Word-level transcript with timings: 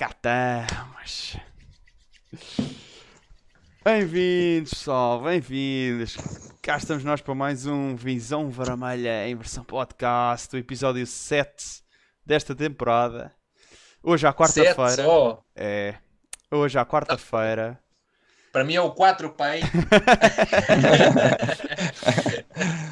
cá 0.00 0.08
estamos. 0.08 1.36
Bem-vindos, 3.84 4.70
pessoal, 4.70 5.20
bem-vindos. 5.20 6.16
Cá 6.62 6.78
estamos 6.78 7.04
nós 7.04 7.20
para 7.20 7.34
mais 7.34 7.66
um 7.66 7.94
Visão 7.94 8.48
Vermelha 8.48 9.28
em 9.28 9.36
versão 9.36 9.62
podcast, 9.62 10.56
o 10.56 10.58
episódio 10.58 11.06
7 11.06 11.82
desta 12.24 12.54
temporada. 12.54 13.30
Hoje 14.02 14.26
à 14.26 14.32
quarta-feira. 14.32 15.38
É. 15.54 15.96
Hoje 16.50 16.78
à 16.78 16.86
quarta-feira. 16.86 17.78
Para 18.50 18.64
mim 18.64 18.76
é 18.76 18.80
o 18.80 18.92
4 18.92 19.28
pai. 19.34 19.60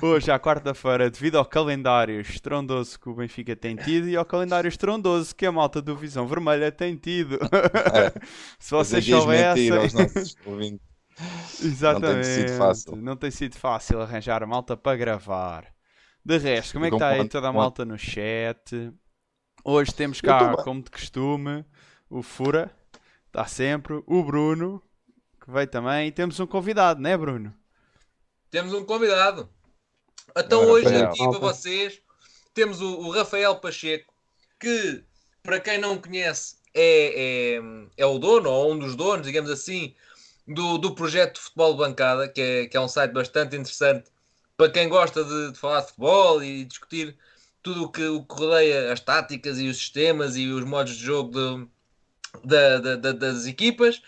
Hoje 0.00 0.30
à 0.30 0.38
quarta-feira, 0.38 1.10
devido 1.10 1.38
ao 1.38 1.44
calendário 1.44 2.20
estrondoso 2.20 2.98
que 3.00 3.08
o 3.08 3.14
Benfica 3.14 3.56
tem 3.56 3.74
tido 3.74 4.08
e 4.08 4.16
ao 4.16 4.24
calendário 4.24 4.68
estrondoso 4.68 5.34
que 5.34 5.44
a 5.44 5.50
malta 5.50 5.82
do 5.82 5.96
Visão 5.96 6.26
Vermelha 6.26 6.70
tem 6.70 6.96
tido. 6.96 7.36
Se 8.60 8.70
vocês 8.70 9.04
soubessem. 9.04 9.70
mentira 9.70 9.80
aos 9.80 9.92
nossos 9.92 10.36
ouvintes. 10.46 10.86
Exatamente. 11.60 12.26
sido 12.26 12.52
fácil. 12.56 12.96
Não 12.96 13.16
tem 13.16 13.30
sido 13.30 13.56
fácil 13.56 14.00
arranjar 14.00 14.42
a 14.42 14.46
malta 14.46 14.76
para 14.76 14.96
gravar. 14.96 15.66
De 16.24 16.38
resto, 16.38 16.74
como 16.74 16.84
é 16.84 16.90
que 16.90 16.94
está 16.94 17.08
aí 17.08 17.28
toda 17.28 17.48
a 17.48 17.52
malta 17.52 17.84
no 17.84 17.98
chat? 17.98 18.92
Hoje 19.64 19.92
temos 19.92 20.20
cá, 20.20 20.56
como 20.62 20.82
de 20.82 20.90
costume, 20.90 21.64
o 22.08 22.22
Fura, 22.22 22.70
está 23.26 23.46
sempre, 23.46 24.00
o 24.06 24.22
Bruno, 24.22 24.80
que 25.40 25.50
veio 25.50 25.66
também, 25.66 26.08
e 26.08 26.12
temos 26.12 26.38
um 26.38 26.46
convidado, 26.46 27.00
não 27.00 27.10
é, 27.10 27.16
Bruno? 27.16 27.52
Temos 28.50 28.72
um 28.72 28.84
convidado. 28.84 29.48
Então 30.36 30.66
hoje 30.66 30.86
Rafael. 30.88 31.08
aqui 31.08 31.28
para 31.28 31.38
vocês 31.38 32.00
temos 32.54 32.80
o, 32.80 32.98
o 32.98 33.10
Rafael 33.10 33.56
Pacheco, 33.56 34.12
que 34.58 35.02
para 35.42 35.60
quem 35.60 35.78
não 35.78 35.98
conhece 35.98 36.56
é, 36.74 37.56
é, 37.56 37.62
é 37.96 38.06
o 38.06 38.18
dono, 38.18 38.50
ou 38.50 38.72
um 38.72 38.78
dos 38.78 38.94
donos, 38.94 39.26
digamos 39.26 39.50
assim, 39.50 39.94
do, 40.46 40.78
do 40.78 40.94
projeto 40.94 41.40
Futebol 41.40 41.76
Bancada, 41.76 42.28
que 42.28 42.40
é, 42.40 42.66
que 42.66 42.76
é 42.76 42.80
um 42.80 42.88
site 42.88 43.12
bastante 43.12 43.56
interessante 43.56 44.10
para 44.56 44.70
quem 44.70 44.88
gosta 44.88 45.24
de, 45.24 45.52
de 45.52 45.58
falar 45.58 45.80
de 45.80 45.86
futebol 45.86 46.42
e 46.42 46.64
discutir 46.64 47.16
tudo 47.62 47.84
o 47.84 47.88
que, 47.90 48.04
o 48.06 48.22
que 48.22 48.34
rodeia 48.34 48.92
as 48.92 49.00
táticas 49.00 49.58
e 49.58 49.68
os 49.68 49.76
sistemas 49.76 50.36
e 50.36 50.48
os 50.48 50.64
modos 50.64 50.96
de 50.96 51.04
jogo 51.04 51.30
de- 51.32 51.68
da- 52.44 52.78
da- 52.78 52.96
da- 52.96 53.12
das 53.12 53.46
equipas. 53.46 54.02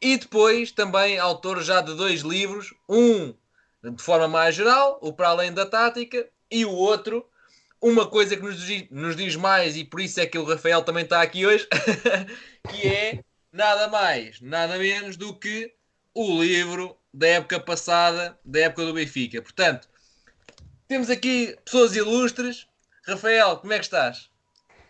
E 0.00 0.16
depois 0.16 0.72
também 0.72 1.18
autor 1.18 1.62
já 1.62 1.80
de 1.80 1.94
dois 1.94 2.22
livros, 2.22 2.74
um 2.88 3.32
de 3.82 4.02
forma 4.02 4.28
mais 4.28 4.54
geral, 4.54 4.98
o 5.02 5.12
para 5.12 5.28
além 5.28 5.52
da 5.52 5.66
tática, 5.66 6.28
e 6.50 6.64
o 6.64 6.70
outro, 6.70 7.26
uma 7.80 8.06
coisa 8.06 8.36
que 8.36 8.42
nos 8.42 8.60
diz, 8.60 8.88
nos 8.90 9.16
diz 9.16 9.36
mais, 9.36 9.76
e 9.76 9.84
por 9.84 10.00
isso 10.00 10.20
é 10.20 10.26
que 10.26 10.38
o 10.38 10.44
Rafael 10.44 10.82
também 10.82 11.04
está 11.04 11.20
aqui 11.22 11.46
hoje, 11.46 11.66
que 12.70 12.86
é 12.86 13.24
nada 13.52 13.88
mais, 13.88 14.40
nada 14.40 14.78
menos 14.78 15.16
do 15.16 15.34
que 15.34 15.72
o 16.14 16.42
livro 16.42 16.96
da 17.12 17.26
época 17.26 17.60
passada, 17.60 18.38
da 18.44 18.60
época 18.60 18.86
do 18.86 18.94
Benfica. 18.94 19.42
Portanto, 19.42 19.88
temos 20.88 21.10
aqui 21.10 21.56
pessoas 21.64 21.96
ilustres. 21.96 22.68
Rafael, 23.06 23.56
como 23.56 23.72
é 23.72 23.78
que 23.78 23.84
estás? 23.84 24.30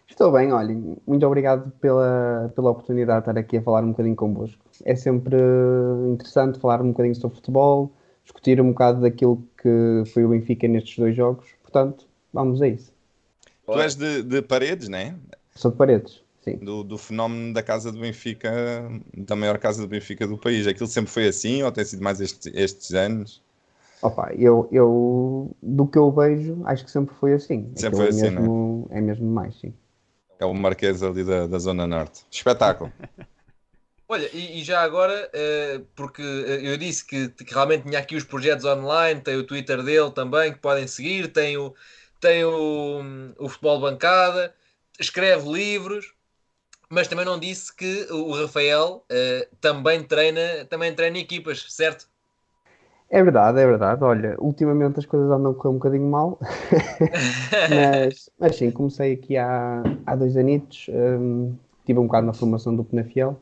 Estou 0.09 0.31
bem, 0.31 0.53
olha, 0.53 0.75
muito 1.07 1.27
obrigado 1.27 1.71
pela, 1.81 2.53
pela 2.55 2.71
oportunidade 2.71 3.25
de 3.25 3.31
estar 3.31 3.41
aqui 3.41 3.57
a 3.57 3.63
falar 3.63 3.83
um 3.83 3.91
bocadinho 3.93 4.15
convosco. 4.15 4.63
É 4.85 4.95
sempre 4.95 5.37
interessante 6.11 6.61
falar 6.61 6.83
um 6.83 6.89
bocadinho 6.89 7.15
sobre 7.15 7.37
futebol, 7.37 7.91
discutir 8.25 8.61
um 8.61 8.69
bocado 8.69 9.01
daquilo 9.01 9.43
que 9.61 10.05
foi 10.13 10.25
o 10.25 10.29
Benfica 10.29 10.67
nestes 10.69 10.97
dois 10.99 11.15
jogos, 11.15 11.47
portanto, 11.63 12.07
vamos 12.33 12.63
a 12.63 12.69
isso. 12.69 12.93
Tu 13.67 13.81
és 13.81 13.95
de, 13.95 14.23
de 14.23 14.43
paredes, 14.43 14.89
né? 14.89 15.15
Sou 15.55 15.71
de 15.71 15.77
paredes, 15.77 16.23
sim. 16.43 16.57
Do, 16.57 16.83
do 16.83 16.99
fenómeno 16.99 17.53
da 17.53 17.63
casa 17.63 17.93
do 17.93 18.01
Benfica, 18.01 18.51
da 19.17 19.37
maior 19.37 19.59
casa 19.59 19.83
do 19.83 19.89
Benfica 19.89 20.27
do 20.27 20.37
país. 20.37 20.67
Aquilo 20.67 20.87
sempre 20.87 21.11
foi 21.11 21.29
assim 21.29 21.63
ou 21.63 21.71
tem 21.71 21.85
sido 21.85 22.03
mais 22.03 22.21
estes, 22.21 22.53
estes 22.55 22.93
anos? 22.95 23.43
Opa, 24.03 24.33
eu, 24.35 24.69
eu, 24.73 25.51
do 25.63 25.87
que 25.87 25.97
eu 25.97 26.11
vejo, 26.11 26.61
acho 26.65 26.85
que 26.85 26.91
sempre 26.91 27.15
foi 27.15 27.35
assim. 27.35 27.71
Sempre 27.77 27.87
Aquilo 27.87 27.97
foi 27.97 28.07
é 28.07 28.09
assim, 28.09 28.23
mesmo, 28.23 28.87
é 28.91 29.01
mesmo 29.01 29.31
mais, 29.31 29.55
sim. 29.61 29.73
É 30.41 30.45
o 30.45 30.53
Marquês 30.53 31.05
ali 31.05 31.23
da, 31.23 31.47
da 31.47 31.59
Zona 31.59 31.87
Norte. 31.87 32.25
Espetáculo. 32.31 32.93
Olha, 34.13 34.29
e, 34.35 34.61
e 34.61 34.63
já 34.63 34.83
agora, 34.83 35.31
eh, 35.33 35.81
porque 35.97 36.21
eh, 36.21 36.61
eu 36.71 36.77
disse 36.77 37.03
que, 37.03 37.31
que 37.31 37.55
realmente 37.55 37.85
tinha 37.85 37.99
aqui 37.99 38.15
os 38.15 38.25
projetos 38.25 38.63
online, 38.67 39.23
tem 39.23 39.37
o 39.37 39.43
Twitter 39.47 39.83
dele 39.83 40.11
também, 40.11 40.53
que 40.53 40.59
podem 40.59 40.87
seguir, 40.87 41.29
tem 41.33 41.57
o, 41.57 41.75
tem 42.21 42.45
o, 42.45 43.01
o 43.39 43.49
Futebol 43.49 43.81
Bancada, 43.81 44.53
escreve 45.01 45.51
livros, 45.51 46.13
mas 46.91 47.09
também 47.09 47.25
não 47.25 47.39
disse 47.41 47.75
que 47.75 48.07
o 48.11 48.35
Rafael 48.35 49.03
eh, 49.09 49.49
também, 49.63 50.05
treina, 50.05 50.67
também 50.69 50.95
treina 50.95 51.17
equipas, 51.17 51.65
certo? 51.71 52.07
É 53.09 53.23
verdade, 53.23 53.61
é 53.61 53.67
verdade. 53.67 54.05
Olha, 54.05 54.37
ultimamente 54.39 54.99
as 54.99 55.07
coisas 55.07 55.31
andam 55.31 55.53
a 55.53 55.55
correr 55.55 55.71
um 55.71 55.79
bocadinho 55.79 56.11
mal, 56.11 56.39
mas, 57.73 58.29
mas 58.39 58.57
sim, 58.57 58.71
comecei 58.71 59.15
aqui 59.15 59.39
há, 59.39 59.83
há 60.07 60.15
dois 60.15 60.37
anitos, 60.37 60.87
hum, 60.91 61.57
tive 61.87 61.99
um 61.99 62.07
bocado 62.07 62.27
na 62.27 62.35
formação 62.35 62.77
do 62.77 62.85
Penafiel. 62.85 63.41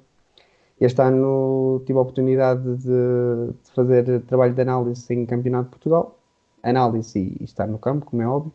Este 0.81 1.03
ano 1.03 1.83
tive 1.85 1.99
a 1.99 2.03
oportunidade 2.03 2.63
de, 2.79 3.53
de 3.63 3.71
fazer 3.75 4.21
trabalho 4.23 4.55
de 4.55 4.63
análise 4.63 5.13
em 5.13 5.27
Campeonato 5.27 5.65
de 5.67 5.71
Portugal, 5.73 6.19
análise 6.63 7.19
e 7.41 7.45
estar 7.45 7.67
no 7.67 7.79
campo, 7.79 8.07
como 8.07 8.23
é 8.23 8.27
óbvio, 8.27 8.53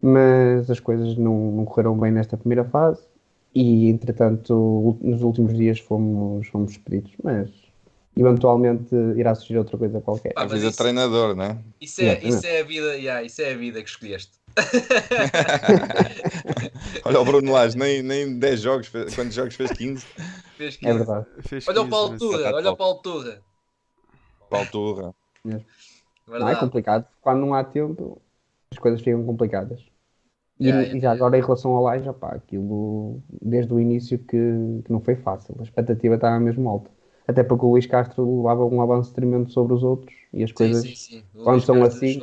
mas 0.00 0.70
as 0.70 0.80
coisas 0.80 1.16
não, 1.16 1.52
não 1.52 1.64
correram 1.64 1.98
bem 1.98 2.10
nesta 2.12 2.36
primeira 2.36 2.64
fase 2.64 3.00
e, 3.54 3.88
entretanto, 3.88 4.98
nos 5.00 5.22
últimos 5.22 5.54
dias 5.56 5.78
fomos, 5.78 6.46
fomos 6.48 6.72
despedidos, 6.72 7.12
mas 7.22 7.48
eventualmente 8.16 8.94
irá 9.16 9.34
surgir 9.34 9.56
outra 9.58 9.78
coisa 9.78 10.00
qualquer. 10.00 10.32
Ah, 10.36 10.42
A 10.42 10.44
mas 10.44 10.52
vida 10.52 10.64
de 10.66 10.68
isso- 10.70 10.78
treinador, 10.78 11.34
né? 11.34 11.58
Isso 11.80 12.02
é, 12.02 12.18
isso 12.22 12.46
é 12.46 12.60
a 12.60 12.64
vida, 12.64 12.96
yeah, 12.96 13.22
isso 13.22 13.40
é 13.40 13.52
a 13.52 13.56
vida 13.56 13.82
que 13.82 13.88
escolheste. 13.88 14.32
Olha 17.04 17.20
o 17.20 17.24
Bruno 17.24 17.52
Lage, 17.52 17.76
nem, 17.76 18.02
nem 18.02 18.38
10 18.38 18.60
jogos, 18.60 18.86
fez- 18.88 19.14
quantos 19.14 19.34
jogos 19.34 19.54
fez? 19.54 19.70
15? 19.72 20.04
Fez 20.56 20.74
É 20.76 20.78
15. 20.78 20.98
verdade. 20.98 21.26
Fez 21.40 21.68
Olha 21.68 21.80
o 21.80 21.84
15, 21.84 21.90
Paulo 21.90 22.10
mas- 22.10 22.18
Turra, 22.20 22.52
olha 22.54 22.70
o 22.70 22.76
Paulo 22.76 22.98
Turra. 23.02 23.42
Balturra. 24.50 25.14
Não 26.26 26.48
é 26.48 26.56
complicado. 26.56 27.06
Quando 27.20 27.40
não 27.40 27.54
há 27.54 27.64
tempo, 27.64 28.20
as 28.70 28.78
coisas 28.78 29.00
ficam 29.00 29.24
complicadas. 29.24 29.80
E, 30.60 30.66
Yeah, 30.68 30.96
e 30.96 31.00
já 31.00 31.10
agora 31.12 31.36
em 31.36 31.40
relação 31.40 31.72
ao 31.72 31.82
Laje, 31.82 32.12
pá, 32.12 32.34
aquilo 32.34 33.20
desde 33.40 33.72
o 33.72 33.80
início 33.80 34.18
que, 34.18 34.36
que 34.84 34.92
não 34.92 35.00
foi 35.00 35.16
fácil. 35.16 35.56
A 35.58 35.62
expectativa 35.62 36.14
estava 36.14 36.38
mesmo 36.38 36.68
alta. 36.68 36.90
Até 37.26 37.42
porque 37.42 37.64
o 37.64 37.70
Luís 37.70 37.86
Castro 37.86 38.36
levava 38.36 38.64
um 38.66 38.80
avanço 38.82 39.12
tremendo 39.14 39.50
sobre 39.50 39.74
os 39.74 39.82
outros 39.82 40.14
e 40.32 40.44
as 40.44 40.50
Sim, 40.50 40.54
coisas 40.54 40.82
sim, 40.82 40.94
sim. 40.94 41.24
O 41.34 41.42
quando 41.42 41.54
Luís 41.56 41.64
são 41.64 41.80
Castro 41.80 42.06
assim- 42.06 42.18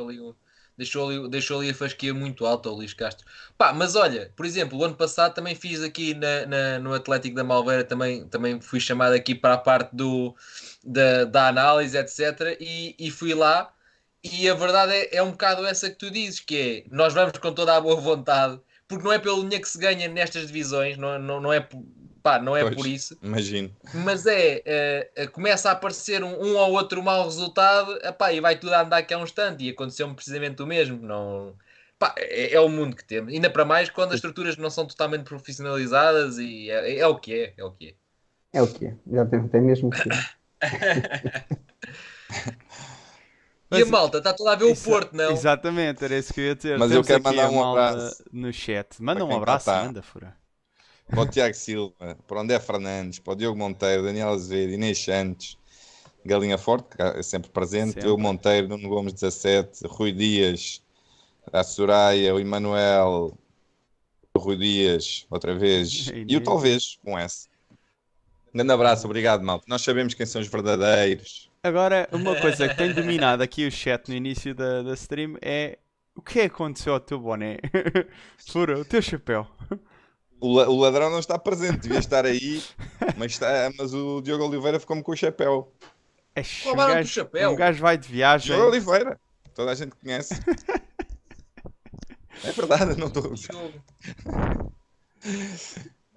Deixou 0.80 1.08
ali, 1.08 1.28
deixou, 1.30 1.60
ali, 1.60 1.70
a 1.70 1.74
fasquia 1.74 2.14
muito 2.14 2.46
alta, 2.46 2.68
o 2.70 2.74
Luís 2.74 2.94
Castro. 2.94 3.26
Pá, 3.58 3.72
mas 3.72 3.94
olha, 3.96 4.32
por 4.36 4.46
exemplo, 4.46 4.78
o 4.78 4.84
ano 4.84 4.94
passado 4.96 5.34
também 5.34 5.54
fiz 5.54 5.82
aqui 5.82 6.14
na, 6.14 6.46
na- 6.46 6.78
no 6.78 6.94
Atlético 6.94 7.36
da 7.36 7.44
Malveira, 7.44 7.84
também, 7.84 8.26
também 8.28 8.60
fui 8.60 8.80
chamado 8.80 9.12
aqui 9.14 9.34
para 9.34 9.54
a 9.54 9.58
parte 9.58 9.94
do, 9.94 10.34
da, 10.84 11.24
da 11.24 11.48
análise, 11.48 11.96
etc. 11.98 12.56
E, 12.60 12.94
e 12.98 13.10
fui 13.10 13.34
lá. 13.34 13.72
E 14.22 14.48
a 14.48 14.54
verdade 14.54 14.92
é, 14.92 15.16
é 15.16 15.22
um 15.22 15.30
bocado 15.32 15.66
essa 15.66 15.88
que 15.90 15.96
tu 15.96 16.10
dizes, 16.10 16.40
que 16.40 16.84
é, 16.90 16.94
nós 16.94 17.14
vamos 17.14 17.38
com 17.38 17.52
toda 17.54 17.74
a 17.76 17.80
boa 17.80 17.96
vontade, 17.96 18.60
porque 18.86 19.04
não 19.04 19.12
é 19.12 19.18
pelo 19.18 19.42
dinheiro 19.42 19.62
que 19.62 19.68
se 19.68 19.78
ganha 19.78 20.08
nestas 20.08 20.46
divisões, 20.48 20.96
não, 20.98 21.18
não, 21.18 21.40
não 21.40 21.52
é, 21.52 21.66
pá, 22.22 22.38
não 22.38 22.56
é 22.56 22.62
Pois. 22.62 22.74
por 22.74 22.86
isso 22.86 23.18
Imagino. 23.22 23.74
mas 23.94 24.26
é, 24.26 24.62
eh, 24.64 25.26
começa 25.28 25.68
a 25.68 25.72
aparecer 25.72 26.22
um, 26.22 26.32
um 26.42 26.56
ou 26.56 26.72
outro 26.72 27.02
mau 27.02 27.24
resultado 27.24 27.98
epá, 28.04 28.32
e 28.32 28.40
vai 28.40 28.58
tudo 28.58 28.74
a 28.74 28.82
andar 28.82 28.98
aqui 28.98 29.14
a 29.14 29.18
um 29.18 29.24
instante 29.24 29.64
e 29.64 29.70
aconteceu-me 29.70 30.14
precisamente 30.14 30.62
o 30.62 30.66
mesmo 30.66 31.00
não, 31.00 31.54
pá, 31.98 32.14
é, 32.18 32.52
é 32.54 32.60
o 32.60 32.68
mundo 32.68 32.94
que 32.96 33.04
temos, 33.04 33.32
ainda 33.32 33.48
para 33.50 33.64
mais 33.64 33.88
quando 33.90 34.10
as 34.10 34.16
estruturas 34.16 34.56
não 34.56 34.70
são 34.70 34.86
totalmente 34.86 35.24
profissionalizadas 35.24 36.38
e 36.38 36.70
é, 36.70 36.98
é 36.98 37.06
o 37.06 37.16
que 37.18 37.32
é, 37.34 37.54
é 37.56 37.64
o 37.64 37.70
que 37.72 37.88
é 37.88 37.94
é 38.52 38.60
o 38.62 38.66
que 38.66 38.86
é. 38.86 38.96
Já 39.12 39.24
tem, 39.26 39.46
tem 39.46 39.60
mesmo 39.60 39.90
que 39.90 39.98
ser. 39.98 40.08
e 43.70 43.76
a 43.76 43.78
Mas- 43.78 43.88
malta, 43.88 44.18
está 44.18 44.32
toda 44.32 44.52
a 44.52 44.56
ver 44.56 44.64
o 44.64 44.76
Porto, 44.76 45.14
não? 45.16 45.30
Exatamente, 45.30 46.04
era 46.04 46.18
isso 46.18 46.34
que 46.34 46.40
eu 46.40 46.44
ia 46.46 46.56
dizer. 46.56 46.76
Mas 46.76 46.90
eu 46.90 47.02
Temos 47.04 47.06
quero 47.06 47.28
aqui 47.28 47.36
mandar 47.36 47.50
um 47.50 47.70
abraço 47.70 48.24
no 48.32 48.52
chat. 48.52 49.00
Manda 49.00 49.24
um 49.24 49.36
abraço, 49.36 49.70
está. 49.70 49.84
manda, 49.84 50.02
fura. 50.02 50.36
Para 51.10 51.20
o 51.22 51.26
Tiago 51.26 51.54
Silva, 51.54 52.16
para 52.26 52.36
o 52.36 52.40
André 52.40 52.60
Fernandes, 52.60 53.18
para 53.18 53.32
o 53.32 53.36
Diogo 53.36 53.58
Monteiro, 53.58 54.04
Daniel 54.04 54.30
Azevedo, 54.30 54.72
Inês 54.74 54.98
Santos, 54.98 55.58
Galinha 56.24 56.56
Forte, 56.56 56.96
que 56.96 57.02
é 57.02 57.22
sempre 57.22 57.50
presente, 57.50 57.88
Sempre. 57.88 58.02
Diogo 58.02 58.22
Monteiro, 58.22 58.68
Nuno 58.68 58.88
Gomes 58.88 59.12
17, 59.14 59.86
Rui 59.86 60.12
Dias, 60.12 60.82
a 61.52 61.64
Soraya, 61.64 62.34
o 62.34 62.38
Emanuel, 62.38 63.36
o 64.34 64.38
Rui 64.38 64.56
Dias, 64.56 65.26
outra 65.28 65.54
vez, 65.54 66.10
e 66.28 66.36
o 66.36 66.40
talvez, 66.40 66.98
com 67.04 67.18
S. 67.18 67.48
Um 68.52 68.58
grande 68.58 68.72
abraço, 68.72 69.06
obrigado, 69.06 69.42
malta. 69.42 69.64
Nós 69.68 69.82
sabemos 69.82 70.14
quem 70.14 70.26
são 70.26 70.40
os 70.40 70.48
verdadeiros. 70.48 71.50
Agora, 71.62 72.08
uma 72.12 72.34
coisa 72.40 72.68
que 72.68 72.76
tem 72.76 72.92
dominado 72.92 73.42
aqui 73.42 73.66
o 73.66 73.70
chat 73.70 74.08
no 74.08 74.14
início 74.14 74.54
da, 74.54 74.82
da 74.82 74.94
stream 74.94 75.36
é 75.42 75.78
o 76.14 76.22
que 76.22 76.40
é 76.40 76.48
que 76.48 76.54
aconteceu 76.54 76.94
ao 76.94 77.00
teu 77.00 77.18
boné? 77.18 77.58
Fura, 78.48 78.78
o 78.78 78.84
teu 78.84 79.00
chapéu. 79.00 79.46
O, 80.40 80.52
la- 80.54 80.68
o 80.68 80.76
ladrão 80.78 81.10
não 81.10 81.18
está 81.18 81.38
presente, 81.38 81.80
devia 81.80 81.98
estar 81.98 82.24
aí, 82.24 82.62
mas, 83.16 83.32
está, 83.32 83.70
mas 83.76 83.92
o 83.92 84.20
Diogo 84.22 84.44
Oliveira 84.46 84.80
ficou-me 84.80 85.02
com 85.02 85.12
o 85.12 85.16
chapéu. 85.16 85.72
É, 86.34 86.42
um, 86.66 86.70
o 86.72 86.76
gajo, 86.76 87.08
chapéu. 87.08 87.50
um 87.50 87.56
gajo 87.56 87.80
vai 87.82 87.98
de 87.98 88.08
viagem. 88.08 88.54
Diogo 88.54 88.70
Oliveira, 88.70 89.20
toda 89.54 89.70
a 89.72 89.74
gente 89.74 89.94
conhece. 89.96 90.34
É 92.42 92.52
verdade, 92.52 92.96
não 92.98 93.08
estou. 93.08 93.34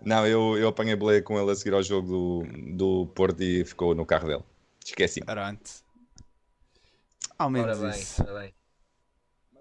Não, 0.01 0.25
eu, 0.27 0.57
eu 0.57 0.69
apanhei 0.69 0.95
boleia 0.95 1.21
com 1.21 1.37
ele 1.37 1.51
a 1.51 1.55
seguir 1.55 1.73
ao 1.73 1.83
jogo 1.83 2.07
do, 2.07 2.75
do 2.75 3.07
Porto 3.07 3.41
e 3.41 3.65
ficou 3.65 3.93
no 3.93 4.05
carro 4.05 4.27
dele. 4.27 4.43
Esqueci. 4.85 5.21
Arante. 5.27 5.83
Ao 7.37 7.47
Ora 7.47 7.51
menos 7.51 7.79
bem, 7.79 7.89
isso. 7.91 8.21
ora 8.23 8.39
bem. 8.39 8.53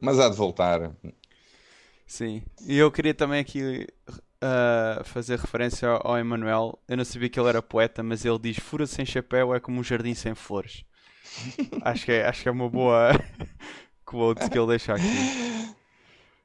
Mas 0.00 0.18
há 0.20 0.28
de 0.28 0.36
voltar. 0.36 0.92
Sim. 2.06 2.42
E 2.66 2.76
eu 2.76 2.90
queria 2.92 3.14
também 3.14 3.40
aqui 3.40 3.86
ah, 4.42 5.02
fazer 5.04 5.38
referência 5.38 5.88
ao, 5.88 6.12
ao 6.12 6.18
Emanuel. 6.18 6.78
Eu 6.88 6.96
não 6.96 7.04
sabia 7.04 7.28
que 7.28 7.38
ele 7.40 7.48
era 7.48 7.62
poeta, 7.62 8.02
mas 8.02 8.24
ele 8.24 8.38
diz: 8.38 8.58
Fura 8.58 8.86
sem 8.86 9.06
chapéu 9.06 9.54
é 9.54 9.60
como 9.60 9.80
um 9.80 9.84
jardim 9.84 10.14
sem 10.14 10.34
flores. 10.34 10.84
acho, 11.82 12.04
que 12.04 12.12
é, 12.12 12.26
acho 12.28 12.42
que 12.42 12.48
é 12.48 12.52
uma 12.52 12.68
boa 12.68 13.10
quote 14.04 14.50
que 14.50 14.58
ele 14.58 14.66
deixa 14.66 14.92
aqui. 14.94 15.72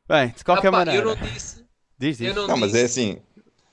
Bem, 0.07 0.29
de 0.29 0.43
qualquer 0.43 0.69
Ah, 0.69 0.71
pá, 0.71 0.77
maneira. 0.85 1.01
Eu 1.09 1.15
não 1.15 1.27
disse. 1.27 1.65
Diz, 1.99 2.17
diz. 2.17 2.27
Eu 2.29 2.35
não, 2.35 2.47
Não, 2.47 2.57
mas 2.57 2.73
é 2.73 2.83
assim. 2.83 3.19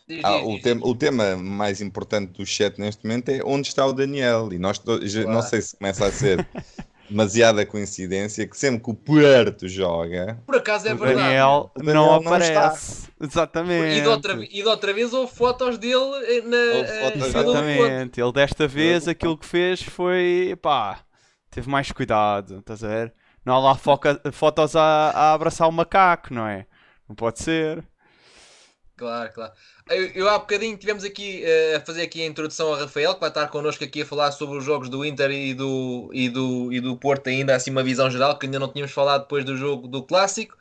Diz, 0.08 0.24
ah, 0.24 0.38
diz, 0.38 0.46
o, 0.46 0.50
diz. 0.54 0.62
tema, 0.62 0.80
o 0.86 0.94
tema 0.94 1.36
mais 1.36 1.80
importante 1.80 2.32
do 2.32 2.44
chat 2.44 2.78
neste 2.78 3.04
momento 3.06 3.28
é 3.28 3.40
onde 3.44 3.68
está 3.68 3.86
o 3.86 3.92
Daniel. 3.92 4.52
E 4.52 4.58
nós 4.58 4.80
já- 5.02 5.20
não 5.24 5.32
Claro. 5.34 5.42
sei 5.48 5.62
se 5.62 5.76
começa 5.76 6.06
a 6.06 6.10
ser 6.12 6.46
demasiada 7.08 7.64
coincidência 7.66 8.46
que 8.46 8.56
sempre 8.56 8.82
que 8.82 8.90
o 8.90 8.94
Porto 8.94 9.68
joga, 9.68 10.40
Por 10.46 10.56
acaso 10.56 10.88
é 10.88 10.94
O 10.94 10.96
verdade. 10.98 11.20
Daniel, 11.22 11.70
O 11.74 11.78
Daniel 11.78 11.94
não 11.94 12.20
não 12.20 12.32
aparece. 12.34 13.08
Exatamente. 13.20 13.98
E 13.98 14.00
de, 14.02 14.08
outra, 14.08 14.34
e 14.44 14.48
de 14.62 14.66
outra 14.66 14.92
vez 14.92 15.12
houve 15.12 15.34
fotos 15.34 15.78
dele 15.78 15.94
eh, 16.24 16.40
na 16.42 16.56
eh, 16.56 17.00
fotos. 17.02 17.26
Exatamente. 17.28 18.20
Ele 18.20 18.32
desta 18.32 18.66
vez 18.68 19.06
aquilo 19.08 19.38
que 19.38 19.46
fez 19.46 19.82
foi, 19.82 20.56
pá, 20.60 21.00
teve 21.50 21.68
mais 21.70 21.90
cuidado, 21.92 22.58
estás 22.58 22.82
a 22.84 22.88
ver? 22.88 23.14
Não 23.44 23.54
há 23.54 23.58
lá 23.60 23.74
foca- 23.74 24.20
fotos 24.32 24.74
a, 24.74 24.82
a 25.10 25.32
abraçar 25.34 25.68
o 25.68 25.72
macaco, 25.72 26.32
não 26.34 26.46
é? 26.46 26.66
Não 27.08 27.14
pode 27.14 27.40
ser. 27.42 27.84
Claro, 28.96 29.32
claro. 29.32 29.52
Eu, 29.88 30.06
eu 30.10 30.28
há 30.28 30.38
bocadinho 30.38 30.76
tivemos 30.76 31.02
aqui 31.02 31.42
eh, 31.44 31.76
a 31.76 31.80
fazer 31.80 32.02
aqui 32.02 32.22
a 32.22 32.26
introdução 32.26 32.68
ao 32.68 32.78
Rafael, 32.78 33.14
que 33.14 33.20
vai 33.20 33.28
estar 33.28 33.48
connosco 33.48 33.82
aqui 33.82 34.02
a 34.02 34.06
falar 34.06 34.30
sobre 34.30 34.56
os 34.56 34.64
jogos 34.64 34.88
do 34.88 35.04
Inter 35.04 35.32
e 35.32 35.52
do, 35.52 36.10
e 36.12 36.28
do, 36.28 36.72
e 36.72 36.80
do 36.80 36.96
Porto 36.96 37.26
ainda, 37.28 37.56
assim 37.56 37.70
uma 37.72 37.82
visão 37.82 38.08
geral, 38.08 38.38
que 38.38 38.46
ainda 38.46 38.58
não 38.58 38.72
tínhamos 38.72 38.92
falado 38.92 39.22
depois 39.22 39.44
do 39.44 39.56
jogo 39.56 39.88
do 39.88 40.02
Clássico. 40.04 40.56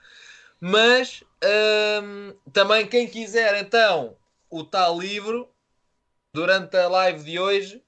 Mas 0.60 1.24
ahm, 1.44 2.34
também 2.52 2.88
quem 2.88 3.08
quiser 3.08 3.62
então 3.62 4.16
o 4.50 4.64
tal 4.64 5.00
livro, 5.00 5.48
durante 6.34 6.76
a 6.76 6.88
live 6.88 7.24
de 7.24 7.40
hoje, 7.40 7.84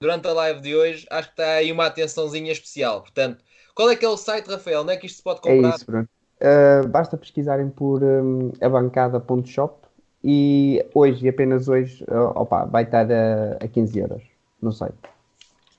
durante 0.00 0.28
a 0.28 0.32
live 0.32 0.60
de 0.60 0.76
hoje, 0.76 1.06
acho 1.10 1.28
que 1.28 1.40
está 1.40 1.52
aí 1.52 1.72
uma 1.72 1.86
atençãozinha 1.86 2.52
especial. 2.52 3.00
Portanto, 3.00 3.42
qual 3.74 3.90
é 3.90 3.96
que 3.96 4.04
é 4.04 4.08
o 4.08 4.16
site, 4.16 4.50
Rafael? 4.50 4.82
Onde 4.82 4.92
é 4.92 4.96
que 4.98 5.06
isto 5.06 5.16
se 5.16 5.22
pode 5.22 5.40
É 5.46 5.54
comprar? 5.54 5.74
isso, 5.74 5.86
Bruno. 5.86 6.08
Uh, 6.38 6.86
basta 6.88 7.16
pesquisarem 7.16 7.70
por 7.70 8.02
um, 8.04 8.52
abancada.shop 8.60 9.85
e 10.28 10.84
hoje, 10.92 11.24
e 11.24 11.28
apenas 11.28 11.68
hoje, 11.68 12.02
uh, 12.08 12.32
opa, 12.34 12.64
vai 12.64 12.82
estar 12.82 13.06
a, 13.10 13.52
a 13.64 13.68
15 13.68 13.96
euros 13.96 14.22
no 14.60 14.72
site. 14.72 14.96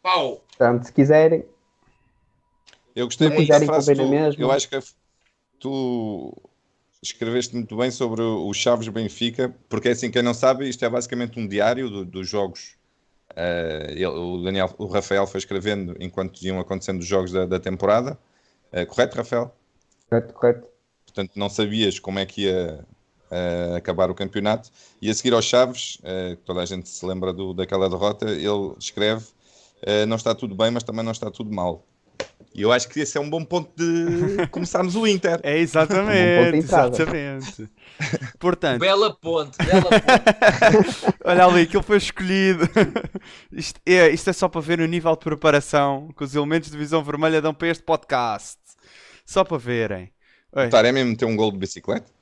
Pau! 0.02 0.42
Portanto, 0.58 0.86
se 0.86 0.94
quiserem, 0.94 1.44
eu 2.96 3.06
gostei 3.06 3.30
muito 3.30 3.50
da 3.50 3.60
frase. 3.60 3.94
Tu, 3.94 4.02
na 4.02 4.08
mesma. 4.08 4.42
eu 4.42 4.50
acho 4.50 4.70
que 4.70 4.80
tu 5.60 6.34
escreveste 7.04 7.54
muito 7.54 7.76
bem 7.76 7.92
sobre 7.92 8.22
o 8.22 8.54
Chaves 8.54 8.88
Benfica, 8.88 9.54
porque 9.68 9.90
é 9.90 9.92
assim, 9.92 10.10
quem 10.10 10.22
não 10.22 10.34
sabe, 10.34 10.70
isto 10.70 10.84
é 10.86 10.90
basicamente 10.90 11.38
um 11.38 11.46
diário 11.46 11.90
do- 11.90 12.06
dos 12.06 12.28
jogos. 12.28 12.78
Eh, 13.36 13.88
ele- 13.92 14.06
o, 14.08 14.42
Daniel, 14.42 14.74
o 14.78 14.88
Rafael 14.88 15.28
foi 15.28 15.40
escrevendo 15.40 15.94
enquanto 16.00 16.42
iam 16.42 16.58
acontecendo 16.60 17.00
os 17.00 17.06
jogos 17.06 17.34
da, 17.34 17.46
da 17.46 17.60
temporada. 17.60 18.18
Eh, 18.72 18.86
correto, 18.86 19.18
Rafael? 19.18 19.54
correto, 20.10 20.34
correto. 20.34 20.68
portanto 21.06 21.32
não 21.36 21.50
sabias 21.50 22.00
como 22.00 22.18
é 22.20 22.26
que 22.26 22.44
ia 22.46 22.86
eh, 23.30 23.76
acabar 23.76 24.10
o 24.10 24.16
campeonato. 24.16 24.70
E 25.02 25.10
a 25.10 25.14
seguir 25.14 25.34
aos 25.34 25.46
Chaves, 25.46 25.98
que 26.02 26.44
toda 26.46 26.62
a 26.62 26.66
gente 26.66 26.88
se 26.88 27.06
lembra 27.06 27.34
do, 27.34 27.54
daquela 27.54 27.90
derrota, 27.90 28.30
ele 28.30 28.74
escreve: 28.80 29.26
eh, 29.82 30.06
Não 30.06 30.16
está 30.16 30.34
tudo 30.34 30.56
bem, 30.56 30.72
mas 30.72 30.84
também 30.84 31.04
não 31.04 31.12
está 31.12 31.30
tudo 31.30 31.54
mal. 31.54 31.86
E 32.54 32.64
eu 32.64 32.72
acho 32.72 32.90
que 32.90 33.00
esse 33.00 33.18
é 33.18 33.22
um 33.22 33.30
bom 33.30 33.44
ponto 33.44 33.70
de 33.76 34.48
começarmos 34.50 34.96
o 34.96 35.06
Inter. 35.06 35.40
É 35.44 35.54
Um 35.54 36.44
ponto 36.44 36.52
de 36.52 36.58
exatamente, 36.58 36.58
exatamente. 36.58 37.70
Portanto, 38.40 38.80
Bela 38.80 39.14
ponte, 39.14 39.58
bela 39.58 39.84
ponte. 39.84 41.16
olha 41.24 41.46
ali, 41.46 41.62
aquilo 41.62 41.84
foi 41.84 41.98
escolhido. 41.98 42.68
Isto 43.52 43.80
é, 43.86 44.10
isto 44.10 44.30
é 44.30 44.34
só 44.34 44.50
para 44.50 44.62
ver 44.62 44.80
o 44.80 44.88
nível 44.88 45.12
de 45.12 45.20
preparação 45.20 46.10
que 46.18 46.24
os 46.24 46.34
elementos 46.34 46.72
de 46.72 46.78
Visão 46.78 47.04
Vermelha 47.04 47.42
dão 47.42 47.54
para 47.54 47.68
este 47.68 47.84
podcast. 47.84 48.58
Só 49.26 49.44
para 49.44 49.58
verem. 49.58 50.12
Oi. 50.54 50.70
Taremi 50.70 51.00
mesmo 51.00 51.12
meter 51.12 51.26
um 51.26 51.36
gol 51.36 51.52
de 51.52 51.58
bicicleta. 51.60 52.17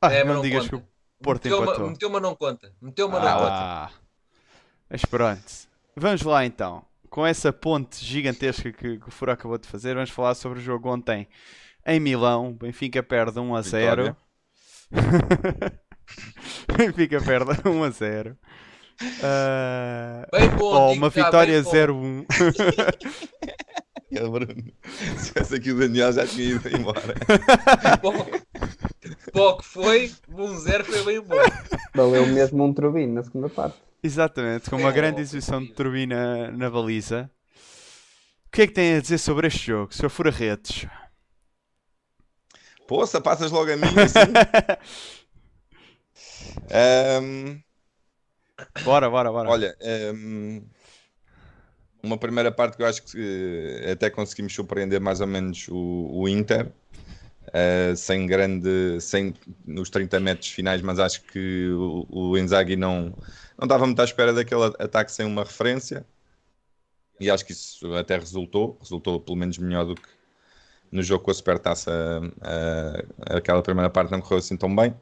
Ah, 0.00 0.12
É, 0.12 0.24
não 0.24 0.34
não 0.34 0.42
digas 0.42 0.64
que 0.64 0.70
conta. 0.70 0.84
o 1.20 1.22
Porto 1.22 1.44
Meteu 1.44 1.58
uma, 1.58 1.66
empatou. 1.66 1.90
meteu 1.90 2.08
uma 2.08 2.20
não 2.20 2.34
conta. 2.34 2.72
Meteu 2.80 3.06
uma 3.08 3.18
não 3.20 3.26
Ah, 3.28 3.32
conta. 3.34 3.52
Ah, 3.52 3.90
mas 4.90 5.04
pronto. 5.04 5.68
Vamos 5.96 6.22
lá 6.22 6.44
então. 6.44 6.84
Com 7.10 7.26
essa 7.26 7.52
ponte 7.52 8.04
gigantesca 8.04 8.70
que, 8.72 8.98
que 8.98 9.08
o 9.08 9.10
Furo 9.10 9.32
acabou 9.32 9.58
de 9.58 9.66
fazer, 9.66 9.94
vamos 9.94 10.10
falar 10.10 10.34
sobre 10.34 10.58
o 10.58 10.62
jogo 10.62 10.88
ontem 10.92 11.26
em 11.86 11.98
Milão. 11.98 12.52
Benfica 12.52 13.02
perde 13.02 13.40
1 13.40 13.54
a 13.56 13.62
0. 13.62 14.16
Benfica 16.76 17.20
perde 17.20 17.68
1 17.68 17.82
a 17.84 17.90
0. 17.90 18.38
Ah, 19.22 20.26
Bem 20.32 20.48
bom, 20.50 20.64
ou 20.64 20.88
digo 20.92 21.02
uma 21.04 21.10
vitória 21.10 21.62
bem 21.62 21.86
bom. 21.86 22.24
0-1. 22.26 22.26
É, 24.10 24.20
Bruno. 24.20 24.54
Se 25.18 25.32
tivesse 25.32 25.54
aqui 25.56 25.72
o 25.72 25.78
Daniel, 25.78 26.12
já 26.12 26.26
tinha 26.26 26.54
ido 26.54 26.68
embora. 26.76 27.00
Pouco 29.32 29.62
foi, 29.62 30.10
1-0 30.30 30.84
foi 30.84 31.04
bem 31.04 31.20
bom. 31.20 31.36
Valeu 31.94 32.26
mesmo 32.26 32.64
um 32.64 32.72
turbino 32.72 33.14
na 33.14 33.22
segunda 33.22 33.48
parte. 33.48 33.76
Exatamente, 34.02 34.70
com 34.70 34.76
uma 34.76 34.90
É, 34.90 34.92
grande 34.92 35.20
exibição 35.20 35.62
de 35.62 35.72
turbina 35.72 36.50
na 36.52 36.70
baliza. 36.70 37.30
O 38.46 38.50
que 38.50 38.62
é 38.62 38.66
que 38.66 38.72
tem 38.72 38.96
a 38.96 39.00
dizer 39.00 39.18
sobre 39.18 39.46
este 39.48 39.66
jogo, 39.66 39.94
Sr. 39.94 40.08
Fura-Redes? 40.08 40.86
Poça, 42.86 43.20
passas 43.20 43.50
logo 43.50 43.70
a 43.70 43.76
mim 43.76 43.86
assim. 44.00 44.32
Ahm, 46.70 47.60
Bora, 48.84 49.08
bora, 49.08 49.30
bora. 49.30 49.48
Olha, 49.50 49.76
hum, 50.14 50.62
uma 52.02 52.18
primeira 52.18 52.50
parte 52.52 52.76
que 52.76 52.82
eu 52.82 52.86
acho 52.86 53.02
que 53.02 53.82
eh, 53.84 53.92
até 53.92 54.10
conseguimos 54.10 54.54
surpreender 54.54 55.00
mais 55.00 55.20
ou 55.20 55.26
menos 55.26 55.66
o, 55.68 56.10
o 56.12 56.28
Inter, 56.28 56.70
eh, 57.52 57.94
sem 57.96 58.26
grande, 58.26 59.00
sem 59.00 59.34
nos 59.66 59.90
30 59.90 60.20
metros 60.20 60.50
finais, 60.50 60.82
mas 60.82 60.98
acho 60.98 61.22
que 61.24 61.68
o, 61.70 62.06
o 62.08 62.38
Inzaghi 62.38 62.76
não, 62.76 63.14
não 63.58 63.64
estava 63.64 63.86
muito 63.86 64.00
à 64.00 64.04
espera 64.04 64.32
daquele 64.32 64.64
ataque 64.78 65.12
sem 65.12 65.26
uma 65.26 65.44
referência 65.44 66.04
e 67.20 67.30
acho 67.30 67.44
que 67.44 67.52
isso 67.52 67.92
até 67.94 68.16
resultou, 68.16 68.78
resultou 68.80 69.20
pelo 69.20 69.36
menos 69.36 69.58
melhor 69.58 69.84
do 69.84 69.94
que 69.94 70.08
no 70.90 71.02
jogo 71.02 71.24
com 71.24 71.30
a 71.30 71.34
Supertaça, 71.34 71.90
eh, 72.42 73.06
aquela 73.36 73.62
primeira 73.62 73.90
parte 73.90 74.10
não 74.10 74.20
correu 74.20 74.38
assim 74.38 74.56
tão 74.56 74.74
bem 74.74 74.94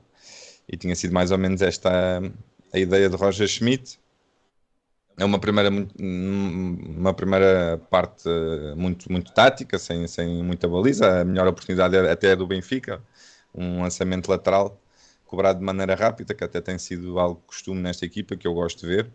e 0.68 0.76
tinha 0.76 0.94
sido 0.96 1.12
mais 1.12 1.30
ou 1.30 1.38
menos 1.38 1.62
esta 1.62 2.20
a 2.72 2.78
ideia 2.78 3.08
de 3.08 3.16
Roger 3.16 3.46
Schmidt. 3.48 3.98
É 5.18 5.24
uma 5.24 5.38
primeira, 5.38 5.70
mu- 5.70 5.88
uma 5.98 7.14
primeira 7.14 7.78
parte 7.90 8.28
muito, 8.76 9.10
muito 9.10 9.32
tática, 9.32 9.78
sem, 9.78 10.06
sem 10.06 10.42
muita 10.44 10.68
baliza. 10.68 11.22
A 11.22 11.24
melhor 11.24 11.46
oportunidade 11.48 11.96
é- 11.96 12.10
até 12.10 12.28
é 12.32 12.36
do 12.36 12.46
Benfica, 12.46 13.02
um 13.54 13.82
lançamento 13.82 14.28
lateral 14.28 14.78
cobrado 15.24 15.58
de 15.58 15.64
maneira 15.64 15.94
rápida, 15.94 16.34
que 16.34 16.44
até 16.44 16.60
tem 16.60 16.78
sido 16.78 17.18
algo 17.18 17.42
costume 17.46 17.80
nesta 17.80 18.04
equipa, 18.04 18.36
que 18.36 18.46
eu 18.46 18.52
gosto 18.54 18.80
de 18.80 18.86
ver. 18.86 19.10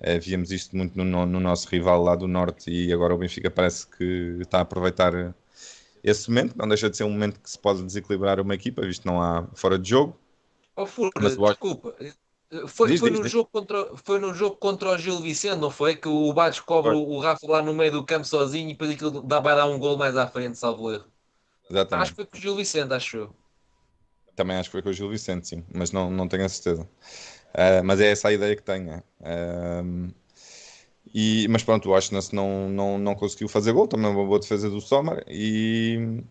Eh, 0.00 0.18
víamos 0.18 0.52
isto 0.52 0.76
muito 0.76 0.96
no, 0.98 1.04
no- 1.04 1.26
no 1.26 1.40
nosso 1.40 1.68
rival 1.68 2.02
lá 2.02 2.14
do 2.16 2.28
Norte 2.28 2.70
e 2.70 2.92
agora 2.92 3.14
o 3.14 3.18
Benfica 3.18 3.50
parece 3.50 3.86
que 3.86 4.38
está 4.42 4.58
a 4.58 4.62
aproveitar 4.62 5.34
esse 6.04 6.28
momento. 6.30 6.56
Não 6.58 6.68
deixa 6.68 6.90
de 6.90 6.96
ser 6.96 7.04
um 7.04 7.10
momento 7.10 7.40
que 7.40 7.50
se 7.50 7.58
pode 7.58 7.82
desequilibrar 7.84 8.40
uma 8.40 8.54
equipa, 8.54 8.82
visto 8.82 9.02
que 9.02 9.08
não 9.08 9.22
há 9.22 9.46
fora 9.54 9.78
de 9.78 9.90
jogo. 9.90 10.18
Oh, 10.76 10.86
Furca, 10.86 11.20
Mas 11.20 11.36
desculpa. 11.36 11.96
Foi, 12.68 12.90
Diz, 12.90 13.00
foi, 13.00 13.10
diz, 13.10 13.18
no 13.18 13.24
diz. 13.24 13.32
Jogo 13.32 13.48
contra, 13.50 13.96
foi 13.96 14.18
no 14.18 14.32
jogo 14.34 14.56
contra 14.56 14.90
o 14.90 14.98
Gil 14.98 15.20
Vicente, 15.20 15.58
não 15.58 15.70
foi? 15.70 15.96
Que 15.96 16.08
o 16.08 16.32
cobra 16.64 16.92
Foi. 16.92 16.96
o 16.96 17.18
Rafa 17.18 17.46
lá 17.48 17.62
no 17.62 17.74
meio 17.74 17.92
do 17.92 18.04
campo 18.04 18.24
sozinho 18.26 18.68
e 18.70 18.72
depois 18.72 18.90
aquilo 18.90 19.22
dá, 19.22 19.40
vai 19.40 19.56
dar 19.56 19.66
um 19.66 19.78
gol 19.78 19.96
mais 19.96 20.16
à 20.16 20.26
frente, 20.26 20.56
salvo 20.58 20.92
erro. 20.92 21.04
Exatamente. 21.70 22.02
Acho 22.02 22.10
que 22.12 22.16
foi 22.16 22.26
com 22.26 22.36
o 22.36 22.40
Gil 22.40 22.56
Vicente, 22.56 22.92
acho 22.94 23.16
eu. 23.16 23.34
Também 24.36 24.56
acho 24.56 24.68
que 24.68 24.72
foi 24.72 24.82
com 24.82 24.90
o 24.90 24.92
Gil 24.92 25.08
Vicente, 25.08 25.48
sim, 25.48 25.64
mas 25.72 25.92
não, 25.92 26.10
não 26.10 26.28
tenho 26.28 26.44
a 26.44 26.48
certeza. 26.48 26.88
Ah, 27.54 27.82
mas 27.84 28.00
é 28.00 28.10
essa 28.10 28.28
a 28.28 28.32
ideia 28.32 28.56
que 28.56 28.62
tenho. 28.62 28.90
é. 28.92 29.02
Ahm, 29.22 30.10
e, 31.14 31.46
mas 31.48 31.62
pronto, 31.62 31.88
o 31.90 31.94
Ashnas 31.94 32.32
não, 32.32 32.68
não, 32.68 32.98
não 32.98 33.14
conseguiu 33.14 33.48
fazer 33.48 33.72
gol, 33.72 33.86
também 33.86 34.10
uma 34.10 34.24
boa 34.24 34.40
defesa 34.40 34.68
do 34.68 34.80
Sommer 34.80 35.24
e, 35.28 36.22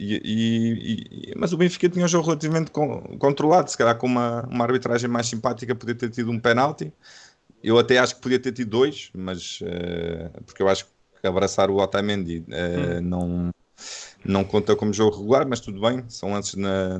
e, 0.00 0.20
e, 0.24 1.30
e, 1.30 1.34
mas 1.36 1.52
o 1.52 1.58
Benfica 1.58 1.86
tinha 1.86 2.04
um 2.04 2.08
jogo 2.08 2.24
relativamente 2.26 2.70
con, 2.70 3.02
controlado, 3.18 3.70
se 3.70 3.76
calhar 3.76 3.96
com 3.98 4.06
uma, 4.06 4.46
uma 4.50 4.64
arbitragem 4.64 5.10
mais 5.10 5.26
simpática 5.26 5.74
podia 5.74 5.94
ter 5.94 6.08
tido 6.08 6.30
um 6.30 6.40
penalti. 6.40 6.90
Eu 7.62 7.78
até 7.78 7.98
acho 7.98 8.14
que 8.14 8.22
podia 8.22 8.38
ter 8.38 8.52
tido 8.52 8.70
dois, 8.70 9.10
mas 9.14 9.60
uh, 9.60 10.42
porque 10.46 10.62
eu 10.62 10.68
acho 10.68 10.86
que 11.20 11.26
abraçar 11.26 11.68
o 11.70 11.76
Otamendi 11.76 12.38
uh, 12.38 12.98
hum. 12.98 13.00
não, 13.02 13.50
não 14.24 14.42
conta 14.42 14.74
como 14.74 14.90
jogo 14.90 15.18
regular, 15.18 15.46
mas 15.46 15.60
tudo 15.60 15.78
bem, 15.78 16.02
são 16.08 16.32
lances 16.32 16.54
na, 16.54 16.98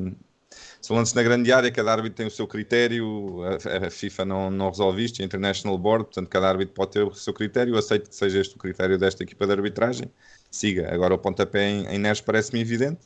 lances 0.89 1.13
na 1.15 1.23
grande 1.23 1.53
área, 1.53 1.71
cada 1.71 1.93
árbitro 1.93 2.17
tem 2.17 2.27
o 2.27 2.31
seu 2.31 2.47
critério, 2.47 3.43
a, 3.45 3.87
a, 3.87 3.91
FIFA 3.91 4.25
não, 4.25 4.51
não 4.51 4.71
resolve 4.71 5.05
isto, 5.05 5.21
a 5.21 5.25
International 5.25 5.77
Board, 5.77 6.05
portanto 6.05 6.29
cada 6.29 6.49
árbitro 6.49 6.75
pode 6.75 6.93
ter 6.93 7.03
o 7.03 7.15
seu 7.15 7.35
critério, 7.35 7.77
aceito 7.77 8.09
que 8.09 8.17
seja 8.17 8.41
este 8.41 8.57
o 8.57 8.59
critério 8.59 8.99
desta 8.99 9.23
equipa 9.23 9.47
de 9.47 9.53
arbitragem, 9.53 10.11
siga. 10.51 10.93
Agora 10.93 11.15
o 11.15 11.19
pontapé 11.19 11.69
em, 11.69 11.87
em 11.87 11.99
Neres 11.99 12.21
parece-me 12.21 12.61
evidente, 12.61 13.01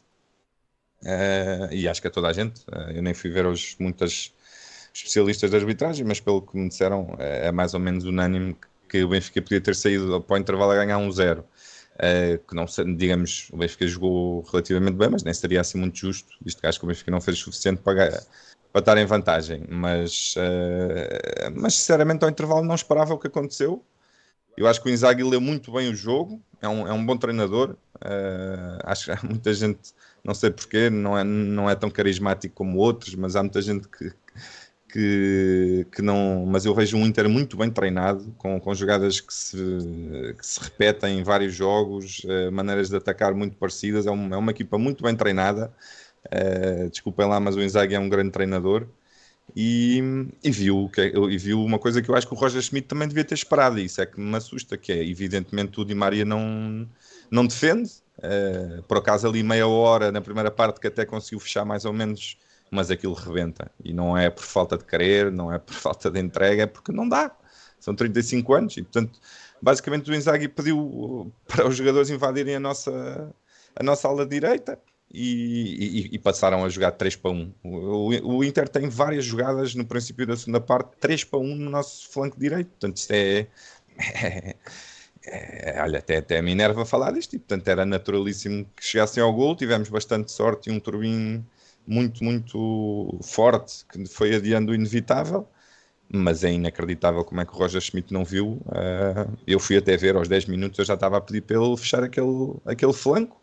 uh, 1.02 1.72
e 1.72 1.88
acho 1.88 2.00
que 2.00 2.08
a 2.08 2.10
toda 2.10 2.28
a 2.28 2.32
gente, 2.32 2.60
uh, 2.68 2.92
eu 2.94 3.02
nem 3.02 3.12
fui 3.12 3.30
ver 3.30 3.44
hoje 3.46 3.74
muitas 3.80 4.32
especialistas 4.94 5.50
de 5.50 5.56
arbitragem, 5.56 6.06
mas 6.06 6.20
pelo 6.20 6.40
que 6.42 6.56
me 6.56 6.68
disseram 6.68 7.16
é, 7.18 7.48
é 7.48 7.52
mais 7.52 7.74
ou 7.74 7.80
menos 7.80 8.04
unânime 8.04 8.56
que 8.88 9.02
o 9.02 9.08
Benfica 9.08 9.42
podia 9.42 9.60
ter 9.60 9.74
saído 9.74 10.20
para 10.20 10.34
o 10.34 10.38
intervalo 10.38 10.70
a 10.70 10.76
ganhar 10.76 10.98
um 10.98 11.10
zero. 11.10 11.44
Uh, 11.94 12.38
que 12.46 12.54
não 12.56 12.64
digamos, 12.96 13.48
o 13.52 13.56
Benfica 13.56 13.86
jogou 13.86 14.42
relativamente 14.42 14.96
bem, 14.96 15.08
mas 15.08 15.22
nem 15.22 15.32
seria 15.32 15.60
assim 15.60 15.78
muito 15.78 15.96
justo, 15.96 16.28
visto 16.42 16.60
que 16.60 16.66
acho 16.66 16.78
que 16.78 16.84
o 16.84 16.88
Benfica 16.88 17.10
não 17.10 17.20
fez 17.20 17.38
o 17.38 17.40
suficiente 17.40 17.82
para, 17.82 18.20
para 18.72 18.80
estar 18.80 18.98
em 18.98 19.06
vantagem. 19.06 19.64
Mas, 19.68 20.34
uh, 20.36 21.52
mas 21.54 21.74
sinceramente, 21.74 22.24
ao 22.24 22.30
intervalo 22.30 22.64
não 22.64 22.74
esperava 22.74 23.14
o 23.14 23.18
que 23.18 23.28
aconteceu. 23.28 23.84
Eu 24.56 24.66
acho 24.66 24.82
que 24.82 24.88
o 24.88 24.92
Inzaghi 24.92 25.22
leu 25.22 25.40
muito 25.40 25.72
bem 25.72 25.88
o 25.90 25.94
jogo, 25.94 26.40
é 26.60 26.68
um, 26.68 26.86
é 26.86 26.92
um 26.92 27.04
bom 27.04 27.16
treinador. 27.16 27.76
Uh, 27.96 28.78
acho 28.84 29.06
que 29.06 29.10
há 29.12 29.18
muita 29.22 29.52
gente, 29.52 29.92
não 30.22 30.34
sei 30.34 30.50
porquê, 30.50 30.90
não 30.90 31.16
é, 31.16 31.24
não 31.24 31.70
é 31.70 31.74
tão 31.74 31.90
carismático 31.90 32.54
como 32.54 32.78
outros, 32.78 33.14
mas 33.14 33.36
há 33.36 33.42
muita 33.42 33.62
gente 33.62 33.88
que, 33.88 34.12
que, 34.94 35.86
que 35.90 36.00
não. 36.00 36.46
Mas 36.46 36.64
eu 36.64 36.72
vejo 36.72 36.96
um 36.96 37.04
Inter 37.04 37.28
muito 37.28 37.56
bem 37.56 37.68
treinado, 37.68 38.32
com, 38.38 38.60
com 38.60 38.72
jogadas 38.74 39.20
que 39.20 39.34
se, 39.34 39.56
que 40.38 40.46
se 40.46 40.60
repetem 40.62 41.18
em 41.18 41.22
vários 41.24 41.52
jogos, 41.52 42.22
uh, 42.24 42.52
maneiras 42.52 42.90
de 42.90 42.96
atacar 42.96 43.34
muito 43.34 43.56
parecidas. 43.56 44.06
É, 44.06 44.10
um, 44.12 44.32
é 44.32 44.36
uma 44.36 44.52
equipa 44.52 44.78
muito 44.78 45.02
bem 45.02 45.16
treinada. 45.16 45.72
Uh, 46.26 46.88
desculpem 46.90 47.26
lá, 47.26 47.40
mas 47.40 47.56
o 47.56 47.62
Inzaghi 47.62 47.96
é 47.96 47.98
um 47.98 48.08
grande 48.08 48.30
treinador. 48.30 48.86
E, 49.54 50.00
e, 50.44 50.50
viu, 50.50 50.88
que, 50.94 51.02
e 51.02 51.38
viu 51.38 51.60
uma 51.62 51.78
coisa 51.78 52.00
que 52.00 52.08
eu 52.08 52.14
acho 52.14 52.26
que 52.28 52.32
o 52.32 52.36
Roger 52.36 52.62
Schmidt 52.62 52.86
também 52.86 53.08
devia 53.08 53.24
ter 53.24 53.34
esperado, 53.34 53.78
e 53.78 53.84
isso 53.84 54.00
é 54.00 54.06
que 54.06 54.18
me 54.18 54.36
assusta, 54.36 54.78
que 54.78 54.90
é, 54.90 55.04
evidentemente, 55.04 55.78
o 55.78 55.84
Di 55.84 55.94
Maria 55.94 56.24
não, 56.24 56.88
não 57.30 57.46
defende, 57.46 57.90
uh, 58.18 58.82
por 58.84 58.98
acaso 58.98 59.28
ali 59.28 59.42
meia 59.42 59.66
hora 59.66 60.10
na 60.10 60.20
primeira 60.20 60.50
parte 60.50 60.80
que 60.80 60.86
até 60.86 61.04
conseguiu 61.04 61.40
fechar 61.40 61.64
mais 61.64 61.84
ou 61.84 61.92
menos 61.92 62.38
mas 62.74 62.90
aquilo 62.90 63.14
rebenta. 63.14 63.70
E 63.82 63.92
não 63.92 64.16
é 64.18 64.28
por 64.28 64.44
falta 64.44 64.76
de 64.76 64.84
querer, 64.84 65.30
não 65.32 65.52
é 65.52 65.58
por 65.58 65.72
falta 65.74 66.10
de 66.10 66.20
entrega, 66.20 66.64
é 66.64 66.66
porque 66.66 66.92
não 66.92 67.08
dá. 67.08 67.30
São 67.80 67.94
35 67.94 68.54
anos 68.54 68.76
e, 68.76 68.82
portanto, 68.82 69.20
basicamente 69.60 70.10
o 70.10 70.14
Inzaghi 70.14 70.48
pediu 70.48 71.32
para 71.46 71.68
os 71.68 71.76
jogadores 71.76 72.10
invadirem 72.10 72.56
a 72.56 72.60
nossa, 72.60 73.34
a 73.76 73.82
nossa 73.82 74.08
ala 74.08 74.26
direita 74.26 74.78
e, 75.12 76.08
e, 76.10 76.14
e, 76.14 76.18
passaram 76.18 76.64
a 76.64 76.68
jogar 76.68 76.90
3 76.92 77.16
para 77.16 77.30
1. 77.30 77.54
O, 77.62 78.36
o, 78.36 78.44
Inter 78.44 78.68
tem 78.68 78.88
várias 78.88 79.24
jogadas 79.24 79.74
no 79.74 79.84
princípio 79.84 80.26
da 80.26 80.36
segunda 80.36 80.60
parte, 80.60 80.96
3 80.98 81.24
para 81.24 81.38
1 81.38 81.54
no 81.54 81.70
nosso 81.70 82.08
flanco 82.10 82.38
direito. 82.38 82.68
Portanto, 82.70 82.96
isto 82.96 83.12
é. 83.12 83.46
é, 84.02 84.56
é 85.24 85.82
olha, 85.82 86.00
até, 86.00 86.16
até 86.16 86.42
me 86.42 86.50
enerva 86.50 86.84
falar 86.84 87.12
disto. 87.12 87.36
E, 87.36 87.38
portanto, 87.38 87.68
era 87.68 87.86
naturalíssimo 87.86 88.66
que 88.76 88.84
chegassem 88.84 89.22
ao 89.22 89.32
gol. 89.32 89.54
Tivemos 89.54 89.88
bastante 89.88 90.32
sorte 90.32 90.68
e 90.68 90.72
um 90.72 90.80
turbinho 90.80 91.46
muito, 91.86 92.22
muito 92.24 93.18
forte, 93.22 93.84
que 93.86 94.06
foi 94.06 94.34
adiando 94.34 94.72
o 94.72 94.74
inevitável, 94.74 95.46
mas 96.12 96.44
é 96.44 96.52
inacreditável 96.52 97.24
como 97.24 97.40
é 97.40 97.44
que 97.44 97.52
o 97.52 97.56
Roger 97.56 97.80
Schmidt 97.80 98.12
não 98.12 98.24
viu. 98.24 98.60
Uh, 98.66 99.36
eu 99.46 99.58
fui 99.58 99.76
até 99.76 99.96
ver 99.96 100.16
aos 100.16 100.28
10 100.28 100.46
minutos, 100.46 100.78
eu 100.78 100.84
já 100.84 100.94
estava 100.94 101.16
a 101.16 101.20
pedir 101.20 101.42
para 101.42 101.56
ele 101.56 101.76
fechar 101.76 102.02
aquele, 102.02 102.54
aquele 102.64 102.92
flanco. 102.92 103.40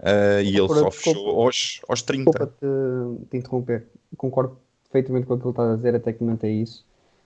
Uh, 0.00 0.40
e 0.42 0.56
ele 0.56 0.68
só 0.68 0.90
fechou 0.90 1.42
aos, 1.42 1.80
aos 1.88 2.02
30. 2.02 2.30
Desculpa 2.30 2.52
te, 2.60 3.26
te 3.30 3.36
interromper, 3.36 3.86
concordo 4.16 4.56
perfeitamente 4.84 5.26
com 5.26 5.34
o 5.34 5.38
que 5.38 5.44
ele 5.44 5.50
está 5.50 5.72
a 5.72 5.76
dizer, 5.76 5.94
até 5.94 6.12
que 6.12 6.20
comentei 6.20 6.52
isso. 6.52 6.84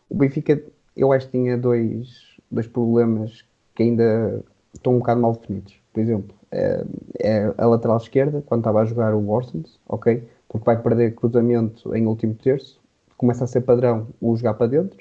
O 0.08 0.14
Benfica, 0.14 0.62
eu 0.96 1.12
acho 1.12 1.26
que 1.26 1.32
tinha 1.32 1.56
dois, 1.56 2.08
dois 2.50 2.66
problemas 2.66 3.44
que 3.74 3.82
ainda 3.82 4.42
estão 4.74 4.94
um 4.94 4.98
bocado 4.98 5.20
mal 5.20 5.32
definidos. 5.32 5.74
Por 5.92 6.00
exemplo, 6.00 6.34
é, 6.50 6.84
é 7.18 7.54
a 7.56 7.66
lateral 7.66 7.96
esquerda, 7.98 8.42
quando 8.46 8.60
estava 8.60 8.80
a 8.80 8.84
jogar 8.84 9.14
o 9.14 9.26
Warsons, 9.26 9.78
ok? 9.86 10.22
Porque 10.52 10.66
vai 10.66 10.80
perder 10.80 11.14
cruzamento 11.14 11.96
em 11.96 12.06
último 12.06 12.34
terço, 12.34 12.78
começa 13.16 13.44
a 13.44 13.46
ser 13.46 13.62
padrão 13.62 14.08
o 14.20 14.36
jogar 14.36 14.52
para 14.52 14.66
dentro, 14.66 14.98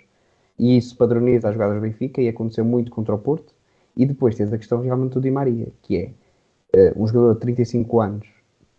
e 0.57 0.77
isso 0.77 0.95
padroniza 0.95 1.49
as 1.49 1.53
jogadas 1.53 1.75
do 1.75 1.81
Benfica, 1.81 2.21
e 2.21 2.29
aconteceu 2.29 2.63
muito 2.63 2.89
contra 2.89 3.13
o 3.13 3.17
Porto. 3.17 3.53
E 3.97 4.05
depois 4.05 4.33
tens 4.35 4.53
a 4.53 4.57
questão 4.57 4.79
realmente 4.79 5.13
do 5.13 5.19
Di 5.19 5.29
Maria, 5.29 5.67
que 5.81 6.15
é 6.73 6.93
uh, 6.93 7.03
um 7.03 7.05
jogador 7.05 7.33
de 7.33 7.41
35 7.41 7.99
anos, 7.99 8.27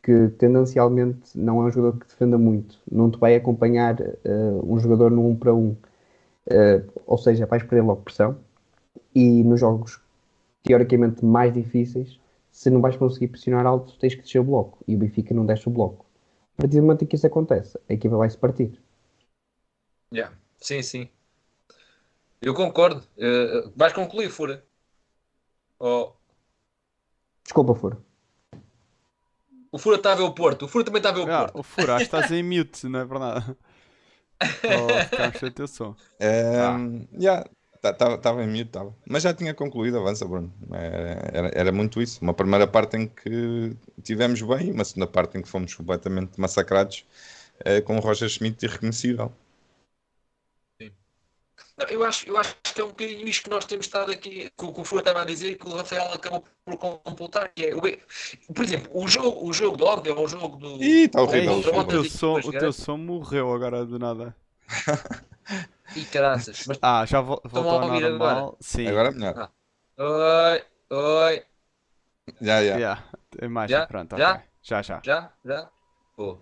que 0.03 0.29
tendencialmente 0.39 1.39
não 1.39 1.61
é 1.61 1.67
um 1.67 1.71
jogador 1.71 1.99
que 1.99 2.07
defenda 2.07 2.39
muito, 2.39 2.79
não 2.91 3.11
te 3.11 3.19
vai 3.19 3.37
acompanhar 3.37 4.01
uh, 4.01 4.65
um 4.67 4.79
jogador 4.79 5.11
no 5.11 5.27
1 5.27 5.29
um 5.29 5.37
para 5.37 5.53
1, 5.53 5.59
um. 5.59 5.69
uh, 5.69 5.77
ou 7.07 7.19
seja, 7.19 7.45
vais 7.45 7.63
perder 7.63 7.83
logo 7.83 8.01
pressão, 8.01 8.35
e 9.15 9.45
nos 9.45 9.61
jogos 9.61 10.01
teoricamente 10.63 11.23
mais 11.23 11.53
difíceis, 11.53 12.19
se 12.51 12.71
não 12.71 12.81
vais 12.81 12.97
conseguir 12.97 13.29
pressionar 13.29 13.67
alto, 13.67 13.99
tens 13.99 14.15
que 14.15 14.23
descer 14.23 14.39
o 14.39 14.45
bloco, 14.45 14.79
e 14.89 14.95
o 14.95 14.99
Benfica 14.99 15.35
não 15.35 15.45
desce 15.45 15.69
o 15.69 15.71
bloco. 15.71 16.07
A 16.63 16.65
partir 16.65 16.77
do 16.77 16.83
momento 16.83 17.03
em 17.03 17.09
que 17.09 17.17
isso 17.17 17.27
acontece, 17.27 17.77
a 17.91 17.93
equipa 17.93 18.17
vai 18.17 18.31
se 18.31 18.39
partir. 18.39 18.81
Yeah. 20.15 20.33
Sim, 20.61 20.81
sim. 20.81 21.09
Eu 22.41 22.55
concordo. 22.55 23.03
Uh, 23.19 23.73
vais 23.75 23.93
concluir, 23.93 24.31
Fura? 24.31 24.65
Oh. 25.81 26.13
Desculpa, 27.43 27.75
Fura. 27.75 27.99
O 29.73 29.79
Fura 29.79 29.97
está 29.97 30.13
a 30.13 30.15
ver 30.15 30.23
o 30.23 30.33
Porto. 30.33 30.67
O 30.67 30.69
Fura 30.69 30.85
também 30.85 31.01
está 31.01 31.09
a 31.09 31.13
ver 31.13 31.23
o 31.23 31.35
ah, 31.35 31.39
Porto. 31.41 31.59
O 31.59 31.63
Fura, 31.65 31.97
acho 31.97 32.09
que 32.09 32.17
estás 32.17 32.31
em 32.31 32.45
mute, 32.45 32.87
não 32.87 33.01
é 33.01 33.05
verdade? 33.05 33.57
oh, 34.41 35.05
ficamos 35.11 35.39
sem 35.41 35.51
teu 35.51 35.67
som. 35.67 35.97
Um, 36.21 37.09
ah. 37.13 37.19
yeah. 37.21 37.51
Estava 37.85 38.17
tá, 38.17 38.31
em 38.45 38.47
mute, 38.47 38.63
estava. 38.63 38.95
Mas 39.05 39.25
já 39.25 39.35
tinha 39.35 39.53
concluído, 39.53 39.99
avança, 39.99 40.25
Bruno. 40.25 40.53
Era, 40.73 41.51
era, 41.53 41.73
muito 41.73 42.01
isso. 42.01 42.21
Uma 42.23 42.33
primeira 42.33 42.67
parte 42.67 42.97
em 42.97 43.09
que 43.09 43.77
tivemos 44.05 44.41
bem, 44.41 44.71
uma 44.71 44.85
segunda 44.85 45.09
parte 45.09 45.37
em 45.37 45.43
que 45.43 45.49
fomos 45.49 45.75
completamente 45.75 46.41
massacrados 46.41 47.05
eh, 47.65 47.81
com 47.81 47.97
o 47.97 48.01
Roger 48.01 48.29
Schmidt 48.29 48.65
irreconhecível. 48.65 49.33
Não, 51.77 51.87
eu, 51.89 52.05
acho, 52.05 52.29
eu 52.29 52.37
acho 52.37 52.55
que 52.63 52.81
é 52.81 52.85
um 52.85 52.89
bocadinho 52.89 53.27
isto 53.27 53.45
que 53.45 53.51
nós 53.51 53.65
temos 53.65 53.87
estado 53.87 54.13
aqui, 54.13 54.51
que 54.57 54.65
o 54.65 54.85
Fura 54.85 55.01
estava 55.01 55.23
a 55.23 55.25
dizer 55.25 55.53
e 55.53 55.55
que 55.57 55.67
o 55.67 55.75
Rafael 55.75 56.13
acabou 56.13 56.45
por 56.65 56.77
completar. 56.77 57.51
Que 57.55 57.67
é, 57.67 57.75
por 58.55 58.65
exemplo, 58.65 58.91
o 58.93 59.09
jogo, 59.09 59.49
o 59.49 59.53
jogo 59.53 59.77
de 59.77 59.83
Ogden 59.83 60.13
é 60.13 60.21
um 60.21 60.29
jogo 60.29 60.57
do. 60.57 60.83
Ih, 60.83 61.05
está 61.05 61.23
horrível. 61.23 61.59
o, 61.59 61.85
teu 61.85 62.05
som, 62.05 62.39
o 62.39 62.53
teu 62.53 62.73
som 62.73 62.97
morreu 62.97 63.53
agora 63.53 63.85
do 63.85 63.99
nada. 63.99 64.37
E 65.95 66.05
caraças. 66.07 66.65
Mas... 66.67 66.79
Ah, 66.81 67.05
já 67.05 67.21
vo 67.21 67.41
voltou 67.45 67.71
ao 67.71 67.89
normal. 67.89 68.15
Agora? 68.15 68.57
Sim. 68.61 68.87
Agora 68.89 69.09
é 69.09 69.13
melhor. 69.13 69.35
Ah. 69.37 69.51
Oi, 69.99 70.63
oi. 70.91 71.43
Já, 72.41 72.65
já. 72.65 72.77
Yeah. 72.77 73.05
Imagem, 73.43 73.77
já? 73.77 73.87
pronto. 73.87 74.17
Já? 74.17 74.31
Okay. 74.33 74.45
já? 74.63 74.83
Já, 74.83 75.01
já. 75.03 75.31
Já? 75.45 75.71
Uh, 76.19 76.39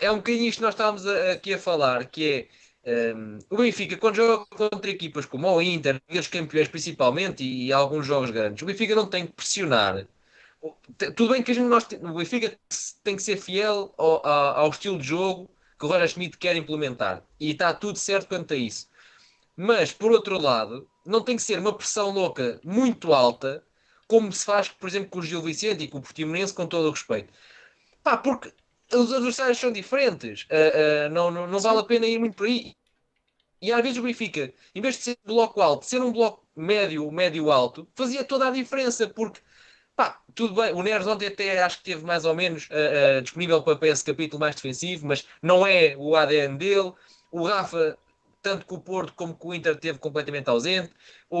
é 0.00 0.10
um 0.10 0.16
bocadinho 0.16 0.48
isto 0.48 0.58
que 0.58 0.64
nós 0.64 0.74
estávamos 0.74 1.06
aqui 1.06 1.54
a 1.54 1.58
falar, 1.58 2.06
que 2.06 2.48
é 2.84 3.14
um, 3.14 3.38
o 3.50 3.58
Benfica, 3.58 3.96
quando 3.96 4.16
joga 4.16 4.46
contra 4.46 4.90
equipas 4.90 5.26
como 5.26 5.48
o 5.48 5.60
Inter, 5.60 6.00
os 6.08 6.26
campeões 6.28 6.68
principalmente, 6.68 7.44
e, 7.44 7.66
e, 7.66 7.72
alguns 7.72 8.06
jogos 8.06 8.30
grandes, 8.30 8.62
o 8.62 8.66
Benfica 8.66 8.94
não 8.94 9.06
tem 9.06 9.26
que 9.26 9.32
pressionar. 9.32 10.06
Tudo 11.14 11.32
bem 11.32 11.42
que 11.42 11.52
a 11.52 11.54
gente, 11.54 11.68
nós, 11.68 11.86
o 12.02 12.14
Benfica 12.14 12.58
tem 13.02 13.16
que 13.16 13.22
ser 13.22 13.36
fiel 13.36 13.94
ao, 13.96 14.26
ao 14.26 14.70
estilo 14.70 14.98
de 14.98 15.06
jogo 15.06 15.50
que 15.80 15.86
o 15.86 15.88
Roger 15.88 16.08
Schmidt 16.08 16.36
quer 16.36 16.54
implementar. 16.56 17.24
E 17.40 17.52
está 17.52 17.72
tudo 17.72 17.98
certo 17.98 18.28
quanto 18.28 18.52
a 18.52 18.56
isso. 18.56 18.88
Mas, 19.56 19.92
por 19.92 20.12
outro 20.12 20.38
lado, 20.38 20.88
não 21.06 21.22
tem 21.24 21.36
que 21.36 21.42
ser 21.42 21.58
uma 21.58 21.76
pressão 21.76 22.10
louca 22.10 22.60
muito 22.62 23.14
alta, 23.14 23.64
como 24.06 24.30
se 24.32 24.44
faz, 24.44 24.68
por 24.68 24.88
exemplo, 24.88 25.10
com 25.10 25.20
o 25.20 25.22
Gil 25.22 25.42
Vicente 25.42 25.84
e 25.84 25.88
com 25.88 25.98
o 25.98 26.02
Portimonense, 26.02 26.52
com 26.54 26.66
todo 26.66 26.88
o 26.88 26.90
respeito. 26.90 27.32
Pá, 28.02 28.16
porque 28.18 28.52
os 28.92 29.12
adversários 29.12 29.58
são 29.58 29.72
diferentes. 29.72 30.42
Uh, 30.44 31.08
uh, 31.08 31.10
não, 31.10 31.30
não, 31.30 31.46
não 31.46 31.58
vale 31.60 31.78
a 31.80 31.84
pena 31.84 32.06
ir 32.06 32.18
muito 32.18 32.36
por 32.36 32.46
aí. 32.46 32.74
E 33.62 33.72
às 33.72 33.82
vezes 33.82 33.98
o 33.98 34.02
Benfica, 34.02 34.52
em 34.74 34.80
vez 34.82 34.96
de 34.96 35.02
ser 35.02 35.18
um 35.24 35.34
bloco 35.34 35.60
alto, 35.60 35.86
ser 35.86 36.00
um 36.02 36.12
bloco 36.12 36.46
médio, 36.56 37.10
médio-alto, 37.10 37.88
fazia 37.94 38.24
toda 38.24 38.48
a 38.48 38.50
diferença, 38.50 39.08
porque 39.08 39.40
Pá, 39.96 40.22
tudo 40.34 40.54
bem, 40.54 40.72
o 40.72 40.82
Neres 40.82 41.06
ontem 41.06 41.26
até 41.28 41.62
acho 41.62 41.78
que 41.78 41.84
teve 41.84 42.04
mais 42.04 42.24
ou 42.24 42.34
menos 42.34 42.68
uh, 42.70 43.18
uh, 43.18 43.22
disponível 43.22 43.62
para, 43.62 43.76
para 43.76 43.88
esse 43.88 44.04
capítulo 44.04 44.40
mais 44.40 44.54
defensivo, 44.54 45.06
mas 45.06 45.26
não 45.42 45.66
é 45.66 45.94
o 45.96 46.16
ADN 46.16 46.56
dele. 46.56 46.92
O 47.30 47.46
Rafa, 47.46 47.98
tanto 48.40 48.64
com 48.66 48.76
o 48.76 48.80
Porto 48.80 49.12
como 49.14 49.34
com 49.36 49.48
o 49.48 49.54
Inter, 49.54 49.76
teve 49.78 49.98
completamente 49.98 50.48
ausente. 50.48 50.94
O, 51.28 51.38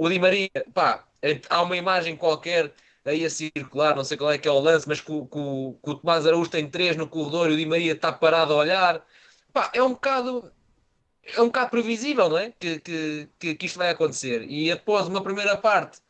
o, 0.00 0.04
o 0.04 0.08
Di 0.10 0.18
Maria, 0.18 0.50
pá, 0.74 1.06
há 1.48 1.62
uma 1.62 1.76
imagem 1.76 2.16
qualquer 2.16 2.72
aí 3.04 3.24
a 3.24 3.30
circular, 3.30 3.94
não 3.96 4.04
sei 4.04 4.16
qual 4.16 4.32
é 4.32 4.38
que 4.38 4.48
é 4.48 4.50
o 4.50 4.58
lance, 4.60 4.86
mas 4.88 5.00
que, 5.00 5.10
o- 5.12 5.78
Tomás 6.00 6.26
Araújo 6.26 6.50
tem 6.50 6.68
três 6.70 6.96
no 6.96 7.08
corredor 7.08 7.50
e 7.50 7.54
o 7.54 7.56
Di 7.56 7.66
Maria 7.66 7.92
está 7.92 8.12
parado 8.12 8.52
a 8.54 8.56
olhar. 8.56 9.04
Pá, 9.52 9.70
é 9.74 9.82
um 9.82 9.90
bocado 9.92 10.52
é 11.22 11.40
um 11.40 11.46
bocado 11.46 11.70
previsível, 11.70 12.28
não 12.28 12.38
é? 12.38 12.50
Que, 12.52 12.80
que, 12.80 13.54
que 13.54 13.66
isto 13.66 13.78
vai 13.78 13.90
acontecer. 13.90 14.42
E 14.48 14.70
após 14.70 15.06
uma 15.08 15.22
primeira 15.22 15.56
parte 15.56 16.00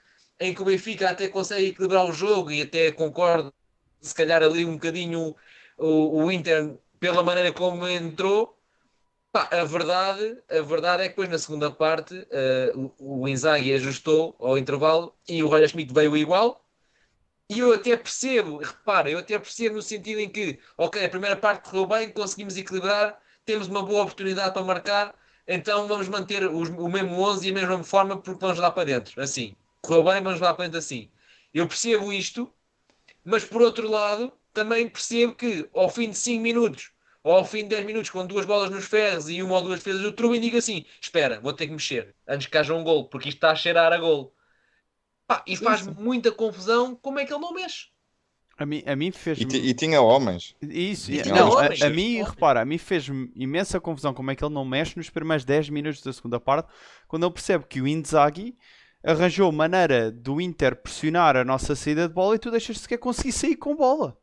em 0.40 0.54
que 0.54 0.62
o 0.62 0.64
Benfica 0.64 1.10
até 1.10 1.28
consegue 1.28 1.68
equilibrar 1.68 2.04
o 2.06 2.12
jogo 2.12 2.50
e 2.50 2.62
até 2.62 2.92
concordo, 2.92 3.52
se 4.00 4.14
calhar 4.14 4.42
ali 4.42 4.64
um 4.64 4.74
bocadinho 4.74 5.34
o, 5.78 6.24
o 6.24 6.32
Inter 6.32 6.76
pela 7.00 7.22
maneira 7.22 7.52
como 7.52 7.86
entrou. 7.88 8.58
Pá, 9.32 9.48
a 9.52 9.64
verdade, 9.64 10.42
a 10.50 10.62
verdade 10.62 11.02
é 11.02 11.06
que 11.06 11.10
depois 11.10 11.28
na 11.28 11.38
segunda 11.38 11.70
parte 11.70 12.26
o, 12.98 13.22
o 13.24 13.28
Inzaghi 13.28 13.72
ajustou 13.74 14.36
ao 14.40 14.58
intervalo 14.58 15.14
e 15.28 15.42
o 15.42 15.48
Roger 15.48 15.68
Schmidt 15.68 15.92
veio 15.94 16.16
igual. 16.16 16.64
E 17.48 17.58
eu 17.60 17.72
até 17.72 17.96
percebo, 17.96 18.58
repara, 18.58 19.10
eu 19.10 19.18
até 19.18 19.38
percebo 19.38 19.76
no 19.76 19.82
sentido 19.82 20.20
em 20.20 20.28
que, 20.28 20.58
ok, 20.78 21.04
a 21.04 21.08
primeira 21.08 21.36
parte 21.36 21.68
correu 21.70 21.86
bem, 21.86 22.10
conseguimos 22.10 22.56
equilibrar, 22.56 23.18
temos 23.44 23.68
uma 23.68 23.82
boa 23.84 24.02
oportunidade 24.02 24.52
para 24.54 24.62
marcar, 24.64 25.14
então 25.46 25.86
vamos 25.88 26.08
manter 26.08 26.44
os- 26.50 26.68
o 26.70 26.88
mesmo 26.88 27.20
11 27.20 27.48
e 27.48 27.50
a 27.50 27.54
mesma 27.54 27.82
forma 27.84 28.20
porque 28.20 28.40
vamos 28.40 28.58
lá 28.58 28.70
para 28.70 28.84
dentro, 28.84 29.20
assim. 29.22 29.54
Correu 29.84 30.04
bem, 30.04 30.22
vamos 30.22 30.40
lá 30.40 30.54
para 30.54 30.64
dentro 30.64 30.78
assim. 30.78 31.10
Eu 31.52 31.68
percebo 31.68 32.12
isto, 32.12 32.52
mas 33.24 33.44
por 33.44 33.62
outro 33.62 33.88
lado, 33.88 34.32
também 34.52 34.88
percebo 34.88 35.34
que 35.34 35.68
ao 35.74 35.88
fim 35.90 36.10
de 36.10 36.16
5 36.18 36.42
minutos 36.42 36.92
ou 37.22 37.32
ao 37.34 37.44
fim 37.44 37.62
de 37.62 37.70
10 37.70 37.86
minutos, 37.86 38.10
com 38.10 38.26
duas 38.26 38.46
bolas 38.46 38.70
nos 38.70 38.84
ferros 38.86 39.28
e 39.28 39.42
uma 39.42 39.56
ou 39.56 39.62
duas 39.62 39.80
defesas 39.80 40.02
do 40.02 40.12
Trubin, 40.12 40.40
digo 40.40 40.56
assim: 40.58 40.84
espera, 41.00 41.40
vou 41.40 41.52
ter 41.52 41.66
que 41.66 41.72
mexer 41.72 42.14
antes 42.26 42.46
que 42.46 42.58
haja 42.58 42.74
um 42.74 42.84
gol, 42.84 43.08
porque 43.08 43.28
isto 43.28 43.38
está 43.38 43.50
a 43.50 43.56
cheirar 43.56 43.92
a 43.92 43.98
gol. 43.98 44.34
Pá, 45.26 45.42
e 45.46 45.56
faz 45.56 45.86
muita 45.86 46.32
confusão 46.32 46.96
como 46.96 47.18
é 47.18 47.26
que 47.26 47.32
ele 47.32 47.40
não 47.40 47.52
mexe. 47.54 47.88
A 48.56 48.64
mim, 48.64 48.82
a 48.86 48.94
mim 48.94 49.10
fez 49.10 49.38
E, 49.40 49.42
e 49.42 49.74
tinha 49.74 50.00
homens. 50.00 50.54
Isso, 50.62 51.10
E 51.10 51.18
tinha 51.18 51.34
não, 51.34 51.58
a, 51.58 51.64
homens, 51.64 51.82
a 51.82 51.90
mim, 51.90 52.20
homens. 52.20 52.28
repara, 52.30 52.60
a 52.60 52.64
mim 52.64 52.78
fez 52.78 53.06
imensa 53.34 53.80
confusão 53.80 54.14
como 54.14 54.30
é 54.30 54.36
que 54.36 54.44
ele 54.44 54.54
não 54.54 54.64
mexe 54.64 54.96
nos 54.96 55.10
primeiros 55.10 55.44
10 55.44 55.70
minutos 55.70 56.02
da 56.02 56.12
segunda 56.12 56.38
parte, 56.38 56.68
quando 57.08 57.24
ele 57.26 57.32
percebe 57.32 57.64
que 57.66 57.80
o 57.80 57.88
Inzaghi 57.88 58.56
arranjou 59.04 59.52
maneira 59.52 60.10
do 60.10 60.40
Inter 60.40 60.74
pressionar 60.76 61.36
a 61.36 61.44
nossa 61.44 61.74
saída 61.76 62.08
de 62.08 62.14
bola 62.14 62.36
e 62.36 62.38
tu 62.38 62.50
deixas 62.50 62.78
sequer 62.78 62.98
conseguir 62.98 63.32
sair 63.32 63.56
com 63.56 63.76
bola. 63.76 64.16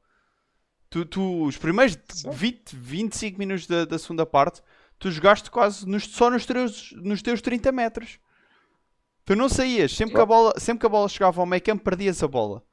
Tu, 0.89 1.05
tu- 1.05 1.43
os 1.45 1.55
primeiros 1.57 1.97
20, 2.31 2.75
25 2.75 3.39
minutos 3.39 3.67
da, 3.67 3.85
da 3.85 3.97
segunda 4.00 4.25
parte, 4.25 4.61
tu 5.00 5.09
jogaste 5.11 5.50
quase 5.50 5.88
nos- 5.88 6.07
só 6.07 6.29
nos 6.29 6.45
teus, 6.45 6.91
nos 6.97 7.21
teus 7.21 7.41
30 7.41 7.71
metros. 7.71 8.19
Tu 9.23 9.35
não 9.35 9.47
saías, 9.47 9.95
sempre 9.95 10.15
que 10.15 10.21
a 10.21 10.25
bola, 10.25 10.53
sempre 10.59 10.79
que 10.81 10.85
a 10.85 10.89
bola 10.89 11.07
chegava 11.07 11.39
ao 11.41 11.45
meio 11.45 11.61
campo, 11.61 11.83
perdias 11.83 12.21
a 12.23 12.27
bola. 12.27 12.63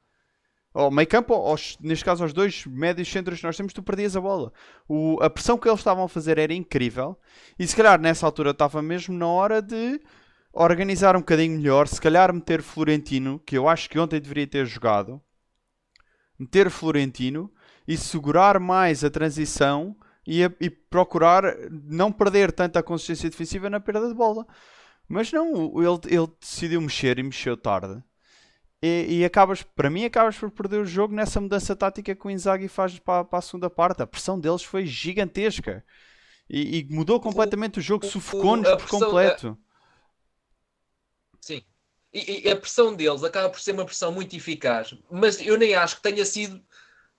Ao 0.73 0.91
meio 0.91 1.07
campo, 1.07 1.33
aos- 1.33 1.77
neste 1.79 2.03
caso 2.03 2.23
aos 2.23 2.33
dois 2.33 2.65
médios 2.65 3.07
centros 3.09 3.39
que 3.39 3.45
nós 3.45 3.55
temos, 3.55 3.71
tu 3.73 3.81
perdias 3.81 4.15
a 4.15 4.21
bola. 4.21 4.51
O- 4.87 5.17
a 5.21 5.29
pressão 5.29 5.57
que 5.57 5.67
eles 5.69 5.79
estavam 5.79 6.03
a 6.03 6.09
fazer 6.09 6.37
era 6.37 6.53
incrível. 6.53 7.17
E 7.57 7.65
se 7.65 7.75
calhar 7.75 7.99
nessa 8.01 8.25
altura 8.25 8.51
estava 8.51 8.81
mesmo 8.81 9.15
na 9.17 9.27
hora 9.27 9.61
de 9.61 9.99
organizar 10.53 11.15
um 11.15 11.19
bocadinho 11.19 11.57
melhor. 11.57 11.87
Se 11.87 11.99
calhar 12.01 12.33
meter 12.33 12.61
Florentino, 12.61 13.39
que 13.45 13.57
eu 13.57 13.67
acho 13.67 13.89
que 13.89 13.99
ontem 13.99 14.19
deveria 14.19 14.47
ter 14.47 14.65
jogado. 14.65 15.21
Meter 16.37 16.69
Florentino 16.69 17.51
e 17.87 17.97
segurar 17.97 18.59
mais 18.59 19.03
a 19.03 19.09
transição 19.09 19.95
e, 20.25 20.43
a- 20.43 20.51
e 20.61 20.69
procurar 20.69 21.43
não 21.69 22.11
perder 22.11 22.51
tanta 22.51 22.81
consistência 22.83 23.29
defensiva 23.29 23.69
na 23.69 23.79
perda 23.79 24.07
de 24.07 24.13
bola. 24.13 24.45
Mas 25.07 25.31
não, 25.31 25.73
ele, 25.81 25.99
ele 26.15 26.27
decidiu 26.39 26.79
mexer 26.81 27.17
e 27.19 27.23
mexeu 27.23 27.57
tarde. 27.57 28.01
E, 28.81 29.19
e 29.19 29.25
acabas, 29.25 29.61
para 29.63 29.89
mim, 29.89 30.05
acabas 30.05 30.37
por 30.37 30.49
perder 30.51 30.77
o 30.77 30.85
jogo 30.85 31.13
nessa 31.13 31.41
mudança 31.41 31.75
tática 31.75 32.15
que 32.15 32.27
o 32.27 32.29
Inzaghi 32.29 32.67
faz 32.69 32.97
para, 32.99 33.25
para 33.25 33.39
a 33.39 33.41
segunda 33.41 33.69
parte. 33.69 34.01
A 34.03 34.07
pressão 34.07 34.39
deles 34.39 34.63
foi 34.63 34.85
gigantesca 34.85 35.83
e, 36.49 36.79
e 36.79 36.87
mudou 36.93 37.19
completamente 37.19 37.79
o 37.79 37.81
jogo, 37.81 38.05
o- 38.05 38.09
sufocou-nos 38.09 38.67
a 38.67 38.77
por 38.77 38.83
pressão- 38.87 38.99
completo. 38.99 39.57
Sim. 41.41 41.63
E, 42.13 42.47
e 42.47 42.51
a 42.51 42.55
pressão 42.55 42.95
deles 42.95 43.23
acaba 43.23 43.49
por 43.49 43.59
ser 43.59 43.71
uma 43.73 43.85
pressão 43.85 44.11
muito 44.11 44.35
eficaz, 44.35 44.95
mas 45.11 45.39
eu 45.39 45.57
nem 45.57 45.75
acho 45.75 45.97
que 45.97 46.01
tenha 46.01 46.25
sido 46.25 46.59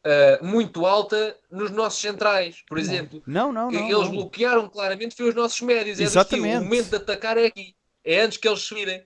ah, 0.02 0.38
muito 0.42 0.86
alta 0.86 1.36
nos 1.50 1.70
nossos 1.70 2.00
centrais, 2.00 2.62
por 2.66 2.78
exemplo. 2.78 3.22
Não, 3.26 3.52
não, 3.52 3.70
não. 3.70 3.80
Eles 3.80 4.08
não. 4.08 4.12
bloquearam 4.12 4.68
claramente 4.68 5.14
foi 5.14 5.28
os 5.28 5.34
nossos 5.34 5.60
médios. 5.60 6.00
É 6.00 6.04
Exatamente. 6.04 6.48
estilo, 6.48 6.60
o 6.60 6.64
momento 6.64 6.88
de 6.88 6.96
atacar 6.96 7.38
é 7.38 7.46
aqui. 7.46 7.74
É 8.04 8.20
antes 8.20 8.38
que 8.38 8.48
eles 8.48 8.60
subirem. 8.60 9.04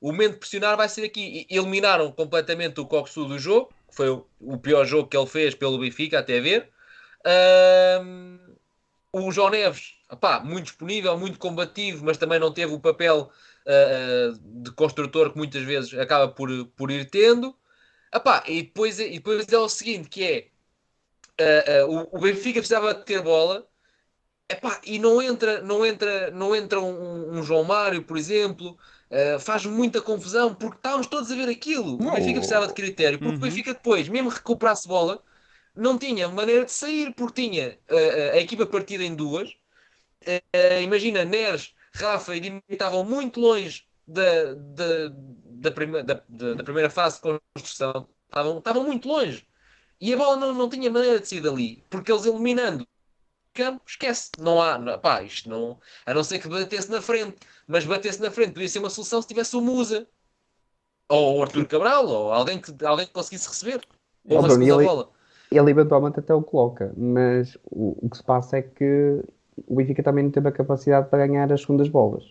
O 0.00 0.10
momento 0.10 0.32
de 0.32 0.38
pressionar 0.38 0.76
vai 0.76 0.88
ser 0.88 1.04
aqui. 1.04 1.46
E 1.48 1.56
eliminaram 1.56 2.10
completamente 2.10 2.80
o 2.80 2.86
Coxu 2.86 3.24
do 3.24 3.38
jogo, 3.38 3.72
que 3.88 3.94
foi 3.94 4.10
o, 4.10 4.26
o 4.40 4.58
pior 4.58 4.84
jogo 4.84 5.08
que 5.08 5.16
ele 5.16 5.26
fez 5.26 5.54
pelo 5.54 5.78
Benfica, 5.78 6.18
até 6.18 6.40
ver. 6.40 6.68
Ahm, 7.24 8.38
o 9.12 9.30
João 9.30 9.50
Neves, 9.50 9.94
opá, 10.10 10.40
muito 10.40 10.64
disponível, 10.64 11.16
muito 11.16 11.38
combativo, 11.38 12.04
mas 12.04 12.16
também 12.16 12.40
não 12.40 12.52
teve 12.52 12.74
o 12.74 12.80
papel 12.80 13.30
ah, 13.66 14.32
ah, 14.32 14.38
de 14.42 14.70
construtor 14.72 15.32
que 15.32 15.38
muitas 15.38 15.62
vezes 15.62 15.94
acaba 15.94 16.28
por, 16.32 16.48
por 16.76 16.90
ir 16.90 17.10
tendo. 17.10 17.56
Epá, 18.14 18.44
e, 18.46 18.62
depois, 18.62 18.98
e 19.00 19.10
depois 19.10 19.48
é 19.50 19.58
o 19.58 19.68
seguinte, 19.68 20.08
que 20.08 20.24
é 20.24 20.50
ah, 21.40 21.86
o, 21.86 22.18
o 22.18 22.20
Benfica 22.20 22.60
precisava 22.60 22.94
de 22.94 23.04
ter 23.04 23.22
bola 23.22 23.66
Epá, 24.48 24.80
e 24.84 24.98
não 24.98 25.22
entra, 25.22 25.62
não 25.62 25.84
entra, 25.86 26.30
não 26.30 26.54
entra 26.54 26.80
um, 26.80 27.38
um 27.38 27.42
João 27.42 27.64
Mário, 27.64 28.02
por 28.04 28.18
exemplo, 28.18 28.78
uh, 29.10 29.40
faz 29.40 29.64
muita 29.64 30.00
confusão 30.02 30.54
porque 30.54 30.76
estávamos 30.76 31.06
todos 31.06 31.30
a 31.30 31.34
ver 31.34 31.48
aquilo. 31.48 31.98
Não. 31.98 32.08
O 32.08 32.12
Benfica 32.12 32.38
precisava 32.38 32.66
de 32.66 32.74
critério, 32.74 33.18
porque 33.18 33.30
Uhum. 33.30 33.38
o 33.38 33.40
Benfica 33.40 33.72
depois, 33.72 34.08
mesmo 34.08 34.28
recuperasse 34.28 34.86
bola, 34.86 35.22
não 35.74 35.98
tinha 35.98 36.28
maneira 36.28 36.64
de 36.66 36.72
sair, 36.72 37.14
porque 37.14 37.42
tinha 37.42 37.78
uh, 37.90 38.32
a 38.34 38.38
equipa 38.38 38.66
partida 38.66 39.02
em 39.04 39.14
duas. 39.14 39.50
Uh, 40.26 40.82
imagina, 40.82 41.24
Neres, 41.24 41.74
Rafa 41.94 42.34
e 42.36 42.40
Dini 42.40 42.62
estavam 42.68 43.04
muito 43.04 43.40
longe 43.40 43.84
da, 44.06 44.54
da, 44.54 45.08
da, 45.10 45.70
prima, 45.70 46.02
da, 46.02 46.22
da- 46.28 46.62
primeira 46.64 46.90
fase 46.90 47.16
de 47.16 47.22
construção, 47.54 48.08
estavam, 48.28 48.58
estavam 48.58 48.84
muito 48.84 49.08
longe. 49.08 49.46
E 50.00 50.12
a 50.12 50.16
bola 50.16 50.36
não, 50.36 50.52
não 50.52 50.68
tinha 50.68 50.90
maneira 50.90 51.20
de 51.20 51.28
sair 51.28 51.40
dali, 51.40 51.84
porque 51.88 52.10
eles 52.10 52.26
eliminando 52.26 52.86
campo, 53.54 53.82
esquece. 53.86 54.30
Não 54.38 54.60
há, 54.60 54.78
não, 54.78 54.98
pá, 54.98 55.22
isto 55.22 55.48
não. 55.48 55.78
A 56.06 56.12
não 56.14 56.24
ser 56.24 56.38
que 56.38 56.48
batesse 56.48 56.90
na 56.90 57.00
frente. 57.00 57.36
Mas 57.68 57.84
batesse 57.84 58.20
na 58.20 58.30
frente 58.30 58.52
podia 58.52 58.68
ser 58.68 58.78
uma 58.80 58.90
solução 58.90 59.22
se 59.22 59.28
tivesse 59.28 59.54
o 59.54 59.60
Musa. 59.60 60.08
Ou 61.08 61.38
o 61.38 61.42
Arthur 61.42 61.66
Cabral, 61.66 62.06
ou 62.06 62.32
alguém 62.32 62.58
que, 62.58 62.72
alguém 62.84 63.06
que 63.06 63.12
conseguisse 63.12 63.46
receber. 63.48 63.80
Ou 64.24 64.38
uma 64.38 64.48
segunda 64.50 64.74
ele- 64.74 64.84
bola. 64.84 65.10
Ele 65.50 65.70
eventualmente 65.70 66.18
até 66.18 66.34
o 66.34 66.42
coloca, 66.42 66.94
mas 66.96 67.56
o, 67.70 68.06
o 68.06 68.08
que 68.08 68.16
se 68.16 68.22
passa 68.24 68.56
é 68.56 68.62
que 68.62 69.22
o 69.66 69.76
Benfica 69.76 70.02
também 70.02 70.24
não 70.24 70.30
teve 70.30 70.48
a 70.48 70.52
capacidade 70.52 71.08
para 71.08 71.26
ganhar 71.26 71.52
as 71.52 71.60
segundas 71.60 71.88
bolas. 71.88 72.24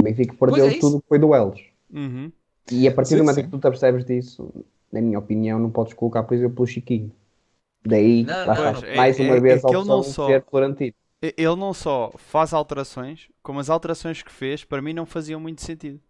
O 0.00 0.04
Benfica 0.04 0.34
perdeu 0.38 0.66
é 0.66 0.78
tudo 0.78 1.00
que 1.00 1.08
foi 1.08 1.18
duelos. 1.18 1.60
Uhum. 1.92 2.30
E 2.70 2.86
a 2.86 2.92
partir 2.92 3.10
Sim, 3.10 3.16
do 3.16 3.22
momento 3.24 3.36
sim. 3.36 3.42
que 3.44 3.50
tu 3.50 3.58
te 3.58 3.66
apercebes 3.66 4.04
disso, 4.04 4.52
na 4.92 5.00
minha 5.00 5.18
opinião, 5.18 5.58
não 5.58 5.70
podes 5.70 5.94
colocar, 5.94 6.22
por 6.22 6.34
exemplo, 6.34 6.62
o 6.62 6.66
Chiquinho. 6.66 7.10
Daí, 7.84 8.24
Não, 8.24 8.34
não, 8.46 8.52
está, 8.54 8.72
não. 8.88 8.96
mais 8.96 9.18
É- 9.18 9.22
uma 9.22 9.36
é- 9.36 9.40
vez 9.40 9.62
é 9.62 9.66
a 9.66 9.68
opção 9.70 9.84
não 9.84 10.00
de 10.02 10.06
só- 10.08 10.26
ser 10.26 10.44
Florentino. 10.44 10.94
Ele 11.20 11.56
não 11.56 11.72
só 11.74 12.12
faz 12.16 12.52
alterações, 12.52 13.28
como 13.42 13.58
as 13.58 13.68
alterações 13.70 14.22
que 14.22 14.30
fez, 14.30 14.64
para 14.64 14.80
mim, 14.82 14.92
não 14.92 15.04
faziam 15.06 15.40
muito 15.40 15.62
sentido. 15.62 16.00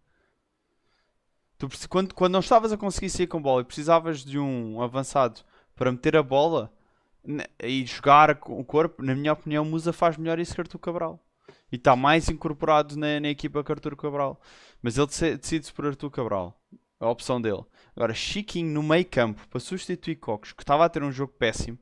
Tu, 1.56 1.68
quando, 1.88 2.14
quando 2.14 2.32
não 2.34 2.40
estavas 2.40 2.72
a 2.72 2.76
conseguir 2.76 3.10
sair 3.10 3.26
com 3.26 3.40
bola 3.40 3.62
e 3.62 3.64
precisavas 3.64 4.24
de 4.24 4.38
um 4.38 4.80
avançado 4.82 5.40
para 5.74 5.90
meter 5.90 6.16
a 6.16 6.22
bola 6.22 6.70
e 7.62 7.84
jogar 7.86 8.36
com 8.36 8.58
o 8.58 8.64
corpo, 8.64 9.02
na 9.02 9.14
minha 9.14 9.32
opinião, 9.32 9.64
Musa 9.64 9.92
faz 9.92 10.16
melhor 10.16 10.38
isso 10.38 10.54
que 10.54 10.60
Artur 10.60 10.80
Cabral. 10.80 11.20
E 11.70 11.76
está 11.76 11.94
mais 11.94 12.28
incorporado 12.28 12.96
na, 12.96 13.20
na 13.20 13.28
equipa 13.28 13.62
que 13.62 13.72
Artur 13.72 13.96
Cabral. 13.96 14.40
Mas 14.82 14.96
ele 14.96 15.06
decide-se 15.06 15.72
por 15.72 15.86
Artur 15.86 16.10
Cabral. 16.10 16.58
A 17.00 17.08
opção 17.08 17.40
dele. 17.40 17.64
Agora, 17.94 18.12
Chiquinho 18.14 18.72
no 18.72 18.82
meio 18.82 19.04
campo 19.06 19.46
para 19.48 19.60
substituir 19.60 20.16
Cocos, 20.16 20.52
que 20.52 20.62
estava 20.62 20.84
a 20.84 20.88
ter 20.88 21.02
um 21.02 21.12
jogo 21.12 21.32
péssimo, 21.38 21.78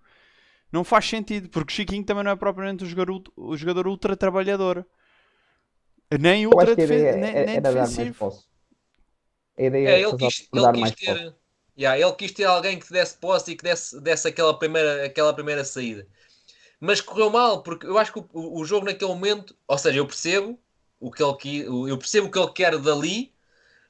não 0.72 0.85
faz 0.85 1.07
sentido, 1.09 1.49
porque 1.49 1.72
Chiquinho 1.72 2.05
também 2.05 2.25
não 2.25 2.33
é 2.33 2.37
propriamente 2.37 2.85
o 2.85 2.87
jogador, 2.87 3.22
jogador 3.57 3.87
ultra 3.88 4.16
trabalhador. 4.16 4.87
Nem 6.20 6.46
ultra 6.46 6.64
acho 6.64 6.75
que 6.75 6.81
a 6.83 6.85
ideia 6.85 7.12
defen- 7.12 7.20
nem, 7.20 7.31
é- 7.35 7.46
nem 7.46 7.61
dar 7.61 7.72
mais 7.72 7.90
defensivo. 7.96 8.29
A 9.59 9.62
ideia 9.62 9.88
É, 9.88 9.92
é 9.92 10.01
ele 10.03 10.16
quis, 10.16 10.49
dar 10.53 10.75
ele 10.75 10.83
quis 10.83 10.92
ter. 10.92 11.35
Yeah, 11.78 11.98
ele 12.00 12.12
quis 12.14 12.32
ter 12.32 12.44
alguém 12.44 12.78
que 12.78 12.90
desse 12.90 13.16
posse 13.16 13.52
e 13.52 13.56
que 13.56 13.62
desse, 13.62 14.00
desse 14.00 14.28
aquela, 14.28 14.58
primeira, 14.58 15.04
aquela 15.04 15.34
primeira 15.34 15.64
saída. 15.64 16.06
Mas 16.80 17.00
correu 17.00 17.30
mal, 17.30 17.62
porque 17.62 17.86
eu 17.86 17.98
acho 17.98 18.12
que 18.12 18.18
o, 18.18 18.60
o 18.60 18.64
jogo 18.64 18.86
naquele 18.86 19.10
momento, 19.10 19.56
ou 19.68 19.78
seja, 19.78 19.98
eu 19.98 20.06
percebo 20.06 20.58
o 20.98 21.10
que 21.10 21.22
ele 21.22 21.64
eu 21.90 21.98
percebo 21.98 22.28
o 22.28 22.30
que 22.30 22.38
ele 22.38 22.52
quer 22.52 22.78
dali, 22.78 23.32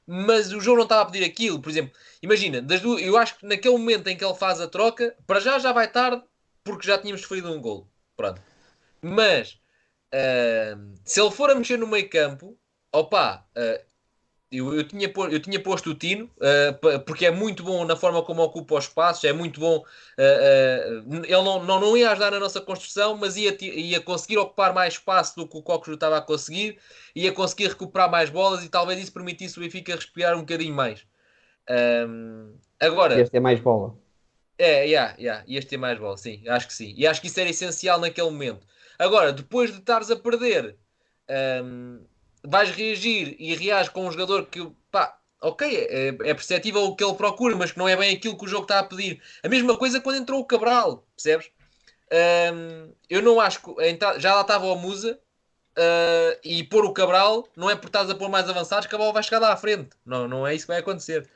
mas 0.05 0.51
o 0.51 0.59
jogo 0.59 0.77
não 0.77 0.83
estava 0.83 1.03
a 1.03 1.05
pedir 1.05 1.25
aquilo. 1.25 1.61
Por 1.61 1.69
exemplo, 1.69 1.97
imagina, 2.21 2.61
das 2.61 2.81
duas, 2.81 3.01
eu 3.01 3.17
acho 3.17 3.37
que 3.37 3.45
naquele 3.45 3.77
momento 3.77 4.07
em 4.07 4.17
que 4.17 4.23
ele 4.23 4.35
faz 4.35 4.59
a 4.61 4.67
troca, 4.67 5.15
para 5.25 5.39
já 5.39 5.59
já 5.59 5.71
vai 5.71 5.89
tarde, 5.89 6.23
porque 6.63 6.87
já 6.87 6.97
tínhamos 6.97 7.21
sofrido 7.21 7.51
um 7.51 7.61
gol. 7.61 7.87
Pronto. 8.15 8.41
Mas 9.01 9.59
ah, 10.13 10.77
se 11.03 11.21
ele 11.21 11.31
for 11.31 11.49
a 11.49 11.55
mexer 11.55 11.77
no 11.77 11.87
meio 11.87 12.09
campo, 12.09 12.57
opa, 12.91 13.45
ah, 13.55 13.81
Eu, 14.49 14.73
eu, 14.73 14.87
tinha, 14.87 15.11
eu 15.29 15.41
tinha 15.41 15.61
posto 15.61 15.89
o 15.89 15.93
Tino, 15.93 16.31
uh, 16.37 16.99
porque 17.05 17.25
é 17.25 17.31
muito 17.31 17.63
bom 17.63 17.83
na 17.83 17.97
forma 17.97 18.23
como 18.23 18.41
ocupa 18.41 18.75
os 18.75 18.85
espaços, 18.85 19.25
é 19.25 19.33
muito 19.33 19.59
bom. 19.59 19.79
Uh, 20.17 21.11
uh, 21.11 21.25
ele 21.25 21.43
não, 21.43 21.63
não, 21.63 21.79
não 21.81 21.97
ia 21.97 22.11
ajudar 22.11 22.31
na 22.31 22.39
nossa 22.39 22.61
construção, 22.61 23.17
mas 23.17 23.35
ia, 23.35 23.57
ia 23.61 23.99
conseguir 23.99 24.37
ocupar 24.37 24.73
mais 24.73 24.93
espaço 24.93 25.35
do 25.35 25.45
que 25.45 25.57
o 25.57 25.61
Cocos 25.61 25.93
estava 25.93 26.17
a 26.17 26.21
conseguir, 26.21 26.77
ia 27.13 27.33
conseguir 27.33 27.67
recuperar 27.67 28.09
mais 28.09 28.29
bolas 28.29 28.63
e 28.63 28.69
talvez 28.69 29.01
isso 29.01 29.11
permitisse 29.11 29.57
o 29.57 29.61
Benfica 29.61 29.93
respirar 29.93 30.33
um 30.35 30.41
bocadinho 30.41 30.73
mais. 30.73 31.05
Um, 31.69 32.53
agora. 32.79 33.19
Este 33.19 33.35
é 33.35 33.39
mais 33.41 33.59
bola. 33.59 33.97
É, 34.57 34.85
yeah, 34.85 35.13
yeah, 35.19 35.43
este 35.45 35.75
é 35.75 35.77
mais 35.77 35.99
bola, 35.99 36.15
sim, 36.15 36.41
acho 36.47 36.67
que 36.67 36.73
sim. 36.73 36.93
E 36.95 37.05
acho 37.05 37.19
que 37.19 37.27
isso 37.27 37.39
era 37.39 37.49
essencial 37.49 37.99
naquele 37.99 38.29
momento. 38.29 38.65
Agora, 38.97 39.33
depois 39.33 39.71
de 39.71 39.79
estares 39.79 40.09
a 40.09 40.15
perder. 40.15 40.77
Um, 41.29 41.99
vais 42.47 42.71
reagir 42.71 43.35
e 43.37 43.53
reage 43.55 43.91
com 43.91 44.07
um 44.07 44.11
jogador 44.11 44.45
que, 44.45 44.65
pá, 44.89 45.17
ok, 45.41 45.67
é, 45.67 46.07
é 46.07 46.33
perceptível 46.33 46.83
o 46.83 46.95
que 46.95 47.03
ele 47.03 47.13
procura, 47.13 47.55
mas 47.55 47.71
que 47.71 47.77
não 47.77 47.87
é 47.87 47.95
bem 47.95 48.15
aquilo 48.15 48.37
que 48.37 48.45
o 48.45 48.47
jogo 48.47 48.63
está 48.63 48.79
a 48.79 48.83
pedir. 48.83 49.21
A 49.43 49.49
mesma 49.49 49.77
coisa 49.77 49.99
quando 49.99 50.17
entrou 50.17 50.39
o 50.39 50.45
Cabral, 50.45 51.05
percebes? 51.15 51.51
Um, 52.53 52.93
eu 53.09 53.21
não 53.21 53.39
acho 53.39 53.61
que 53.61 53.71
já 54.19 54.33
lá 54.33 54.41
estava 54.41 54.65
o 54.65 54.77
Musa 54.77 55.19
uh, 55.77 56.39
e 56.41 56.63
pôr 56.63 56.85
o 56.85 56.93
Cabral 56.93 57.45
não 57.53 57.69
é 57.69 57.75
por 57.75 57.87
estás 57.87 58.09
a 58.09 58.15
pôr 58.15 58.29
mais 58.29 58.49
avançados 58.49 58.87
que 58.87 58.95
a 58.95 58.97
bola 58.97 59.11
vai 59.11 59.23
chegar 59.23 59.39
lá 59.39 59.51
à 59.51 59.57
frente. 59.57 59.89
Não, 60.05 60.25
não 60.25 60.47
é 60.47 60.55
isso 60.55 60.65
que 60.65 60.71
vai 60.71 60.79
acontecer. 60.79 61.29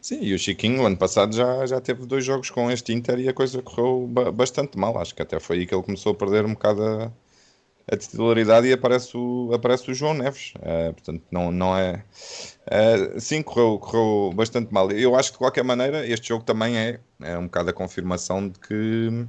Sim, 0.00 0.22
e 0.22 0.34
o 0.34 0.38
Chiquinho, 0.38 0.84
ano 0.84 0.96
passado, 0.96 1.34
já, 1.34 1.66
já 1.66 1.80
teve 1.80 2.06
dois 2.06 2.24
jogos 2.24 2.50
com 2.50 2.70
este 2.70 2.92
Inter 2.92 3.20
e 3.20 3.28
a 3.28 3.34
coisa 3.34 3.62
correu 3.62 4.08
bastante 4.32 4.76
mal. 4.76 4.98
Acho 4.98 5.14
que 5.14 5.22
até 5.22 5.38
foi 5.38 5.58
aí 5.58 5.66
que 5.66 5.74
ele 5.74 5.82
começou 5.84 6.12
a 6.12 6.14
perder 6.14 6.44
um 6.46 6.54
bocado 6.54 6.82
a, 6.82 7.12
a 7.90 7.96
titularidade 7.96 8.68
e 8.68 8.72
aparece 8.72 9.16
o, 9.16 9.50
aparece 9.52 9.90
o 9.90 9.94
João 9.94 10.14
Neves. 10.14 10.54
Uh, 10.56 10.92
portanto, 10.92 11.24
não, 11.30 11.50
não 11.50 11.76
é. 11.76 12.04
Uh, 12.66 13.20
sim, 13.20 13.42
correu, 13.42 13.78
correu 13.78 14.32
bastante 14.32 14.72
mal. 14.72 14.90
Eu 14.92 15.16
acho 15.16 15.30
que 15.30 15.34
de 15.34 15.38
qualquer 15.38 15.64
maneira 15.64 16.06
este 16.06 16.28
jogo 16.28 16.44
também 16.44 16.78
é, 16.78 17.00
é 17.20 17.36
um 17.36 17.44
bocado 17.44 17.70
a 17.70 17.72
confirmação 17.72 18.48
de 18.48 18.58
que 18.60 19.26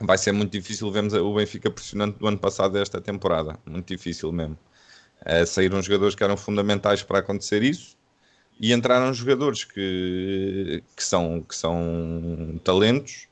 vai 0.00 0.16
ser 0.16 0.32
muito 0.32 0.52
difícil 0.52 0.90
vermos 0.90 1.12
o 1.12 1.34
Benfica 1.34 1.70
pressionante 1.70 2.18
do 2.18 2.26
ano 2.26 2.38
passado 2.38 2.78
esta 2.78 3.00
temporada. 3.00 3.58
Muito 3.66 3.88
difícil 3.88 4.32
mesmo. 4.32 4.58
Uh, 5.20 5.46
saíram 5.46 5.82
jogadores 5.82 6.14
que 6.14 6.24
eram 6.24 6.36
fundamentais 6.36 7.02
para 7.02 7.18
acontecer 7.18 7.62
isso 7.62 7.96
e 8.58 8.72
entraram 8.72 9.12
jogadores 9.12 9.64
que, 9.64 10.82
que, 10.96 11.04
são, 11.04 11.42
que 11.42 11.54
são 11.54 12.58
talentos 12.64 13.28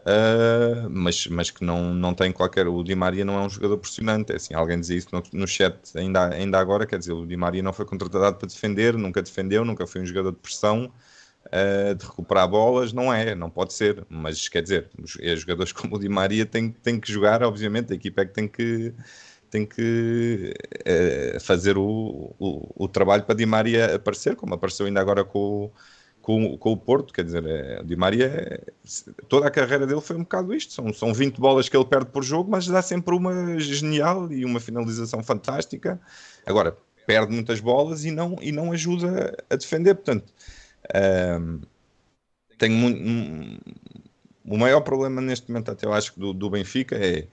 Uh, 0.00 0.88
mas, 0.88 1.26
mas 1.26 1.50
que 1.50 1.64
não, 1.64 1.92
não 1.94 2.14
tem 2.14 2.32
qualquer. 2.32 2.66
O 2.68 2.82
Di 2.82 2.94
Maria 2.94 3.24
não 3.24 3.38
é 3.38 3.42
um 3.42 3.50
jogador 3.50 3.78
pressionante. 3.78 4.32
É 4.32 4.36
assim, 4.36 4.54
alguém 4.54 4.80
dizia 4.80 4.96
isso 4.96 5.08
no, 5.12 5.22
no 5.32 5.46
chat 5.46 5.76
ainda, 5.94 6.28
ainda 6.34 6.58
agora. 6.58 6.86
Quer 6.86 6.98
dizer, 6.98 7.12
o 7.12 7.26
Di 7.26 7.36
Maria 7.36 7.62
não 7.62 7.72
foi 7.72 7.84
contratado 7.84 8.36
para 8.36 8.48
defender, 8.48 8.94
nunca 8.94 9.22
defendeu, 9.22 9.64
nunca 9.64 9.86
foi 9.86 10.00
um 10.00 10.06
jogador 10.06 10.32
de 10.32 10.38
pressão, 10.38 10.90
uh, 11.46 11.94
de 11.94 12.04
recuperar 12.04 12.48
bolas. 12.48 12.92
Não 12.92 13.12
é, 13.12 13.34
não 13.34 13.50
pode 13.50 13.72
ser. 13.74 14.04
Mas 14.08 14.48
quer 14.48 14.62
dizer, 14.62 14.88
é, 15.20 15.36
jogadores 15.36 15.72
como 15.72 15.96
o 15.96 15.98
Di 15.98 16.08
Maria 16.08 16.46
têm, 16.46 16.70
têm 16.70 16.98
que 17.00 17.12
jogar, 17.12 17.42
obviamente. 17.42 17.92
A 17.92 17.96
equipa 17.96 18.22
é 18.22 18.24
que 18.26 18.32
tem 18.32 18.48
que. 18.48 18.94
Tem 19.50 19.66
que 19.66 20.54
uh, 21.36 21.40
fazer 21.40 21.76
o, 21.76 22.32
o, 22.38 22.84
o, 22.84 22.88
trabalho 22.88 23.24
para 23.24 23.34
Di 23.34 23.44
Maria 23.44 23.96
aparecer, 23.96 24.36
como 24.36 24.54
apareceu 24.54 24.86
ainda 24.86 25.00
agora 25.00 25.24
com 25.24 25.64
o, 25.64 25.72
com, 26.22 26.56
com 26.58 26.72
o 26.72 26.76
Porto, 26.76 27.12
quer 27.12 27.24
dizer, 27.24 27.44
é, 27.46 27.80
o 27.80 27.84
Di 27.84 27.96
Maria, 27.96 28.26
é, 28.26 28.72
toda 29.28 29.46
a 29.46 29.50
carreira 29.50 29.86
dele 29.86 30.00
foi 30.00 30.16
um 30.16 30.20
bocado 30.20 30.54
isto, 30.54 30.72
são, 30.72 30.92
são 30.92 31.14
20 31.14 31.40
bolas 31.40 31.68
que 31.68 31.76
ele 31.76 31.84
perde 31.84 32.10
por 32.10 32.22
jogo, 32.22 32.50
mas 32.50 32.66
dá 32.66 32.82
sempre 32.82 33.14
uma 33.14 33.58
genial 33.58 34.30
e 34.30 34.44
uma 34.44 34.60
finalização 34.60 35.22
fantástica. 35.22 36.00
Agora, 36.44 36.76
perde 37.06 37.32
muitas 37.32 37.60
bolas 37.60 38.04
e 38.04 38.10
não, 38.10 38.36
e 38.40 38.52
não 38.52 38.72
ajuda 38.72 39.36
a 39.48 39.56
defender, 39.56 39.94
portanto, 39.94 40.32
um, 41.40 41.60
tenho 42.58 42.74
muito, 42.74 43.00
um, 43.00 43.58
o 44.44 44.58
maior 44.58 44.80
problema 44.80 45.20
neste 45.20 45.50
momento 45.50 45.70
até 45.70 45.86
eu 45.86 45.92
acho 45.92 46.18
do, 46.18 46.32
do 46.32 46.50
Benfica 46.50 46.96
é 46.96 47.26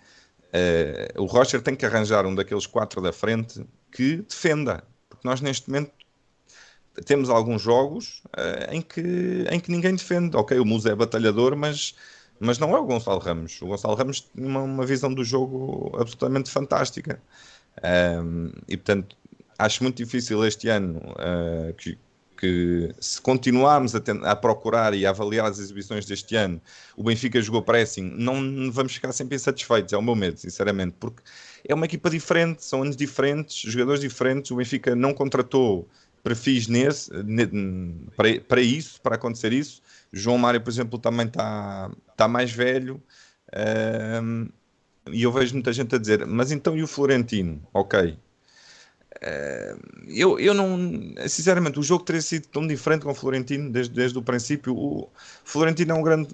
uh, 1.17 1.21
o 1.21 1.25
Rocher 1.25 1.61
tem 1.61 1.75
que 1.75 1.85
arranjar 1.85 2.25
um 2.25 2.33
daqueles 2.33 2.65
quatro 2.65 3.01
da 3.01 3.11
frente 3.11 3.65
que 3.91 4.17
defenda, 4.17 4.83
porque 5.09 5.27
nós 5.27 5.41
neste 5.41 5.69
momento 5.69 5.91
temos 7.05 7.29
alguns 7.29 7.61
jogos 7.61 8.21
uh, 8.27 8.71
em, 8.71 8.81
que, 8.81 9.45
em 9.49 9.59
que 9.59 9.71
ninguém 9.71 9.95
defende. 9.95 10.35
Ok, 10.35 10.57
o 10.59 10.65
Musa 10.65 10.91
é 10.91 10.95
batalhador, 10.95 11.55
mas, 11.55 11.95
mas 12.39 12.57
não 12.57 12.75
é 12.75 12.79
o 12.79 12.85
Gonçalo 12.85 13.19
Ramos. 13.19 13.61
O 13.61 13.67
Gonçalo 13.67 13.95
Ramos 13.95 14.21
tem 14.21 14.45
uma, 14.45 14.61
uma 14.61 14.85
visão 14.85 15.13
do 15.13 15.23
jogo 15.23 15.91
absolutamente 15.99 16.49
fantástica. 16.49 17.21
Um, 17.83 18.51
e 18.67 18.75
portanto, 18.75 19.15
acho 19.57 19.83
muito 19.83 19.97
difícil 19.97 20.43
este 20.45 20.67
ano 20.69 20.99
uh, 20.99 21.73
que, 21.73 21.97
que, 22.39 22.93
se 22.99 23.21
continuarmos 23.21 23.95
a, 23.95 24.01
a, 24.23 24.35
procurar 24.35 24.93
e 24.93 25.05
a 25.05 25.09
avaliar 25.09 25.45
as 25.45 25.59
exibições 25.59 26.05
deste 26.05 26.35
ano, 26.35 26.59
o 26.95 27.03
Benfica 27.03 27.39
jogou 27.41 27.61
pressing, 27.61 28.13
não 28.17 28.71
vamos 28.71 28.93
ficar 28.93 29.11
sempre 29.11 29.35
insatisfeitos, 29.35 29.93
é 29.93 29.97
o 29.97 30.01
meu 30.01 30.15
medo, 30.15 30.39
sinceramente, 30.39 30.95
porque 30.99 31.21
é 31.67 31.73
uma 31.73 31.85
equipa 31.85 32.09
diferente, 32.09 32.63
são 32.63 32.81
anos 32.81 32.95
diferentes, 32.95 33.57
jogadores 33.71 34.01
diferentes, 34.01 34.51
o 34.51 34.55
Benfica 34.55 34.95
não 34.95 35.13
contratou 35.13 35.87
perfis 36.23 36.67
nesse, 36.67 37.11
para, 38.15 38.39
para 38.41 38.61
isso, 38.61 39.01
para 39.01 39.15
acontecer 39.15 39.53
isso. 39.53 39.81
João 40.11 40.37
Mário, 40.37 40.61
por 40.61 40.69
exemplo, 40.69 40.99
também 40.99 41.27
está 41.27 41.91
tá 42.15 42.27
mais 42.27 42.51
velho. 42.51 43.01
Um, 44.23 44.49
e 45.11 45.23
eu 45.23 45.31
vejo 45.31 45.53
muita 45.53 45.71
gente 45.71 45.95
a 45.95 45.97
dizer, 45.97 46.25
mas 46.25 46.51
então 46.51 46.75
e 46.75 46.83
o 46.83 46.87
Florentino? 46.87 47.61
Ok, 47.73 48.17
eu, 50.07 50.39
eu 50.39 50.53
não. 50.53 50.77
Sinceramente, 51.27 51.79
o 51.79 51.83
jogo 51.83 52.03
teria 52.03 52.21
sido 52.21 52.47
tão 52.47 52.65
diferente 52.65 53.03
com 53.03 53.11
o 53.11 53.15
Florentino 53.15 53.69
desde, 53.71 53.93
desde 53.93 54.17
o 54.17 54.21
princípio. 54.21 54.75
O 54.75 55.09
Florentino 55.43 55.91
é 55.91 55.95
um 55.95 56.03
grande. 56.03 56.29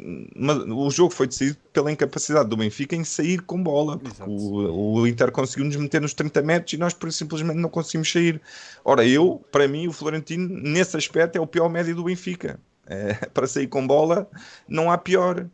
O 0.72 0.90
jogo 0.90 1.14
foi 1.14 1.28
decidido 1.28 1.58
pela 1.72 1.92
incapacidade 1.92 2.50
do 2.50 2.58
Benfica 2.58 2.96
em 2.96 3.04
sair 3.04 3.42
com 3.42 3.62
bola. 3.62 4.00
O, 4.28 5.00
o, 5.00 5.08
Inter 5.08 5.32
conseguiu 5.32 5.66
nos 5.66 5.76
meter 5.76 6.02
nos 6.02 6.14
30 6.14 6.42
metros 6.42 6.74
e 6.74 6.78
nós 6.78 6.96
simplesmente 7.12 7.58
não 7.58 7.70
conseguimos 7.70 8.12
sair. 8.12 8.42
Ora, 8.84 9.06
eu, 9.06 9.44
para 9.52 9.68
mim, 9.68 9.88
o 9.88 9.94
Florentino, 9.94 10.48
nesse 10.48 10.98
aspecto, 10.98 11.38
é 11.38 11.42
o 11.42 11.48
pior 11.48 11.70
médio 11.70 11.96
do 11.96 12.04
Benfica. 12.04 12.60
É, 12.86 13.14
para 13.34 13.48
sair 13.48 13.68
com 13.68 13.86
bola, 13.86 14.30
não 14.68 14.92
há 14.92 14.98
pior. 14.98 15.48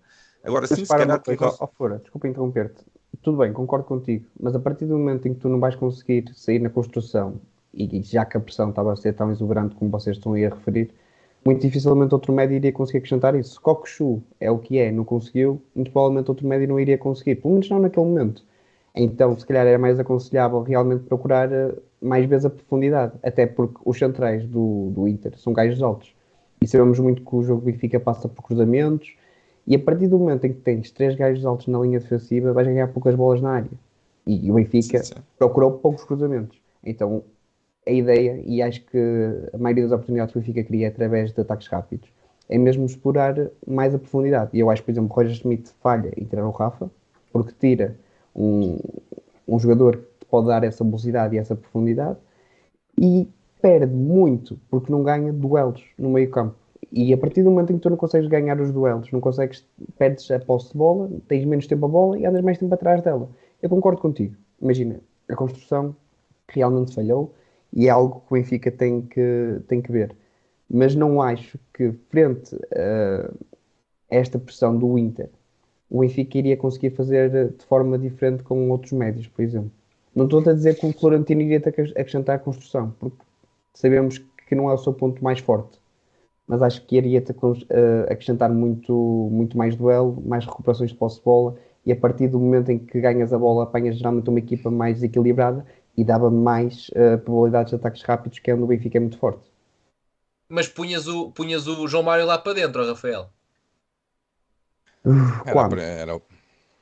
Agora, 0.44 0.66
sim, 0.66 0.84
se 0.84 0.88
calhar. 0.88 1.22
Coisa, 1.22 1.56
oh, 1.60 1.68
fora, 1.68 2.00
desculpa 2.00 2.28
interromper-te 2.28 2.84
tudo 3.22 3.38
bem, 3.38 3.52
concordo 3.52 3.86
contigo, 3.86 4.26
mas 4.40 4.56
a 4.56 4.60
partir 4.60 4.86
do 4.86 4.98
momento 4.98 5.28
em 5.28 5.34
que 5.34 5.40
tu 5.40 5.50
não 5.50 5.60
vais 5.60 5.76
conseguir 5.76 6.30
sair 6.34 6.60
na 6.60 6.70
construção 6.70 7.40
e 7.74 8.02
já 8.02 8.26
que 8.26 8.38
a 8.38 8.40
pressão 8.40 8.70
estava 8.70 8.94
a 8.94 8.96
ser 8.96 9.14
tão 9.14 9.32
exuberante 9.32 9.76
como 9.76 9.92
vocês 9.92 10.18
estão 10.18 10.34
aí 10.34 10.46
a 10.46 10.50
referir, 10.50 10.92
muito 11.46 11.62
dificilmente 11.62 12.14
outro 12.14 12.34
médio 12.34 12.56
iria 12.56 12.72
conseguir 12.72 13.00
acrescentar 13.00 13.36
isso. 13.36 13.62
Kokushu 13.62 14.22
é 14.40 14.50
o 14.52 14.58
que 14.58 14.78
é, 14.78 14.92
não 14.92 15.04
conseguiu, 15.04 15.62
muito 15.76 15.92
provavelmente 15.92 16.30
outro 16.30 16.48
médio 16.48 16.68
não 16.68 16.80
iria 16.80 16.98
conseguir, 16.98 17.36
pelo 17.36 17.54
menos 17.54 17.70
não 17.70 17.80
naquele 17.80 18.06
momento. 18.06 18.44
Então, 18.96 19.38
se 19.38 19.46
calhar 19.46 19.66
era 19.66 19.78
mais 19.78 20.00
aconselhável 20.00 20.62
realmente 20.62 21.04
procurar 21.04 21.52
eh, 21.52 21.74
mais 22.02 22.26
vezes 22.26 22.46
a 22.46 22.50
profundidade, 22.50 23.14
até 23.24 23.46
porque 23.46 23.80
os 23.86 23.98
centrais 23.98 24.46
do, 24.46 24.92
do 24.92 25.08
Inter 25.08 25.38
são 25.38 25.54
gajos 25.54 25.82
altos. 25.82 26.14
E 26.62 26.68
sabemos 26.68 27.00
muito 27.00 27.24
que 27.24 27.36
o 27.36 27.44
jogo 27.44 27.62
Benfica 27.62 28.00
passa 28.00 28.28
por 28.28 28.44
cruzamentos, 28.44 29.16
e 29.70 29.76
a 29.76 29.80
partir 29.80 30.08
do 30.08 30.18
momento 30.18 30.46
em 30.46 30.54
que 30.54 30.62
tens 30.62 30.90
três 30.90 31.16
gajos 31.16 31.46
altos 31.46 31.68
na 31.68 31.80
linha 31.80 32.00
defensiva, 32.00 32.52
vais 32.52 32.68
ganhar 32.68 32.88
poucas 32.88 33.14
bolas 33.14 33.40
na 33.40 33.52
área. 33.52 33.70
E, 34.26 34.50
o 34.50 34.56
Benfica 34.56 35.04
sim, 35.04 35.14
sim. 35.14 35.22
procurou 35.38 35.74
poucos 35.74 36.04
cruzamentos. 36.04 36.60
Então, 36.84 37.24
a 37.88 37.92
ideia, 37.92 38.42
e 38.44 38.64
acho 38.64 38.84
que 38.86 38.98
a 39.54 39.58
maioria 39.60 39.84
das 39.84 39.92
oportunidades 39.92 40.34
que 40.34 40.40
o 40.40 40.42
Benfica 40.42 40.64
cria 40.64 40.88
é 40.88 40.90
através 40.90 41.32
de 41.32 41.40
ataques 41.40 41.68
rápidos, 41.68 42.10
é 42.50 42.58
mesmo 42.58 42.84
explorar 42.84 43.36
mais 43.68 43.94
a 43.94 44.00
profundidade. 44.00 44.50
E 44.54 44.60
eu 44.60 44.72
acho, 44.72 44.84
por 44.84 44.90
exemplo, 44.90 45.16
Roger 45.16 45.34
Smith 45.34 45.72
falha 45.82 46.12
em 46.18 46.26
tirar 46.26 46.48
o 46.48 46.52
Rafa, 46.52 46.90
porque 47.32 47.54
tira 47.60 47.96
um, 48.36 48.80
um 49.48 49.60
jogador 49.60 49.98
que 50.20 50.26
pode 50.26 50.48
dar 50.48 50.64
essa 50.64 50.84
velocidade 50.84 51.36
e 51.36 51.38
essa 51.38 51.56
profundidade, 51.56 52.18
e 52.98 53.30
perde 53.62 53.94
muito 53.94 54.60
porque 54.68 54.92
não 54.92 55.04
ganha 55.04 55.32
duelos 55.32 55.84
no 55.96 56.10
meio 56.10 56.32
campo. 56.32 56.56
E 56.92 57.14
a 57.14 57.18
partir 57.18 57.44
do 57.44 57.52
momento 57.52 57.72
em 57.72 57.76
que 57.76 57.82
tu 57.82 57.90
não 57.90 57.98
consegues 57.98 58.28
ganhar 58.28 58.60
os 58.60 58.72
duelos, 58.72 59.12
não 59.12 59.20
consegues, 59.20 59.66
perdes 59.98 60.30
a 60.32 60.40
posse 60.40 60.72
de 60.72 60.78
bola, 60.78 61.10
tens 61.28 61.46
menos 61.46 61.68
tempo 61.68 61.86
a 61.86 61.90
bola 61.90 62.18
e 62.18 62.26
andas 62.26 62.42
mais 62.42 62.58
tempo 62.58 62.74
atrás 62.74 63.02
dela. 63.04 63.30
Eu 63.62 63.70
concordo 63.70 64.02
contigo. 64.02 64.36
Imagina, 64.60 65.00
a 65.28 65.36
construção 65.36 65.96
realmente 66.48 66.96
falhou 66.96 67.34
e 67.72 67.88
é 67.88 67.90
algo 67.90 68.22
que 68.22 68.34
o 68.34 68.36
Benfica 68.36 68.72
tem 68.72 69.02
que, 69.02 69.62
tem 69.68 69.82
que 69.82 69.92
ver. 69.92 70.16
Mas 70.68 70.96
não 70.96 71.22
acho 71.22 71.60
que, 71.74 71.92
frente 72.10 72.56
a 72.76 73.32
esta 74.10 74.40
pressão 74.40 74.76
do 74.76 74.98
Inter, 74.98 75.30
o 75.90 76.00
Benfica 76.00 76.38
iria 76.40 76.58
conseguir 76.58 76.92
fazer 76.92 77.50
de 77.52 77.66
forma 77.66 77.98
diferente 78.00 78.44
com 78.44 78.70
outros 78.72 78.92
médios, 78.92 79.28
por 79.28 79.44
exemplo. 79.44 79.72
Não 80.16 80.26
estou 80.26 80.40
a 80.40 80.54
dizer 80.54 80.76
que 80.76 80.86
o 80.88 80.94
Florentino 80.94 81.42
iria 81.42 81.58
acrescentar 81.58 82.36
a 82.36 82.40
construção, 82.40 82.96
porque 83.00 83.18
sabemos 83.74 84.18
que 84.18 84.56
não 84.56 84.70
é 84.70 84.74
o 84.74 84.78
seu 84.78 84.94
ponto 84.94 85.24
mais 85.24 85.40
forte 85.40 85.79
mas 86.50 86.64
acho 86.64 86.84
que 86.88 86.98
iria 86.98 87.24
uh, 87.24 88.12
acrescentar 88.12 88.50
muito, 88.50 88.92
muito 89.32 89.56
mais 89.56 89.76
duelo, 89.76 90.20
mais 90.26 90.44
recuperações 90.44 90.90
de 90.90 90.98
posse 90.98 91.20
de 91.20 91.24
bola 91.24 91.56
e 91.86 91.92
a 91.92 91.96
partir 91.96 92.28
do 92.28 92.40
momento 92.40 92.72
em 92.72 92.80
que 92.80 93.00
ganhas 93.00 93.32
a 93.32 93.38
bola 93.38 93.66
apanhas 93.66 93.96
geralmente 93.96 94.28
uma 94.32 94.40
equipa 94.40 94.72
mais 94.72 95.04
equilibrada 95.04 95.64
e 95.96 96.04
dava 96.04 96.32
mais 96.32 96.90
uh, 96.90 97.20
probabilidades 97.24 97.70
de 97.70 97.76
ataques 97.76 98.02
rápidos, 98.02 98.40
que 98.40 98.50
é 98.50 98.56
onde 98.56 98.64
o 98.64 98.68
Benfica 98.68 98.98
é 98.98 99.00
muito 99.00 99.20
forte. 99.20 99.48
Mas 100.50 100.68
punhas 100.68 101.08
o, 101.08 101.30
punhas 101.30 101.68
o 101.68 101.88
João 101.88 102.02
Mário 102.02 102.26
lá 102.26 102.40
para 102.40 102.54
dentro, 102.54 102.84
Rafael? 102.84 103.30
Uh, 105.06 105.52
quando? 105.52 105.74
Era, 105.74 105.84
era... 105.84 106.22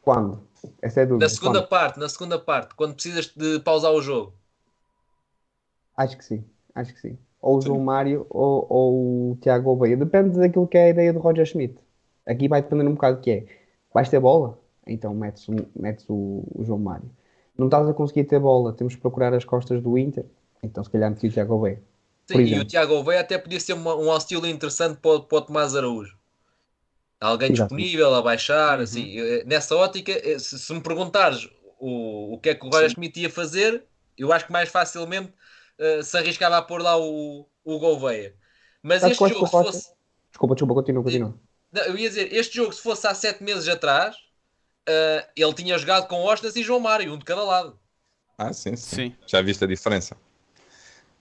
Quando? 0.01 0.47
Essa 0.81 1.01
é 1.01 1.03
a 1.03 1.05
dúvida. 1.07 1.25
Na 1.25 1.29
segunda 1.29 1.59
quando? 1.59 1.67
parte, 1.67 1.99
na 1.99 2.07
segunda 2.07 2.39
parte, 2.39 2.73
quando 2.73 2.93
precisas 2.93 3.25
de 3.35 3.59
pausar 3.59 3.91
o 3.91 4.01
jogo. 4.01 4.33
Acho 5.97 6.17
que 6.17 6.23
sim, 6.23 6.45
acho 6.73 6.93
que 6.93 7.01
sim. 7.01 7.17
Ou 7.41 7.57
o 7.57 7.61
João 7.61 7.79
Mário 7.79 8.25
ou, 8.29 8.67
ou 8.69 9.31
o 9.31 9.35
Tiago 9.41 9.71
Obeia. 9.71 9.97
Depende 9.97 10.37
daquilo 10.37 10.67
que 10.67 10.77
é 10.77 10.85
a 10.85 10.89
ideia 10.89 11.13
do 11.13 11.19
Roger 11.19 11.45
Schmidt. 11.45 11.75
Aqui 12.25 12.47
vai 12.47 12.61
depender 12.61 12.87
um 12.87 12.93
bocado 12.93 13.17
do 13.17 13.21
que 13.23 13.31
é. 13.31 13.45
Vais 13.93 14.09
ter 14.09 14.19
bola? 14.19 14.57
Então 14.85 15.13
metes, 15.13 15.47
metes 15.75 16.05
o, 16.09 16.43
o 16.55 16.63
João 16.63 16.79
Mário. 16.79 17.09
Não 17.57 17.67
estás 17.67 17.87
a 17.89 17.93
conseguir 17.93 18.25
ter 18.25 18.39
bola, 18.39 18.73
temos 18.73 18.95
que 18.95 19.01
procurar 19.01 19.33
as 19.33 19.45
costas 19.45 19.81
do 19.81 19.97
Inter. 19.97 20.25
Então 20.63 20.83
se 20.83 20.89
calhar 20.89 21.09
meti 21.09 21.27
o 21.27 21.31
Tiago 21.31 21.55
Obeia. 21.55 21.81
Sim, 22.29 22.43
e 22.43 22.59
o 22.59 22.65
Tiago 22.65 22.93
Oveia 22.93 23.21
até 23.21 23.37
podia 23.37 23.59
ser 23.59 23.73
uma, 23.73 23.95
um 23.95 24.15
estilo 24.15 24.45
interessante 24.45 24.99
para, 24.99 25.21
para 25.21 25.37
o 25.37 25.41
Tomás 25.41 25.75
Araújo. 25.75 26.15
Alguém 27.19 27.51
Exatamente. 27.51 27.89
disponível 27.89 28.13
a 28.13 28.21
baixar, 28.21 28.77
Uhum. 28.77 28.83
assim. 28.83 29.15
Nessa 29.45 29.75
ótica, 29.75 30.11
eh, 30.11 30.37
se, 30.37 30.59
se 30.59 30.73
me 30.73 30.81
perguntares 30.81 31.49
o, 31.79 32.33
o 32.35 32.39
que 32.39 32.49
é 32.49 32.55
que 32.55 32.65
o 32.65 32.69
Roger 32.69 32.89
Schmidt 32.89 33.19
ia 33.19 33.29
fazer, 33.29 33.83
eu 34.17 34.31
acho 34.31 34.45
que 34.45 34.51
mais 34.51 34.69
facilmente 34.69 35.33
eh, 35.79 36.03
se 36.03 36.17
arriscava 36.17 36.57
a 36.57 36.61
pôr 36.61 36.81
lá 36.81 36.97
o, 36.97 37.47
o 37.63 37.79
Gouveia. 37.79 38.35
Mas 38.81 39.01
Sabes 39.01 39.19
este 39.19 39.29
jogo, 39.33 39.45
se 39.45 39.51
fosse. 39.51 39.91
Desculpa, 40.31 40.55
desculpa, 40.55 40.73
continua, 40.75 41.03
continua. 41.03 41.39
Não, 41.71 41.81
eu 41.83 41.97
ia 41.97 42.09
dizer, 42.09 42.33
este 42.33 42.55
jogo, 42.55 42.71
se 42.73 42.81
fosse 42.81 43.05
há 43.07 43.13
sete 43.13 43.43
meses 43.43 43.67
atrás, 43.67 44.15
eh, 44.87 45.27
ele 45.35 45.53
tinha 45.53 45.77
jogado 45.77 46.07
com 46.07 46.23
Ostas 46.23 46.55
e 46.55 46.63
João 46.63 46.79
Mário, 46.79 47.13
um 47.13 47.17
de 47.17 47.25
cada 47.25 47.43
lado. 47.43 47.79
Ah, 48.37 48.53
sim, 48.53 48.75
sim, 48.75 48.95
Sim. 48.95 49.15
Já 49.27 49.41
viste 49.41 49.63
a 49.63 49.67
diferença. 49.67 50.15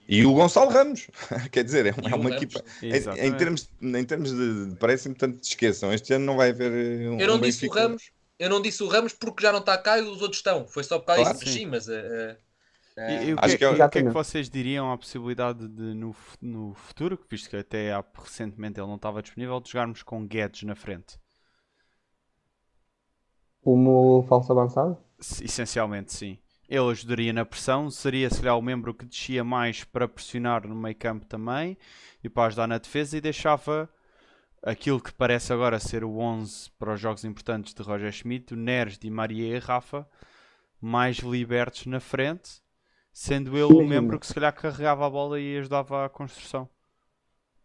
E 0.09 0.25
o 0.25 0.33
Gonçalo 0.33 0.69
Ramos, 0.71 1.07
quer 1.51 1.63
dizer, 1.63 1.85
é, 1.87 1.89
E 2.01 2.11
é 2.11 2.15
o 2.15 2.19
uma 2.19 2.29
equipa. 2.29 2.63
Em, 2.81 2.95
Exatamente. 2.95 3.27
em 3.27 3.37
termos, 3.37 3.69
em 3.81 4.05
termos 4.05 4.31
de. 4.31 4.75
Parece-me 4.79 5.15
tanto 5.15 5.43
esqueçam. 5.43 5.91
Este 5.91 6.13
ano 6.13 6.25
não 6.25 6.37
vai 6.37 6.49
haver. 6.51 6.71
eh, 6.71 7.09
Um, 7.09 7.19
Eu 7.19 7.27
não 7.27 7.35
um 7.35 7.41
disse 7.41 7.65
o 7.65 7.69
Benfica- 7.69 7.81
Ramos, 7.81 8.11
eu 8.39 8.49
não 8.49 8.61
disse 8.61 8.83
o 8.83 8.87
Ramos 8.87 9.13
porque 9.13 9.43
já 9.43 9.51
não 9.51 9.59
está 9.59 9.77
cá 9.77 9.97
e 9.99 10.01
os 10.03 10.21
outros 10.21 10.37
estão. 10.37 10.65
Foi 10.67 10.83
só 10.83 10.97
por 10.99 11.07
causa 11.07 11.23
Claro. 11.23 11.39
disso. 11.39 11.53
Sim, 11.53 11.65
mas. 11.65 11.89
eh, 11.89 12.37
eh, 12.97 13.25
E, 13.25 13.29
e 13.29 13.33
o, 13.33 13.37
que, 13.37 13.57
que 13.57 13.65
é- 13.65 13.67
é, 13.67 13.69
o 13.69 13.89
que 13.89 13.97
é 13.99 14.03
que 14.03 14.09
Exatamente. 14.09 14.11
vocês 14.11 14.49
diriam 14.49 14.91
à 14.91 14.97
possibilidade 14.97 15.67
de, 15.67 15.93
no, 15.93 16.15
no 16.41 16.73
futuro, 16.73 17.19
visto 17.29 17.49
que 17.49 17.55
até 17.57 17.93
há, 17.93 18.03
recentemente 18.23 18.79
ele 18.79 18.87
não 18.87 18.95
estava 18.97 19.21
disponível, 19.21 19.59
de 19.59 19.71
jogarmos 19.71 20.03
com 20.03 20.25
Guedes 20.27 20.63
na 20.63 20.75
frente? 20.75 21.17
Como 23.61 24.23
falso 24.23 24.51
avançado? 24.51 24.97
Essencialmente, 25.19 26.13
sim. 26.13 26.37
Ele 26.69 26.89
ajudaria 26.91 27.31
na 27.31 27.45
pressão, 27.45 27.89
seria 27.89 28.29
se 28.29 28.39
calhar 28.41 28.57
o 28.57 28.61
membro 28.61 28.93
que 28.93 29.05
descia 29.05 29.43
mais 29.43 29.83
para 29.83 30.07
pressionar 30.07 30.67
no 30.67 30.75
meio 30.75 30.95
campo 30.95 31.25
também 31.25 31.77
e 32.23 32.29
para 32.29 32.47
ajudar 32.47 32.67
na 32.67 32.77
defesa 32.77 33.17
e 33.17 33.21
deixava 33.21 33.89
aquilo 34.63 35.01
que 35.01 35.13
parece 35.13 35.53
agora 35.53 35.79
ser 35.79 36.03
o 36.03 36.17
11 36.17 36.71
para 36.79 36.93
os 36.93 36.99
jogos 36.99 37.23
importantes 37.25 37.73
de 37.73 37.81
Roger 37.83 38.11
Schmidt, 38.11 38.53
o 38.53 38.57
Neres, 38.57 38.97
Di 38.99 39.09
Maria 39.09 39.55
e 39.55 39.59
Rafa, 39.59 40.07
mais 40.81 41.17
libertos 41.19 41.85
na 41.85 41.99
frente, 41.99 42.61
sendo 43.17 43.57
ele 43.57 43.73
o 43.73 43.83
membro 43.83 44.19
que 44.19 44.27
se 44.27 44.33
calhar 44.35 44.53
carregava 44.53 45.07
a 45.07 45.09
bola 45.09 45.39
e 45.39 45.57
ajudava 45.57 46.05
a 46.05 46.09
construção. 46.09 46.69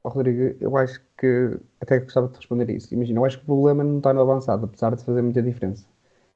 Rodrigo, 0.03 0.57
eu 0.59 0.75
acho 0.79 0.99
que 1.19 1.59
até 1.79 2.01
gostava 2.01 2.27
de 2.29 2.37
responder 2.39 2.71
isso. 2.71 2.93
Imagina, 2.95 3.21
eu 3.21 3.25
acho 3.27 3.37
que 3.37 3.45
o 3.45 3.47
problema 3.47 3.85
não 3.85 3.99
está 3.99 4.15
no 4.15 4.23
avançado, 4.23 4.65
apesar 4.65 4.97
de 4.97 5.05
fazer 5.05 5.21
muita 5.21 5.43
diferença. 5.43 5.85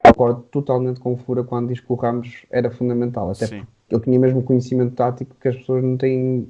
Concordo 0.05 0.43
totalmente 0.51 0.99
com 0.99 1.13
o 1.13 1.17
Fura 1.17 1.43
quando 1.43 1.69
diz 1.69 1.79
que 1.79 1.91
o 1.91 1.95
Ramos 1.95 2.45
era 2.51 2.69
fundamental, 2.69 3.31
até 3.31 3.47
Sim. 3.47 3.65
porque 3.81 3.95
ele 3.95 4.03
tinha 4.03 4.19
mesmo 4.19 4.43
conhecimento 4.43 4.93
tático 4.93 5.35
que 5.41 5.47
as 5.47 5.55
pessoas 5.55 5.83
não 5.83 5.97
têm 5.97 6.47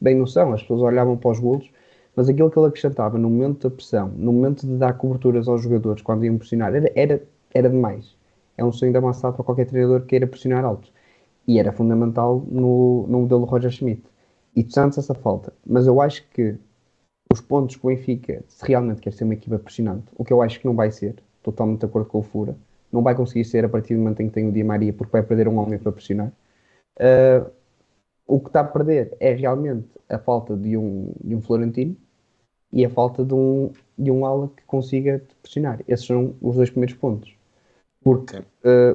bem 0.00 0.16
noção. 0.16 0.52
As 0.52 0.60
pessoas 0.62 0.82
olhavam 0.82 1.16
para 1.16 1.30
os 1.30 1.38
golos, 1.38 1.70
mas 2.16 2.28
aquilo 2.28 2.50
que 2.50 2.58
ele 2.58 2.66
acrescentava 2.66 3.16
no 3.16 3.30
momento 3.30 3.68
da 3.68 3.74
pressão, 3.74 4.08
no 4.08 4.32
momento 4.32 4.66
de 4.66 4.76
dar 4.76 4.94
coberturas 4.94 5.46
aos 5.46 5.62
jogadores 5.62 6.02
quando 6.02 6.24
iam 6.24 6.36
pressionar, 6.36 6.74
era, 6.74 6.90
era, 6.96 7.22
era 7.54 7.70
demais. 7.70 8.16
É 8.56 8.64
um 8.64 8.72
sonho 8.72 8.90
de 8.90 8.98
avançado 8.98 9.36
para 9.36 9.44
qualquer 9.44 9.66
treinador 9.66 10.00
que 10.00 10.08
queira 10.08 10.26
pressionar 10.26 10.64
alto. 10.64 10.90
E 11.48 11.58
era 11.58 11.72
fundamental 11.72 12.44
no, 12.48 13.06
no 13.08 13.20
modelo 13.22 13.44
Roger 13.44 13.70
Schmidt. 13.70 14.02
E 14.54 14.62
tu 14.62 14.72
sentes 14.74 14.98
essa 14.98 15.14
falta. 15.14 15.52
Mas 15.66 15.86
eu 15.86 16.00
acho 16.00 16.28
que 16.30 16.56
os 17.32 17.40
pontos 17.40 17.76
que 17.76 17.86
o 17.86 17.88
Benfica, 17.88 18.44
se 18.46 18.66
realmente 18.66 19.00
quer 19.00 19.12
ser 19.12 19.24
uma 19.24 19.34
equipa 19.34 19.58
pressionante, 19.58 20.06
o 20.16 20.24
que 20.24 20.32
eu 20.32 20.42
acho 20.42 20.60
que 20.60 20.66
não 20.66 20.74
vai 20.74 20.90
ser, 20.90 21.16
totalmente 21.42 21.80
de 21.80 21.86
acordo 21.86 22.08
com 22.08 22.18
o 22.18 22.22
Fura, 22.22 22.54
não 22.92 23.02
vai 23.02 23.14
conseguir 23.14 23.44
ser 23.44 23.64
a 23.64 23.68
partir 23.68 23.94
do 23.94 24.00
momento 24.00 24.20
em 24.20 24.28
que 24.28 24.34
tem 24.34 24.48
o 24.48 24.52
Di 24.52 24.62
Maria, 24.62 24.92
porque 24.92 25.12
vai 25.12 25.22
perder 25.22 25.48
um 25.48 25.58
homem 25.58 25.78
para 25.78 25.92
pressionar. 25.92 26.32
Uh, 26.98 27.50
o 28.26 28.40
que 28.40 28.48
está 28.48 28.60
a 28.60 28.64
perder 28.64 29.16
é 29.18 29.32
realmente 29.32 29.88
a 30.08 30.18
falta 30.18 30.54
de 30.56 30.76
um, 30.76 31.12
de 31.22 31.34
um 31.34 31.40
Florentino 31.40 31.96
e 32.70 32.84
a 32.84 32.90
falta 32.90 33.24
de 33.24 33.34
um, 33.34 33.72
de 33.98 34.10
um 34.10 34.26
ala 34.26 34.50
que 34.54 34.64
consiga 34.64 35.22
pressionar. 35.42 35.80
Esses 35.88 36.06
são 36.06 36.34
os 36.40 36.56
dois 36.56 36.68
primeiros 36.68 36.94
pontos. 36.94 37.37
Porque 38.02 38.38
uh, 38.38 38.44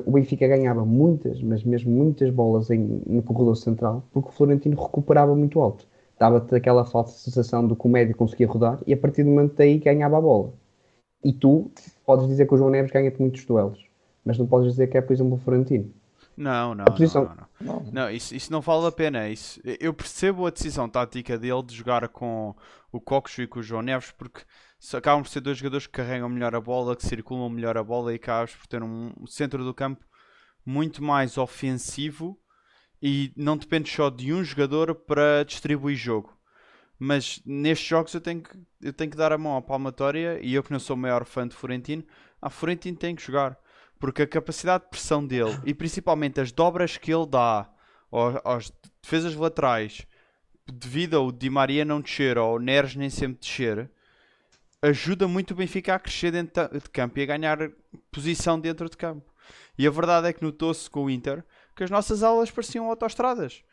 o 0.05 0.11
Benfica 0.11 0.47
ganhava 0.47 0.85
muitas, 0.85 1.41
mas 1.41 1.63
mesmo 1.63 1.91
muitas 1.91 2.29
bolas 2.29 2.69
em, 2.69 3.01
no 3.05 3.21
corredor 3.21 3.55
central, 3.55 4.03
porque 4.11 4.29
o 4.29 4.31
Florentino 4.31 4.81
recuperava 4.81 5.35
muito 5.35 5.61
alto. 5.61 5.85
Dava-te 6.17 6.55
aquela 6.55 6.85
falsa 6.85 7.17
sensação 7.17 7.67
de 7.67 7.75
que 7.75 7.85
o 7.85 7.89
médio 7.89 8.15
conseguia 8.15 8.47
rodar 8.47 8.79
e 8.87 8.93
a 8.93 8.97
partir 8.97 9.23
do 9.23 9.29
momento 9.29 9.55
daí 9.57 9.77
ganhava 9.77 10.17
a 10.17 10.21
bola. 10.21 10.53
E 11.23 11.33
tu 11.33 11.69
podes 12.05 12.27
dizer 12.27 12.47
que 12.47 12.53
o 12.53 12.57
João 12.57 12.69
Neves 12.69 12.91
ganha-te 12.91 13.19
muitos 13.19 13.43
duelos, 13.45 13.79
mas 14.23 14.37
não 14.37 14.47
podes 14.47 14.71
dizer 14.71 14.87
que 14.87 14.97
é, 14.97 15.01
por 15.01 15.13
exemplo, 15.13 15.35
o 15.35 15.37
Florentino. 15.37 15.91
Não, 16.35 16.73
não, 16.73 16.85
posição- 16.85 17.25
não, 17.61 17.75
não, 17.75 17.83
não. 17.83 17.91
Não. 17.91 18.09
Isso, 18.09 18.35
isso 18.35 18.51
não 18.51 18.61
vale 18.61 18.87
a 18.87 18.91
pena. 18.91 19.29
Isso, 19.29 19.61
eu 19.79 19.93
percebo 19.93 20.45
a 20.47 20.49
decisão 20.49 20.89
tática 20.89 21.37
dele 21.37 21.61
de 21.63 21.75
jogar 21.75 22.07
com 22.09 22.55
o 22.91 22.99
Coxo 22.99 23.41
e 23.41 23.47
com 23.47 23.59
o 23.59 23.63
João 23.63 23.81
Neves 23.81 24.11
porque 24.11 24.41
acabam 24.91 25.23
por 25.23 25.29
ser 25.29 25.39
dois 25.39 25.57
jogadores 25.57 25.87
que 25.87 25.93
carregam 25.93 26.27
melhor 26.27 26.53
a 26.53 26.59
bola, 26.59 26.93
que 26.93 27.07
circulam 27.07 27.49
melhor 27.49 27.77
a 27.77 27.83
bola 27.83 28.11
e 28.11 28.17
acabas 28.17 28.53
por 28.53 28.67
ter 28.67 28.83
um, 28.83 29.13
centro 29.25 29.63
do 29.63 29.73
campo 29.73 30.05
muito 30.65 31.01
mais 31.01 31.37
ofensivo 31.37 32.37
e 33.01 33.31
não 33.37 33.55
depende 33.55 33.89
só 33.89 34.09
de 34.09 34.33
um 34.33 34.43
jogador 34.43 34.93
para 34.93 35.45
distribuir 35.45 35.95
jogo. 35.95 36.37
Mas 36.99 37.41
nestes 37.45 37.87
jogos 37.87 38.13
eu 38.13 38.19
tenho 38.19 38.41
que, 38.41 38.59
eu 38.81 38.91
tenho 38.91 39.09
que 39.09 39.15
dar 39.15 39.31
a 39.31 39.37
mão 39.37 39.55
à 39.55 39.61
palmatória 39.61 40.37
e 40.41 40.53
eu 40.53 40.61
que 40.61 40.73
não 40.73 40.79
sou 40.79 40.97
o 40.97 40.99
maior 40.99 41.23
fã 41.23 41.47
de 41.47 41.55
Florentino, 41.55 42.03
a 42.41 42.49
Florentino 42.49 42.97
tem 42.97 43.15
que 43.15 43.25
jogar. 43.25 43.57
Porque 43.97 44.23
a 44.23 44.27
capacidade 44.27 44.83
de 44.83 44.89
pressão 44.89 45.25
dele 45.25 45.57
e 45.65 45.73
principalmente 45.73 46.41
as 46.41 46.51
dobras 46.51 46.97
que 46.97 47.13
ele 47.13 47.25
dá 47.25 47.69
aos, 48.11 48.35
aos 48.43 48.73
defesas 49.01 49.33
laterais 49.33 50.05
devido 50.69 51.15
ao 51.15 51.31
Di 51.31 51.49
Maria 51.49 51.85
não 51.85 52.01
descer 52.01 52.37
ou 52.37 52.57
o 52.57 52.59
Neres 52.59 52.97
nem 52.97 53.09
sempre 53.09 53.39
descer 53.39 53.89
ajuda 54.83 55.27
muito 55.27 55.51
o 55.51 55.55
Benfica 55.55 55.95
a 55.95 55.99
crescer 55.99 56.31
dentro 56.31 56.67
de 56.71 56.89
campo 56.89 57.17
e 57.17 57.23
a 57.23 57.25
ganhar 57.25 57.57
posição 58.11 58.59
dentro 58.59 58.89
de 58.89 58.97
campo. 58.97 59.33
E 59.77 59.87
a 59.87 59.89
verdade 59.89 60.27
é 60.27 60.33
que 60.33 60.43
notou-se 60.43 60.89
com 60.89 61.05
o 61.05 61.09
Inter 61.09 61.43
que 61.75 61.83
as 61.83 61.89
nossas 61.89 62.21
aulas 62.21 62.51
pareciam 62.51 62.89
autoestradas. 62.89 63.63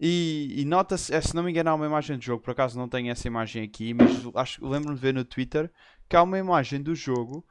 E, 0.00 0.54
e 0.56 0.64
nota-se, 0.64 1.12
eh, 1.12 1.20
se 1.20 1.34
não 1.34 1.42
me 1.42 1.50
engano, 1.50 1.70
há 1.70 1.74
uma 1.74 1.86
imagem 1.86 2.16
do 2.16 2.24
jogo, 2.24 2.42
por 2.42 2.52
acaso 2.52 2.78
não 2.78 2.88
tenho 2.88 3.10
essa 3.10 3.26
imagem 3.26 3.62
aqui, 3.62 3.92
mas 3.92 4.10
acho, 4.34 4.66
lembro-me 4.66 4.94
de 4.94 5.00
ver 5.00 5.12
no 5.12 5.24
Twitter 5.24 5.70
que 6.08 6.16
há 6.16 6.22
uma 6.22 6.38
imagem 6.38 6.80
do 6.80 6.94
jogo, 6.94 7.44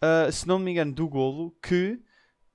ah, 0.00 0.30
se 0.30 0.46
não 0.46 0.58
me 0.58 0.72
engano, 0.72 0.92
do 0.92 1.08
golo, 1.08 1.56
que 1.62 2.00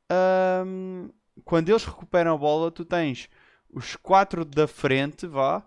ahm, 0.09 1.09
quando 1.43 1.69
eles 1.69 1.85
recuperam 1.85 2.33
a 2.33 2.37
bola, 2.37 2.71
tu 2.71 2.85
tens 2.85 3.29
os 3.69 3.95
quatro 3.95 4.45
da 4.45 4.67
frente, 4.67 5.25
vá, 5.27 5.65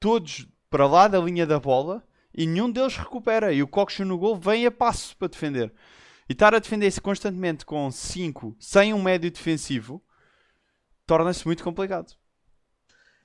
todos 0.00 0.46
para 0.68 0.86
lá 0.86 1.08
da 1.08 1.18
linha 1.18 1.46
da 1.46 1.58
bola 1.60 2.05
e 2.36 2.46
nenhum 2.46 2.70
deles 2.70 2.96
recupera. 2.96 3.52
E 3.52 3.62
o 3.62 3.66
Coxo 3.68 4.04
no 4.04 4.18
gol 4.18 4.36
vem 4.36 4.66
a 4.66 4.70
passo 4.70 5.16
para 5.16 5.28
defender. 5.28 5.72
E 6.28 6.32
estar 6.32 6.54
a 6.54 6.58
defender-se 6.58 7.00
constantemente 7.00 7.64
com 7.64 7.90
5 7.90 8.56
sem 8.58 8.92
um 8.92 9.02
médio 9.02 9.30
defensivo 9.30 10.02
torna-se 11.06 11.46
muito 11.46 11.62
complicado. 11.62 12.12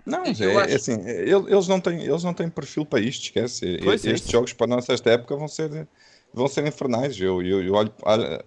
Não, 0.06 0.24
é, 0.24 0.30
acho- 0.32 0.44
é 0.44 0.76
assim, 0.76 0.94
ele- 1.08 1.52
eles 1.52 1.68
não, 1.68 1.80
têm, 1.80 2.04
eles 2.04 2.24
não 2.24 2.34
têm 2.34 2.50
perfil 2.50 2.86
para 2.86 3.00
isto, 3.00 3.24
esquece. 3.24 3.80
Pois 3.84 4.04
é 4.06 4.10
Estes 4.12 4.24
isso. 4.24 4.32
jogos 4.32 4.54
para 4.54 4.68
nós 4.68 4.88
esta 4.90 5.12
época 5.12 5.36
vão 5.36 5.48
ser, 5.48 5.88
vão 6.34 6.48
ser 6.48 6.66
infernais. 6.66 7.20
Eu, 7.20 7.42
eu, 7.44 7.64
eu 7.64 7.74
olho, 7.74 7.94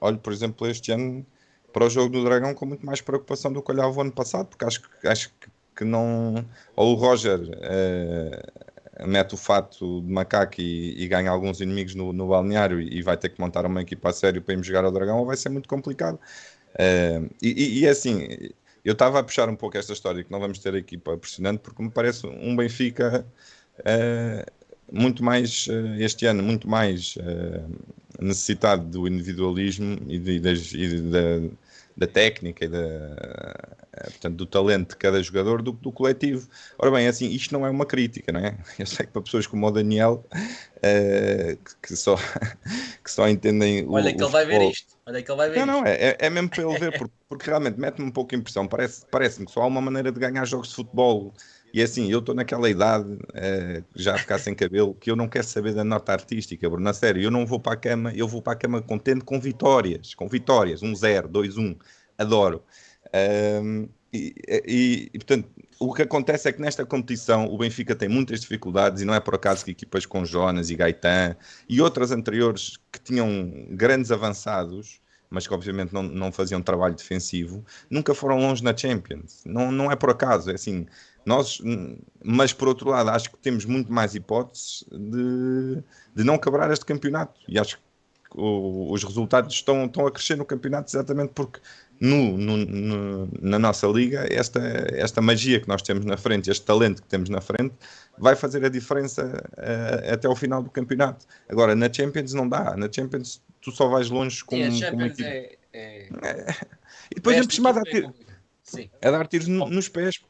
olho, 0.00 0.18
por 0.18 0.33
exemplo, 0.33 0.66
este 0.66 0.90
ano 0.92 1.24
para 1.72 1.85
o 1.87 1.90
jogo 1.90 2.11
do 2.11 2.24
Dragão 2.24 2.55
com 2.55 2.66
muito 2.66 2.85
mais 2.87 3.00
preocupação 3.00 3.53
do 3.53 3.62
que 3.62 3.70
olhava 3.72 3.90
o 3.96 4.00
ano 4.00 4.12
passado, 4.12 4.46
porque 4.48 4.64
acho, 4.64 4.83
que- 4.83 5.09
acho 5.09 5.29
que- 5.40 5.48
que 5.77 5.85
não. 5.85 6.44
Ou 6.77 6.92
o 6.92 6.94
Roger 6.94 7.40
eh, 7.62 8.53
mete 9.07 9.35
o 9.35 9.37
fato 9.37 10.00
de 10.02 10.12
macaco 10.12 10.61
e, 10.61 11.02
e 11.02 11.09
ganha 11.09 11.30
alguns 11.30 11.61
inimigos 11.61 11.94
no, 11.94 12.12
no 12.12 12.28
balneário 12.28 12.80
e, 12.80 13.02
vai 13.02 13.16
ter 13.16 13.30
que 13.30 13.40
montar 13.40 13.66
uma 13.66 13.83
equipa 13.83 14.11
a 14.11 14.12
sério 14.12 14.42
para 14.42 14.52
irmos 14.54 14.66
jogar 14.66 14.85
ao 14.85 14.92
Dragão, 14.92 15.24
vai 15.24 15.37
ser 15.37 15.48
muito 15.48 15.68
complicado. 15.68 16.18
Eh, 16.78 17.22
e, 17.42 17.80
e- 17.80 17.87
é 17.87 17.90
assim, 17.90 18.26
eu 18.85 18.92
estava 18.92 19.20
a 19.20 19.24
puxar 19.24 19.48
um 19.48 19.57
pouco 19.57 19.78
esta 19.78 19.92
história 19.92 20.24
que 20.24 20.30
não 20.33 20.40
vamos 20.40 20.59
ter 20.59 20.74
a 20.74 20.78
equipa 20.78 21.16
pressionante 21.16 21.61
porque 21.61 21.83
me 21.83 21.90
parece 21.90 22.26
um 22.26 22.57
Benfica 22.57 23.26
eh, 23.85 24.44
muito 24.92 25.24
mais 25.24 25.66
eh, 25.70 26.04
este 26.04 26.26
ano, 26.26 26.42
muito 26.42 26.68
mais 26.68 27.16
necessitado 28.20 28.85
do 28.88 29.09
individualismo 29.09 29.98
e, 30.09 30.18
de- 30.18 30.40
das- 30.40 30.72
e 30.72 31.00
da- 31.00 31.50
da 31.96 32.07
técnica 32.07 32.64
e 32.64 32.68
da, 32.68 32.78
eh, 32.78 34.04
portanto, 34.04 34.37
do 34.37 34.46
talento 34.46 34.90
de 34.90 34.96
cada 34.96 35.22
jogador 35.22 35.62
do, 35.62 35.72
do 35.72 35.92
coletivo. 35.92 36.48
Ora 36.78 36.90
bem, 36.90 37.07
assim, 37.07 37.28
isto 37.28 37.52
não 37.52 37.64
é 37.64 37.70
uma 37.70 37.87
crítica, 37.87 38.33
não 38.33 38.40
é? 38.40 38.57
Eu 38.78 38.87
sei 38.87 39.07
que 39.07 39.12
para 39.12 39.22
pessoas 39.22 39.46
como 39.46 39.66
o 39.66 39.70
Daniel, 39.70 40.24
uh, 40.33 41.57
que, 41.80 41.96
só, 41.96 42.16
que 43.02 43.11
só 43.11 43.28
entendem 43.28 43.87
Olha 43.88 44.11
o, 44.11 44.16
que 44.16 44.22
ele 44.22 44.33
vai 44.33 44.44
ver 44.44 44.70
isto. 44.70 44.94
Olha 45.07 45.22
que 45.22 45.30
ele 45.30 45.37
vai 45.37 45.50
ver 45.50 45.59
Não, 45.61 45.66
não, 45.66 45.87
é, 45.87 46.16
é 46.18 46.30
mesmo 46.30 46.48
para 46.48 46.62
ele 46.62 46.78
ver, 46.78 46.98
porque, 46.98 47.14
porque 47.28 47.50
realmente 47.50 47.78
mete-me 47.78 48.09
um 48.09 48.11
pouco 48.11 48.30
de 48.30 48.37
impressão. 48.37 48.66
Parece-me 48.66 49.07
parece 49.11 49.44
que 49.44 49.52
só 49.52 49.62
há 49.62 49.66
uma 49.66 49.80
maneira 49.80 50.11
de 50.11 50.18
ganhar 50.18 50.44
jogos 50.44 50.68
de 50.70 50.74
futebol 50.74 51.33
e 51.74 51.82
assim, 51.82 52.08
eu 52.08 52.20
estou 52.20 52.37
naquela 52.37 52.70
idade, 52.70 53.14
uh, 53.14 53.84
já 53.96 54.14
a 54.14 54.18
ficar 54.18 54.38
sem 54.38 54.54
cabelo, 54.54 54.94
que 54.94 55.10
eu 55.10 55.16
não 55.16 55.26
quero 55.26 55.44
saber 55.44 55.74
da 55.74 55.82
nota 55.82 56.12
artística, 56.12 56.70
Bruno. 56.70 56.84
Na 56.84 56.94
sério, 56.94 57.20
eu 57.20 57.32
não 57.32 57.44
vou 57.44 57.58
para 57.58 57.72
a 57.72 57.76
cama, 57.76 58.12
eu 58.14 58.28
vou 58.28 58.40
para 58.40 58.52
a 58.52 58.56
cama 58.56 58.80
contente 58.80 59.24
com 59.24 59.40
vitórias, 59.40 60.14
com 60.14 60.28
vitórias, 60.28 60.84
um 60.84 60.94
0, 60.94 61.26
2, 61.26 61.58
1, 61.58 61.76
adoro. 62.16 62.62
Um, 63.60 63.88
e, 64.12 64.32
e, 64.46 65.10
e, 65.12 65.18
portanto, 65.18 65.48
o 65.80 65.92
que 65.92 66.02
acontece 66.02 66.48
é 66.48 66.52
que 66.52 66.62
nesta 66.62 66.87
competição 66.87 67.46
o 67.46 67.58
Benfica 67.58 67.96
tem 67.96 68.08
muitas 68.08 68.42
dificuldades 68.42 69.02
e 69.02 69.04
não 69.04 69.12
é 69.12 69.18
por 69.18 69.34
acaso 69.34 69.64
que 69.64 69.72
equipas 69.72 70.06
com 70.06 70.24
Jonas 70.24 70.70
e 70.70 70.76
Gaetan 70.76 71.34
e 71.68 71.80
outras 71.80 72.12
anteriores 72.12 72.78
que 72.92 73.00
tinham 73.00 73.66
grandes 73.70 74.12
avançados 74.12 75.02
mas 75.34 75.48
que 75.48 75.52
obviamente 75.52 75.92
não, 75.92 76.02
não 76.02 76.30
faziam 76.30 76.62
trabalho 76.62 76.94
defensivo, 76.94 77.64
nunca 77.90 78.14
foram 78.14 78.38
longe 78.38 78.62
na 78.62 78.74
Champions. 78.74 79.42
Não, 79.44 79.72
não 79.72 79.90
é 79.90 79.96
por 79.96 80.10
acaso, 80.10 80.48
é 80.48 80.54
assim, 80.54 80.87
nós, 81.26 81.60
mas 82.22 82.52
por 82.52 82.68
outro 82.68 82.90
lado, 82.90 83.10
acho 83.10 83.30
que 83.30 83.38
temos 83.38 83.64
muito 83.64 83.92
mais 83.92 84.14
hipóteses 84.14 84.84
de, 84.90 85.82
de 86.14 86.24
não 86.24 86.38
quebrar 86.38 86.70
este 86.70 86.84
campeonato. 86.84 87.40
E 87.48 87.58
acho 87.58 87.76
que 87.76 87.82
o, 88.34 88.92
os 88.92 89.02
resultados 89.04 89.54
estão, 89.54 89.87
estão 89.87 90.06
a 90.06 90.10
crescer 90.10 90.37
no 90.37 90.44
campeonato 90.44 90.90
exatamente 90.90 91.32
porque 91.34 91.60
no, 92.00 92.37
no, 92.37 92.56
no, 92.56 93.28
na 93.40 93.58
nossa 93.58 93.87
liga 93.87 94.26
esta, 94.30 94.60
esta 94.92 95.20
magia 95.20 95.60
que 95.60 95.68
nós 95.68 95.80
temos 95.82 96.04
na 96.04 96.16
frente, 96.16 96.50
este 96.50 96.64
talento 96.64 97.02
que 97.02 97.08
temos 97.08 97.28
na 97.28 97.40
frente, 97.40 97.74
vai 98.18 98.34
fazer 98.34 98.64
a 98.64 98.68
diferença 98.68 99.42
uh, 99.56 100.12
até 100.12 100.28
o 100.28 100.34
final 100.34 100.62
do 100.62 100.70
campeonato. 100.70 101.26
Agora, 101.48 101.74
na 101.74 101.92
Champions 101.92 102.32
não 102.32 102.48
dá. 102.48 102.76
Na 102.76 102.90
Champions 102.90 103.40
tu 103.60 103.70
só 103.70 103.88
vais 103.88 104.10
longe 104.10 104.44
com, 104.44 104.56
Sim, 104.56 104.80
com 104.90 104.96
uma 104.96 105.06
equipe. 105.06 105.24
É, 105.24 105.56
é... 105.72 106.08
É. 106.22 106.54
E 107.10 107.16
depois, 107.16 107.37
por 107.46 107.52
cima, 107.52 107.72
dar 107.72 107.82
tiro, 107.82 108.14
é 109.00 109.10
dar 109.10 109.26
tiros 109.26 109.46
nos 109.46 109.88
pés. 109.88 110.20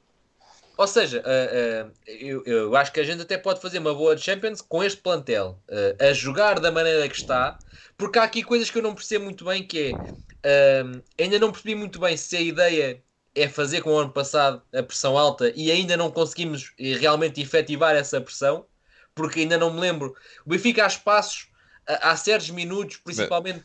Ou 0.76 0.86
seja, 0.88 1.22
uh, 1.22 1.86
uh, 1.86 1.92
eu, 2.06 2.42
eu, 2.44 2.76
acho 2.76 2.92
que 2.92 2.98
a 2.98 3.04
gente 3.04 3.22
até 3.22 3.38
pode 3.38 3.60
fazer 3.60 3.78
uma 3.78 3.94
boa 3.94 4.16
Champions 4.16 4.60
com 4.60 4.82
este 4.82 5.00
plantel, 5.00 5.58
uh, 5.68 6.04
a 6.04 6.12
jogar 6.12 6.58
da 6.58 6.72
maneira 6.72 7.08
que 7.08 7.14
está, 7.14 7.56
porque 7.96 8.18
há 8.18 8.24
aqui 8.24 8.42
coisas 8.42 8.70
que 8.70 8.78
eu 8.78 8.82
não 8.82 8.94
percebo 8.94 9.24
muito 9.24 9.44
bem, 9.44 9.64
que 9.64 9.94
é, 10.42 10.82
ainda 11.18 11.38
não 11.38 11.52
percebi 11.52 11.76
muito 11.76 12.00
bem 12.00 12.16
se 12.16 12.36
a 12.36 12.40
ideia 12.40 13.00
é 13.36 13.48
fazer 13.48 13.82
como 13.82 13.94
o 13.94 13.98
ano 13.98 14.10
passado 14.10 14.60
a 14.74 14.82
pressão 14.82 15.16
alta 15.16 15.52
e 15.54 15.70
ainda 15.70 15.96
não 15.96 16.10
conseguimos 16.10 16.72
realmente 16.76 17.40
efetivar 17.40 17.94
essa 17.94 18.20
pressão, 18.20 18.66
porque 19.14 19.40
ainda 19.40 19.56
não 19.56 19.72
me 19.72 19.80
lembro. 19.80 20.14
O 20.44 20.50
Benfica 20.50 20.82
há 20.82 20.88
espaços, 20.88 21.46
há 21.86 22.16
certos 22.16 22.50
minutos, 22.50 22.96
principalmente... 22.96 23.64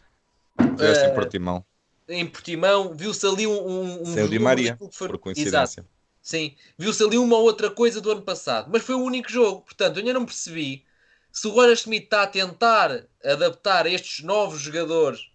Bem, 0.58 1.10
em 1.10 1.16
Portimão. 1.16 1.66
Em 2.08 2.26
Portimão, 2.28 2.94
viu-se 2.94 3.26
ali 3.26 3.48
um... 3.48 4.04
um 4.04 4.14
Sem 4.14 4.24
o 4.24 4.30
Di 4.30 4.38
Maria, 4.38 4.78
por 4.78 5.18
coincidência. 5.18 5.82
Exato 5.82 5.99
Sim, 6.22 6.56
viu-se 6.78 7.04
ali 7.04 7.18
uma 7.18 7.38
ou 7.38 7.44
outra 7.44 7.70
coisa 7.72 8.00
do 8.02 8.12
ano 8.12 8.22
passado, 8.22 8.70
mas 8.72 8.84
foi 8.84 8.96
o 8.96 9.04
único 9.04 9.30
jogo. 9.32 9.62
Portanto, 9.64 9.98
eu 9.98 10.02
ainda 10.02 10.14
não 10.14 10.26
percebi 10.26 10.86
se 11.32 11.48
o 11.48 11.52
Roger 11.52 11.74
Smith 11.74 12.04
está 12.06 12.24
a 12.24 12.28
tentar 12.28 13.08
adaptar 13.24 13.86
estes 13.86 14.24
novos 14.24 14.60
jogadores 14.62 15.30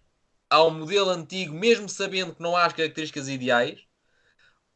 ao 0.49 0.71
modelo 0.71 1.09
antigo, 1.09 1.53
mesmo 1.53 1.89
sabendo 1.89 2.35
que 2.35 2.41
não 2.41 2.55
há 2.55 2.65
as 2.65 2.73
características 2.73 3.27
ideais, 3.27 3.79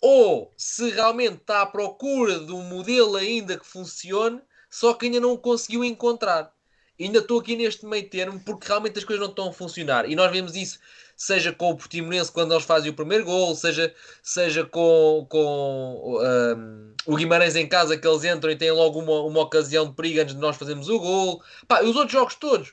ou 0.01 0.53
se 0.57 0.89
realmente 0.91 1.37
está 1.37 1.61
à 1.61 1.65
procura 1.65 2.39
de 2.39 2.51
um 2.51 2.63
modelo 2.63 3.15
ainda 3.15 3.57
que 3.57 3.65
funcione, 3.65 4.41
só 4.69 4.93
que 4.93 5.05
ainda 5.05 5.19
não 5.19 5.33
o 5.33 5.37
conseguiu 5.37 5.83
encontrar. 5.83 6.53
Ainda 6.99 7.19
estou 7.19 7.39
aqui 7.39 7.55
neste 7.55 7.85
meio 7.85 8.09
termo 8.09 8.39
porque 8.39 8.67
realmente 8.67 8.99
as 8.99 9.05
coisas 9.05 9.21
não 9.21 9.29
estão 9.29 9.49
a 9.49 9.53
funcionar. 9.53 10.09
E 10.09 10.15
nós 10.15 10.31
vemos 10.31 10.55
isso 10.55 10.79
seja 11.19 11.51
com 11.51 11.71
o 11.71 11.75
Portimonense 11.75 12.31
quando 12.31 12.53
eles 12.53 12.63
fazem 12.63 12.89
o 12.89 12.93
primeiro 12.93 13.25
gol, 13.25 13.53
seja, 13.53 13.93
seja 14.23 14.63
com, 14.63 15.27
com 15.29 16.17
um, 16.17 16.93
o 17.05 17.17
Guimarães 17.17 17.57
em 17.57 17.67
casa 17.67 17.97
que 17.97 18.07
eles 18.07 18.23
entram 18.23 18.49
e 18.49 18.55
têm 18.55 18.71
logo 18.71 18.99
uma, 18.99 19.21
uma 19.23 19.41
ocasião 19.41 19.89
de 19.89 19.95
perigo 19.95 20.21
antes 20.21 20.33
de 20.33 20.39
nós 20.39 20.55
fazermos 20.55 20.87
o 20.87 20.97
gol. 20.97 21.43
Pá, 21.67 21.83
os 21.83 21.93
outros 21.97 22.13
jogos 22.13 22.35
todos. 22.35 22.69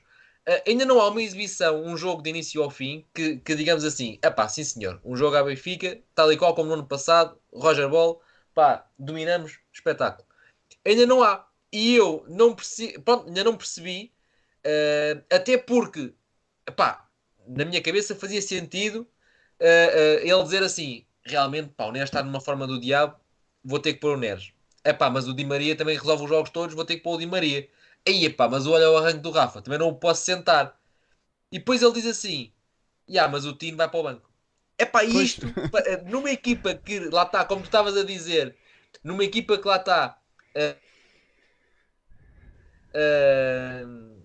Uh, 0.49 0.63
ainda 0.65 0.85
não 0.85 1.01
há 1.01 1.09
uma 1.09 1.21
exibição, 1.21 1.85
um 1.85 1.97
jogo 1.97 2.23
de 2.23 2.31
início 2.31 2.63
ao 2.63 2.71
fim, 2.71 3.05
que, 3.13 3.39
que 3.39 3.57
digamos 3.57 3.85
assim, 3.85 4.17
é 4.23 4.31
pá, 4.31 4.49
sim 4.49 4.63
senhor, 4.63 5.01
um 5.05 5.17
jogo 5.17 5.37
à 5.37 5.43
Benfica, 5.43 5.99
tal 6.15 6.33
e 6.33 6.37
qual 6.37 6.55
como 6.55 6.69
no 6.69 6.75
ano 6.75 6.87
passado, 6.87 7.37
Roger 7.53 7.89
Ball, 7.89 8.23
pá, 8.55 8.87
dominamos, 8.97 9.59
espetáculo. 9.73 10.25
Ainda 10.85 11.05
não 11.05 11.21
há. 11.21 11.45
E 11.73 11.97
eu 11.97 12.25
não 12.29 12.55
percebi, 12.55 12.97
pronto, 13.01 13.27
ainda 13.27 13.43
não 13.43 13.57
percebi, 13.57 14.13
uh, 14.67 15.25
até 15.31 15.57
porque, 15.57 16.13
pá, 16.77 17.09
na 17.47 17.65
minha 17.65 17.81
cabeça 17.81 18.15
fazia 18.15 18.43
sentido 18.43 19.07
uh, 19.61 20.19
ele 20.23 20.43
dizer 20.43 20.63
assim: 20.63 21.07
realmente, 21.25 21.71
pá, 21.77 21.87
o 21.87 21.93
Neres 21.93 22.09
está 22.09 22.23
numa 22.23 22.41
forma 22.41 22.67
do 22.67 22.81
diabo, 22.81 23.17
vou 23.65 23.79
ter 23.79 23.95
que 23.95 24.01
pôr 24.01 24.17
o 24.17 24.21
Neres. 24.21 24.53
É 24.85 24.93
pá, 24.93 25.11
mas 25.11 25.29
o 25.29 25.35
Di 25.35 25.45
Maria 25.45 25.77
também 25.77 25.97
resolve 25.97 26.25
os 26.25 26.29
jogos 26.29 26.51
todos, 26.51 26.75
vou 26.75 26.85
ter 26.85 26.97
que 26.97 27.03
pôr 27.03 27.15
o 27.15 27.19
Di 27.19 27.27
Maria. 27.27 27.69
Aí, 28.07 28.29
pá, 28.31 28.49
mas 28.49 28.67
olha 28.67 28.91
o 28.91 28.97
arranque 28.97 29.21
do 29.21 29.31
Rafa, 29.31 29.63
também 29.63 29.79
não 29.79 29.89
o 29.89 29.97
posso 29.97 30.25
sentar. 30.25 30.79
E 31.51 31.59
depois 31.59 31.83
ele 31.83 31.93
diz 31.93 32.07
assim: 32.07 32.53
yeah, 33.09 33.31
mas 33.31 33.45
o 33.45 33.53
Tino 33.55 33.77
vai 33.77 33.89
para 33.89 34.01
o 34.01 34.03
banco. 34.03 34.31
É 34.79 34.85
pá, 34.85 35.05
isto, 35.05 35.47
eh, 35.87 36.03
numa 36.05 36.31
equipa 36.31 36.75
que 36.75 37.01
lá 37.01 37.23
está, 37.23 37.45
como 37.45 37.63
tu 37.63 37.67
estavas 37.67 37.97
a 37.97 38.05
dizer, 38.05 38.55
numa 39.03 39.25
equipa 39.25 39.59
que 39.59 39.67
lá 39.67 39.77
está. 39.77 40.19
Uh, 40.55 40.77
uh, 42.95 44.16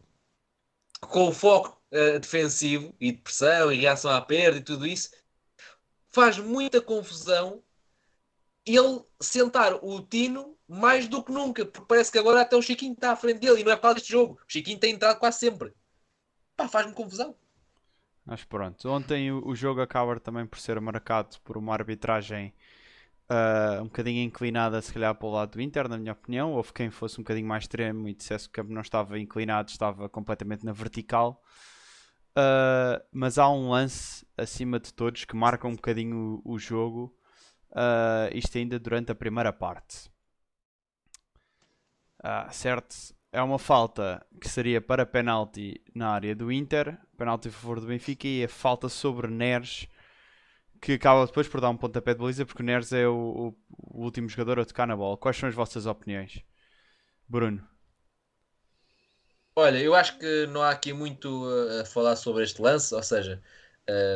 com 1.11 1.27
o 1.27 1.31
foco 1.31 1.79
uh, 1.91 2.19
defensivo 2.19 2.93
e 2.99 3.11
de 3.11 3.17
pressão 3.19 3.71
e 3.71 3.77
reação 3.77 4.11
à 4.11 4.21
perda 4.21 4.57
e 4.57 4.63
tudo 4.63 4.87
isso, 4.87 5.11
faz 6.09 6.37
muita 6.37 6.81
confusão 6.81 7.61
ele 8.65 9.01
sentar 9.19 9.73
o 9.83 10.01
Tino 10.01 10.57
mais 10.67 11.07
do 11.07 11.23
que 11.23 11.31
nunca, 11.31 11.65
porque 11.65 11.87
parece 11.87 12.11
que 12.11 12.17
agora 12.17 12.41
até 12.41 12.55
o 12.55 12.61
Chiquinho 12.61 12.93
está 12.93 13.11
à 13.11 13.15
frente 13.15 13.39
dele 13.39 13.61
e 13.61 13.63
não 13.63 13.71
é 13.71 13.75
por 13.75 13.81
causa 13.81 13.95
deste 13.95 14.11
jogo. 14.11 14.35
O 14.35 14.51
Chiquinho 14.51 14.79
tem 14.79 14.93
entrado 14.93 15.19
quase 15.19 15.39
sempre. 15.39 15.73
Pá, 16.55 16.67
faz-me 16.67 16.93
confusão. 16.93 17.35
Mas 18.25 18.43
pronto, 18.43 18.87
ontem 18.87 19.31
o, 19.31 19.53
jogo 19.55 19.81
acaba 19.81 20.19
também 20.19 20.45
por 20.45 20.59
ser 20.59 20.79
marcado 20.79 21.37
por 21.43 21.57
uma 21.57 21.73
arbitragem 21.73 22.53
uh, 23.31 23.81
um 23.81 23.85
bocadinho 23.85 24.23
inclinada, 24.23 24.81
se 24.81 24.93
calhar, 24.93 25.15
para 25.15 25.27
o 25.27 25.31
lado 25.31 25.51
do 25.51 25.61
Inter, 25.61 25.87
na 25.87 25.97
minha 25.97 26.11
opinião. 26.11 26.53
Houve 26.53 26.73
quem 26.73 26.89
fosse 26.89 27.19
um 27.19 27.23
bocadinho 27.23 27.47
mais 27.47 27.63
extremo 27.63 28.07
e 28.07 28.13
dissesse 28.13 28.45
que 28.45 28.59
o 28.59 28.63
campo 28.63 28.73
não 28.73 28.81
estava 28.81 29.17
inclinado, 29.17 29.69
estava 29.69 30.09
completamente 30.09 30.65
na 30.65 30.73
vertical. 30.73 31.41
Uh, 32.31 33.01
mas 33.11 33.37
há 33.37 33.49
um 33.49 33.69
lance 33.69 34.25
acima 34.37 34.79
de 34.79 34.93
todos 34.93 35.25
que 35.25 35.35
marca 35.35 35.67
um 35.67 35.75
bocadinho 35.75 36.41
o, 36.43 36.53
o 36.53 36.59
jogo. 36.59 37.15
Uh, 37.71 38.35
isto 38.35 38.57
ainda 38.57 38.77
durante 38.77 39.11
a 39.11 39.15
primeira 39.15 39.53
parte. 39.53 40.09
Uh, 42.19 42.51
certo? 42.51 42.95
É 43.31 43.41
uma 43.41 43.57
falta 43.57 44.25
que 44.41 44.49
seria 44.49 44.81
para 44.81 45.05
penalti 45.05 45.81
na 45.95 46.09
área 46.09 46.35
do 46.35 46.51
Inter, 46.51 46.97
penalti 47.17 47.47
a 47.47 47.51
favor 47.51 47.79
do 47.79 47.87
Benfica, 47.87 48.27
e 48.27 48.43
a 48.43 48.49
falta 48.49 48.89
sobre 48.89 49.27
Neres 49.27 49.87
que 50.81 50.93
acaba 50.93 51.25
depois 51.25 51.47
por 51.47 51.61
dar 51.61 51.69
um 51.69 51.77
pontapé 51.77 52.13
de 52.13 52.19
baliza 52.19 52.45
porque 52.45 52.63
o 52.63 52.65
Neres 52.65 52.91
é 52.91 53.07
o, 53.07 53.13
o, 53.13 53.47
o, 53.99 54.03
último 54.03 54.27
jogador 54.27 54.59
a 54.59 54.65
tocar 54.65 54.87
na 54.87 54.95
bola. 54.95 55.15
Quais 55.15 55.37
são 55.37 55.47
as 55.47 55.53
vossas 55.53 55.85
opiniões? 55.85 56.43
Bruno? 57.29 57.65
Olha, 59.55 59.77
eu 59.77 59.93
acho 59.93 60.17
que 60.17 60.47
não 60.47 60.61
há 60.63 60.71
aqui 60.71 60.91
muito 60.91 61.45
a 61.79 61.85
falar 61.85 62.15
sobre 62.15 62.43
este 62.43 62.61
lance, 62.61 62.95
ou 62.95 63.03
seja, 63.03 63.41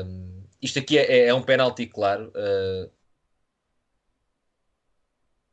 um, 0.06 0.43
isto 0.62 0.80
aqui 0.80 0.97
é, 0.97 1.28
é 1.28 1.34
um 1.34 1.43
penalti 1.43 1.86
claro. 1.86 2.32
Uh, 2.36 2.89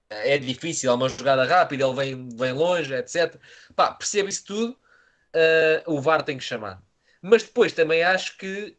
é 0.09 0.39
difícil, 0.39 0.91
é 0.91 0.95
uma 0.95 1.09
jogada 1.09 1.45
rápida, 1.45 1.85
ele 1.85 1.95
vem, 1.95 2.29
vem 2.37 2.53
longe, 2.53 2.95
etc. 2.95 3.39
Pá, 3.75 3.93
percebo 3.93 4.29
isso 4.29 4.45
tudo, 4.45 4.73
uh, 5.35 5.93
o 5.93 6.01
VAR 6.01 6.23
tem 6.23 6.39
que 6.39 6.45
chamar. 6.45 6.83
Mas 7.21 7.43
depois 7.43 7.73
também 7.73 8.03
acho 8.03 8.37
que 8.39 8.77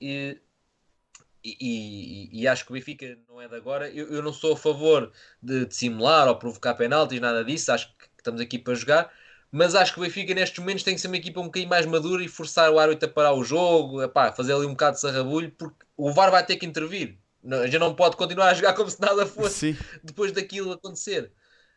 e, 1.43 1.57
e, 1.59 2.41
e, 2.41 2.47
acho 2.47 2.65
que 2.65 2.71
o 2.71 2.73
Benfica 2.73 3.17
não 3.27 3.41
é 3.41 3.47
de 3.47 3.55
agora. 3.55 3.89
Eu, 3.89 4.07
eu 4.07 4.21
não 4.21 4.31
sou 4.31 4.53
a 4.53 4.57
favor 4.57 5.11
de, 5.41 5.65
de, 5.65 5.75
simular 5.75 6.27
ou 6.27 6.35
provocar 6.35 6.73
penaltis, 6.75 7.19
nada 7.19 7.43
disso. 7.43 7.71
Acho 7.71 7.89
que 7.97 8.05
estamos 8.17 8.39
aqui 8.39 8.57
para 8.57 8.73
jogar. 8.75 9.11
Mas 9.51 9.75
acho 9.75 9.93
que 9.93 9.99
o 9.99 10.03
Benfica 10.03 10.33
nestes 10.33 10.57
momentos 10.59 10.83
tem 10.83 10.95
que 10.95 11.01
ser 11.01 11.07
uma 11.07 11.17
equipa 11.17 11.39
um 11.39 11.45
bocadinho 11.45 11.69
mais 11.69 11.85
madura 11.85 12.23
e 12.23 12.27
forçar 12.27 12.71
o 12.71 12.79
árbitro 12.79 13.07
a 13.07 13.11
parar 13.11 13.33
o 13.33 13.43
jogo, 13.43 14.01
epá, 14.01 14.31
fazer 14.31 14.53
ali 14.53 14.65
um 14.65 14.71
bocado 14.71 14.95
de 14.95 15.01
sarrabulho, 15.01 15.51
porque 15.51 15.85
o 15.95 16.11
VAR 16.11 16.31
vai 16.31 16.43
ter 16.45 16.55
que 16.55 16.65
intervir. 16.65 17.17
A 17.45 17.65
gente 17.65 17.79
não 17.79 17.93
pode 17.93 18.15
continuar 18.15 18.49
a 18.49 18.53
jogar 18.53 18.73
como 18.73 18.89
se 18.89 18.99
nada 18.99 19.25
fosse 19.25 19.73
Sim. 19.73 19.77
depois 20.03 20.31
daquilo 20.31 20.71
acontecer. 20.71 21.31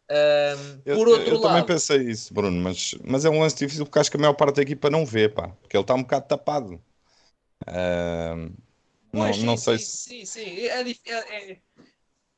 Um, 0.09 0.81
eu, 0.85 0.97
por 0.97 1.09
outro 1.09 1.27
eu, 1.27 1.35
eu 1.35 1.41
lado... 1.41 1.53
também 1.53 1.67
pensei 1.67 1.99
isso, 2.03 2.33
Bruno, 2.33 2.62
mas, 2.62 2.95
mas 3.05 3.25
é 3.25 3.31
um 3.31 3.41
lance 3.41 3.57
difícil 3.57 3.85
porque 3.85 3.99
acho 3.99 4.11
que 4.11 4.17
a 4.17 4.21
maior 4.21 4.35
parte 4.35 4.57
da 4.57 4.62
equipa 4.62 4.89
não 4.89 5.05
vê, 5.05 5.29
pá, 5.29 5.49
porque 5.61 5.77
ele 5.77 5.83
está 5.83 5.95
um 5.95 6.03
bocado 6.03 6.29
tapado. 6.29 6.81
Um, 7.69 8.53
Pois, 9.17 9.37
não, 9.37 9.37
sim, 9.37 9.47
não 9.47 9.57
sei 9.57 9.79
sim, 9.79 9.81
se. 9.81 10.09
sim, 10.09 10.25
sim. 10.25 10.41
É, 10.67 10.83
é- 10.83 11.53
é- 11.53 11.62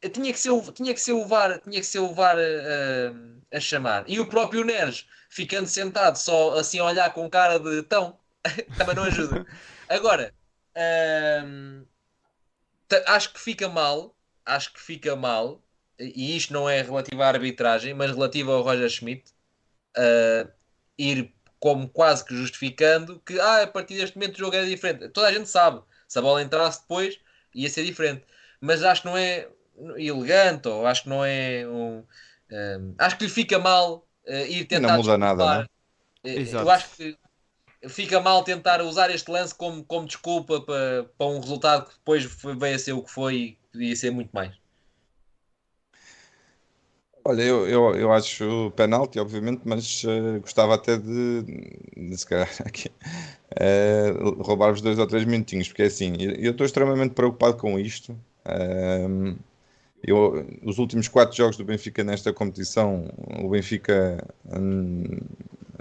é- 0.02 0.08
tinha 0.10 0.32
que 0.32 0.38
ser 0.38 0.50
o, 0.50 0.72
tinha 0.72 0.94
que 0.94 1.00
ser 1.00 1.12
o 1.12 1.26
VAR, 1.26 1.60
tinha 1.60 1.80
que 1.80 1.86
ser 1.86 2.00
o 2.00 2.14
VAR 2.14 2.36
a, 2.38 3.56
a 3.56 3.60
chamar. 3.60 4.04
E 4.08 4.20
o 4.20 4.28
próprio 4.28 4.64
Neres, 4.64 5.06
ficando 5.30 5.66
sentado 5.68 6.16
só 6.16 6.58
assim 6.58 6.78
a 6.78 6.84
olhar 6.84 7.12
com 7.14 7.28
cara 7.30 7.58
de 7.58 7.82
tão, 7.84 8.18
também 8.76 8.94
não 8.96 9.04
ajuda. 9.04 9.42
Agora, 9.88 10.34
hum, 11.46 11.86
ta- 12.88 13.04
acho 13.08 13.32
que 13.32 13.40
fica 13.40 13.68
mal, 13.68 14.16
acho 14.44 14.72
que 14.72 14.80
fica 14.80 15.14
mal, 15.16 15.62
e 15.98 16.36
isto 16.36 16.52
não 16.52 16.68
é 16.68 16.82
relativo 16.82 17.22
à 17.22 17.28
arbitragem, 17.28 17.94
mas 17.94 18.10
relativo 18.10 18.52
ao 18.52 18.62
Roger 18.62 18.88
Schmidt, 18.88 19.32
uh, 19.98 20.50
ir 20.98 21.34
como 21.60 21.88
quase 21.88 22.24
que 22.24 22.34
justificando 22.36 23.20
que 23.20 23.40
ah, 23.40 23.62
a 23.64 23.66
partir 23.68 23.96
deste 23.96 24.16
momento 24.16 24.36
o 24.36 24.38
jogo 24.40 24.56
é 24.56 24.64
diferente. 24.66 25.08
Toda 25.10 25.28
a 25.28 25.32
gente 25.32 25.48
sabe, 25.48 25.82
se 26.08 26.18
a 26.18 26.22
bola 26.22 26.42
entrasse 26.42 26.80
depois 26.82 27.20
ia 27.54 27.70
ser 27.70 27.84
diferente, 27.84 28.24
mas 28.60 28.82
acho 28.82 29.02
que 29.02 29.08
não 29.08 29.16
é 29.16 29.48
elegante, 29.96 30.68
ou 30.68 30.86
acho 30.86 31.04
que 31.04 31.08
não 31.08 31.24
é 31.24 31.66
um, 31.68 32.04
um, 32.50 32.94
acho 32.98 33.16
que 33.18 33.24
lhe 33.24 33.30
fica 33.30 33.58
mal 33.58 34.08
uh, 34.26 34.46
ir 34.48 34.64
tentar 34.66 34.92
não 34.92 34.96
muda 34.98 35.18
nada, 35.18 35.36
desculpar. 35.36 35.62
não? 35.62 35.68
Eh, 36.24 36.40
Exato. 36.40 36.64
Eu 36.64 36.70
acho 36.70 36.88
que 36.96 37.18
fica 37.88 38.20
mal 38.20 38.42
tentar 38.44 38.82
usar 38.82 39.10
este 39.10 39.30
lance 39.30 39.54
como, 39.54 39.84
como 39.84 40.06
desculpa 40.06 40.60
para, 40.60 41.04
para 41.16 41.26
um 41.26 41.40
resultado 41.40 41.86
que 41.88 41.94
depois 41.96 42.24
veio 42.24 42.76
a 42.76 42.78
ser 42.78 42.92
o 42.92 43.02
que 43.02 43.10
foi 43.10 43.36
e 43.36 43.58
podia 43.72 43.96
ser 43.96 44.10
muito 44.10 44.30
mais. 44.32 44.54
Olha, 47.24 47.42
eu, 47.42 47.68
eu, 47.68 47.94
eu 47.94 48.12
acho 48.12 48.70
penalti, 48.74 49.18
obviamente, 49.18 49.62
mas 49.64 50.02
eh, 50.04 50.38
gostava 50.38 50.74
até 50.74 50.96
de, 50.96 51.42
de 51.94 52.16
se 52.16 52.26
calhar, 52.26 52.48
aqui, 52.64 52.90
eh, 53.60 54.12
roubar-vos 54.38 54.80
dois 54.80 54.98
ou 54.98 55.06
três 55.06 55.24
minutinhos, 55.24 55.68
porque 55.68 55.82
é 55.82 55.86
assim, 55.86 56.14
eu 56.18 56.52
estou 56.52 56.64
extremamente 56.66 57.14
preocupado 57.14 57.56
com 57.56 57.78
isto. 57.78 58.16
Ahm, 58.44 59.36
eu, 60.02 60.46
os 60.64 60.78
últimos 60.78 61.08
quatro 61.08 61.36
jogos 61.36 61.56
do 61.56 61.64
Benfica 61.64 62.04
nesta 62.04 62.32
competição, 62.32 63.06
o 63.42 63.48
Benfica, 63.50 64.24
hum, 64.46 65.04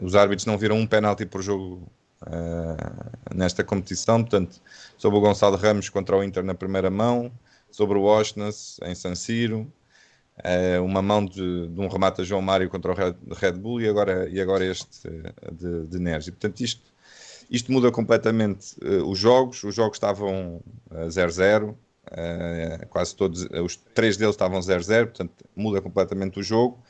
os 0.02 0.16
árbitros 0.16 0.46
não 0.46 0.58
viram 0.58 0.78
um 0.78 0.88
penalti 0.88 1.26
por 1.26 1.42
jogo 1.42 1.88
ah, 2.22 3.12
nesta 3.34 3.64
competição, 3.64 4.22
portanto, 4.22 4.60
sobre 4.98 5.18
o 5.20 5.22
Gonçalo 5.22 5.56
Ramos 5.56 5.90
contra 5.90 6.18
o 6.18 6.24
Inter 6.24 6.44
na 6.44 6.56
primeira 6.56 6.90
mão, 6.90 7.32
sobre 7.72 7.98
o 7.98 8.04
Osnas 8.04 8.80
em 8.84 8.96
San 8.96 9.16
Siro, 9.16 9.72
eh, 10.44 10.80
uma 10.80 11.02
mão 11.02 11.26
de, 11.26 11.68
de 11.68 11.80
um 11.82 11.88
remate 11.88 12.22
a 12.22 12.24
João 12.24 12.42
Mário 12.42 12.70
contra 12.70 12.92
o 12.92 12.96
Red, 12.96 13.16
Red 13.32 13.54
Bull 13.54 13.82
e 13.82 13.88
agora, 13.90 14.30
e 14.30 14.40
agora 14.40 14.66
este 14.66 15.08
eh, 15.08 15.52
de, 15.52 15.88
de 15.88 16.00
Neres. 16.00 16.28
E, 16.28 16.32
portanto, 16.32 16.62
isto, 16.62 16.82
isto 17.50 17.72
muda 17.72 17.92
completamente 17.92 18.76
eh, 18.82 19.02
os 19.04 19.18
jogos. 19.18 19.64
Os 19.64 19.76
jogos 19.76 19.98
estavam 19.98 20.62
a 20.90 21.06
0-0, 21.08 21.76
eh, 22.12 22.88
quase 22.90 23.16
todos, 23.16 23.48
os 23.64 23.76
três 23.94 24.18
deles 24.18 24.36
estavam 24.36 24.60
0-0, 24.60 25.08
portanto, 25.08 25.34
muda 25.56 25.82
completamente 25.82 26.40
o 26.40 26.44
jogo. 26.44 26.84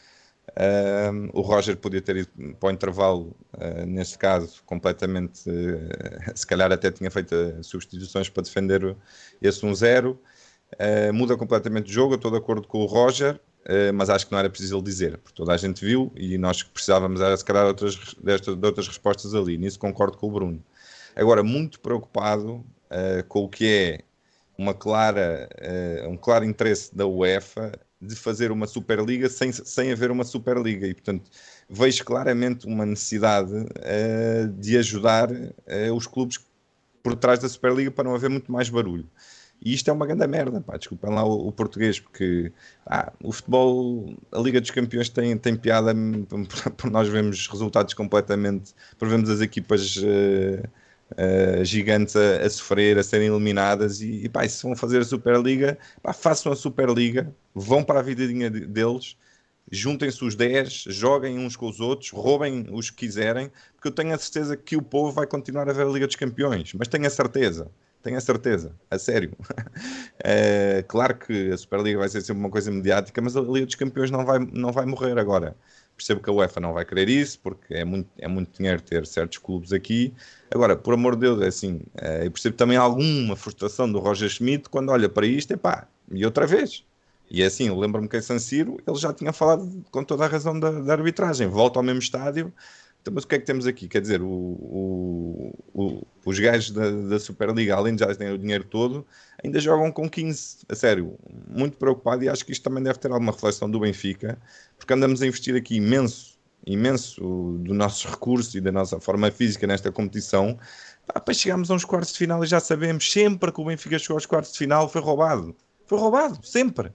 Eh, 0.55 1.11
o 1.33 1.41
Roger 1.41 1.77
podia 1.77 2.01
ter 2.01 2.17
ido 2.17 2.29
para 2.59 2.69
o 2.69 2.71
intervalo, 2.71 3.35
eh, 3.59 3.85
neste 3.85 4.17
caso, 4.17 4.63
completamente, 4.65 5.43
eh, 5.49 6.33
se 6.35 6.47
calhar 6.47 6.71
até 6.71 6.91
tinha 6.91 7.11
feito 7.11 7.35
eh, 7.35 7.61
substituições 7.63 8.29
para 8.29 8.43
defender 8.43 8.95
esse 9.41 9.65
1-0. 9.65 10.17
Uh, 10.73 11.13
muda 11.13 11.37
completamente 11.37 11.89
o 11.89 11.93
jogo, 11.93 12.13
eu 12.13 12.17
estou 12.17 12.29
de 12.29 12.37
acordo 12.37 12.67
com 12.67 12.79
o 12.79 12.85
Roger, 12.85 13.35
uh, 13.35 13.39
mas 13.93 14.09
acho 14.09 14.25
que 14.25 14.31
não 14.31 14.39
era 14.39 14.49
preciso 14.49 14.75
ele 14.75 14.83
dizer, 14.83 15.17
porque 15.17 15.35
toda 15.35 15.53
a 15.53 15.57
gente 15.57 15.83
viu 15.83 16.11
e 16.15 16.37
nós 16.37 16.63
precisávamos 16.63 17.19
era 17.19 17.35
se 17.35 17.43
calhar 17.43 17.65
outras, 17.65 18.15
desta, 18.21 18.55
de 18.55 18.65
outras 18.65 18.87
respostas 18.87 19.35
ali, 19.35 19.57
nisso 19.57 19.77
concordo 19.77 20.17
com 20.17 20.27
o 20.27 20.31
Bruno. 20.31 20.63
Agora, 21.15 21.43
muito 21.43 21.79
preocupado 21.79 22.53
uh, 22.55 23.23
com 23.27 23.43
o 23.43 23.49
que 23.49 23.67
é 23.67 23.99
uma 24.57 24.73
clara, 24.73 25.47
um 26.09 26.17
claro 26.17 26.43
interesse 26.43 26.95
da 26.95 27.05
UEFA 27.05 27.73
de 28.01 28.15
fazer 28.15 28.51
uma 28.51 28.65
Superliga 28.65 29.29
sem, 29.29 29.51
sem 29.51 29.91
haver 29.91 30.09
uma 30.09 30.23
Superliga 30.23 30.87
e, 30.87 30.93
portanto, 30.95 31.29
vejo 31.69 32.03
claramente 32.03 32.65
uma 32.65 32.83
necessidade 32.83 33.51
de 34.57 34.75
ajudar 34.77 35.29
os 35.95 36.07
clubes 36.07 36.39
por 37.03 37.15
trás 37.15 37.39
da 37.39 37.47
Superliga 37.47 37.91
para 37.91 38.03
não 38.03 38.15
haver 38.15 38.29
muito 38.29 38.51
mais 38.51 38.67
barulho. 38.67 39.07
E 39.61 39.73
isto 39.73 39.89
é 39.89 39.93
uma 39.93 40.05
grande 40.05 40.25
merda, 40.27 40.61
pá, 40.61 40.77
desculpem 40.77 41.11
lá 41.11 41.23
o, 41.23 41.47
o 41.47 41.51
português, 41.51 41.99
porque 41.99 42.51
ah, 42.85 43.11
o 43.23 43.31
futebol, 43.31 44.15
a 44.31 44.39
Liga 44.39 44.61
dos 44.61 44.71
Campeões 44.71 45.09
tem, 45.09 45.37
tem 45.37 45.55
piada 45.55 45.93
por, 46.29 46.71
por 46.77 46.91
nós 46.91 47.07
vemos 47.07 47.47
resultados 47.47 47.93
completamente, 47.93 48.73
por 48.97 49.09
vemos 49.09 49.29
as 49.29 49.41
equipas 49.41 49.97
uh, 49.97 50.63
uh, 51.11 51.65
gigantes 51.65 52.15
a, 52.15 52.45
a, 52.45 52.49
sofrer, 52.49 52.97
a 52.99 53.03
serem 53.03 53.27
eliminadas 53.27 53.99
e, 54.01 54.25
e 54.25 54.29
pá, 54.29 54.47
se 54.47 54.61
vão 54.63 54.75
fazer 54.75 55.01
a 55.01 55.05
Superliga, 55.05 55.77
pá, 56.03 56.13
façam 56.13 56.51
a 56.51 56.55
Superliga, 56.55 57.33
vão 57.53 57.83
para 57.83 57.99
a 57.99 58.03
vidinha 58.03 58.49
deles, 58.51 59.17
juntem-se 59.71 60.23
os 60.23 60.35
10, 60.35 60.85
joguem 60.89 61.39
uns 61.39 61.55
com 61.55 61.67
os 61.67 61.79
outros, 61.79 62.11
roubem 62.11 62.67
os 62.71 62.91
que 62.91 63.07
quiserem, 63.07 63.51
porque 63.75 63.87
eu 63.87 63.91
tenho 63.91 64.13
a 64.13 64.17
certeza 64.19 64.55
que 64.55 64.77
o 64.77 64.81
povo 64.83 65.11
vai 65.11 65.25
continuar 65.25 65.67
a 65.67 65.73
ver 65.73 65.87
a 65.87 65.89
Liga 65.89 66.05
dos 66.05 66.15
Campeões, 66.15 66.73
mas 66.75 66.87
tenho 66.87 67.07
a 67.07 67.09
certeza 67.09 67.71
tenho 68.07 68.17
a 68.17 68.21
certeza, 68.21 68.71
a 68.89 68.97
sério. 68.97 69.31
É, 70.29 70.83
claro 70.87 71.15
que 71.15 71.51
a 71.51 71.57
Superliga 71.57 71.99
vai 71.99 72.09
ser 72.09 72.21
sempre 72.21 72.39
uma 72.41 72.49
coisa 72.49 72.71
mediática, 72.71 73.21
mas 73.21 73.37
a 73.37 73.41
Liga 73.41 73.67
dos 73.67 73.75
Campeões 73.75 74.09
não 74.09 74.25
vai, 74.25 74.39
não 74.39 74.71
vai 74.71 74.85
morrer 74.85 75.17
agora. 75.17 75.55
Percebo 75.95 76.21
que 76.21 76.29
a 76.29 76.33
UEFA 76.33 76.59
não 76.59 76.73
vai 76.73 76.83
querer 76.83 77.07
isso, 77.07 77.39
porque 77.39 77.73
é 77.75 77.85
muito, 77.85 78.09
é 78.17 78.27
muito 78.27 78.57
dinheiro 78.57 78.81
ter 78.81 79.05
certos 79.05 79.37
clubes 79.37 79.71
aqui. 79.71 80.13
Agora, 80.51 80.75
por 80.75 80.95
amor 80.95 81.15
de 81.15 81.21
Deus, 81.21 81.41
é 81.41 81.47
assim, 81.47 81.81
é, 81.95 82.25
eu 82.25 82.31
percebo 82.31 82.57
também 82.57 82.77
alguma 82.77 83.35
frustração 83.35 83.89
do 83.89 83.99
Roger 83.99 84.27
Schmidt 84.27 84.69
quando 84.69 84.89
olha 84.89 85.07
para 85.07 85.25
isto, 85.25 85.53
e 85.53 85.57
pá, 85.57 85.87
e 86.11 86.25
outra 86.25 86.47
vez. 86.47 86.83
E 87.29 87.43
é 87.43 87.45
assim, 87.45 87.67
eu 87.67 87.79
lembro-me 87.79 88.09
que 88.09 88.17
em 88.17 88.21
San 88.21 88.39
Siro 88.39 88.77
ele 88.85 88.97
já 88.97 89.13
tinha 89.13 89.31
falado 89.31 89.85
com 89.91 90.03
toda 90.03 90.25
a 90.25 90.27
razão 90.27 90.59
da, 90.59 90.71
da 90.71 90.93
arbitragem. 90.93 91.47
Volta 91.47 91.79
ao 91.79 91.83
mesmo 91.83 91.99
estádio, 91.99 92.51
então, 93.07 93.13
mas 93.13 93.23
o 93.23 93.27
que 93.27 93.35
é 93.35 93.39
que 93.39 93.45
temos 93.45 93.65
aqui? 93.65 93.87
Quer 93.87 94.01
dizer, 94.01 94.21
o, 94.21 94.27
o, 94.27 95.53
o, 95.73 96.06
os 96.27 96.37
gajos 96.39 96.71
da, 96.71 96.89
da, 96.89 97.19
Superliga, 97.19 97.73
além 97.73 97.95
de 97.95 98.01
já 98.01 98.13
terem 98.13 98.33
o 98.33 98.37
dinheiro 98.37 98.65
todo, 98.65 99.07
ainda 99.41 99.61
jogam 99.61 99.89
com 99.93 100.09
15. 100.09 100.57
A 100.67 100.75
sério, 100.75 101.17
muito 101.49 101.77
preocupado 101.77 102.21
e 102.21 102.27
acho 102.27 102.45
que 102.45 102.51
isto 102.51 102.63
também 102.63 102.83
deve 102.83 102.99
ter 102.99 103.09
alguma 103.09 103.31
reflexão 103.31 103.71
do 103.71 103.79
Benfica, 103.79 104.37
porque 104.77 104.93
andamos 104.93 105.21
a 105.21 105.25
investir 105.25 105.55
aqui 105.55 105.77
imenso, 105.77 106.37
imenso 106.65 107.21
do 107.61 107.73
nossos 107.73 108.05
recursos 108.05 108.53
e 108.55 108.59
da 108.59 108.73
nossa 108.73 108.99
forma 108.99 109.31
física 109.31 109.65
nesta 109.65 109.89
competição, 109.89 110.59
para 111.23 111.33
chegarmos 111.33 111.71
a 111.71 111.75
uns 111.75 111.85
quartos 111.85 112.11
de 112.11 112.17
final 112.17 112.43
e 112.43 112.47
já 112.47 112.59
sabemos, 112.59 113.09
sempre 113.09 113.49
que 113.49 113.61
o 113.61 113.63
Benfica 113.63 113.97
chegou 113.97 114.15
aos 114.15 114.25
quartos 114.25 114.51
de 114.51 114.57
final 114.57 114.89
foi 114.89 114.99
roubado. 114.99 115.55
Foi 115.85 115.97
roubado, 115.97 116.45
sempre. 116.45 116.91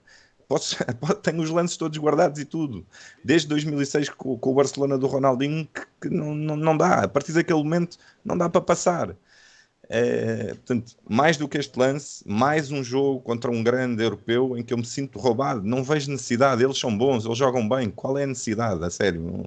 Posso, 1.00 1.14
tenho 1.22 1.40
os 1.42 1.50
lances 1.50 1.76
todos 1.76 1.98
guardados 1.98 2.38
e 2.40 2.44
tudo. 2.44 2.86
Desde 3.24 3.48
2006 3.48 4.10
com, 4.10 4.36
com 4.38 4.50
o 4.50 4.54
Barcelona 4.54 4.98
do 4.98 5.06
Ronaldinho, 5.06 5.66
que, 5.72 5.82
que 6.02 6.14
não, 6.14 6.34
não, 6.34 6.56
não, 6.56 6.76
dá. 6.76 7.04
A 7.04 7.08
partir 7.08 7.32
daquele 7.32 7.62
momento 7.62 7.96
não 8.24 8.36
dá 8.36 8.48
para 8.48 8.60
passar. 8.60 9.16
É, 9.88 10.48
portanto, 10.54 10.96
mais 11.08 11.36
do 11.36 11.48
que 11.48 11.58
este 11.58 11.78
lance, 11.78 12.22
mais 12.26 12.70
um 12.70 12.82
jogo 12.82 13.20
contra 13.20 13.50
um 13.50 13.62
grande 13.62 14.02
europeu 14.02 14.56
em 14.56 14.62
que 14.62 14.72
eu 14.72 14.78
me 14.78 14.84
sinto 14.84 15.18
roubado. 15.18 15.62
Não 15.62 15.82
vejo 15.82 16.10
necessidade. 16.10 16.62
Eles 16.62 16.78
são 16.78 16.96
bons, 16.96 17.24
eles 17.24 17.38
jogam 17.38 17.68
bem. 17.68 17.90
Qual 17.90 18.16
é 18.18 18.24
a 18.24 18.26
necessidade? 18.26 18.84
A 18.84 18.90
sério, 18.90 19.20
não, 19.20 19.44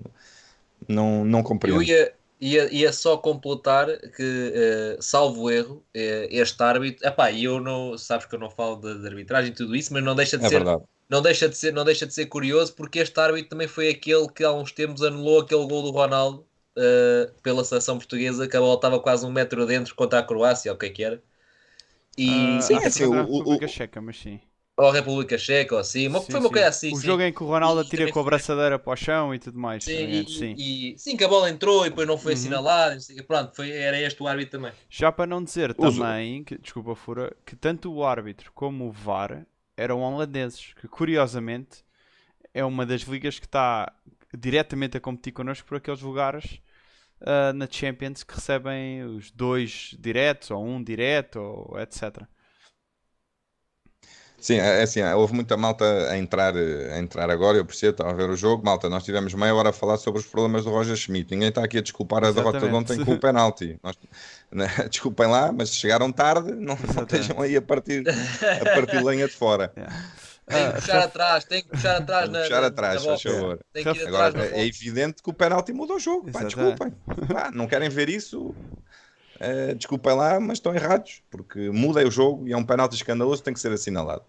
não, 0.88 1.26
não 1.26 1.44
compreendo. 1.44 1.82
Eu 1.82 1.84
ia, 1.84 2.14
ia, 2.40 2.74
ia 2.74 2.92
só 2.94 3.18
completar 3.18 3.88
que, 4.12 4.98
uh, 5.00 5.02
salvo 5.02 5.50
erro, 5.50 5.78
uh, 5.96 6.28
este 6.32 6.62
árbitro. 6.64 7.08
Epá, 7.08 7.32
eu 7.32 7.60
não. 7.60 7.98
Sabes 7.98 8.26
que 8.26 8.36
eu 8.36 8.40
não 8.40 8.50
falo 8.50 8.78
de, 8.78 9.00
de 9.02 9.08
arbitragem 9.08 9.52
e 9.52 9.56
tudo 9.56 9.76
isso, 9.76 9.94
mas 9.94 10.04
não 10.04 10.16
deixa 10.16 10.38
de 10.38 10.46
é 10.46 10.50
ser. 10.50 10.58
Verdade. 10.58 10.86
Não 11.10 11.22
deixa, 11.22 11.48
de 11.48 11.56
ser, 11.56 11.72
não 11.72 11.84
deixa 11.86 12.06
de 12.08 12.14
ser 12.14 12.26
curioso 12.28 12.74
porque 12.76 12.98
este 13.00 13.20
árbitro 13.20 13.50
também 13.50 13.68
foi 13.68 13.90
aquele 13.90 14.28
que 14.30 14.44
há 14.44 14.52
uns 14.52 14.72
tempos 14.72 15.04
anulou 15.04 15.42
aquele 15.42 15.66
gol 15.68 15.84
do 15.84 15.92
Ronaldo 15.92 16.48
uh, 16.78 17.32
pela 17.44 17.64
seleção 17.64 17.98
portuguesa 17.98 18.48
que 18.48 18.58
a 18.58 18.60
bola 18.60 18.74
estava 18.76 19.00
quase 19.00 19.24
um 19.26 19.32
metro 19.32 19.66
dentro 19.68 19.94
contra 19.96 20.20
a 20.20 20.24
Croácia, 20.24 20.72
ou 20.72 20.76
o 20.76 20.80
que 20.80 20.88
é 20.88 20.90
que 20.90 21.04
era. 21.04 21.24
E, 22.18 22.60
uh, 22.62 22.62
sim, 22.62 22.80
é 22.84 22.88
assim, 22.88 23.06
a 23.14 23.24
o- 23.26 23.26
República 23.26 23.68
o- 23.68 23.68
Checa, 23.68 24.02
mas 24.02 24.18
sim. 24.18 24.42
Ou 24.78 24.90
a 24.90 24.94
República 24.94 25.38
Checa, 25.38 25.76
ou 25.76 25.82
assim, 25.82 26.08
uma, 26.08 26.22
Sim, 26.22 26.32
foi 26.32 26.40
uma 26.40 26.50
sim. 26.50 26.52
coisa 26.52 26.68
assim. 26.70 26.94
O 26.94 26.96
sim. 26.96 27.08
jogo 27.08 27.22
em 27.24 27.34
que 27.34 27.44
o 27.44 27.48
Ronaldo 27.48 27.82
atira 27.82 28.08
com 28.08 28.20
a 28.20 28.24
braçadeira 28.24 28.80
para 28.80 28.94
o 28.94 28.96
chão 28.96 29.34
e 29.34 29.40
tudo 29.40 29.60
mais. 29.60 29.84
Sim, 29.84 29.94
e, 29.94 30.26
sim. 30.28 30.60
e- 30.94 30.96
sim, 30.98 31.16
que 31.18 31.24
a 31.24 31.28
bola 31.28 31.50
entrou 31.50 31.86
e 31.86 31.90
depois 31.90 32.08
não 32.08 32.18
foi 32.18 32.34
Uhum. 32.34 32.34
assinalado. 32.34 33.00
Pronto, 33.28 33.56
foi, 33.56 33.72
era 33.72 34.00
este 34.00 34.22
o 34.24 34.28
árbitro 34.28 34.60
também. 34.60 34.74
Já 34.90 35.12
para 35.12 35.28
não 35.28 35.44
dizer 35.44 35.74
Uso- 35.78 36.14
também, 36.14 36.44
que, 36.44 36.58
desculpa 36.58 36.96
Fura, 36.96 37.36
que 37.46 37.56
tanto 37.56 37.92
o 37.94 38.04
árbitro 38.06 38.52
como 38.54 38.88
o 38.88 38.92
VAR 38.92 39.46
eram 39.76 40.02
holandeses, 40.02 40.74
que 40.74 40.88
curiosamente 40.88 41.84
é 42.54 42.64
uma 42.66 42.86
das 42.86 43.02
ligas 43.04 43.40
que 43.40 43.46
está 43.48 43.94
diretamente 44.38 44.98
a 44.98 45.02
competir 45.02 45.34
connosco 45.34 45.68
por 45.68 45.78
aqueles 45.78 46.02
lugares 46.02 46.62
ah, 47.22 47.54
na 47.54 47.68
Champions 47.70 48.24
que 48.24 48.36
recebem 48.36 49.04
os 49.06 49.32
dois 49.32 49.96
diretos 50.00 50.52
ou 50.52 50.66
um 50.66 50.84
direto 50.84 51.40
ou 51.40 51.80
etc. 51.80 52.28
Sim, 54.46 54.58
é 54.58 54.84
assim, 54.84 55.02
houve 55.02 55.34
muita 55.34 55.58
malta 55.58 55.84
a 56.12 56.16
entrar, 56.20 56.56
a 56.56 57.00
entrar 57.00 57.32
agora, 57.32 57.58
eu 57.58 57.66
percebo, 57.66 57.94
estava 57.94 58.12
a 58.12 58.14
ver 58.14 58.30
o 58.30 58.36
jogo, 58.36 58.64
malta, 58.64 58.88
nós 58.88 59.04
tivemos 59.04 59.34
meia 59.34 59.56
hora 59.56 59.70
a 59.70 59.74
falar 59.74 59.98
sobre 59.98 60.20
os 60.20 60.28
problemas 60.28 60.66
do 60.66 60.70
Roger 60.70 60.96
Schmidt, 60.96 61.32
ninguém 61.32 61.50
está 61.50 61.64
aqui 61.64 61.80
a 61.80 61.82
desculpar 61.82 62.24
a 62.24 62.30
derrota 62.32 62.60
de 62.60 62.66
Exatamente. 62.66 62.94
ontem 62.94 63.00
com 63.04 63.14
o 63.14 63.18
penalti. 63.20 63.80
Nós, 63.82 63.98
né, 64.52 64.68
desculpem 64.88 65.26
lá, 65.28 65.52
mas 65.52 65.74
chegaram 65.74 66.12
tarde, 66.12 66.52
não, 66.52 66.60
não 66.60 66.74
Exatamente. 66.76 67.22
estejam 67.22 67.42
aí 67.42 67.58
a 67.58 67.62
partir, 67.62 68.04
a 68.62 68.66
partir 68.70 69.04
lenha 69.04 69.28
de 69.28 69.34
fora. 69.34 69.74
Tem 70.48 70.68
Ah, 70.68 70.70
que 70.70 70.76
puxar 70.76 71.02
atrás, 71.02 71.44
tem 71.46 71.64
que 71.64 71.70
puxar 71.70 71.98
atrás 71.98 72.30
na. 72.30 72.40
Puxar 72.40 72.62
na- 72.62 72.68
atrás, 72.68 73.04
na 73.04 73.10
faz 73.10 73.22
favor. 73.24 73.60
Tem 73.74 73.84
Agora, 74.06 74.32
na 74.32 74.44
é 74.46 74.68
evidente 74.68 75.24
que 75.24 75.30
o 75.32 75.34
penalti 75.34 75.74
muda 75.74 75.96
o 75.96 76.00
jogo, 76.00 76.32
pá, 76.32 76.44
Exatamente. 76.44 76.78
desculpem. 76.78 76.94
Pá, 77.34 77.52
não 77.52 77.68
querem 77.68 77.90
ver 77.90 78.10
isso, 78.10 78.54
eh, 79.40 79.74
desculpem 79.76 80.16
lá, 80.16 80.40
mas 80.40 80.58
estão 80.60 80.74
errados, 80.76 81.22
porque 81.30 81.70
muda 81.72 82.06
o 82.08 82.12
jogo 82.12 82.48
e 82.48 82.54
é 82.54 82.58
um 82.58 82.64
penalti 82.64 82.96
escandaloso, 82.96 83.44
tem 83.44 83.54
que 83.54 83.60
ser 83.60 83.72
assinalado. 83.72 84.24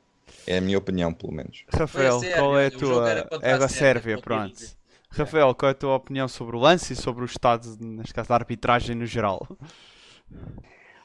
É 0.46 0.58
a 0.58 0.60
minha 0.60 0.78
opinião, 0.78 1.12
pelo 1.12 1.32
menos. 1.32 1.64
Rafael, 1.68 2.20
Foi 2.20 2.32
a 2.32 2.36
qual 2.36 2.58
é 2.58 2.66
a 2.66 2.70
Sérvia, 2.70 3.10
era 3.10 3.24
tua. 3.24 3.24
contra 3.24 3.48
É 3.48 3.58
da 3.58 3.68
Sérvia, 3.68 4.18
Sérvia, 4.18 4.18
pronto. 4.18 4.76
Rafael, 5.10 5.54
qual 5.54 5.68
é 5.70 5.72
a 5.72 5.74
tua 5.74 5.94
opinião 5.96 6.28
sobre 6.28 6.56
o 6.56 6.60
lance 6.60 6.92
e 6.92 6.96
sobre 6.96 7.22
o 7.22 7.26
estado, 7.26 7.76
neste 7.80 8.14
caso, 8.14 8.28
da 8.28 8.34
arbitragem 8.34 8.94
no 8.94 9.06
geral? 9.06 9.46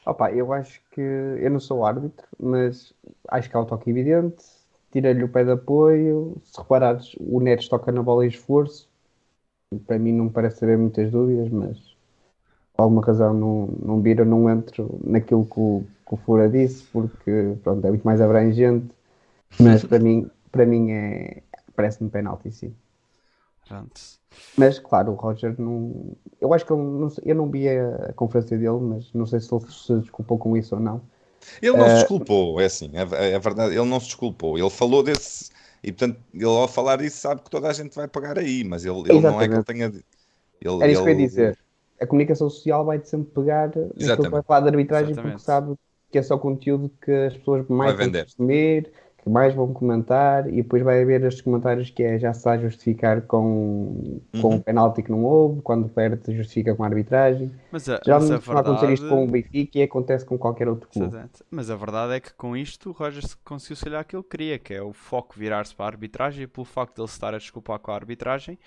Opa, 0.04 0.32
eu 0.32 0.52
acho 0.52 0.80
que 0.90 1.00
eu 1.00 1.50
não 1.50 1.60
sou 1.60 1.84
árbitro, 1.84 2.26
mas 2.38 2.92
acho 3.28 3.48
que 3.48 3.56
há 3.56 3.60
um 3.60 3.64
toque 3.64 3.90
evidente. 3.90 4.44
Tira-lhe 4.90 5.22
o 5.24 5.28
pé 5.28 5.44
de 5.44 5.52
apoio. 5.52 6.36
Se 6.44 6.58
reparares, 6.60 7.14
o 7.20 7.40
Neres 7.40 7.68
toca 7.68 7.92
na 7.92 8.02
bola 8.02 8.24
em 8.24 8.28
esforço. 8.28 8.88
Para 9.86 9.98
mim 9.98 10.12
não 10.12 10.26
me 10.26 10.30
parece 10.30 10.64
haver 10.64 10.76
muitas 10.76 11.10
dúvidas, 11.10 11.48
mas 11.50 11.78
por 12.74 12.82
alguma 12.84 13.02
razão 13.04 13.34
não, 13.34 13.66
não 13.82 14.02
viro, 14.02 14.24
não 14.24 14.50
entro 14.50 15.00
naquilo 15.04 15.46
que 15.46 15.60
o, 15.60 15.84
que 16.06 16.14
o 16.14 16.16
Fura 16.18 16.48
disse, 16.48 16.84
porque 16.92 17.56
pronto, 17.62 17.86
é 17.86 17.90
muito 17.90 18.04
mais 18.04 18.20
abrangente. 18.20 18.88
Mas 19.60 19.84
para 19.84 19.98
mim, 19.98 20.30
para 20.50 20.66
mim 20.66 20.90
é, 20.90 21.42
parece-me 21.74 22.10
penalti, 22.10 22.50
sim. 22.50 22.74
Pronto. 23.68 24.00
Mas 24.56 24.78
claro, 24.78 25.12
o 25.12 25.14
Roger 25.14 25.58
não. 25.58 26.16
Eu 26.40 26.52
acho 26.52 26.66
que 26.66 26.72
ele 26.72 26.82
não, 26.82 27.08
eu 27.24 27.34
não 27.34 27.50
vi 27.50 27.68
a, 27.68 28.12
conferência 28.14 28.56
dele, 28.56 28.78
mas 28.80 29.12
não 29.12 29.26
sei 29.26 29.40
se 29.40 29.54
ele 29.54 29.64
se 29.70 29.98
desculpou 30.00 30.38
com 30.38 30.56
isso 30.56 30.74
ou 30.74 30.80
não. 30.80 31.00
Ele 31.60 31.76
não 31.76 31.88
se 31.88 31.94
Eh, 31.94 31.98
desculpou, 32.00 32.60
é 32.60 32.66
assim, 32.66 32.90
é, 32.94 33.32
é 33.32 33.38
verdade, 33.38 33.74
ele 33.74 33.84
não 33.84 33.98
se 33.98 34.06
desculpou. 34.06 34.58
Ele 34.58 34.70
falou 34.70 35.02
desse, 35.02 35.50
e 35.82 35.90
portanto, 35.92 36.20
ele 36.32 36.44
ao 36.44 36.68
falar 36.68 37.00
isso 37.00 37.16
sabe 37.18 37.42
que 37.42 37.50
toda 37.50 37.68
a 37.68 37.72
gente 37.72 37.94
vai 37.94 38.06
pagar 38.06 38.38
aí, 38.38 38.62
mas 38.62 38.84
ele, 38.84 39.00
ele 39.00 39.20
não 39.20 39.40
é 39.40 39.48
que 39.48 39.54
ele 39.54 39.64
tenha. 39.64 39.86
Ele, 39.86 40.04
Era 40.82 40.92
isso 40.92 41.02
que 41.02 41.08
eu 41.08 41.12
ia 41.12 41.18
ele- 41.18 41.26
dizer. 41.26 41.58
A 42.00 42.06
comunicação 42.06 42.50
social 42.50 42.84
vai 42.84 43.00
sempre 43.04 43.30
pegar 43.32 43.68
naquilo 43.68 44.24
que 44.24 44.28
vai 44.28 44.42
falar 44.42 44.60
de 44.62 44.68
arbitragem 44.68 45.10
Exatamente. 45.10 45.34
porque 45.34 45.46
sabe 45.46 45.74
que 46.10 46.18
é 46.18 46.22
só 46.22 46.36
conteúdo 46.36 46.90
que 47.00 47.10
as 47.12 47.36
pessoas 47.36 47.66
mais 47.68 47.96
vão 47.96 48.12
consumir, 48.12 48.92
que 49.22 49.30
mais 49.30 49.54
vão 49.54 49.72
comentar 49.72 50.48
e 50.48 50.56
depois 50.62 50.82
vai 50.82 51.00
haver 51.00 51.22
estes 51.22 51.42
comentários 51.42 51.90
que 51.90 52.02
é 52.02 52.18
já 52.18 52.32
se 52.32 52.40
está 52.40 52.52
a 52.52 52.58
justificar 52.58 53.22
com, 53.22 54.20
com 54.40 54.48
Uhum. 54.48 54.56
o 54.56 54.62
penalti 54.62 55.02
que 55.02 55.10
não 55.12 55.24
houve, 55.24 55.62
quando 55.62 55.88
perde 55.88 56.34
justifica 56.36 56.74
com 56.74 56.82
a 56.82 56.86
arbitragem. 56.88 57.50
Mas 57.70 57.88
a, 57.88 58.00
Já 58.04 58.18
mas 58.18 58.30
a 58.30 58.32
não 58.32 58.36
costuma 58.38 58.60
acontecer 58.60 58.92
isto 58.92 59.08
com 59.08 59.14
o 59.24 59.26
verdade. 59.26 59.32
Benfica 59.52 59.78
e 59.78 59.82
acontece 59.84 60.24
com 60.24 60.36
qualquer 60.36 60.68
outro 60.68 60.88
clube. 60.88 61.06
Exatamente. 61.08 61.44
Mas 61.50 61.70
a 61.70 61.76
verdade 61.76 62.14
é 62.14 62.20
que 62.20 62.32
com 62.34 62.56
isto 62.56 62.90
o 62.90 62.92
Roger 62.92 63.24
se- 63.26 63.36
conseguiu 63.38 63.76
se 63.76 63.88
olhar 63.88 64.00
aquilo 64.00 64.24
que 64.24 64.30
queria, 64.30 64.58
que 64.58 64.74
é 64.74 64.82
o 64.82 64.92
foco 64.92 65.34
virar-se 65.38 65.74
para 65.74 65.84
a 65.86 65.88
arbitragem 65.88 66.42
e 66.42 66.46
pelo 66.48 66.64
facto 66.64 66.96
de 66.96 67.00
ele 67.02 67.08
se 67.08 67.14
estar 67.14 67.32
a 67.32 67.38
desculpar 67.38 67.78
com 67.78 67.92
a 67.92 67.94
arbitragem, 67.94 68.58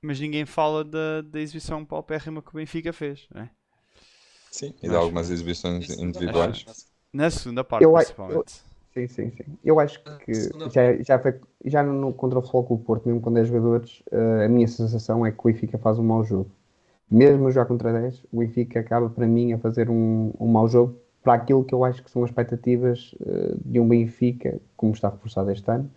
mas 0.00 0.20
ninguém 0.20 0.44
fala 0.46 0.84
da, 0.84 1.22
da 1.22 1.40
exibição 1.40 1.84
paupérrima 1.84 2.40
que 2.40 2.50
o 2.50 2.54
Benfica 2.56 2.92
fez, 2.92 3.26
não 3.34 3.42
é? 3.42 3.50
Sim, 4.50 4.74
e 4.82 4.88
de 4.88 4.94
algumas 4.94 5.30
exibições 5.30 5.88
individuais. 5.98 6.64
Na 7.12 7.30
segunda 7.30 7.64
parte, 7.64 7.84
Eu 7.84 7.92
principalmente. 7.94 8.62
Sim, 8.92 9.08
sim, 9.08 9.30
sim. 9.30 9.44
Eu 9.64 9.80
acho 9.80 10.02
que 10.18 10.34
Segunda 10.34 10.68
já, 10.68 11.02
já, 11.02 11.18
foi, 11.18 11.40
já 11.64 11.82
no, 11.82 12.12
contra 12.12 12.38
o 12.38 12.42
Futebol 12.42 12.64
Clube 12.64 12.84
Porto, 12.84 13.06
mesmo 13.06 13.22
quando 13.22 13.38
é 13.38 13.44
jogadores, 13.44 14.02
eh, 14.10 14.44
a 14.44 14.48
minha 14.48 14.68
sensação 14.68 15.24
é 15.24 15.32
que 15.32 15.38
o 15.38 15.44
Benfica 15.44 15.78
faz 15.78 15.98
um 15.98 16.04
mau 16.04 16.22
jogo. 16.22 16.50
Mesmo 17.10 17.50
já 17.50 17.64
contra 17.64 17.92
10, 17.92 18.24
o 18.32 18.40
Benfica 18.40 18.80
acaba 18.80 19.08
para 19.08 19.26
mim 19.26 19.52
a 19.52 19.58
fazer 19.58 19.88
um, 19.88 20.32
um 20.38 20.46
mau 20.46 20.68
jogo 20.68 20.94
para 21.22 21.34
aquilo 21.34 21.64
que 21.64 21.74
eu 21.74 21.84
acho 21.84 22.02
que 22.02 22.10
são 22.10 22.22
as 22.22 22.30
expectativas 22.30 23.14
eh, 23.24 23.54
de 23.64 23.80
um 23.80 23.88
Benfica, 23.88 24.60
como 24.76 24.92
está 24.92 25.08
reforçado 25.08 25.50
este 25.50 25.70
ano, 25.70 25.90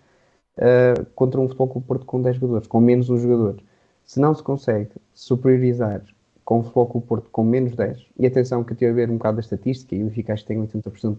eh, 0.58 0.94
contra 1.16 1.42
um 1.42 1.48
Futebol 1.48 1.68
Clube 1.68 1.88
Porto 1.88 2.06
com 2.06 2.22
10 2.22 2.38
jogadores, 2.38 2.68
com 2.68 2.80
menos 2.80 3.10
um 3.10 3.18
jogador. 3.18 3.62
Se 4.06 4.22
não 4.22 4.34
se 4.34 4.42
consegue 4.42 4.92
superiorizar 5.14 6.02
com 6.46 6.60
o 6.60 6.64
Futebol 6.64 6.88
Clube 6.88 7.08
Porto 7.08 7.30
com 7.30 7.44
menos 7.44 7.76
10, 7.76 8.08
e 8.20 8.26
atenção 8.26 8.64
que 8.64 8.72
eu 8.72 8.78
tive 8.78 8.92
a 8.92 8.94
ver 8.94 9.10
um 9.10 9.18
bocado 9.18 9.38
da 9.38 9.42
estatística, 9.42 9.96
e 9.96 10.02
o 10.02 10.06
Benfica 10.06 10.34
acho 10.34 10.44
que 10.44 10.48
tem 10.48 10.62
80% 10.66 11.10
de 11.10 11.16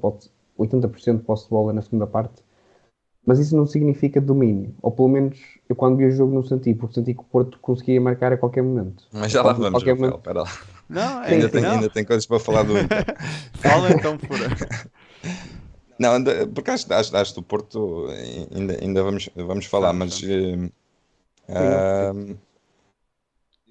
80% 0.58 1.18
de 1.18 1.24
posse 1.24 1.44
de 1.44 1.50
bola 1.50 1.72
na 1.72 1.82
segunda 1.82 2.06
parte, 2.06 2.42
mas 3.24 3.38
isso 3.38 3.56
não 3.56 3.66
significa 3.66 4.20
domínio. 4.20 4.74
Ou 4.82 4.90
pelo 4.92 5.08
menos 5.08 5.38
eu 5.68 5.74
quando 5.76 5.96
vi 5.96 6.06
o 6.06 6.10
jogo 6.10 6.34
não 6.34 6.44
senti, 6.44 6.74
porque 6.74 6.94
senti 6.94 7.14
que 7.14 7.20
o 7.20 7.24
Porto 7.24 7.58
conseguia 7.60 8.00
marcar 8.00 8.32
a 8.32 8.36
qualquer 8.36 8.62
momento. 8.62 9.04
Mas 9.12 9.32
já 9.32 9.42
lá 9.42 9.50
A 9.50 9.54
vamos, 9.54 9.70
qualquer 9.70 9.92
Rafael, 9.94 10.00
momento. 10.00 10.18
espera 10.18 10.42
lá. 10.42 10.50
Não, 10.88 11.22
é, 11.24 11.30
Ainda 11.32 11.48
tem, 11.48 11.62
não. 11.62 11.70
ainda 11.72 11.90
tem 11.90 12.04
coisas 12.04 12.26
para 12.26 12.38
falar 12.38 12.62
do 12.62 12.78
Inter. 12.78 13.04
Fala 13.54 13.90
então, 13.90 14.18
Fura. 14.18 14.46
Não, 15.98 16.12
anda- 16.12 16.46
porque 16.48 16.70
acho, 16.70 16.92
acho, 16.92 17.16
acho 17.16 17.34
do 17.34 17.42
Porto 17.42 18.06
ainda, 18.54 18.78
ainda 18.82 19.02
vamos, 19.02 19.30
vamos 19.34 19.64
falar, 19.64 19.94
mas 19.94 20.22
eh, 20.22 20.70
ah, 21.48 22.12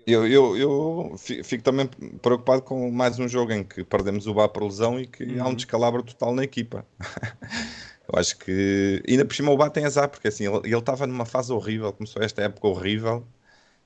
eu, 0.05 0.27
eu, 0.27 0.57
eu 0.57 1.17
fi- 1.17 1.43
fico 1.43 1.63
também 1.63 1.87
preocupado 2.21 2.61
com 2.61 2.91
mais 2.91 3.17
um 3.19 3.27
jogo 3.27 3.51
em 3.51 3.63
que 3.63 3.83
perdemos 3.83 4.27
o 4.27 4.33
Bá 4.33 4.47
por 4.47 4.63
lesão 4.63 4.99
e 4.99 5.07
que 5.07 5.37
há 5.39 5.47
um 5.47 5.49
Uhum. 5.49 5.55
descalabro 5.55 6.03
total 6.03 6.33
na 6.33 6.43
equipa. 6.43 6.85
Eu 8.07 8.19
acho 8.19 8.37
que 8.37 9.01
ainda 9.07 9.25
por 9.25 9.35
cima 9.35 9.51
o 9.51 9.57
Bá 9.57 9.69
tem 9.69 9.85
azar, 9.85 10.09
porque 10.09 10.27
assim, 10.27 10.45
ele 10.63 10.77
estava 10.77 11.07
numa 11.07 11.25
fase 11.25 11.51
horrível, 11.51 11.91
começou 11.93 12.21
esta 12.21 12.41
época 12.43 12.67
horrível, 12.67 13.25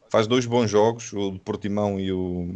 faz 0.10 0.28
dois 0.28 0.46
bons 0.46 0.70
jogos, 0.70 1.14
o 1.14 1.32
do 1.32 1.40
Portimão 1.40 2.00
e 2.00 2.12
o, 2.12 2.56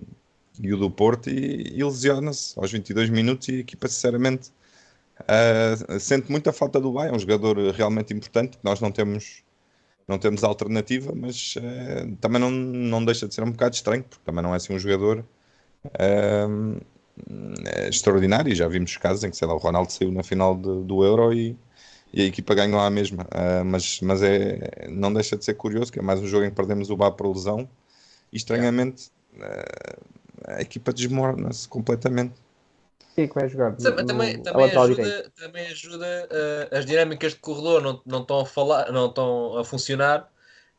e 0.62 0.74
o 0.74 0.78
do 0.78 0.92
Porto, 0.92 1.30
e, 1.30 1.78
e 1.78 1.84
lesiona-se 1.84 2.58
aos 2.60 2.72
22 2.72 3.10
minutos 3.10 3.48
e 3.50 3.58
a 3.58 3.60
equipa 3.60 3.88
sinceramente 3.88 4.52
Uh, 5.22 6.00
sente 6.00 6.32
muita 6.32 6.52
falta 6.52 6.80
do 6.82 6.92
Bay, 6.92 7.10
é 7.10 7.12
um 7.14 7.20
jogador 7.20 7.58
realmente 7.74 8.14
importante, 8.14 8.58
que 8.58 8.64
nós 8.66 8.82
não 8.82 8.92
temos, 8.92 9.44
não 10.08 10.18
temos 10.20 10.44
alternativa, 10.44 11.14
mas 11.16 11.56
uh, 11.58 12.16
também 12.22 12.40
não, 12.42 12.52
não 12.52 13.04
deixa 13.06 13.28
de 13.28 13.34
ser 13.36 13.44
um 13.44 13.52
bocado 13.52 13.76
estranho, 13.76 14.04
porque 14.04 14.24
também 14.26 14.44
não 14.44 14.54
é 14.54 14.58
assim 14.58 14.74
um 14.74 14.80
jogador 14.80 15.26
uh, 15.86 16.82
extraordinário. 17.90 18.54
Já 18.56 18.68
vimos 18.68 18.98
casos 18.98 19.24
em 19.24 19.30
que 19.30 19.38
sei 19.38 19.48
lá, 19.48 19.54
o 19.54 19.58
Ronaldo 19.58 19.92
saiu 19.92 20.12
na 20.12 20.24
final 20.24 20.56
de- 20.56 20.84
do 20.84 21.04
Euro 21.04 21.34
e, 21.34 21.58
e 22.14 22.22
a 22.22 22.26
equipa 22.26 22.56
ganhou 22.56 22.80
à 22.80 22.90
mesma. 22.90 23.24
Uh, 23.26 23.66
mas 23.66 24.00
mas 24.02 24.22
é, 24.24 24.88
não 24.90 25.14
deixa 25.14 25.38
de 25.38 25.46
ser 25.46 25.56
curioso 25.56 25.92
que 25.92 26.00
é 26.00 26.02
mais 26.02 26.20
um 26.22 26.28
jogo 26.28 26.46
em 26.46 26.50
que 26.50 26.56
perdemos 26.56 26.90
o 26.90 26.98
Bá 26.98 27.12
por 27.12 27.28
lesão 27.34 27.70
e 28.34 28.38
estranhamente 28.38 29.12
a 30.48 30.62
equipa 30.62 30.94
desmorona-se 30.94 31.68
completamente. 31.68 32.36
Quem 33.16 33.26
é 33.26 33.28
que 33.28 33.34
vai 33.36 33.50
jogar? 33.50 33.76
Também, 33.76 34.42
também, 34.42 34.72
ajuda, 34.72 35.32
também 35.36 35.68
ajuda 35.68 36.30
uh, 36.32 36.78
as 36.78 36.86
dinâmicas 36.86 37.34
de 37.34 37.40
corredor 37.40 37.82
não, 37.82 38.02
não 38.06 38.22
estão 38.22 38.40
a 38.40 38.46
falar, 38.46 38.92
não 38.92 39.08
estão 39.08 39.58
a 39.58 39.66
funcionar 39.66 40.32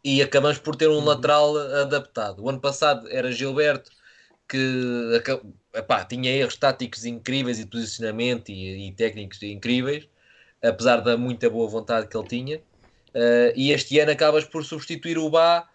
e 0.03 0.23
acabamos 0.23 0.59
por 0.59 0.77
ter 0.77 0.89
um 0.89 0.99
Uhum. 0.99 1.05
lateral 1.05 1.57
adaptado. 1.57 2.43
O 2.43 2.49
ano 2.49 2.61
passado 2.61 3.09
era 3.11 3.33
Gilberto 3.33 3.91
que 4.49 4.59
epá, 5.75 6.05
tinha 6.05 6.31
erros 6.31 6.57
táticos 6.57 7.05
incríveis 7.05 7.59
e 7.59 7.67
posicionamento 7.67 8.51
e, 8.51 8.89
e 8.89 8.93
técnicos 8.95 9.43
incríveis, 9.43 10.09
apesar 10.63 10.99
da 11.01 11.17
muita 11.17 11.51
boa 11.51 11.69
vontade 11.69 12.09
que 12.09 12.17
ele 12.17 12.27
tinha. 12.29 12.59
Uh, 13.15 13.53
e 13.57 13.71
este 13.73 13.99
ano 14.01 14.13
acabas 14.13 14.45
por 14.45 14.65
substituir 14.65 15.19
o 15.19 15.31
Bá 15.31 15.69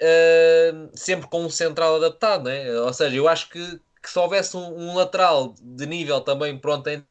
uh, 0.00 0.90
sempre 0.96 1.28
com 1.28 1.44
um 1.44 1.50
central 1.50 1.96
adaptado, 1.96 2.44
né? 2.44 2.70
ou 2.80 2.92
seja, 2.92 3.16
eu 3.16 3.28
acho 3.28 3.48
que, 3.50 3.80
que 4.04 4.10
se 4.10 4.18
houvesse 4.18 4.56
um, 4.56 4.90
um 4.90 4.94
lateral 4.94 5.54
de 5.60 5.86
nível 5.86 6.20
também 6.20 6.58
pronto 6.58 6.88
em 6.88 7.04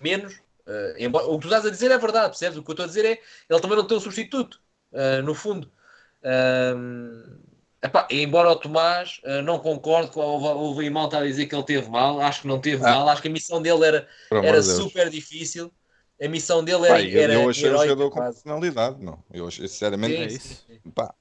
menos, 0.00 0.34
uh, 0.66 0.94
embora, 0.98 1.26
o 1.26 1.34
que 1.38 1.42
tu 1.42 1.48
estás 1.48 1.66
a 1.66 1.70
dizer 1.70 1.90
é 1.90 1.98
verdade, 1.98 2.28
percebes? 2.30 2.56
O 2.58 2.62
que 2.62 2.70
eu 2.70 2.72
estou 2.72 2.84
a 2.84 2.88
dizer 2.88 3.04
é 3.04 3.20
ele 3.48 3.60
também 3.60 3.76
não 3.76 3.86
tem 3.86 3.96
um 3.96 4.00
substituto, 4.00 4.60
uh, 4.92 5.22
no 5.22 5.34
fundo. 5.34 5.70
Um, 6.24 7.38
epá, 7.82 8.06
embora 8.10 8.50
o 8.50 8.56
Tomás 8.56 9.20
uh, 9.24 9.42
não 9.42 9.58
concordo 9.58 10.10
com 10.12 10.20
houve 10.20 10.84
aí 10.84 10.90
malta 10.90 11.18
a 11.18 11.22
dizer 11.24 11.46
que 11.46 11.54
ele 11.54 11.64
teve 11.64 11.88
mal, 11.90 12.20
acho 12.20 12.42
que 12.42 12.48
não 12.48 12.60
teve 12.60 12.82
Ah. 12.84 12.94
mal, 12.94 13.08
acho 13.10 13.22
que 13.22 13.28
a 13.28 13.30
missão 13.30 13.60
dele 13.60 13.84
era, 13.84 14.08
Por 14.30 14.44
era 14.44 14.60
de 14.60 14.66
Deus. 14.66 14.78
super 14.78 15.10
difícil. 15.10 15.70
A 16.22 16.28
missão 16.28 16.62
dele 16.62 16.84
era, 16.86 16.94
Pá, 16.94 17.00
eu, 17.00 17.20
era 17.22 17.32
eu 17.34 17.48
achei 17.48 17.64
um 17.64 17.66
heroica 17.68 17.88
jogador 17.88 18.10
com 18.10 18.16
quase. 18.18 18.34
personalidade, 18.42 19.02
não. 19.02 19.24
Eu 19.32 19.46
achei, 19.48 19.66
sinceramente, 19.66 20.14
É 20.16 20.28
Sim, 20.28 20.36
isso. 20.36 20.64
sim, 20.66 20.80
sim. 20.82 20.90
pá, 20.90 21.14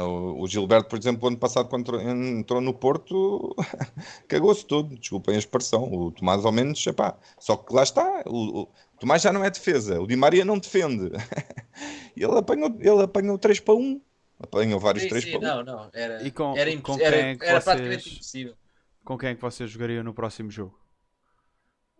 o, 0.00 0.46
Gilberto, 0.46 0.88
por 0.88 0.98
exemplo, 0.98 1.28
ano 1.28 1.36
passado, 1.36 1.68
quando 1.68 2.00
entrou, 2.00 2.60
no 2.60 2.72
Porto, 2.72 3.54
cagou-se 4.28 4.64
todo, 4.64 4.96
desculpem 4.96 5.34
a 5.34 5.38
expressão. 5.38 5.92
O 5.92 6.10
Tomás, 6.12 6.44
ao 6.44 6.52
menos, 6.52 6.86
epá, 6.86 7.16
só 7.38 7.56
que 7.56 7.74
lá 7.74 7.82
está, 7.82 8.22
o, 8.26 8.62
o 8.62 8.68
Tomás 8.98 9.22
já 9.22 9.32
não 9.32 9.44
é 9.44 9.50
defesa, 9.50 10.00
o 10.00 10.06
Di 10.06 10.16
Maria 10.16 10.44
não 10.44 10.58
defende. 10.58 11.10
E 12.16 12.22
ele 12.24 12.38
apanhou, 12.38 12.68
ele 12.80 13.02
apanhou 13.02 13.36
3 13.38 13.60
para 13.60 13.74
1, 13.74 14.00
apanhou 14.40 14.78
vários 14.80 15.02
Sim, 15.04 15.08
3 15.10 15.24
sim, 15.24 15.30
para 15.32 15.40
1. 15.40 15.42
não, 15.42 15.64
não, 15.64 15.90
era, 15.92 16.22
E 16.22 16.30
com- 16.30 16.56
era, 16.56 16.76
com 16.80 16.96
quem 16.96 17.06
era, 17.06 17.16
é 17.16 17.36
que 17.36 17.44
era 17.44 17.52
vocês- 17.60 17.64
praticamente 17.64 18.14
impossível. 18.14 18.54
Com 19.04 19.18
quem 19.18 19.28
é 19.30 19.34
que 19.34 19.42
vocês 19.42 19.68
jogariam 19.70 20.04
no 20.04 20.14
próximo 20.14 20.50
jogo? 20.50 20.78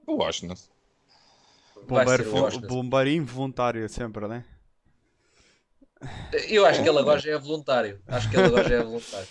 O 0.07 0.15
Washington. 0.17 0.55
Bombeiro, 1.87 2.61
bombeiro 2.69 3.11
involuntário 3.11 3.89
sempre, 3.89 4.29
né? 4.29 4.45
Eu 6.49 6.65
acho 6.67 6.83
que 6.83 6.89
ele 6.89 6.99
agora 6.99 7.19
já 7.21 7.33
é 7.33 7.39
voluntário. 7.39 8.01
Acho 8.09 8.29
que 8.29 8.37
ele 8.37 8.47
agora 8.47 8.69
já 8.69 8.75
é 8.77 8.83
voluntário. 8.83 9.29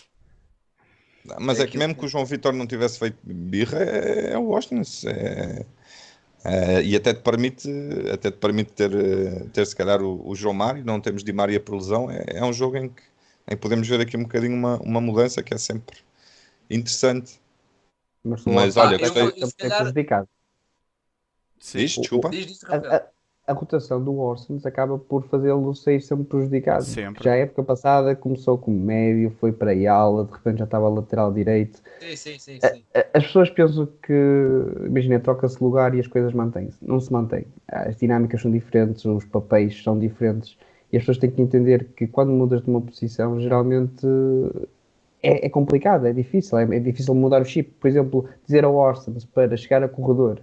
Mas 1.39 1.59
É 1.59 1.63
é 1.63 1.67
que 1.67 1.77
mesmo 1.77 1.93
que- 1.93 1.99
que 1.99 2.05
o 2.05 2.09
João 2.09 2.25
Vitor 2.25 2.53
não 2.53 2.65
tivesse 2.67 2.97
feito 2.99 3.17
birra, 3.23 3.79
é, 3.83 4.33
é 4.33 4.37
o 4.37 4.43
Washington. 4.45 4.81
É, 5.09 5.65
é, 6.43 6.81
e 6.83 6.95
até 6.95 7.13
te 7.13 7.21
permite, 7.21 7.69
até 8.11 8.31
te 8.31 8.37
permite 8.37 8.71
ter, 8.73 8.91
ter 9.49 9.65
se 9.65 9.75
calhar 9.75 10.01
o, 10.01 10.27
o 10.27 10.35
João 10.35 10.53
Mário, 10.53 10.83
não 10.83 10.99
temos 10.99 11.23
Di 11.23 11.31
Maria 11.31 11.59
por 11.59 11.75
lesão. 11.75 12.09
É, 12.09 12.23
é 12.27 12.43
um 12.43 12.51
jogo 12.53 12.77
em 12.77 12.89
que, 12.89 13.03
em 13.47 13.51
que 13.51 13.57
podemos 13.57 13.87
ver 13.87 14.01
aqui 14.01 14.17
um 14.17 14.23
bocadinho 14.23 14.55
uma, 14.55 14.77
uma 14.79 14.99
mudança 15.01 15.43
que 15.43 15.53
é 15.53 15.57
sempre 15.57 15.97
interessante. 16.69 17.39
Mas, 18.23 18.43
Mas 18.45 18.77
olha, 18.77 18.97
vai 18.97 19.09
eu- 19.09 19.13
eu- 19.15 19.31
sempre 19.31 19.47
se 19.47 19.55
calhar- 19.57 19.77
prejudicado. 19.77 20.29
Sim. 21.59 21.79
Diz, 21.79 21.91
desculpa. 21.95 22.29
Diz 22.29 22.59
A, 23.47 23.53
rotação 23.53 24.03
do 24.03 24.17
Orsons 24.17 24.65
acaba 24.65 24.97
por 24.97 25.23
fazê-lo 25.23 25.73
sair 25.75 26.01
sempre 26.01 26.25
prejudicado. 26.25 26.83
Sempre. 26.83 27.23
Já 27.23 27.33
a 27.33 27.37
época 27.37 27.63
passada 27.63 28.15
começou 28.15 28.57
como 28.57 28.77
médio, 28.79 29.31
foi 29.39 29.51
para 29.51 29.71
a 29.71 29.93
ala, 29.93 30.25
de 30.25 30.31
repente 30.31 30.59
já 30.59 30.65
estava 30.65 30.87
lateral 30.87 31.33
direito. 31.33 31.81
Sim, 31.99 32.15
sim, 32.15 32.39
sim, 32.39 32.59
sim. 32.59 32.83
A- 32.93 33.05
As 33.17 33.25
pessoas 33.25 33.49
pensam 33.49 33.87
que, 34.03 34.13
imagina, 34.85 35.19
troca-se 35.19 35.61
lugar 35.63 35.93
e 35.95 35.99
as 35.99 36.07
coisas 36.07 36.33
mantêm-se. 36.33 36.77
Não 36.85 36.99
se 36.99 37.11
mantém. 37.11 37.45
As 37.67 37.95
dinâmicas 37.97 38.41
são 38.41 38.51
diferentes, 38.51 39.03
os 39.05 39.25
papéis 39.25 39.81
são 39.83 39.97
diferentes 39.97 40.57
e 40.91 40.97
as 40.97 41.03
pessoas 41.03 41.17
têm 41.17 41.31
que 41.31 41.41
entender 41.41 41.89
que 41.95 42.05
quando 42.07 42.31
mudas 42.31 42.61
de 42.61 42.69
uma 42.69 42.81
posição, 42.81 43.39
geralmente 43.39 44.05
é, 45.23 45.45
é 45.45 45.49
complicado, 45.49 46.05
é 46.07 46.13
difícil. 46.13 46.57
É, 46.57 46.63
é 46.63 46.79
difícil 46.79 47.13
mudar 47.15 47.41
o 47.41 47.45
chip. 47.45 47.71
Por 47.79 47.87
exemplo, 47.87 48.27
dizer 48.45 48.63
ao 48.63 48.75
Orsons 48.75 49.25
para 49.25 49.55
chegar 49.57 49.83
a 49.83 49.87
corredor, 49.89 50.41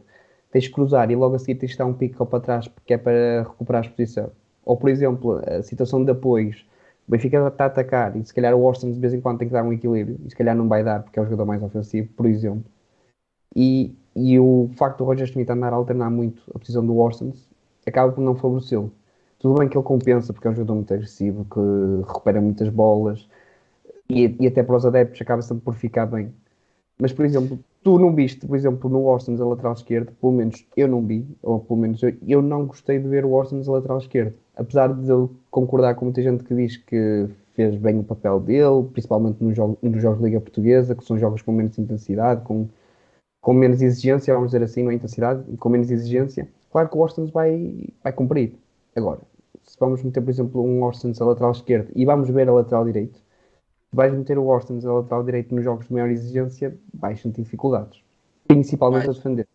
tens 0.50 0.64
de 0.64 0.70
cruzar 0.70 1.10
e 1.10 1.16
logo 1.16 1.36
a 1.36 1.38
seguir 1.38 1.56
tens 1.56 1.72
de 1.72 1.78
dar 1.78 1.86
um 1.86 1.94
pico 1.94 2.24
para 2.26 2.40
trás 2.40 2.68
porque 2.68 2.94
é 2.94 2.98
para 2.98 3.42
recuperar 3.42 3.82
a 3.82 3.86
exposição. 3.86 4.30
Ou, 4.64 4.76
por 4.76 4.90
exemplo, 4.90 5.40
a 5.46 5.62
situação 5.62 6.04
de 6.04 6.10
apoios. 6.10 6.66
O 7.06 7.10
Benfica 7.10 7.48
está 7.48 7.64
a 7.64 7.66
atacar 7.68 8.16
e 8.16 8.24
se 8.24 8.34
calhar 8.34 8.54
o 8.54 8.62
Orsons 8.62 8.94
de 8.94 9.00
vez 9.00 9.14
em 9.14 9.20
quando 9.20 9.38
tem 9.38 9.48
que 9.48 9.54
dar 9.54 9.62
um 9.62 9.72
equilíbrio 9.72 10.18
e 10.26 10.30
se 10.30 10.36
calhar 10.36 10.54
não 10.54 10.68
vai 10.68 10.84
dar 10.84 11.02
porque 11.02 11.18
é 11.18 11.22
o 11.22 11.24
jogador 11.24 11.46
mais 11.46 11.62
ofensivo, 11.62 12.08
por 12.14 12.26
exemplo. 12.26 12.64
E, 13.56 13.94
e 14.14 14.38
o 14.38 14.70
facto 14.76 14.98
do 14.98 15.04
Roger 15.04 15.26
Schmidt 15.26 15.50
andar 15.50 15.72
a 15.72 15.76
alternar 15.76 16.10
muito 16.10 16.42
a 16.54 16.58
posição 16.58 16.84
do 16.84 16.98
Orsons 16.98 17.48
acaba 17.86 18.12
por 18.12 18.20
não 18.20 18.34
favorecê-lo. 18.34 18.92
Tudo 19.38 19.58
bem 19.58 19.68
que 19.68 19.76
ele 19.76 19.84
compensa 19.84 20.32
porque 20.32 20.48
é 20.48 20.50
um 20.50 20.54
jogador 20.54 20.74
muito 20.74 20.92
agressivo, 20.92 21.46
que 21.46 22.06
recupera 22.06 22.40
muitas 22.40 22.68
bolas 22.68 23.26
e, 24.08 24.36
e 24.40 24.46
até 24.46 24.62
para 24.62 24.76
os 24.76 24.84
adeptos 24.86 25.20
acaba 25.20 25.42
sempre 25.42 25.64
por 25.64 25.74
ficar 25.74 26.06
bem. 26.06 26.32
Mas, 27.00 27.12
por 27.12 27.24
exemplo, 27.24 27.58
tu 27.82 27.98
não 27.98 28.12
viste, 28.12 28.44
por 28.44 28.56
exemplo, 28.56 28.90
no 28.90 29.04
Orsons 29.04 29.40
a 29.40 29.46
lateral 29.46 29.72
esquerdo, 29.72 30.12
pelo 30.20 30.32
menos 30.32 30.66
eu 30.76 30.88
não 30.88 31.04
vi, 31.06 31.26
ou 31.42 31.60
pelo 31.60 31.78
menos 31.78 32.02
eu, 32.02 32.12
eu 32.26 32.42
não 32.42 32.66
gostei 32.66 32.98
de 32.98 33.08
ver 33.08 33.24
o 33.24 33.32
Orsons 33.32 33.68
a 33.68 33.72
lateral 33.72 33.98
esquerdo. 33.98 34.34
Apesar 34.56 34.92
de 34.92 35.08
eu 35.08 35.30
concordar 35.50 35.94
com 35.94 36.06
muita 36.06 36.22
gente 36.22 36.42
que 36.42 36.54
diz 36.54 36.76
que 36.76 37.28
fez 37.54 37.76
bem 37.76 37.98
o 38.00 38.04
papel 38.04 38.40
dele, 38.40 38.88
principalmente 38.92 39.42
nos 39.42 39.56
jogos, 39.56 39.78
nos 39.80 40.02
jogos 40.02 40.18
de 40.18 40.24
Liga 40.24 40.40
Portuguesa, 40.40 40.94
que 40.94 41.04
são 41.04 41.18
jogos 41.18 41.42
com 41.42 41.52
menos 41.52 41.78
intensidade, 41.78 42.42
com, 42.42 42.68
com 43.40 43.52
menos 43.52 43.80
exigência, 43.80 44.34
vamos 44.34 44.50
dizer 44.50 44.64
assim, 44.64 44.82
não 44.82 44.90
é 44.90 44.94
intensidade, 44.94 45.44
com 45.56 45.68
menos 45.68 45.90
exigência. 45.90 46.48
Claro 46.70 46.88
que 46.88 46.96
o 46.96 47.00
Orsons 47.00 47.30
vai, 47.30 47.88
vai 48.02 48.12
cumprir. 48.12 48.54
Agora, 48.94 49.20
se 49.62 49.76
vamos 49.78 50.02
meter, 50.02 50.20
por 50.20 50.30
exemplo, 50.30 50.62
um 50.62 50.82
Orsons 50.82 51.20
a 51.20 51.24
lateral 51.24 51.52
esquerdo 51.52 51.90
e 51.94 52.04
vamos 52.04 52.28
ver 52.28 52.48
a 52.48 52.52
lateral 52.52 52.84
direito, 52.84 53.20
se 53.90 53.96
vais 53.96 54.12
meter 54.12 54.38
o 54.38 54.46
Orsons 54.46 54.84
a 54.84 54.92
lateral 54.92 55.24
direito 55.24 55.54
nos 55.54 55.64
jogos 55.64 55.86
de 55.86 55.92
maior 55.92 56.10
exigência, 56.10 56.76
vais 56.92 57.20
sentir 57.20 57.42
dificuldades. 57.42 58.00
Principalmente 58.46 59.06
Vais. 59.06 59.16
a 59.16 59.18
defender. 59.18 59.48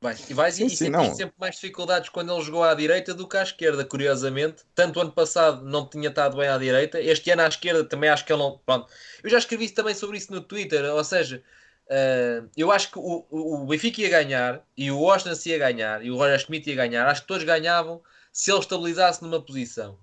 Vais. 0.00 0.30
E 0.30 0.34
vais 0.34 0.54
Sim, 0.54 0.66
e 0.66 0.70
sim, 0.70 1.14
sempre 1.14 1.34
mais 1.38 1.54
dificuldades 1.56 2.08
quando 2.08 2.32
ele 2.32 2.42
jogou 2.42 2.64
à 2.64 2.74
direita 2.74 3.12
do 3.12 3.28
que 3.28 3.36
à 3.36 3.42
esquerda, 3.42 3.84
curiosamente. 3.84 4.64
Tanto 4.74 4.98
o 4.98 5.02
ano 5.02 5.12
passado 5.12 5.64
não 5.64 5.86
tinha 5.86 6.08
estado 6.08 6.36
bem 6.36 6.48
à 6.48 6.56
direita, 6.56 7.00
este 7.00 7.30
ano 7.30 7.42
à 7.42 7.48
esquerda 7.48 7.84
também 7.84 8.08
acho 8.08 8.24
que 8.24 8.32
ele 8.32 8.42
não. 8.42 8.58
Pronto. 8.64 8.90
Eu 9.22 9.30
já 9.30 9.38
escrevi 9.38 9.68
também 9.68 9.94
sobre 9.94 10.16
isso 10.16 10.32
no 10.32 10.40
Twitter, 10.40 10.84
ou 10.94 11.04
seja, 11.04 11.42
eh, 11.88 12.42
eu 12.56 12.72
acho 12.72 12.90
que 12.90 12.98
o, 12.98 13.26
o 13.30 13.62
o 13.62 13.66
Benfica 13.66 14.00
ia 14.00 14.08
ganhar 14.08 14.64
e 14.76 14.90
o 14.90 14.98
Washington 15.00 15.34
se 15.34 15.50
ia 15.50 15.58
ganhar 15.58 16.04
e 16.04 16.10
o 16.10 16.16
Roger 16.16 16.38
Schmidt 16.38 16.70
ia 16.70 16.76
ganhar. 16.76 17.06
Acho 17.06 17.22
que 17.22 17.28
todos 17.28 17.44
ganhavam 17.44 18.00
se 18.32 18.50
ele 18.50 18.60
estabilizasse 18.60 19.22
numa 19.22 19.44
posição. 19.44 19.98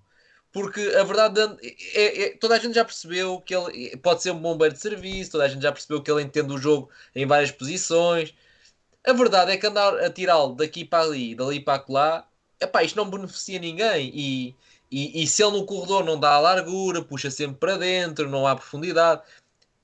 Porque 0.52 0.82
a 0.82 1.04
verdade 1.04 1.40
é, 1.94 2.24
é- 2.24 2.38
toda 2.38 2.56
a 2.56 2.60
gente 2.60 2.74
já 2.76 2.86
percebeu 2.86 3.40
que 3.42 3.56
ele 3.56 3.96
pode 3.98 4.24
ser 4.24 4.32
um 4.32 4.40
bombeiro 4.42 4.74
de 4.74 4.82
serviço, 4.82 5.32
toda 5.32 5.46
a 5.46 5.48
gente 5.48 5.62
já 5.62 5.72
percebeu 5.72 6.02
que 6.02 6.10
ele 6.12 6.24
entende 6.24 6.54
o 6.54 6.58
jogo 6.58 6.90
em 7.16 7.26
várias 7.26 7.52
posições. 7.52 8.34
A 9.06 9.14
verdade 9.14 9.52
é 9.52 9.58
que 9.58 9.68
andar 9.68 9.98
a 10.00 10.10
tirá-lo 10.12 10.56
daqui 10.56 10.86
para 10.86 11.04
ali, 11.04 11.36
dali 11.36 11.60
para 11.62 11.84
lá, 11.90 12.28
epá, 12.60 12.84
isto 12.84 12.96
não 12.98 13.10
beneficia 13.10 13.60
ninguém. 13.60 14.12
E, 14.14 14.56
e, 14.92 15.24
e 15.24 15.28
se 15.28 15.44
ele 15.44 15.54
no 15.58 15.66
corredor 15.66 16.04
não 16.04 16.20
dá 16.20 16.34
a 16.36 16.40
largura, 16.40 17.04
puxa 17.04 17.32
sempre 17.32 17.58
para 17.58 17.78
dentro, 17.78 18.30
não 18.30 18.48
há 18.48 18.56
profundidade. 18.56 19.22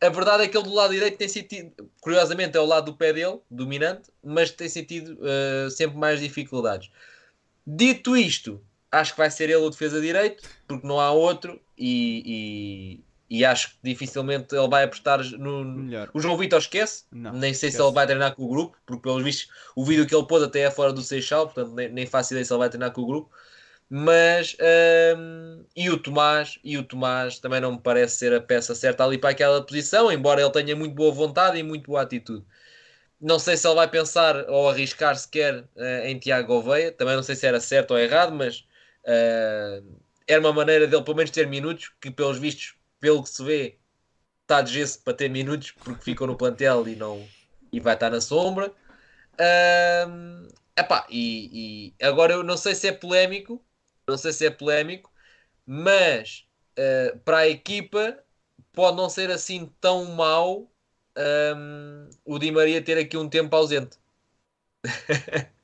A 0.01 0.09
verdade 0.09 0.43
é 0.43 0.47
que 0.49 0.57
ele 0.57 0.67
do 0.67 0.73
lado 0.73 0.93
direito 0.93 1.17
tem 1.17 1.29
sentido, 1.29 1.89
curiosamente 2.01 2.57
é 2.57 2.59
o 2.59 2.65
lado 2.65 2.91
do 2.91 2.97
pé 2.97 3.13
dele, 3.13 3.39
dominante, 3.49 4.11
mas 4.21 4.51
tem 4.51 4.67
sentido 4.67 5.17
eh, 5.23 5.69
sempre 5.69 5.97
mais 5.97 6.19
dificuldades. 6.19 6.91
Dito 7.65 8.17
isto, 8.17 8.61
acho 8.93 9.13
que 9.13 9.17
vai 9.17 9.29
ser 9.31 9.45
ele 9.45 9.55
o 9.57 9.69
defesa 9.69 9.99
direito, 10.01 10.43
porque 10.67 10.87
não 10.87 10.99
há 10.99 11.11
outro, 11.11 11.59
e, 11.77 13.03
e, 13.29 13.39
e 13.39 13.45
acho 13.45 13.71
que 13.71 13.77
dificilmente 13.83 14.55
ele 14.55 14.67
vai 14.67 14.83
apostar 14.83 15.19
no. 15.37 15.63
Melhor. 15.65 16.09
O 16.13 16.19
João 16.19 16.37
Vitor 16.37 16.59
esquece, 16.59 17.05
Não, 17.11 17.33
nem 17.33 17.53
sei 17.53 17.71
se 17.71 17.77
esquece. 17.77 17.81
ele 17.81 17.91
vai 17.93 18.05
treinar 18.05 18.35
com 18.35 18.43
o 18.43 18.49
grupo, 18.49 18.77
porque 18.85 19.01
pelos 19.03 19.23
vistos 19.23 19.49
o 19.75 19.83
vídeo 19.85 20.05
que 20.07 20.15
ele 20.15 20.27
pôs 20.27 20.43
até 20.43 20.61
é 20.61 20.71
fora 20.71 20.93
do 20.93 21.01
Seixal, 21.01 21.45
portanto 21.47 21.73
nem, 21.73 21.89
nem 21.89 22.05
faço 22.05 22.33
ideia 22.33 22.45
se 22.45 22.53
ele 22.53 22.59
vai 22.59 22.69
treinar 22.69 22.91
com 22.91 23.01
o 23.01 23.07
grupo. 23.07 23.31
Mas 23.89 24.57
hum, 25.17 25.65
e 25.75 25.89
o 25.89 25.97
Tomás, 25.99 26.59
e 26.63 26.77
o 26.77 26.83
Tomás 26.83 27.39
também 27.39 27.61
não 27.61 27.73
me 27.73 27.79
parece 27.81 28.17
ser 28.17 28.33
a 28.33 28.41
peça 28.41 28.73
certa 28.75 29.03
ali 29.05 29.17
para 29.17 29.29
aquela 29.31 29.63
posição, 29.65 30.11
embora 30.11 30.41
ele 30.41 30.51
tenha 30.51 30.75
muito 30.75 30.95
boa 30.95 31.11
vontade 31.11 31.57
e 31.59 31.63
muito 31.63 31.85
boa 31.87 32.01
atitude. 32.01 32.45
Não 33.19 33.39
sei 33.39 33.55
se 33.57 33.67
ele 33.67 33.75
vai 33.75 33.89
pensar 33.89 34.49
ou 34.49 34.69
arriscar 34.69 35.15
sequer 35.17 35.67
eh, 35.77 36.11
em 36.11 36.19
Tiago 36.19 36.47
Gouveia, 36.47 36.91
também 36.91 37.15
não 37.15 37.23
sei 37.23 37.35
se 37.35 37.45
era 37.47 37.59
certo 37.59 37.91
ou 37.91 37.99
errado, 37.99 38.33
mas 38.33 38.65
eh, 39.05 39.83
era 40.27 40.39
uma 40.39 40.53
maneira 40.53 40.87
dele 40.87 41.03
pelo 41.03 41.17
menos 41.17 41.31
ter 41.31 41.47
minutos, 41.47 41.91
que 42.01 42.11
pelos 42.11 42.37
vistos, 42.37 42.75
pelo 42.99 43.23
que 43.23 43.29
se 43.29 43.43
vê, 43.43 43.79
está 44.43 44.61
de 44.61 44.73
gesso 44.73 45.01
para 45.03 45.13
ter 45.13 45.29
minutos, 45.29 45.71
porque 45.71 46.03
ficou 46.03 46.27
no 46.27 46.37
plantel 46.37 46.87
e, 46.87 46.95
não, 46.95 47.27
e 47.71 47.79
vai 47.79 47.93
estar 47.95 48.09
na 48.09 48.21
sombra. 48.21 48.71
Ahm, 49.39 50.47
epá, 50.77 51.07
e, 51.09 51.93
e 51.99 52.05
agora 52.05 52.33
eu 52.33 52.43
não 52.43 52.57
sei 52.57 52.75
se 52.75 52.87
é 52.87 52.91
polémico, 52.91 53.63
não 54.07 54.17
sei 54.17 54.31
se 54.33 54.45
é 54.45 54.49
polémico, 54.51 55.11
mas 55.65 56.45
eh, 56.77 57.17
para 57.25 57.39
a 57.39 57.49
equipa 57.49 58.17
pode 58.73 58.97
não 58.97 59.09
ser 59.09 59.31
assim 59.31 59.71
tão 59.81 60.05
mau 60.15 60.71
ahm, 61.15 62.09
o 62.25 62.39
Di 62.39 62.51
Maria 62.51 62.81
ter 62.81 62.97
aqui 62.97 63.17
um 63.17 63.29
tempo 63.29 63.55
ausente. 63.55 63.97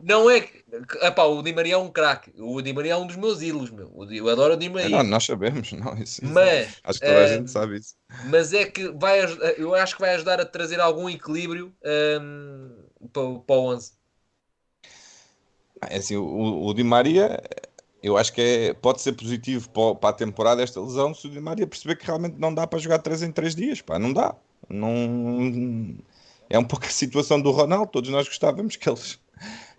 Não. 0.00 0.30
é 0.30 0.40
que. 0.40 0.64
Epá, 1.02 1.24
o 1.24 1.42
Di 1.42 1.52
Maria 1.52 1.74
é 1.74 1.78
um 1.78 1.90
craque. 1.90 2.32
O 2.38 2.60
Di 2.62 2.72
Maria 2.72 2.92
é 2.92 2.96
um 2.96 3.06
dos 3.06 3.16
meus 3.16 3.40
ídolos, 3.42 3.70
meu. 3.70 3.90
Eu 4.10 4.28
adoro 4.28 4.54
o 4.54 4.56
Di 4.56 4.66
É, 4.66 4.70
Maria. 4.70 4.88
não, 4.88 5.02
nós 5.02 5.24
sabemos, 5.24 5.72
não, 5.72 5.94
isso, 5.98 6.24
isso- 6.24 6.32
Mas, 6.32 6.80
acho 6.84 7.00
que 7.00 7.06
toda 7.06 7.20
a 7.20 7.26
eh, 7.26 7.38
gente 7.38 7.50
sabe 7.50 7.76
isso. 7.78 7.94
mas 8.30 8.52
é 8.52 8.64
que 8.66 8.88
vai, 8.90 9.20
aj- 9.20 9.38
eu 9.58 9.74
acho 9.74 9.94
que 9.94 10.00
vai 10.00 10.14
ajudar 10.14 10.40
a 10.40 10.44
trazer 10.46 10.80
algum 10.80 11.08
equilíbrio 11.08 11.72
ahm, 11.84 12.72
para, 13.12 13.38
para 13.40 13.56
o 13.56 13.74
11. 13.74 13.92
É 15.90 15.96
assim, 15.98 16.16
o, 16.16 16.64
o 16.66 16.74
Di 16.74 16.82
Maria, 16.82 17.40
eu 18.02 18.16
acho 18.16 18.32
que 18.32 18.40
é, 18.40 18.74
pode 18.74 19.00
ser 19.02 19.12
positivo 19.12 19.68
para, 19.70 19.94
para 19.94 20.10
a 20.10 20.12
temporada 20.12 20.62
esta 20.62 20.80
lesão 20.80 21.14
se 21.14 21.26
o 21.26 21.30
Di 21.30 21.40
Maria 21.40 21.66
perceber 21.66 21.96
que 21.96 22.06
realmente 22.06 22.36
não 22.38 22.54
dá 22.54 22.66
para 22.66 22.78
jogar 22.78 22.98
3 23.00 23.22
em 23.22 23.32
3 23.32 23.54
dias, 23.54 23.80
pá, 23.82 23.98
não 23.98 24.12
dá. 24.12 24.34
Não, 24.68 24.90
é 26.50 26.58
um 26.58 26.64
pouco 26.64 26.86
a 26.86 26.90
situação 26.90 27.40
do 27.40 27.50
Ronaldo, 27.50 27.90
todos 27.90 28.10
nós 28.10 28.26
gostávamos 28.28 28.76
que 28.76 28.88
eles, 28.88 29.18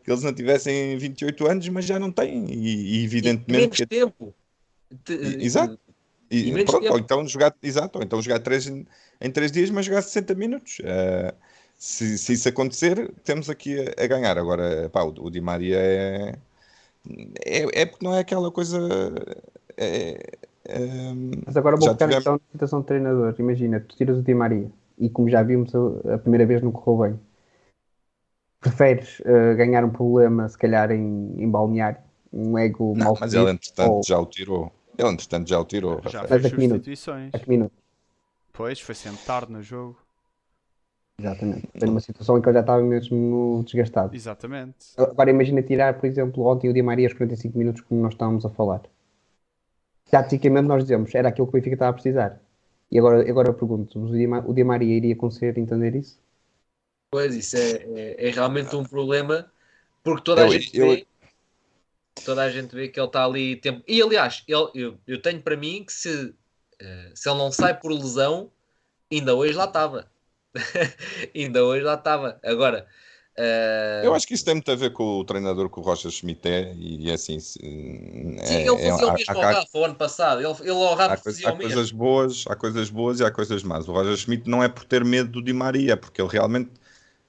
que 0.04 0.12
eles 0.12 0.24
não 0.24 0.34
tivessem 0.34 0.98
28 0.98 1.48
anos, 1.48 1.68
mas 1.70 1.86
já 1.86 1.98
não 2.00 2.12
têm, 2.12 2.46
e, 2.52 2.56
e 2.56 3.02
E 3.02 3.04
evidentemente 3.06 3.52
menos 3.62 3.78
que 3.78 3.86
tempo. 3.86 4.34
Te- 5.04 5.14
Exato. 5.44 5.78
E, 6.30 6.50
E 6.50 6.52
menos 6.52 6.66
pronto, 6.70 6.82
tempo. 6.84 6.94
ou 6.94 7.00
então 7.00 7.28
jogar, 7.28 7.56
exato, 7.64 8.00
ou 8.00 8.04
então 8.04 8.22
jogar 8.22 8.40
3 8.40 8.68
em, 8.68 8.86
em 9.22 9.32
3 9.32 9.52
dias, 9.52 9.70
mas 9.70 9.86
jogar 9.86 10.02
60 10.02 10.36
minutos. 10.36 10.78
Eh, 10.84 11.34
se, 11.78 12.18
se 12.18 12.34
isso 12.34 12.50
acontecer, 12.50 13.12
temos 13.24 13.50
aqui 13.50 13.78
a, 13.80 14.04
a 14.04 14.08
ganhar. 14.08 14.38
Agora, 14.38 14.90
pá, 14.90 15.04
o, 15.04 15.14
o 15.26 15.30
Di 15.32 15.40
Maria 15.40 15.78
é, 15.80 16.36
é, 17.46 17.82
é 17.82 17.86
porque 17.86 18.04
não 18.06 18.14
é 18.14 18.20
aquela 18.20 18.52
coisa. 18.52 18.78
é- 19.78 20.20
é, 20.66 20.80
Mas 21.46 21.56
agora 21.56 21.78
vou 21.78 21.88
ficar 21.90 22.08
tivemos- 22.08 22.24
então 22.24 22.34
na 22.34 22.40
situação 22.52 22.82
de 22.82 22.88
treinador. 22.88 23.34
Imagina, 23.40 23.80
tu 23.80 23.96
tiras 23.96 24.18
o 24.18 24.22
Di 24.22 24.34
Maria 24.34 24.70
e 24.98 25.10
como 25.10 25.30
já 25.30 25.44
vimos 25.44 25.74
a, 25.76 26.16
a 26.16 26.18
primeira 26.18 26.46
vez 26.46 26.62
não 26.62 26.72
correu 26.72 27.10
bem. 27.10 27.20
Preferes 28.60 29.22
eh, 29.24 29.54
ganhar 29.56 29.86
um 29.86 29.90
problema, 29.90 30.50
se 30.50 30.58
calhar, 30.58 30.92
em, 30.92 31.36
em 31.38 31.50
balneário, 31.50 32.00
um 32.34 32.58
ego 32.58 32.94
não, 32.98 33.06
mal 33.06 33.18
mas 33.20 33.34
ele, 33.34 33.52
entretanto, 33.52 33.92
ou 33.92 34.04
já 34.04 34.20
o 34.20 34.26
tirou. 34.26 34.72
Ele, 34.98 35.10
entretanto, 35.10 35.48
já 35.48 35.60
o 35.60 35.66
tirou. 35.66 36.02
Já 36.04 36.22
Rafael. 36.22 36.28
Fez 36.28 36.46
a 36.46 36.50
que 36.50 36.58
minuto? 36.58 36.76
substituições. 36.76 37.34
a 37.34 37.40
que 37.40 37.50
minuto? 37.50 37.74
Pois, 38.52 38.82
foi 38.82 38.96
sempre 38.96 39.24
tarde 39.24 39.52
no 39.52 39.62
jogo. 39.62 39.96
Exatamente. 41.20 41.68
Foi 41.78 41.88
numa 41.88 42.00
situação 42.00 42.38
em 42.38 42.42
que 42.42 42.48
ele 42.48 42.54
já 42.56 42.62
estava 42.62 42.82
mesmo 42.82 43.64
desgastado. 43.66 44.16
Exatamente. 44.16 44.76
Agora 44.98 45.30
imagina 45.30 45.62
tirar, 45.62 46.00
por 46.00 46.06
exemplo, 46.06 46.46
ontem 46.46 46.70
o 46.70 46.74
Di 46.74 46.82
Maria 46.82 47.08
aos 47.08 47.14
45 47.14 47.58
minutos, 47.58 47.82
como 47.82 48.02
nós 48.02 48.14
estávamos 48.14 48.46
a 48.46 48.50
falar. 48.50 48.82
Taticamente 50.10 50.68
nós 50.68 50.84
dizemos, 50.84 51.14
era 51.14 51.30
aquilo 51.30 51.48
que 51.48 51.52
o 51.52 51.54
Benfica 51.54 51.76
estava 51.76 51.90
a 51.92 51.94
precisar. 51.94 52.40
E 52.94 53.00
agora, 53.00 53.20
agora 53.32 53.50
eu 53.50 53.54
pergunto, 53.62 53.94
o 54.00 54.54
Di, 54.56 54.64
Maria 54.66 54.98
iria 54.98 55.16
conseguir 55.16 55.58
entender 55.60 55.96
isso? 55.96 56.20
Pois, 57.10 57.36
isso 57.36 57.58
é, 57.58 57.72
é, 58.18 58.28
é 58.28 58.32
realmente 58.32 58.76
um 58.76 58.84
problema, 58.84 59.52
porque 60.04 60.24
toda 60.24 60.44
a 60.44 60.48
Eu- 60.48 60.50
gente 60.50 60.72
eu- 60.74 60.78
vê. 60.80 61.08
Toda 62.24 62.44
a 62.44 62.50
gente 62.50 62.76
vê 62.76 62.90
que 62.90 63.00
ele 63.00 63.08
está 63.08 63.24
ali 63.26 63.56
tempo. 63.58 63.84
E 63.88 64.02
aliás, 64.02 64.44
ele, 64.48 64.70
eu, 64.76 65.00
eu 65.08 65.22
tenho 65.22 65.42
para 65.42 65.56
mim 65.56 65.84
que 65.86 65.94
se, 65.94 66.36
eh, 66.80 67.12
se 67.16 67.30
ele 67.30 67.38
não 67.38 67.52
sai 67.52 67.80
por 67.80 67.92
lesão, 67.92 68.52
ainda 69.12 69.36
hoje 69.36 69.54
lá 69.56 69.66
estava. 69.66 70.12
ainda 71.36 71.66
hoje 71.66 71.84
lá 71.84 71.96
estava. 71.96 72.40
Agora, 72.44 72.88
eh, 73.38 74.02
Eu 74.02 74.14
acho 74.14 74.28
que 74.28 74.34
isso 74.36 74.46
tem 74.46 74.54
muito 74.56 74.72
a 74.72 74.76
ver 74.76 74.92
com 74.94 75.20
o 75.20 75.26
treinador 75.26 75.70
que 75.70 75.80
o 75.80 75.82
Rocha 75.84 76.10
Schmidt 76.10 76.48
é 76.48 76.74
e 76.76 77.12
assim. 77.12 77.40
se- 77.40 77.60
sim, 78.42 78.62
é- 78.64 78.68
ele 78.68 78.78
é- 78.88 78.90
fazia 78.90 79.08
o 79.08 79.12
há- 79.12 79.14
mesmo 79.14 79.38
há- 79.38 79.40
ao 79.40 79.46
Rafa 79.46 79.78
o 79.78 79.86
ano 79.86 79.96
passado. 79.96 80.42
Ele, 80.42 80.54
ele 80.62 80.72
ao 80.72 80.96
Rafa 80.96 81.16
Há, 81.16 81.18
fazia 81.18 81.50
há 81.50 81.54
o 81.54 81.58
mesmo. 81.58 81.80
coisas 81.80 81.92
boas, 81.92 82.44
há 82.48 82.56
coisas 82.56 82.90
boas 82.90 83.20
e 83.20 83.24
há 83.26 83.32
coisas 83.32 83.64
más. 83.64 83.88
O 83.88 83.94
Roger 83.94 84.16
Schmidt 84.18 84.50
não 84.50 84.62
é 84.64 84.68
por 84.68 84.84
ter 84.84 85.06
medo 85.06 85.30
do 85.32 85.42
Di 85.44 85.54
Maria, 85.54 85.94
é 85.94 85.96
porque 85.96 86.22
ele 86.22 86.30
realmente, 86.30 86.72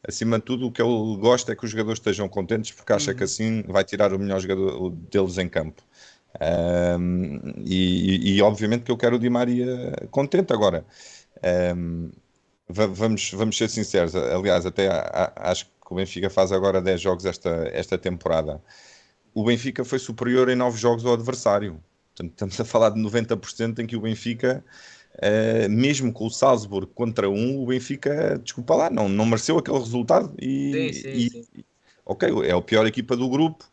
acima 0.07 0.39
de 0.39 0.45
tudo, 0.45 0.67
o 0.67 0.73
que 0.73 0.83
ele 0.83 1.17
gosta 1.19 1.53
é 1.53 1.57
que 1.57 1.65
os 1.65 1.71
jogadores 1.71 1.99
estejam 2.01 2.29
contentes, 2.29 2.73
porque 2.73 2.93
acha 2.93 3.15
que 3.15 3.25
assim 3.25 3.63
vai 3.69 3.85
tirar 3.85 4.13
o 4.15 4.19
melhor 4.19 4.41
jogador 4.41 4.91
deles 5.11 5.39
em 5.39 5.49
campo. 5.49 5.83
Ahm, 6.41 7.41
e, 7.67 8.37
e, 8.37 8.43
obviamente 8.43 8.85
que 8.85 8.91
eu 8.93 8.97
quero 8.99 9.17
o 9.17 9.19
Di 9.19 9.31
Maria 9.31 9.93
contente 10.11 10.53
agora. 10.53 10.85
Va- 12.71 12.87
vamos, 12.87 13.31
vamos 13.33 13.57
ser 13.57 13.69
sinceros, 13.71 14.15
aliás, 14.15 14.67
até 14.67 14.89
acho 15.37 15.65
que 15.67 15.71
o 15.95 15.97
Benfica 15.97 16.31
faz 16.31 16.53
agora 16.53 16.81
10 16.81 17.01
jogos 17.01 17.25
esta, 17.25 17.51
esta 17.73 17.99
temporada. 17.99 18.63
O 19.35 19.45
Benfica 19.45 19.85
foi 19.85 19.99
superior 19.99 20.49
em 20.49 20.57
9 20.57 20.79
jogos 20.79 21.05
ao 21.05 21.15
adversário. 21.15 21.81
Portanto, 22.15 22.33
estamos 22.33 22.61
a 22.61 22.65
falar 22.65 22.91
de 22.91 23.01
90% 23.01 23.81
em 23.81 23.87
que 23.87 23.97
o 23.97 24.01
Benfica, 24.01 24.65
eh, 25.21 25.69
mesmo 25.69 26.13
com 26.13 26.27
o 26.27 26.31
Salzburg 26.31 26.91
contra 26.95 27.29
um, 27.31 27.63
o 27.63 27.67
Benfica, 27.67 28.39
desculpa 28.43 28.75
lá, 28.75 28.91
não, 28.91 29.09
não 29.09 29.25
mereceu 29.27 29.59
aquele 29.59 29.79
resultado. 29.79 30.35
E, 30.41 30.73
Sim, 30.73 30.93
sim, 30.93 31.15
e- 31.15 31.43
sim. 31.45 31.65
ok, 32.05 32.29
é 32.49 32.53
a 32.53 32.61
pior 32.63 32.87
equipa 32.87 33.17
do 33.17 33.29
grupo. 33.29 33.65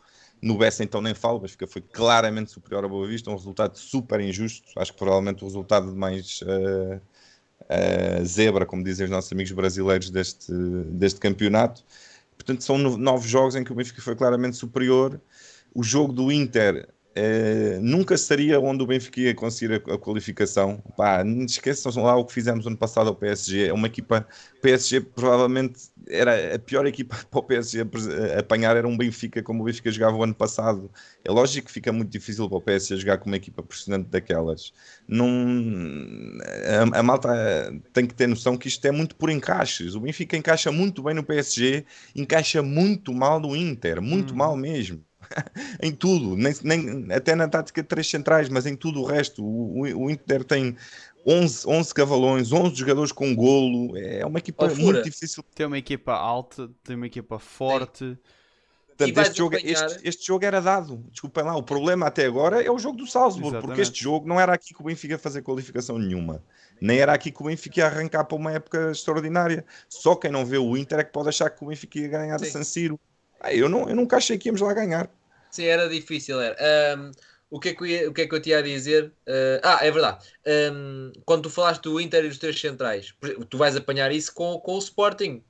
No 0.41 0.57
Bessa 0.57 0.84
então 0.84 1.01
nem 1.01 1.16
falo, 1.16 1.38
o 1.38 1.41
Benfica 1.41 1.66
foi 1.66 1.82
claramente 1.82 2.51
superior 2.51 2.84
ao 2.84 2.89
Boa 2.89 3.07
Vista, 3.07 3.32
um 3.32 3.36
resultado 3.36 3.78
super 3.78 4.20
injusto. 4.20 4.68
Acho 4.78 4.91
que 4.93 4.99
provavelmente 4.99 5.43
o 5.43 5.47
resultado 5.47 5.95
mais 5.95 6.41
eh, 6.45 6.99
zebra, 8.24 8.66
como 8.66 8.84
dizem 8.84 9.05
os 9.05 9.11
nossos 9.11 9.32
amigos 9.32 9.51
brasileiros 9.51 10.09
deste, 10.09 10.51
deste 10.91 11.20
campeonato. 11.20 11.84
Portanto, 12.38 12.63
são 12.63 12.78
no- 12.78 12.97
nove 12.97 13.28
jogos 13.28 13.55
em 13.55 13.63
que 13.63 13.72
o 13.72 13.76
Benfica 13.76 14.01
foi 14.01 14.16
claramente 14.16 14.57
superior. 14.57 15.20
O 15.74 15.84
jogo 15.84 16.13
do 16.13 16.32
Inter 16.32 16.88
eh, 17.16 17.80
nunca 17.82 18.18
seria 18.18 18.59
onde 18.59 18.84
o 18.84 18.88
Benfica 18.88 19.22
ia 19.22 19.34
conseguir 19.36 19.74
a, 19.89 19.95
a 19.95 19.97
qualificação. 19.97 20.84
Pá, 20.97 21.24
não 21.24 21.45
esqueçam 21.45 22.03
lá 22.03 22.16
o 22.16 22.26
que 22.26 22.34
fizemos 22.34 22.68
ano 22.68 22.78
passado 22.78 23.07
ao 23.09 23.16
PSG. 23.16 23.68
É 23.70 23.74
uma 23.74 23.88
equipa. 23.88 24.28
PSG 24.61 25.01
provavelmente 25.01 25.80
era 26.07 26.55
a 26.55 26.59
pior 26.59 26.86
equipa 26.86 27.16
para 27.30 27.39
o 27.39 27.43
PSG 27.43 27.86
apanhar. 28.39 28.76
Era 28.78 28.88
um 28.88 28.97
Benfica 28.97 29.41
como 29.43 29.61
o 29.63 29.66
Benfica 29.66 29.91
jogava 29.91 30.18
o 30.18 30.24
ano 30.24 30.36
passado. 30.36 30.91
É 31.24 31.32
lógico 31.32 31.68
que 31.68 31.72
fica 31.74 31.91
muito 31.93 32.11
difícil 32.11 32.47
para 32.49 32.57
o 32.57 32.61
PSG 32.61 32.97
jogar 32.97 33.18
com 33.20 33.28
uma 33.28 33.38
equipa 33.38 33.63
pressionante 33.63 34.09
daquelas. 34.09 34.74
Não, 35.07 35.28
a, 36.93 36.99
a 36.99 37.03
malta 37.03 37.30
tem 37.93 38.05
que 38.05 38.13
ter 38.13 38.28
noção 38.28 38.57
que 38.57 38.68
isto 38.68 38.86
é 38.86 38.91
muito 38.91 39.16
por 39.16 39.30
encaixes. 39.30 39.95
O 39.95 39.99
Benfica 40.01 40.36
encaixa 40.38 40.72
muito 40.72 41.03
bem 41.03 41.13
no 41.16 41.24
PSG, 41.24 41.86
encaixa 42.16 42.61
muito 42.61 43.13
mal 43.13 43.39
no 43.39 43.55
Inter, 43.55 44.01
muito 44.01 44.34
Uhum. 44.34 44.38
mal 44.38 44.55
mesmo. 44.57 45.03
em 45.82 45.92
tudo, 45.92 46.36
nem, 46.36 46.54
nem- 46.64 47.12
até 47.14 47.36
na 47.36 47.48
tática 47.48 47.82
de 47.82 47.88
três 47.88 48.10
centrais, 48.10 48.50
mas 48.50 48.66
em 48.66 48.76
tudo 48.76 49.02
o 49.02 49.06
resto. 49.06 49.44
O, 49.44 49.82
o- 49.82 50.04
o 50.06 50.10
Inter 50.12 50.44
tem 50.44 50.76
11, 51.26 51.68
11 51.68 51.94
cavalões, 51.94 52.52
11 52.52 52.76
jogadores 52.76 53.12
com 53.12 53.36
golo. 53.36 53.98
É 53.98 54.26
uma 54.26 54.40
equipa 54.40 54.66
Oh, 54.66 54.70
fura. 54.70 54.84
muito 54.84 55.04
difícil. 55.04 55.44
Tem 55.56 55.66
uma 55.66 55.78
equipa 55.78 56.14
alta, 56.14 56.70
tem 56.84 56.96
uma 56.96 57.08
equipa 57.08 57.40
forte. 57.40 58.18
Portanto, 58.98 59.18
este, 59.28 59.38
jogo, 59.40 59.58
apanhar- 59.58 59.86
este, 59.88 60.08
este 60.08 60.26
jogo 60.28 60.46
era 60.46 60.62
dado. 60.62 61.04
Desculpem 61.12 61.44
lá, 61.44 61.54
o 61.58 61.62
problema 61.64 62.08
até 62.08 62.26
agora 62.26 62.64
é 62.64 62.72
o 62.72 62.80
jogo 62.80 62.98
do 62.98 63.06
Salzburg, 63.06 63.50
porque 63.58 63.66
Exatamente. 63.66 63.82
este 63.82 64.02
jogo 64.04 64.26
não 64.26 64.40
era 64.40 64.54
aqui 64.54 64.74
que 64.74 64.82
o 64.82 64.86
Benfica 64.86 65.16
ia 65.16 65.20
fazer 65.20 65.42
qualificação 65.42 65.98
nenhuma. 66.00 66.42
Nem 66.80 67.00
era 67.00 67.14
aqui 67.14 67.30
que 67.30 67.42
o 67.42 67.46
Benfica 67.46 67.82
ia 67.82 67.88
arrancar 67.88 68.24
para 68.24 68.38
uma 68.38 68.54
época 68.54 68.92
extraordinária. 68.92 69.66
Só 69.90 70.16
quem 70.16 70.32
não 70.32 70.46
vê 70.46 70.58
o 70.58 70.78
Inter 70.78 71.00
é 71.00 71.04
que 71.04 71.12
pode 71.12 71.28
achar 71.28 71.50
que 71.50 71.62
o 71.62 71.68
Benfica 71.68 72.00
ia 72.00 72.08
ganhar 72.08 72.36
a 72.36 72.40
Sim. 72.40 72.52
San 72.52 72.64
Siro. 72.64 72.98
Ah, 73.46 73.54
eu, 73.54 73.70
não, 73.70 73.88
eu 73.88 73.96
nunca 73.96 74.18
achei 74.18 74.39
que 74.39 74.50
íamos 74.50 74.62
lá 74.62 74.74
ganhar. 74.74 75.08
Sim, 75.52 75.66
era 75.66 75.88
difícil, 75.88 76.41
era. 76.41 76.56
Ahm, 76.96 77.12
o, 77.50 77.60
que 77.60 77.70
é 77.70 77.74
que 77.76 77.82
eu 77.84 77.86
ia- 77.86 78.10
o 78.10 78.14
que 78.14 78.22
é 78.24 78.28
que 78.28 78.34
eu 78.34 78.41
te 78.41 78.50
ia 78.50 78.64
dizer? 78.64 79.14
Ah, 79.64 79.78
ah, 79.82 79.86
é 79.86 79.91
verdade. 79.91 80.26
Ahm, 80.48 81.12
quando 81.26 81.43
tu 81.43 81.50
falaste 81.52 81.84
do 81.84 82.02
Inter 82.02 82.26
e 82.26 82.30
dos 82.30 82.39
três 82.39 82.60
centrais, 82.60 83.14
tu 83.50 83.58
vais 83.58 83.76
apanhar 83.76 84.12
isso 84.12 84.34
com, 84.34 84.60
com 84.60 84.74
o 84.74 84.80
Sporting. 84.80 85.43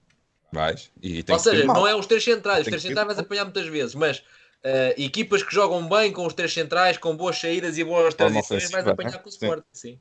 Vais. 0.52 0.92
E 1.02 1.24
tem 1.24 1.34
Ou 1.34 1.40
seja, 1.40 1.66
não 1.66 1.88
é 1.88 1.96
os 1.96 2.06
três 2.06 2.24
centrais. 2.24 2.62
Os 2.62 2.68
três 2.68 2.82
centrais 2.82 3.08
vais 3.08 3.20
apanhar 3.20 3.46
muitas 3.46 3.68
vezes, 3.68 3.96
mas 3.96 4.22
ah, 4.64 4.94
equipas 4.98 5.42
que 5.42 5.54
jogam 5.56 5.88
bem 5.88 6.12
com 6.12 6.26
os 6.26 6.34
três 6.34 6.52
centrais, 6.54 6.98
com 6.98 7.16
boas 7.16 7.38
saídas 7.40 7.78
e 7.78 7.84
boas 7.84 8.14
transições, 8.14 8.70
vais 8.72 8.86
apanhar 8.88 9.14
né? 9.14 9.18
com 9.20 9.30
o 9.30 9.32
Sim. 9.32 9.38
Sporting. 9.38 9.64
Sim. 9.74 10.00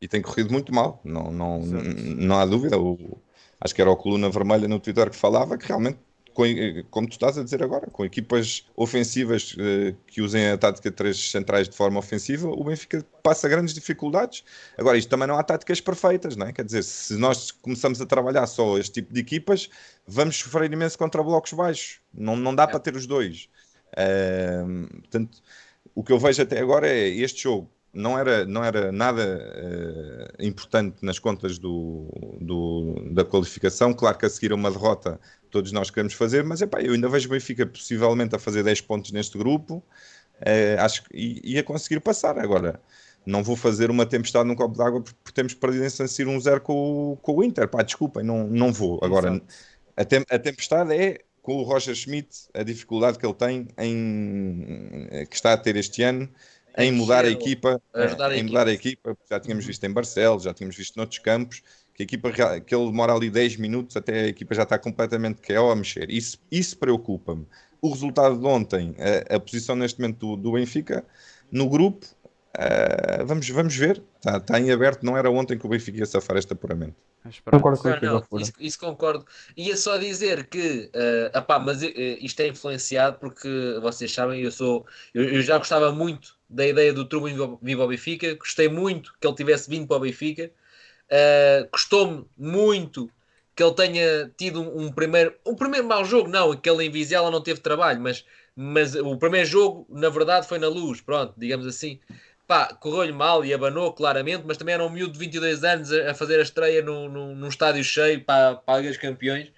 E 0.00 0.08
tem 0.08 0.20
corrido 0.20 0.50
muito 0.52 0.74
mal. 0.74 1.00
Não, 1.04 1.30
não, 1.30 1.60
não 1.60 2.38
há 2.38 2.44
dúvida. 2.44 2.76
O- 2.78 3.22
acho 3.60 3.74
que 3.74 3.80
era 3.80 3.90
o 3.90 3.96
Coluna 3.96 4.28
Vermelha 4.28 4.66
no 4.66 4.80
Twitter 4.80 5.08
que 5.08 5.16
falava 5.16 5.56
que 5.56 5.66
realmente, 5.66 5.98
com- 6.34 6.44
como 6.90 7.06
tu 7.08 7.12
estás 7.12 7.36
a 7.38 7.44
dizer 7.44 7.62
agora, 7.62 7.86
com 7.88 8.04
equipas 8.04 8.66
ofensivas 8.76 9.54
eh, 9.58 9.94
que 10.06 10.20
usem 10.22 10.48
a 10.50 10.58
tática 10.58 10.90
de 10.90 10.96
três 10.96 11.30
centrais 11.30 11.68
de 11.68 11.76
forma 11.76 11.98
ofensiva, 11.98 12.48
o 12.48 12.64
Benfica 12.64 13.04
passa 13.22 13.48
grandes 13.48 13.74
dificuldades. 13.74 14.42
Agora, 14.78 14.96
isto 14.98 15.08
também 15.08 15.28
não 15.28 15.36
há 15.38 15.42
táticas 15.42 15.80
perfeitas, 15.80 16.36
não 16.36 16.46
é? 16.46 16.52
Quer 16.52 16.64
dizer, 16.64 16.82
se 16.82 17.16
nós 17.16 17.50
começamos 17.50 18.00
a 18.00 18.06
trabalhar 18.06 18.46
só 18.46 18.78
este 18.78 18.94
tipo 18.94 19.12
de 19.12 19.20
equipas, 19.20 19.68
vamos 20.06 20.36
sofrer 20.36 20.72
imenso 20.72 20.98
contra 20.98 21.22
blocos 21.22 21.52
baixos. 21.52 22.00
Não, 22.12 22.36
não 22.36 22.54
dá 22.54 22.64
É. 22.64 22.66
para 22.66 22.80
ter 22.80 22.96
os 22.96 23.06
dois. 23.06 23.48
Ahm, 23.96 24.86
portanto, 25.00 25.42
o 25.94 26.02
que 26.02 26.12
eu 26.12 26.18
vejo 26.18 26.42
até 26.42 26.58
agora 26.60 26.88
é 26.88 27.08
este 27.08 27.42
jogo 27.42 27.70
não 27.92 28.18
era, 28.18 28.44
não 28.46 28.64
era 28.64 28.90
nada 28.92 29.22
eh, 29.22 30.46
importante 30.46 31.04
nas 31.04 31.18
contas 31.18 31.58
do, 31.58 32.08
do- 32.40 33.10
da 33.12 33.24
qualificação. 33.24 33.92
Claro 33.94 34.18
que 34.18 34.26
a 34.26 34.30
seguir 34.30 34.52
a 34.52 34.54
uma 34.54 34.70
derrota 34.70 35.20
todos 35.50 35.72
nós 35.72 35.90
queremos 35.90 36.14
fazer, 36.14 36.42
mas 36.44 36.62
epá, 36.62 36.80
eu 36.80 36.94
ainda 36.94 37.08
vejo 37.08 37.28
o 37.28 37.32
Benfica 37.32 37.66
possivelmente 37.66 38.34
a 38.34 38.38
fazer 38.38 38.62
10 38.62 38.80
pontos 38.80 39.12
neste 39.12 39.36
grupo 39.36 39.84
eh, 40.40 40.76
acho 40.80 41.02
e, 41.12 41.54
e 41.54 41.58
a 41.58 41.62
conseguir 41.64 42.00
passar. 42.00 42.38
Agora, 42.38 42.80
não 43.26 43.42
vou 43.42 43.56
fazer 43.56 43.90
uma 43.90 44.06
tempestade 44.06 44.46
num 44.48 44.54
copo 44.56 44.76
d'água 44.76 45.02
porque, 45.02 45.32
temos 45.34 45.54
perdido 45.54 45.84
em 45.84 45.90
San 45.90 46.06
Siro 46.06 46.30
um 46.30 46.40
0 46.40 46.60
com, 46.60 47.12
o- 47.12 47.16
com 47.18 47.36
o 47.36 47.44
Inter. 47.44 47.68
Pá, 47.68 47.82
desculpem, 47.82 48.24
não, 48.24 48.46
não 48.48 48.72
vou. 48.72 49.00
Agora, 49.04 49.40
a, 49.96 50.04
tem- 50.04 50.24
a 50.30 50.38
tempestade 50.38 50.94
é 50.94 51.18
com 51.42 51.56
o 51.56 51.62
Roger 51.64 51.94
Schmidt, 51.94 52.48
a 52.54 52.62
dificuldade 52.62 53.18
que 53.18 53.26
ele 53.26 53.34
tem 53.34 53.68
em 53.78 55.26
que 55.28 55.34
está 55.36 55.52
a 55.52 55.56
ter 55.56 55.76
este 55.76 56.02
ano 56.02 56.28
em 56.76 56.88
Em 56.88 56.92
mudar 56.92 57.24
a 57.24 57.30
equipa, 57.30 57.80
ajudar 57.94 58.30
a 58.30 58.36
em 58.36 58.42
mudar 58.42 58.66
a 58.66 58.72
equipa, 58.72 59.16
já 59.28 59.38
tínhamos 59.40 59.64
visto 59.64 59.84
em 59.84 59.92
Barcelos, 59.92 60.44
já 60.44 60.54
tínhamos 60.54 60.76
visto 60.76 60.96
noutros 60.96 61.18
campos, 61.18 61.62
que 61.94 62.02
a 62.02 62.04
equipa 62.04 62.30
que 62.32 62.74
ele 62.74 62.86
demora 62.86 63.12
ali 63.12 63.30
10 63.30 63.56
minutos 63.56 63.96
até 63.96 64.22
a 64.24 64.28
equipa 64.28 64.54
já 64.54 64.62
está 64.62 64.78
completamente 64.78 65.42
KO 65.42 65.70
a 65.70 65.76
mexer. 65.76 66.10
Isso, 66.10 66.38
isso 66.50 66.78
preocupa-me. 66.78 67.46
O 67.80 67.90
resultado 67.90 68.38
de 68.38 68.46
ontem, 68.46 68.94
a, 68.98 69.36
a 69.36 69.40
posição 69.40 69.76
neste 69.76 70.00
momento 70.00 70.18
do, 70.18 70.36
do 70.36 70.52
Benfica 70.52 71.04
no 71.50 71.68
grupo, 71.68 72.06
ah, 72.54 73.24
vamos, 73.24 73.48
vamos 73.48 73.74
ver. 73.76 74.02
Está, 74.16 74.36
está 74.36 74.60
em 74.60 74.70
aberto, 74.70 75.02
não 75.04 75.16
era 75.16 75.30
ontem 75.30 75.58
que 75.58 75.66
o 75.66 75.68
Benfica 75.68 75.98
ia 75.98 76.06
safar 76.06 76.36
este 76.36 76.52
apuramento. 76.52 76.94
Concordo 77.50 77.80
com 77.80 77.88
Não, 78.04 78.40
isso, 78.40 78.52
isso 78.58 78.78
concordo. 78.78 79.24
Ia 79.56 79.76
só 79.76 79.96
dizer 79.96 80.46
que, 80.48 80.90
eh, 80.92 81.30
apá, 81.32 81.58
mas 81.58 81.80
eh, 81.82 82.18
isto 82.20 82.40
é 82.40 82.48
influenciado 82.48 83.18
porque 83.18 83.48
vocês 83.80 84.12
sabem, 84.12 84.42
eu 84.42 84.50
sou, 84.50 84.84
eu, 85.14 85.22
eu 85.34 85.42
já 85.42 85.56
gostava 85.56 85.92
muito 85.92 86.36
da 86.52 86.66
ideia 86.66 86.92
do 86.92 87.04
Trubo 87.04 87.58
viva 87.62 87.82
ao 87.82 87.88
Benfica, 87.88 88.34
gostei 88.34 88.68
muito 88.68 89.12
que 89.20 89.26
ele 89.26 89.36
tivesse 89.36 89.68
vindo 89.68 89.86
para 89.86 89.96
o 89.96 90.00
Benfica, 90.00 90.50
eh, 91.10 91.68
gostou-me 91.72 92.24
muito 92.38 93.10
que 93.54 93.62
ele 93.62 93.74
tenha 93.74 94.30
tido 94.36 94.62
um, 94.62 94.86
um 94.86 94.92
primeiro, 94.92 95.34
um 95.46 95.54
primeiro 95.54 95.86
mau 95.86 96.04
jogo, 96.04 96.28
não, 96.28 96.52
aquele 96.52 96.84
em 96.84 96.90
Vizela 96.90 97.30
não 97.30 97.42
teve 97.42 97.60
trabalho, 97.60 98.00
mas, 98.00 98.24
mas 98.56 98.94
o 98.94 99.16
primeiro 99.16 99.46
jogo, 99.46 99.86
na 99.90 100.08
verdade, 100.08 100.46
foi 100.46 100.58
na 100.58 100.68
luz, 100.68 101.00
pronto, 101.00 101.34
digamos 101.36 101.66
assim. 101.66 101.98
Pá, 102.46 102.74
correu-lhe 102.74 103.12
mal 103.12 103.44
e 103.44 103.54
abanou 103.54 103.92
claramente, 103.92 104.44
mas 104.46 104.56
também 104.56 104.74
era 104.74 104.84
um 104.84 104.90
miúdo 104.90 105.12
de 105.12 105.18
22 105.18 105.64
anos 105.64 105.92
a, 105.92 106.10
a 106.10 106.14
fazer 106.14 106.38
a 106.38 106.42
estreia 106.42 106.82
num, 106.82 107.08
num, 107.08 107.34
num 107.34 107.48
estádio 107.48 107.84
cheio 107.84 108.22
para, 108.24 108.56
para 108.56 108.82
dos 108.82 108.96
Campeões. 108.96 109.50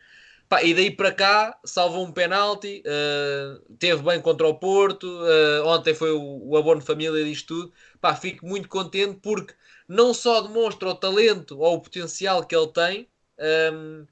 Pá, 0.55 0.63
e 0.63 0.73
daí 0.73 0.89
para 0.91 1.11
cá 1.13 1.59
salvou 1.65 2.07
um 2.07 2.13
penalti, 2.13 2.81
eh, 2.87 3.61
teve 3.77 4.03
bem 4.05 4.21
contra 4.21 4.47
o 4.47 4.55
Porto, 4.57 5.07
eh, 5.27 5.63
ontem 5.63 5.93
foi 5.95 6.13
o, 6.13 6.49
o 6.49 6.57
abono 6.57 6.81
família 6.81 7.25
disto 7.25 7.49
tudo. 7.49 7.73
Pá, 8.01 8.15
fico 8.15 8.47
muito 8.47 8.69
contente 8.69 9.19
porque 9.21 9.53
não 9.89 10.15
só 10.15 10.41
demonstra 10.43 10.89
o 10.91 10.95
talento 10.95 11.59
ou 11.59 11.75
o 11.75 11.81
potencial 11.83 12.47
que 12.47 12.55
ele 12.55 12.69
tem, 12.73 13.11
ehm, 13.39 14.07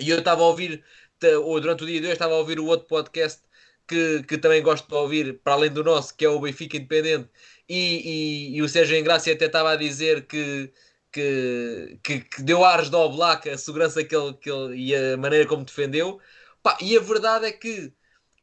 E 0.00 0.10
eu 0.10 0.18
estava 0.20 0.42
a 0.42 0.46
ouvir, 0.46 0.84
ou 1.44 1.60
durante 1.60 1.84
o 1.84 1.86
dia 1.86 2.00
de 2.00 2.06
hoje, 2.06 2.14
estava 2.14 2.34
a 2.34 2.38
ouvir 2.38 2.60
o 2.60 2.66
outro 2.66 2.86
podcast 2.88 3.42
que, 3.86 4.22
que 4.24 4.38
também 4.38 4.62
gosto 4.62 4.88
de 4.88 4.94
ouvir, 4.94 5.40
para 5.42 5.54
além 5.54 5.70
do 5.72 5.84
nosso, 5.84 6.16
que 6.16 6.24
é 6.24 6.28
o 6.28 6.40
Benfica 6.40 6.76
Independente. 6.76 7.30
E, 7.68 8.52
e, 8.54 8.56
e 8.56 8.62
o 8.62 8.68
Sérgio 8.68 8.96
Engrácia 8.96 9.32
até 9.34 9.46
estava 9.46 9.72
a 9.72 9.76
dizer 9.76 10.26
que, 10.26 10.72
que, 11.16 11.98
que, 12.02 12.20
que 12.20 12.42
deu 12.42 12.62
ares 12.62 12.90
do 12.90 12.98
Oblak, 12.98 13.48
a 13.48 13.56
segurança 13.56 14.04
que 14.04 14.14
ele, 14.14 14.34
que 14.34 14.50
ele 14.50 14.76
e 14.76 14.94
a 14.94 15.16
maneira 15.16 15.46
como 15.46 15.64
defendeu. 15.64 16.20
Pá, 16.62 16.76
e 16.78 16.94
a 16.94 17.00
verdade 17.00 17.46
é 17.46 17.52
que 17.52 17.90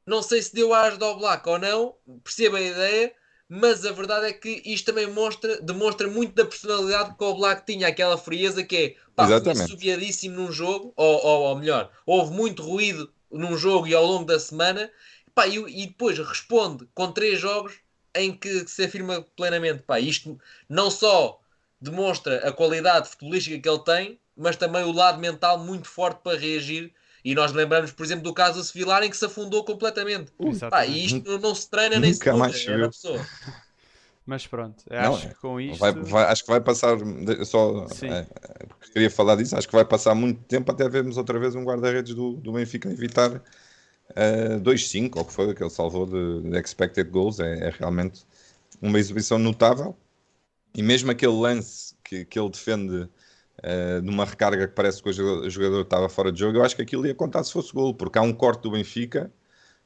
não 0.08 0.24
sei 0.24 0.42
se 0.42 0.56
deu 0.56 0.74
ares 0.74 0.98
do 0.98 1.06
Oblak 1.06 1.48
ou 1.48 1.60
não, 1.60 1.96
percebo 2.24 2.56
a 2.56 2.62
ideia, 2.62 3.14
mas 3.48 3.86
a 3.86 3.92
verdade 3.92 4.26
é 4.26 4.34
que 4.34 4.64
isto 4.66 4.88
também 4.88 5.06
mostra, 5.06 5.62
demonstra 5.62 6.08
muito 6.08 6.34
da 6.34 6.46
personalidade 6.46 7.16
que 7.16 7.24
o 7.24 7.36
Black 7.36 7.64
tinha, 7.64 7.88
aquela 7.88 8.18
frieza 8.18 8.64
que 8.64 8.76
é 8.76 8.96
pá, 9.16 9.28
foi 9.28 10.30
num 10.30 10.52
jogo, 10.52 10.92
ou, 10.96 11.26
ou, 11.26 11.42
ou, 11.44 11.56
melhor, 11.56 11.92
houve 12.08 12.34
muito 12.34 12.64
ruído 12.64 13.14
num 13.32 13.56
jogo 13.56 13.88
e 13.88 13.94
ao 13.94 14.04
longo 14.04 14.26
da 14.26 14.40
semana, 14.40 14.92
pá, 15.36 15.46
e, 15.46 15.58
e, 15.58 15.86
depois 15.86 16.18
responde 16.18 16.88
com 16.96 17.12
três 17.12 17.40
jogos 17.40 17.74
em 18.16 18.36
que 18.36 18.68
se 18.68 18.84
afirma 18.84 19.22
plenamente, 19.36 19.84
pá, 19.84 20.00
isto 20.00 20.40
não 20.68 20.90
só 20.90 21.40
demonstra 21.84 22.48
a 22.48 22.52
qualidade 22.52 23.10
futebolística 23.10 23.60
que 23.60 23.70
ele 23.70 23.84
tem, 23.84 24.20
mas 24.36 24.56
também 24.56 24.84
o 24.84 24.92
lado 24.92 25.20
mental 25.20 25.58
muito 25.58 25.88
forte 25.88 26.22
para 26.24 26.38
reagir 26.38 26.94
e 27.24 27.34
nós 27.34 27.54
lembramos, 27.54 27.92
por 27.92 28.04
exemplo, 28.04 28.24
do 28.24 28.34
caso 28.34 28.60
do 28.60 28.64
Sevilar 28.64 29.04
em 29.04 29.10
que 29.10 29.16
se 29.16 29.26
afundou 29.26 29.64
completamente. 29.64 30.32
Pá, 30.70 30.86
e 30.86 31.06
isto 31.06 31.40
não 31.40 31.56
se 31.56 31.70
treina 31.70 31.98
nem 31.98 32.12
Nunca 32.12 32.32
se 32.32 32.38
mais 32.38 32.68
é 32.68 32.88
pessoa. 32.88 33.26
Mas 34.26 34.48
pronto, 34.48 34.84
acho 34.90 35.30
que 35.30 35.36
com 35.36 35.60
isto. 35.60 35.80
Vai, 35.80 35.92
vai, 35.94 36.24
acho 36.26 36.44
que 36.44 36.50
vai 36.50 36.62
passar. 36.62 36.98
Só 37.46 37.88
é, 38.04 38.26
queria 38.94 39.10
falar 39.10 39.36
disso. 39.36 39.56
Acho 39.56 39.68
que 39.68 39.76
vai 39.76 39.84
passar 39.84 40.16
muito 40.16 40.42
tempo 40.44 40.72
até 40.72 40.88
vermos 40.88 41.18
outra 41.18 41.38
vez 41.38 41.56
um 41.56 41.64
guarda-redes 41.64 42.14
do, 42.14 42.34
do 42.34 42.54
Benfica 42.54 42.90
evitar 42.90 43.32
uh, 43.32 43.42
eh, 44.16 44.60
2-5, 44.60 45.18
ou 45.18 45.26
que 45.26 45.34
foi 45.34 45.54
que 45.54 45.62
ele 45.62 45.70
salvou 45.70 46.06
de, 46.06 46.50
de 46.50 46.58
expected 46.58 47.10
goals. 47.10 47.42
É, 47.42 47.68
é, 47.68 47.70
realmente 47.78 48.26
uma 48.82 48.98
exibição 48.98 49.38
notável. 49.38 49.96
E 50.76 50.82
mesmo 50.82 51.12
aquele 51.12 51.34
lance 51.34 51.96
que, 52.04 52.26
que 52.26 52.40
ele 52.40 52.50
defende 52.50 52.96
uh, 53.04 54.02
numa 54.04 54.26
recarga 54.26 54.68
que 54.68 54.74
parece 54.74 55.02
que 55.02 55.10
o 55.10 55.50
jogador 55.50 55.82
estava 55.82 56.10
fora 56.10 56.32
de 56.32 56.40
jogo, 56.40 56.58
eu 56.58 56.64
acho 56.64 56.76
que 56.76 56.82
aquilo 56.82 57.06
ia 57.06 57.14
contar 57.14 57.44
se 57.44 57.54
fosse 57.54 57.72
gol, 57.72 57.94
porque 57.94 58.18
há 58.18 58.22
um 58.22 58.34
corte 58.34 58.64
do 58.64 58.72
Benfica 58.72 59.32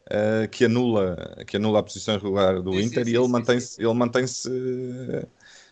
uh, 0.05 0.47
que, 0.49 0.65
anula, 0.65 1.35
que 1.45 1.57
anula 1.57 1.79
a 1.79 1.83
posição 1.83 2.15
irregular 2.15 2.61
do 2.61 2.73
sim, 2.73 2.83
Inter 2.83 3.05
sim, 3.05 3.11
e 3.11 3.15
ele 3.15 3.27
mantém-se. 3.27 3.81
Ele 3.81 3.93
mantém-se 3.93 4.49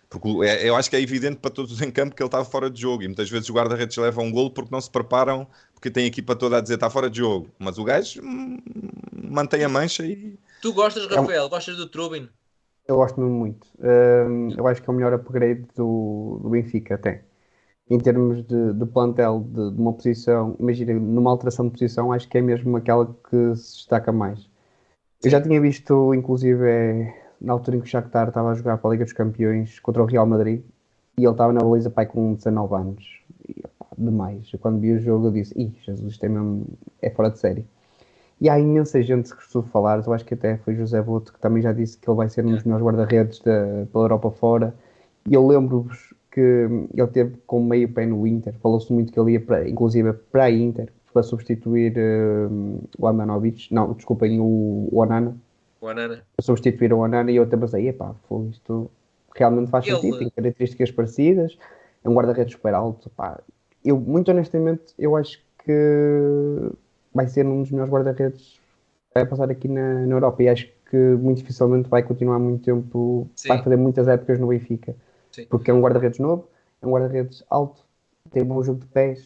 porque 0.10 0.30
é, 0.46 0.70
eu 0.70 0.76
acho 0.76 0.90
que 0.90 0.96
é 0.96 1.02
evidente 1.02 1.38
para 1.38 1.52
todos 1.52 1.82
em 1.82 1.92
campo 1.92 2.16
que 2.16 2.22
ele 2.22 2.28
estava 2.28 2.46
fora 2.46 2.70
de 2.70 2.80
jogo 2.80 3.04
e 3.04 3.08
muitas 3.08 3.30
vezes 3.30 3.50
os 3.50 3.56
guarda-redes 3.56 3.98
levam 3.98 4.26
um 4.26 4.32
golo 4.32 4.52
porque 4.52 4.72
não 4.72 4.80
se 4.80 4.90
preparam, 4.90 5.48
porque 5.74 5.90
tem 5.90 6.06
a 6.06 6.08
equipa 6.08 6.36
toda 6.36 6.58
a 6.58 6.62
dizer 6.62 6.76
está 6.76 6.90
fora 6.90 7.10
de 7.10 7.18
jogo. 7.18 7.50
Mas 7.60 7.78
o 7.78 7.84
gajo 7.84 8.22
hum, 8.24 8.60
mantém 9.12 9.64
a 9.64 9.70
mancha 9.70 10.06
e. 10.06 10.38
Tu 10.62 10.74
gostas, 10.74 11.06
Rafael? 11.08 11.44
É 11.44 11.46
um... 11.46 11.50
Gostas 11.50 11.76
do 11.78 11.88
Trubin? 11.88 12.30
Eu 12.88 12.98
gosto 12.98 13.20
muito. 13.20 13.68
Um, 13.80 14.50
eu 14.56 14.68
acho 14.68 14.82
que 14.82 14.90
é 14.90 14.94
o 14.94 14.96
melhor 14.96 15.14
upgrade 15.14 15.66
do, 15.76 16.40
do 16.42 16.50
Benfica, 16.50 16.96
até 16.96 17.24
em 17.90 18.00
termos 18.00 18.44
de, 18.46 18.74
de 18.74 18.86
plantel 18.86 19.42
de, 19.42 19.72
de, 19.72 19.80
uma 19.80 19.94
posição, 19.94 20.56
imagina, 20.60 20.94
numa 20.94 21.30
alteração 21.32 21.66
de 21.68 21.72
posição, 21.72 22.12
acho 22.12 22.28
que 22.28 22.38
é 22.38 22.42
mesmo 22.42 22.76
aquela 22.78 23.06
que 23.06 23.56
se 23.56 23.78
destaca 23.78 24.12
mais. 24.12 24.50
Eu 25.24 25.30
já 25.30 25.42
tinha 25.42 25.60
visto, 25.62 26.14
inclusive, 26.14 26.68
é, 26.68 27.34
na 27.40 27.54
altura 27.54 27.78
em 27.78 27.80
que 27.80 27.86
o 27.86 27.90
Shakhtar 27.90 28.30
estava 28.30 28.52
a 28.52 28.54
jogar 28.56 28.78
para 28.78 28.90
a 28.90 28.94
Liga 28.94 29.04
dos 29.06 29.14
Campeões 29.14 29.80
contra 29.80 30.02
o 30.02 30.06
Real 30.06 30.26
Madrid, 30.26 30.64
e 31.18 31.24
ele 31.24 31.32
estava 31.32 31.54
na 31.54 31.62
baliza 31.62 31.90
pai 31.90 32.06
com 32.06 32.34
19 32.34 32.76
anos. 32.76 33.22
E, 33.48 33.62
pá, 33.80 33.88
demais. 33.98 34.50
Eu, 34.52 34.60
quando 34.60 34.80
vi 34.80 34.92
o 34.92 35.00
jogo, 35.00 35.28
eu 35.28 35.32
disse: 35.32 35.54
Ih, 35.60 35.74
Jesus, 35.84 36.14
isto 36.14 36.24
é, 36.26 36.30
mesmo, 36.30 36.66
é 37.02 37.10
fora 37.10 37.30
de 37.30 37.40
série. 37.40 37.66
E 38.40 38.50
há 38.50 38.60
imensa 38.60 39.02
gente 39.02 39.30
que 39.30 39.36
costuma 39.36 39.64
falar, 39.66 40.04
eu 40.06 40.14
acho 40.14 40.26
que 40.26 40.34
até 40.34 40.58
foi 40.58 40.76
José 40.76 41.02
Boto 41.02 41.34
que 41.34 41.40
também 41.40 41.62
já 41.62 41.72
disse 41.72 41.98
que 41.98 42.10
ele 42.10 42.18
vai 42.18 42.28
ser 42.28 42.46
um 42.46 42.52
dos 42.52 42.64
melhores 42.64 42.86
guarda-redes 42.86 43.40
pela 43.40 43.88
Europa 43.94 44.32
fora. 44.32 44.74
E 45.30 45.34
eu 45.34 45.48
lembro-vos 45.48 46.14
que 46.32 46.68
ele 46.94 47.08
teve 47.08 47.38
com 47.48 47.64
meio 47.64 47.88
pé 47.90 48.06
no 48.06 48.28
Inter. 48.28 48.54
Falou-se 48.62 48.92
muito 48.92 49.12
que 49.14 49.20
ele 49.20 49.32
ia, 49.34 49.40
para, 49.40 49.68
inclusive, 49.68 50.12
para 50.32 50.44
a 50.44 50.52
Inter 50.52 50.92
para 51.14 51.24
substituir 51.24 51.94
uh, 51.98 52.84
o 53.00 53.08
Andanovic. 53.08 53.74
Não, 53.74 53.94
desculpem, 53.94 54.38
o, 54.38 54.90
o 54.92 54.98
Onana. 55.00 55.38
O 55.80 55.86
Onana. 55.86 56.22
Para 56.36 56.46
substituir 56.46 56.92
o 56.92 57.00
Onana 57.00 57.32
e 57.32 57.38
eu 57.38 57.44
até 57.44 57.56
pensei, 57.56 57.88
epá, 57.88 58.14
foi 58.28 58.48
isto 58.48 58.92
realmente 59.34 59.70
faz 59.70 59.86
ele... 59.86 59.96
sentido, 59.96 60.18
tem 60.20 60.30
características 60.30 60.92
parecidas, 60.92 61.58
é 62.04 62.10
um 62.10 62.14
guarda-redes 62.14 62.54
super 62.54 62.74
alto. 62.74 63.10
Pá. 63.12 63.40
Eu, 63.84 63.98
muito 63.98 64.30
honestamente, 64.30 64.94
eu 65.00 65.16
acho 65.16 65.42
que 65.64 66.72
vai 67.16 67.28
ser 67.28 67.48
um 67.48 67.62
dos 67.62 67.72
melhores 67.72 67.92
guarda-redes 67.92 68.60
a 69.16 69.26
passar 69.26 69.50
aqui 69.50 69.70
na, 69.70 70.06
na 70.06 70.14
Europa 70.14 70.44
e 70.44 70.50
acho 70.50 70.68
que 70.90 70.98
muito 70.98 71.38
dificilmente 71.38 71.90
vai 71.90 72.04
continuar 72.04 72.38
muito 72.38 72.64
tempo, 72.64 73.30
Sim. 73.34 73.48
vai 73.48 73.64
fazer 73.64 73.78
muitas 73.78 74.08
épocas 74.08 74.38
no 74.38 74.48
Benfica. 74.48 74.94
Sim. 75.32 75.46
Porque 75.46 75.72
é 75.72 75.74
um 75.74 75.82
guarda-redes 75.82 76.20
novo, 76.20 76.50
é 76.82 76.86
um 76.86 76.92
guarda-redes 76.92 77.44
alto, 77.50 77.82
tem 78.32 78.44
um 78.44 78.48
bom 78.48 78.62
jogo 78.62 78.82
de 78.82 78.88
pés, 78.88 79.26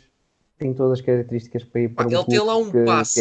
tem 0.57 0.73
todas 0.73 0.99
as 0.99 1.05
características 1.05 1.63
para 1.63 1.81
ir 1.81 1.89
para 1.89 2.07
um 2.07 2.11
Ele 2.11 2.23
tem 2.25 2.39
lá 2.39 2.55
um 2.55 2.85
passe. 2.85 3.19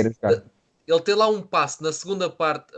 Ele 0.87 1.01
tem 1.03 1.15
lá 1.15 1.29
um 1.29 1.43
passe 1.43 1.83
na 1.83 1.93
segunda 1.93 2.31
parte. 2.31 2.73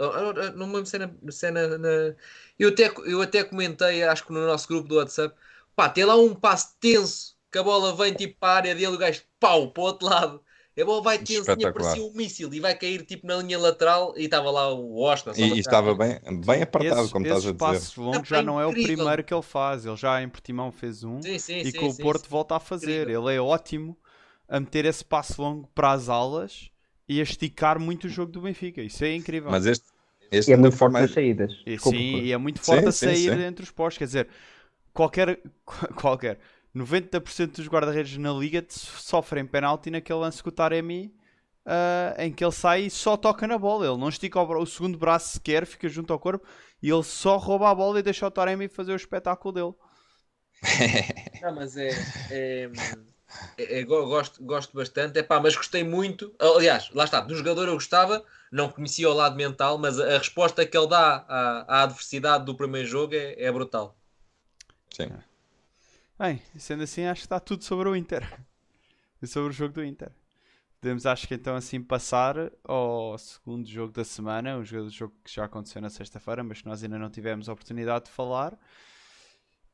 Não 0.56 0.66
me 0.66 0.74
lembro 0.74 0.86
se 0.86 0.96
é 0.96 0.98
na, 0.98 1.10
se 1.30 1.46
é 1.46 1.50
na, 1.50 1.78
na, 1.78 2.14
eu, 2.58 2.68
até, 2.68 2.92
eu 3.06 3.22
até 3.22 3.44
comentei, 3.44 4.02
acho 4.04 4.26
que 4.26 4.32
no 4.32 4.46
nosso 4.46 4.68
grupo 4.68 4.88
do 4.88 4.96
WhatsApp. 4.96 5.34
Pá, 5.76 5.88
tem 5.88 6.04
lá 6.04 6.16
um 6.16 6.34
passe 6.34 6.74
tenso 6.80 7.36
que 7.50 7.58
a 7.58 7.62
bola 7.62 7.94
vem 7.96 8.14
tipo 8.14 8.36
para 8.38 8.52
a 8.52 8.56
área 8.56 8.74
dele, 8.74 8.94
o 8.94 8.98
gajo 8.98 9.22
pau 9.38 9.70
para 9.70 9.80
o 9.80 9.86
outro 9.86 10.06
lado. 10.06 10.40
A 10.78 10.84
bola 10.84 11.02
vai 11.02 11.18
tensinha, 11.18 11.72
parecia 11.72 12.02
um 12.02 12.12
míssil 12.12 12.52
e 12.54 12.60
vai 12.60 12.74
cair 12.74 13.04
tipo 13.04 13.26
na 13.26 13.36
linha 13.36 13.58
lateral 13.58 14.14
e 14.16 14.24
estava 14.24 14.50
lá 14.50 14.72
o 14.72 15.00
Washington. 15.00 15.32
E, 15.36 15.54
e 15.54 15.58
estava 15.58 15.94
bem, 15.94 16.20
bem 16.44 16.62
apertado, 16.62 17.02
esse, 17.02 17.12
como 17.12 17.26
estás 17.26 17.46
a 17.46 17.52
dizer. 17.52 18.00
longos 18.00 18.28
já 18.28 18.40
não 18.40 18.60
é 18.60 18.66
o 18.66 18.72
primeiro 18.72 19.24
que 19.24 19.34
ele 19.34 19.42
faz. 19.42 19.84
Ele 19.84 19.96
já 19.96 20.22
em 20.22 20.28
Portimão 20.28 20.70
fez 20.70 21.02
um 21.02 21.20
sim, 21.20 21.38
sim, 21.38 21.58
e 21.58 21.72
sim, 21.72 21.78
com 21.78 21.88
o 21.88 21.96
Porto 21.96 22.28
volta 22.30 22.56
a 22.56 22.60
fazer. 22.60 23.02
Incrível. 23.02 23.28
Ele 23.28 23.36
é 23.36 23.40
ótimo 23.40 23.98
a 24.48 24.60
meter 24.60 24.84
esse 24.84 25.04
passo 25.04 25.42
longo 25.42 25.68
para 25.74 25.90
as 25.90 26.08
alas 26.08 26.70
e 27.08 27.18
a 27.18 27.22
esticar 27.22 27.78
muito 27.80 28.06
o 28.06 28.08
jogo 28.08 28.30
do 28.30 28.40
Benfica. 28.40 28.80
Isso 28.80 29.04
é 29.04 29.14
incrível. 29.14 29.50
Mas 29.50 29.66
este, 29.66 29.86
este 30.30 30.50
e 30.50 30.54
é 30.54 30.56
muito 30.56 30.76
forte 30.76 30.92
nas 30.92 31.10
saídas. 31.10 31.52
E, 31.66 31.78
sim, 31.78 32.20
e 32.20 32.32
é 32.32 32.36
muito 32.36 32.60
forte 32.60 32.86
a 32.86 32.92
sair 32.92 33.38
entre 33.40 33.64
os 33.64 33.70
postos. 33.72 33.98
Quer 33.98 34.04
dizer, 34.04 34.28
qualquer, 34.92 35.40
qualquer 35.96 36.38
90% 36.74 37.56
dos 37.56 37.68
guarda-redes 37.68 38.16
na 38.16 38.32
liga 38.32 38.64
sofrem 38.68 39.46
penalti 39.46 39.90
naquele 39.90 40.20
lance 40.20 40.42
com 40.42 40.48
o 40.48 40.52
Taremi 40.52 41.12
uh, 41.66 42.20
em 42.20 42.32
que 42.32 42.44
ele 42.44 42.52
sai 42.52 42.82
e 42.82 42.90
só 42.90 43.16
toca 43.16 43.46
na 43.46 43.58
bola. 43.58 43.86
Ele 43.86 43.98
não 43.98 44.08
estica 44.08 44.40
o, 44.40 44.62
o, 44.62 44.66
segundo 44.66 44.98
braço 44.98 45.34
sequer, 45.34 45.66
fica 45.66 45.88
junto 45.88 46.12
ao 46.12 46.18
corpo 46.18 46.46
e 46.82 46.90
ele 46.90 47.02
só 47.02 47.36
rouba 47.36 47.70
a 47.70 47.74
bola 47.74 47.98
e 47.98 48.02
deixa 48.02 48.26
o 48.26 48.30
Taremi 48.30 48.68
fazer 48.68 48.92
o 48.92 48.96
espetáculo 48.96 49.52
dele. 49.52 49.74
Não, 51.42 51.54
mas 51.54 51.76
é, 51.76 51.88
é, 52.30 52.70
é, 53.56 53.80
é 53.80 53.84
gosto, 53.84 54.44
gosto 54.44 54.76
bastante, 54.76 55.18
é 55.18 55.22
pá, 55.22 55.40
mas 55.40 55.56
gostei 55.56 55.82
muito. 55.82 56.34
Aliás, 56.38 56.90
lá 56.92 57.04
está, 57.04 57.20
do 57.20 57.34
jogador 57.34 57.66
eu 57.68 57.74
gostava, 57.74 58.22
não 58.52 58.68
conhecia 58.68 59.08
o 59.08 59.14
lado 59.14 59.36
mental, 59.36 59.78
mas 59.78 59.98
a, 59.98 60.16
a 60.16 60.18
resposta 60.18 60.66
que 60.66 60.76
ele 60.76 60.88
dá 60.88 61.24
à, 61.26 61.78
à, 61.78 61.82
adversidade 61.84 62.44
do 62.44 62.54
primeiro 62.54 62.86
jogo 62.86 63.14
é, 63.14 63.42
é 63.42 63.50
brutal. 63.50 63.96
Sim. 64.94 65.10
Bem, 66.20 66.38
sendo 66.58 66.82
assim, 66.82 67.06
acho 67.06 67.22
que 67.22 67.26
está 67.26 67.40
tudo 67.40 67.64
sobre 67.64 67.88
o 67.88 67.96
Inter 67.96 68.22
e 69.22 69.26
sobre 69.26 69.48
o 69.48 69.52
jogo 69.52 69.72
do 69.72 69.82
Inter. 69.82 70.12
Podemos, 70.78 71.06
acho 71.06 71.26
que 71.26 71.32
então, 71.32 71.56
assim 71.56 71.82
passar 71.82 72.52
ao 72.62 73.16
segundo 73.16 73.66
jogo 73.66 73.90
da 73.90 74.04
semana, 74.04 74.58
o 74.58 74.62
jogo, 74.62 74.90
jogo 74.90 75.14
que 75.24 75.34
já 75.34 75.46
aconteceu 75.46 75.80
na 75.80 75.88
sexta-feira, 75.88 76.44
mas 76.44 76.60
que 76.60 76.68
nós 76.68 76.84
ainda 76.84 76.98
não 76.98 77.08
tivemos 77.08 77.48
a 77.48 77.54
oportunidade 77.54 78.04
de 78.04 78.10
falar. 78.10 78.58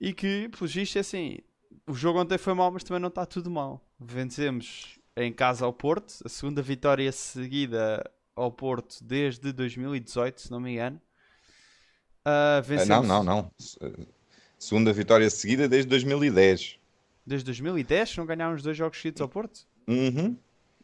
E 0.01 0.13
que, 0.13 0.49
pelo 0.51 0.69
visto, 0.71 0.95
é 0.95 1.01
assim, 1.01 1.39
o 1.85 1.95
jogo 1.95 2.21
ontem 2.21 2.39
foi 2.39 2.55
mau, 2.55 2.71
mas 2.71 2.85
também 2.85 3.01
não 3.01 3.09
está 3.09 3.27
tudo 3.27 3.51
mal. 3.51 3.85
Vencemos 3.99 5.01
em 5.17 5.33
casa 5.33 5.65
ao 5.65 5.73
Porto, 5.73 6.15
a 6.25 6.29
segunda 6.29 6.63
vitória 6.63 7.11
seguida 7.11 8.09
ao 8.37 8.53
Porto 8.53 9.03
desde 9.03 9.53
2018, 9.53 10.43
se 10.43 10.51
não 10.53 10.61
me 10.61 10.75
engano. 10.75 11.03
Uh, 12.25 12.63
vencemos... 12.63 13.09
Não, 13.09 13.25
não, 13.25 13.25
não. 13.25 13.51
Segunda 14.59 14.93
vitória 14.93 15.29
seguida 15.31 15.69
desde 15.69 15.89
2010. 15.91 16.79
Desde 17.27 17.45
2010 17.45 18.17
não 18.17 18.27
ganhámos 18.27 18.63
dois 18.63 18.77
jogos 18.77 18.99
seguidos 18.99 19.21
ao 19.21 19.29
Porto? 19.29 19.67
Uhum. 19.87 20.37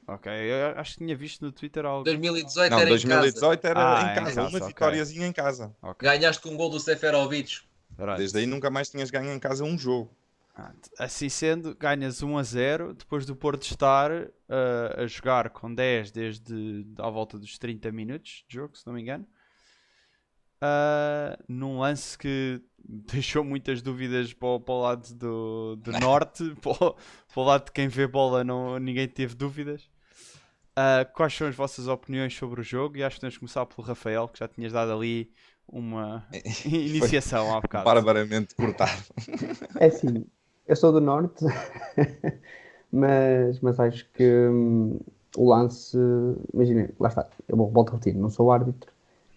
Ok, 0.06 0.30
eu 0.32 0.78
acho 0.78 0.92
que 0.92 0.98
tinha 0.98 1.16
visto 1.16 1.44
no 1.44 1.52
Twitter 1.52 1.86
algo. 1.86 2.04
2018 2.04 2.70
não, 2.70 2.78
era 2.80 2.88
2018 2.88 3.58
em 3.58 3.62
casa. 3.62 3.70
era 3.70 3.80
ah, 3.80 4.02
em 4.02 4.14
casa, 4.14 4.30
em 4.30 4.34
casa 4.34 4.48
uma 4.48 4.66
vitóriazinha 4.66 5.26
em 5.26 5.32
casa. 5.32 5.74
Okay. 5.80 6.08
Ganhaste 6.08 6.42
com 6.42 6.50
um 6.50 6.56
gol 6.56 6.70
do 6.70 6.80
Seferovic. 6.80 7.60
Right. 7.98 8.18
Desde 8.18 8.38
aí 8.38 8.46
nunca 8.46 8.68
mais 8.68 8.90
tinhas 8.90 9.10
ganho 9.10 9.32
em 9.32 9.38
casa 9.38 9.64
um 9.64 9.78
jogo. 9.78 10.10
Assim 10.98 11.28
sendo, 11.28 11.74
ganhas 11.74 12.22
1 12.22 12.36
a 12.36 12.42
0 12.42 12.94
depois 12.94 13.24
do 13.24 13.34
Porto 13.34 13.62
estar 13.62 14.10
uh, 14.10 14.30
a 14.98 15.06
jogar 15.06 15.48
com 15.50 15.72
10 15.72 16.10
desde 16.10 16.86
à 16.98 17.08
volta 17.08 17.38
dos 17.38 17.56
30 17.56 17.90
minutos 17.90 18.44
de 18.46 18.56
jogo, 18.56 18.76
se 18.76 18.86
não 18.86 18.92
me 18.92 19.00
engano. 19.00 19.26
Uh, 20.62 21.42
num 21.48 21.80
lance 21.80 22.16
que 22.16 22.62
deixou 22.88 23.42
muitas 23.42 23.82
dúvidas 23.82 24.32
para, 24.32 24.60
para 24.60 24.74
o 24.74 24.80
lado 24.80 25.14
do, 25.14 25.76
do 25.76 25.90
norte, 25.98 26.54
para, 26.62 26.74
para, 26.74 26.94
o 27.34 27.42
lado 27.42 27.64
de 27.64 27.72
quem 27.72 27.88
vê 27.88 28.06
bola, 28.06 28.44
não, 28.44 28.78
ninguém 28.78 29.08
teve 29.08 29.34
dúvidas. 29.34 29.90
Uh, 30.78 31.04
quais 31.12 31.34
são 31.34 31.48
as 31.48 31.54
vossas 31.54 31.88
opiniões 31.88 32.34
sobre 32.34 32.60
o 32.60 32.64
jogo? 32.64 32.96
E 32.96 33.02
acho 33.02 33.16
que 33.16 33.20
temos 33.20 33.34
que 33.34 33.40
começar 33.40 33.66
pelo 33.66 33.86
Rafael, 33.86 34.28
que 34.28 34.38
já 34.38 34.48
tinhas 34.48 34.72
dado 34.72 34.92
ali 34.92 35.30
uma 35.68 36.24
iniciação 36.64 37.54
há 37.54 37.60
bocado. 37.60 37.84
Barbaramente 37.84 38.54
cortado. 38.54 39.02
É 39.78 39.86
assim, 39.86 40.24
eu 40.66 40.76
sou 40.76 40.92
do 40.92 41.00
Norte, 41.00 41.44
mas, 42.90 43.60
mas 43.60 43.80
acho 43.80 44.08
que 44.12 44.24
hum, 44.24 44.98
o 45.36 45.50
lance. 45.50 45.98
Imagina, 46.54 46.88
lá 46.98 47.08
está, 47.08 47.28
eu 47.48 47.56
volto 47.56 47.90
a 47.90 47.92
repetir, 47.92 48.14
não 48.14 48.30
sou 48.30 48.50
árbitro, 48.50 48.91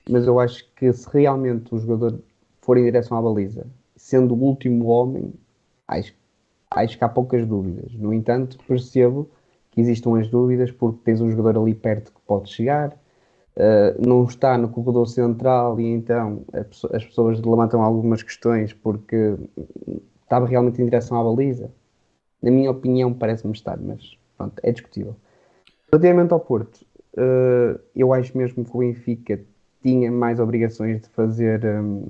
mas 0.09 0.27
eu 0.27 0.39
acho 0.39 0.67
que 0.75 0.91
se 0.93 1.09
realmente 1.11 1.73
o 1.73 1.79
jogador 1.79 2.19
for 2.61 2.77
em 2.77 2.83
direção 2.83 3.17
à 3.17 3.21
baliza, 3.21 3.65
sendo 3.95 4.35
o 4.35 4.43
último 4.43 4.87
homem, 4.87 5.33
acho, 5.87 6.13
acho 6.71 6.97
que 6.97 7.03
há 7.03 7.09
poucas 7.09 7.45
dúvidas. 7.45 7.93
No 7.93 8.13
entanto, 8.13 8.57
percebo 8.67 9.29
que 9.71 9.81
existam 9.81 10.17
as 10.19 10.27
dúvidas 10.29 10.71
porque 10.71 10.99
tens 11.03 11.21
um 11.21 11.29
jogador 11.29 11.61
ali 11.61 11.73
perto 11.73 12.11
que 12.11 12.21
pode 12.25 12.49
chegar, 12.49 12.91
uh, 12.91 14.07
não 14.07 14.23
está 14.23 14.57
no 14.57 14.69
corredor 14.69 15.07
central 15.07 15.79
e 15.79 15.85
então 15.85 16.43
as 16.93 17.05
pessoas 17.05 17.41
levantam 17.41 17.81
algumas 17.81 18.23
questões 18.23 18.73
porque 18.73 19.35
estava 20.23 20.45
realmente 20.45 20.81
em 20.81 20.85
direção 20.85 21.19
à 21.19 21.23
baliza. 21.23 21.71
Na 22.41 22.51
minha 22.51 22.69
opinião, 22.69 23.13
parece-me 23.13 23.53
estar, 23.53 23.77
mas 23.77 24.17
pronto, 24.37 24.59
é 24.61 24.71
discutível. 24.71 25.15
Relativamente 25.91 26.31
ao 26.31 26.39
Porto, 26.39 26.85
uh, 27.17 27.79
eu 27.95 28.13
acho 28.13 28.37
mesmo 28.37 28.63
que 28.63 28.75
o 28.75 28.79
Benfica 28.79 29.39
tinha 29.85 30.11
mais 30.11 30.39
obrigações 30.39 30.99
de 31.01 31.09
fazer 31.09 31.63
um, 31.63 32.07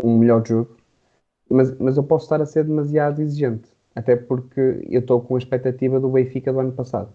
um 0.00 0.16
melhor 0.16 0.46
jogo, 0.46 0.76
mas, 1.48 1.76
mas 1.76 1.96
eu 1.96 2.04
posso 2.04 2.26
estar 2.26 2.40
a 2.40 2.46
ser 2.46 2.62
demasiado 2.62 3.20
exigente, 3.20 3.68
até 3.96 4.14
porque 4.14 4.86
eu 4.88 5.00
estou 5.00 5.20
com 5.20 5.34
a 5.34 5.38
expectativa 5.38 5.98
do 5.98 6.08
Benfica 6.08 6.52
do 6.52 6.60
ano 6.60 6.70
passado. 6.70 7.12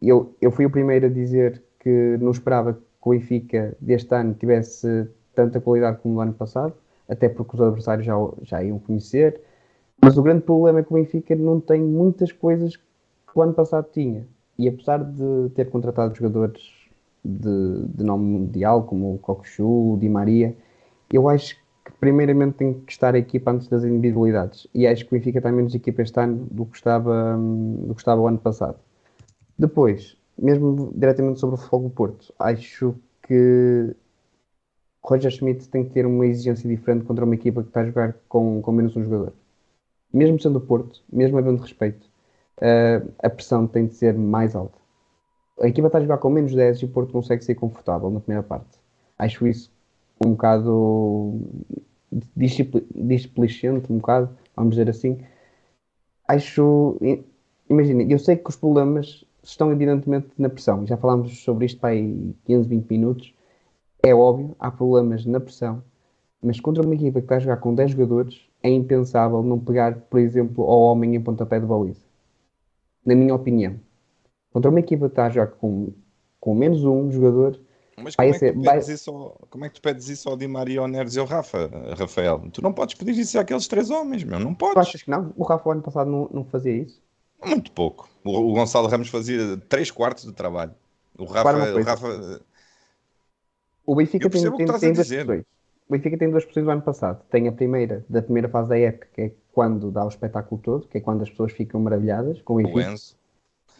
Eu, 0.00 0.32
eu 0.40 0.52
fui 0.52 0.64
o 0.64 0.70
primeiro 0.70 1.06
a 1.06 1.08
dizer 1.08 1.60
que 1.80 2.16
não 2.20 2.30
esperava 2.30 2.74
que 2.74 2.80
o 3.02 3.10
Benfica 3.10 3.76
deste 3.80 4.14
ano 4.14 4.32
tivesse 4.34 5.08
tanta 5.34 5.60
qualidade 5.60 5.98
como 5.98 6.14
o 6.14 6.20
ano 6.20 6.32
passado, 6.32 6.72
até 7.08 7.28
porque 7.28 7.56
os 7.56 7.60
adversários 7.62 8.06
já, 8.06 8.14
já 8.42 8.62
iam 8.62 8.78
conhecer. 8.78 9.40
Mas 10.00 10.16
o 10.16 10.22
grande 10.22 10.42
problema 10.42 10.78
é 10.78 10.82
que 10.84 10.92
o 10.92 10.94
Benfica 10.94 11.34
não 11.34 11.58
tem 11.58 11.82
muitas 11.82 12.30
coisas 12.30 12.76
que 12.76 12.82
o 13.34 13.42
ano 13.42 13.54
passado 13.54 13.88
tinha. 13.90 14.24
E 14.56 14.68
apesar 14.68 14.98
de 15.02 15.50
ter 15.56 15.68
contratado 15.68 16.14
jogadores 16.14 16.83
de, 17.24 17.86
de 17.88 18.04
nome 18.04 18.24
mundial, 18.24 18.84
como 18.84 19.14
o 19.14 19.18
Cocochu, 19.18 19.94
o 19.94 19.98
Di 19.98 20.08
Maria, 20.08 20.54
eu 21.12 21.28
acho 21.28 21.56
que 21.84 21.92
primeiramente 22.00 22.56
tem 22.56 22.74
que 22.74 22.92
estar 22.92 23.14
a 23.14 23.18
equipa 23.18 23.50
antes 23.50 23.68
das 23.68 23.84
individualidades. 23.84 24.66
E 24.74 24.86
acho 24.86 25.04
que 25.04 25.14
o 25.14 25.18
Benfica 25.18 25.38
está 25.38 25.50
menos 25.50 25.74
equipa 25.74 26.02
este 26.02 26.18
ano 26.20 26.46
do 26.50 26.66
que 26.66 26.76
estava, 26.76 27.36
do 27.36 27.94
que 27.94 28.00
estava 28.00 28.20
o 28.20 28.26
ano 28.26 28.38
passado. 28.38 28.78
Depois, 29.58 30.16
mesmo 30.38 30.92
diretamente 30.94 31.40
sobre 31.40 31.54
o 31.56 31.58
Fogo 31.58 31.90
Porto, 31.90 32.32
acho 32.38 32.94
que 33.22 33.94
Roger 35.02 35.30
Schmidt 35.30 35.68
tem 35.68 35.84
que 35.84 35.90
ter 35.90 36.06
uma 36.06 36.26
exigência 36.26 36.68
diferente 36.68 37.04
contra 37.04 37.24
uma 37.24 37.34
equipa 37.34 37.62
que 37.62 37.68
está 37.68 37.80
a 37.80 37.86
jogar 37.86 38.14
com, 38.28 38.60
com 38.60 38.72
menos 38.72 38.96
um 38.96 39.04
jogador. 39.04 39.32
Mesmo 40.12 40.40
sendo 40.40 40.56
o 40.56 40.60
Porto, 40.60 41.02
mesmo 41.12 41.38
havendo 41.38 41.60
respeito, 41.60 42.06
uh, 42.58 43.12
a 43.22 43.28
pressão 43.28 43.66
tem 43.66 43.86
de 43.86 43.94
ser 43.94 44.14
mais 44.14 44.54
alta 44.56 44.83
a 45.60 45.68
equipa 45.68 45.86
está 45.86 45.98
a 45.98 46.02
jogar 46.02 46.18
com 46.18 46.30
menos 46.30 46.54
10 46.54 46.78
e 46.78 46.84
o 46.84 46.88
Porto 46.88 47.12
consegue 47.12 47.44
ser 47.44 47.54
confortável 47.54 48.10
na 48.10 48.20
primeira 48.20 48.42
parte. 48.42 48.78
Acho 49.18 49.46
isso 49.46 49.72
um 50.24 50.30
bocado 50.30 51.40
displicente, 52.94 53.92
um 53.92 53.98
bocado, 53.98 54.30
vamos 54.54 54.76
dizer 54.76 54.88
assim. 54.88 55.18
Acho. 56.28 56.98
Imagina, 57.68 58.02
eu 58.02 58.18
sei 58.18 58.36
que 58.36 58.48
os 58.48 58.56
problemas 58.56 59.24
estão 59.42 59.72
evidentemente 59.72 60.28
na 60.38 60.48
pressão. 60.48 60.86
Já 60.86 60.96
falámos 60.96 61.42
sobre 61.42 61.66
isto 61.66 61.80
para 61.80 61.90
aí 61.90 62.34
15, 62.44 62.68
20 62.68 62.90
minutos. 62.90 63.34
É 64.02 64.14
óbvio, 64.14 64.54
há 64.58 64.70
problemas 64.70 65.24
na 65.24 65.40
pressão. 65.40 65.82
Mas 66.42 66.60
contra 66.60 66.82
uma 66.82 66.94
equipa 66.94 67.20
que 67.20 67.24
está 67.24 67.36
a 67.36 67.38
jogar 67.40 67.56
com 67.56 67.74
10 67.74 67.92
jogadores, 67.92 68.48
é 68.62 68.68
impensável 68.70 69.42
não 69.42 69.58
pegar, 69.58 69.96
por 70.10 70.20
exemplo, 70.20 70.64
ao 70.64 70.80
homem 70.80 71.14
em 71.14 71.20
pontapé 71.20 71.58
de 71.58 71.66
baliza. 71.66 72.04
Na 73.04 73.14
minha 73.14 73.34
opinião. 73.34 73.76
Contra 74.54 74.70
uma 74.70 74.78
equipa 74.78 75.06
que 75.06 75.12
está 75.12 75.26
a 75.26 75.30
jogar 75.30 75.48
com, 75.48 75.92
com 76.38 76.54
menos 76.54 76.84
um 76.84 77.10
jogador. 77.10 77.60
Mas 78.00 78.14
como 78.14 78.28
é, 78.28 78.32
ser, 78.32 78.56
vai... 78.56 78.78
ao, 79.08 79.46
como 79.50 79.64
é, 79.64 79.68
que 79.68 79.74
tu 79.74 79.82
pedes 79.82 80.08
isso 80.08 80.28
ao 80.28 80.36
Di 80.36 80.46
Maria, 80.46 80.78
ao 80.78 80.86
Neres 80.86 81.16
e 81.16 81.18
ao 81.18 81.26
Rafa, 81.26 81.68
Rafael? 81.98 82.38
Tu 82.52 82.62
não 82.62 82.72
podes 82.72 82.94
pedir 82.94 83.18
isso 83.18 83.36
àqueles 83.36 83.66
três 83.66 83.90
homens, 83.90 84.22
meu. 84.22 84.38
Não 84.38 84.54
podes. 84.54 84.74
Tu 84.74 84.80
achas 84.80 85.02
que 85.02 85.10
não? 85.10 85.32
O 85.36 85.42
Rafa, 85.42 85.68
o 85.68 85.72
ano 85.72 85.82
passado, 85.82 86.08
não, 86.08 86.30
não 86.32 86.44
fazia 86.44 86.72
isso? 86.72 87.02
Muito 87.44 87.72
pouco. 87.72 88.08
O, 88.22 88.30
o 88.30 88.52
Gonçalo 88.52 88.86
Ramos 88.86 89.08
fazia 89.08 89.56
três 89.68 89.90
quartos 89.90 90.24
do 90.24 90.32
trabalho. 90.32 90.72
O 91.18 91.24
Rafa. 91.24 91.74
O, 91.74 91.82
Rafa... 91.82 92.40
o 93.84 93.94
Benfica 93.96 94.30
tem, 94.30 94.40
tem, 94.40 94.52
tem 94.56 94.66
duas 94.66 95.08
posições. 95.08 95.44
O 95.88 95.92
Benfica 95.92 96.16
tem 96.16 96.30
duas 96.30 96.44
posições 96.44 96.64
do 96.64 96.70
ano 96.70 96.82
passado. 96.82 97.24
Tem 97.28 97.48
a 97.48 97.52
primeira, 97.52 98.04
da 98.08 98.22
primeira 98.22 98.48
fase 98.48 98.68
da 98.68 98.78
época, 98.78 99.08
que 99.12 99.20
é 99.20 99.32
quando 99.52 99.90
dá 99.90 100.04
o 100.04 100.08
espetáculo 100.08 100.60
todo, 100.62 100.86
que 100.86 100.98
é 100.98 101.00
quando 101.00 101.22
as 101.22 101.30
pessoas 101.30 101.50
ficam 101.50 101.80
maravilhadas 101.80 102.40
com 102.42 102.54
o 102.54 102.56
Benfica. 102.58 102.78
O 102.78 102.92
Enzo. 102.92 103.16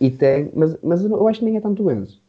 E 0.01 0.11
tem, 0.11 0.51
mas, 0.55 0.76
mas 0.82 1.05
eu 1.05 1.28
acho 1.28 1.38
que 1.38 1.45
nem 1.45 1.57
é 1.57 1.61
tanto 1.61 1.90
Enzo. 1.90 2.22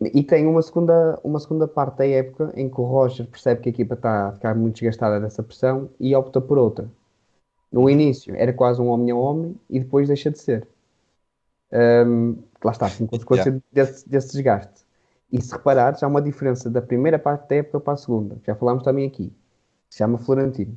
E 0.00 0.22
tem 0.22 0.46
uma 0.46 0.62
segunda, 0.62 1.18
uma 1.24 1.40
segunda 1.40 1.66
parte 1.66 1.98
da 1.98 2.06
época 2.06 2.52
em 2.54 2.68
que 2.68 2.80
o 2.80 2.84
Roger 2.84 3.26
percebe 3.26 3.62
que 3.62 3.68
a 3.68 3.72
equipa 3.72 3.94
está 3.94 4.28
a 4.28 4.32
ficar 4.32 4.54
muito 4.54 4.74
desgastada 4.74 5.18
dessa 5.18 5.42
pressão 5.42 5.90
e 5.98 6.14
opta 6.14 6.40
por 6.40 6.56
outra. 6.56 6.88
No 7.70 7.90
início 7.90 8.34
era 8.36 8.52
quase 8.52 8.80
um 8.80 8.88
homem 8.88 9.10
a 9.10 9.16
homem 9.16 9.56
e 9.68 9.80
depois 9.80 10.06
deixa 10.06 10.30
de 10.30 10.38
ser. 10.38 10.68
Um, 11.72 12.36
lá 12.64 12.72
está, 12.72 12.88
como 12.90 13.08
consequência 13.08 13.50
yeah. 13.50 13.62
desse, 13.72 14.08
desse 14.08 14.32
desgaste. 14.32 14.86
E 15.32 15.42
se 15.42 15.52
reparares, 15.52 16.02
há 16.02 16.06
uma 16.06 16.22
diferença 16.22 16.70
da 16.70 16.80
primeira 16.80 17.18
parte 17.18 17.48
da 17.48 17.56
época 17.56 17.80
para 17.80 17.92
a 17.94 17.96
segunda. 17.96 18.38
Já 18.46 18.54
falámos 18.54 18.84
também 18.84 19.06
aqui. 19.06 19.32
Se 19.90 19.98
chama 19.98 20.16
Florentino. 20.16 20.76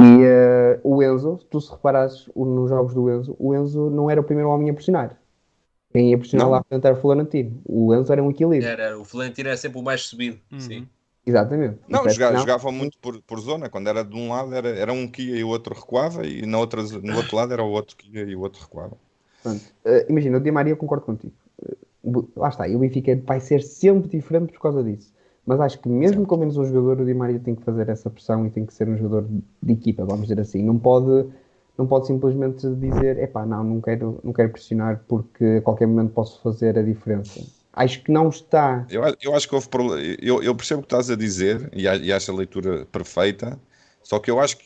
E 0.00 0.24
uh, 0.24 0.80
o 0.82 1.02
Enzo, 1.02 1.38
se 1.40 1.46
tu 1.46 1.60
se 1.60 1.70
reparares 1.70 2.28
nos 2.34 2.68
jogos 2.68 2.94
do 2.94 3.10
Enzo, 3.10 3.36
o 3.38 3.54
Enzo 3.54 3.90
não 3.90 4.10
era 4.10 4.20
o 4.20 4.24
primeiro 4.24 4.50
homem 4.50 4.70
a 4.70 4.74
pressionar. 4.74 5.18
Quem 5.92 6.10
ia 6.10 6.18
pressionar 6.18 6.46
não. 6.46 6.52
lá 6.52 6.62
frente 6.62 6.86
era 6.86 6.96
o 6.96 7.00
Florentino. 7.00 7.60
O 7.64 7.94
Enzo 7.94 8.12
era 8.12 8.22
um 8.22 8.30
equilíbrio. 8.30 8.68
Era, 8.68 8.98
o 8.98 9.04
Florentino 9.04 9.48
era 9.48 9.56
sempre 9.56 9.78
o 9.78 9.82
mais 9.82 10.02
subido. 10.02 10.38
Uhum. 10.52 10.60
Sim. 10.60 10.88
Exatamente. 11.26 11.78
Não, 11.88 12.08
jogava, 12.08 12.32
não. 12.32 12.40
jogavam 12.40 12.72
muito 12.72 12.98
por, 12.98 13.20
por 13.22 13.40
zona. 13.40 13.68
Quando 13.68 13.88
era 13.88 14.04
de 14.04 14.16
um 14.16 14.30
lado, 14.30 14.54
era, 14.54 14.68
era 14.68 14.92
um 14.92 15.06
que 15.06 15.22
ia 15.22 15.36
e 15.36 15.44
o 15.44 15.48
outro 15.48 15.74
recuava, 15.74 16.26
e 16.26 16.46
na 16.46 16.58
outra, 16.58 16.82
no 16.82 17.16
outro 17.16 17.36
lado 17.36 17.52
era 17.52 17.62
o 17.62 17.70
outro 17.70 17.96
que 17.96 18.10
ia 18.16 18.24
e 18.24 18.34
o 18.34 18.40
outro 18.40 18.60
recuava. 18.62 18.96
Uh, 19.44 19.60
imagina, 20.08 20.38
o 20.38 20.40
Di 20.40 20.50
Maria, 20.50 20.76
concordo 20.76 21.04
contigo. 21.04 21.34
Uh, 22.02 22.28
lá 22.36 22.48
está, 22.48 22.68
e 22.68 22.74
o 22.74 22.78
Benfica 22.78 23.20
vai 23.24 23.40
ser 23.40 23.62
sempre 23.62 24.08
diferente 24.08 24.52
por 24.52 24.60
causa 24.60 24.82
disso. 24.82 25.12
Mas 25.46 25.60
acho 25.60 25.80
que 25.80 25.88
mesmo 25.88 26.26
com 26.26 26.36
menos 26.36 26.56
um 26.56 26.64
jogador, 26.64 27.00
o 27.00 27.06
Di 27.06 27.14
Maria 27.14 27.40
tem 27.40 27.54
que 27.54 27.62
fazer 27.62 27.88
essa 27.88 28.10
pressão 28.10 28.46
e 28.46 28.50
tem 28.50 28.66
que 28.66 28.74
ser 28.74 28.88
um 28.88 28.96
jogador 28.96 29.26
de 29.62 29.72
equipa, 29.72 30.04
vamos 30.04 30.28
dizer 30.28 30.40
assim. 30.40 30.62
Não 30.62 30.78
pode, 30.78 31.28
não 31.76 31.86
pode 31.86 32.06
simplesmente 32.06 32.68
dizer, 32.76 33.18
epá, 33.18 33.46
não, 33.46 33.64
não 33.64 33.80
quero, 33.80 34.20
não 34.22 34.32
quero 34.32 34.50
pressionar 34.50 35.02
porque 35.08 35.56
a 35.58 35.62
qualquer 35.62 35.86
momento 35.86 36.12
posso 36.12 36.40
fazer 36.42 36.78
a 36.78 36.82
diferença. 36.82 37.40
Acho 37.72 38.02
que 38.02 38.12
não 38.12 38.28
está. 38.28 38.86
Eu, 38.90 39.02
eu 39.22 39.34
acho 39.34 39.48
que 39.48 39.54
houve 39.54 39.68
eu, 40.20 40.42
eu 40.42 40.54
percebo 40.54 40.80
o 40.80 40.82
que 40.82 40.86
estás 40.86 41.10
a 41.10 41.16
dizer 41.16 41.70
e, 41.72 41.82
e 41.84 42.12
acho 42.12 42.30
a 42.30 42.34
leitura 42.34 42.86
perfeita, 42.86 43.58
só 44.02 44.18
que 44.18 44.30
eu 44.30 44.38
acho 44.40 44.58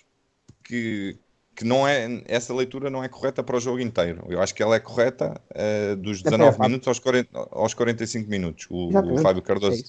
que, 0.63 1.17
que 1.55 1.65
não 1.65 1.87
é, 1.87 2.23
essa 2.27 2.53
leitura 2.53 2.91
não 2.91 3.05
é 3.05 3.09
correta 3.09 3.43
para 3.43 3.57
o 3.57 3.61
jogo 3.61 3.79
inteiro. 3.79 4.25
Eu 4.29 4.41
acho 4.41 4.55
que 4.55 4.63
ela 4.63 4.75
é 4.75 4.81
correta 4.81 5.41
uh, 5.51 5.97
dos 5.97 6.23
19 6.23 6.59
minutos 6.61 6.89
aos, 6.89 6.99
40, 6.99 7.49
aos 7.53 7.75
45 7.75 8.29
minutos. 8.29 8.67
O, 8.71 8.89
o 8.89 9.19
Fábio 9.19 9.43
Cardoso 9.43 9.85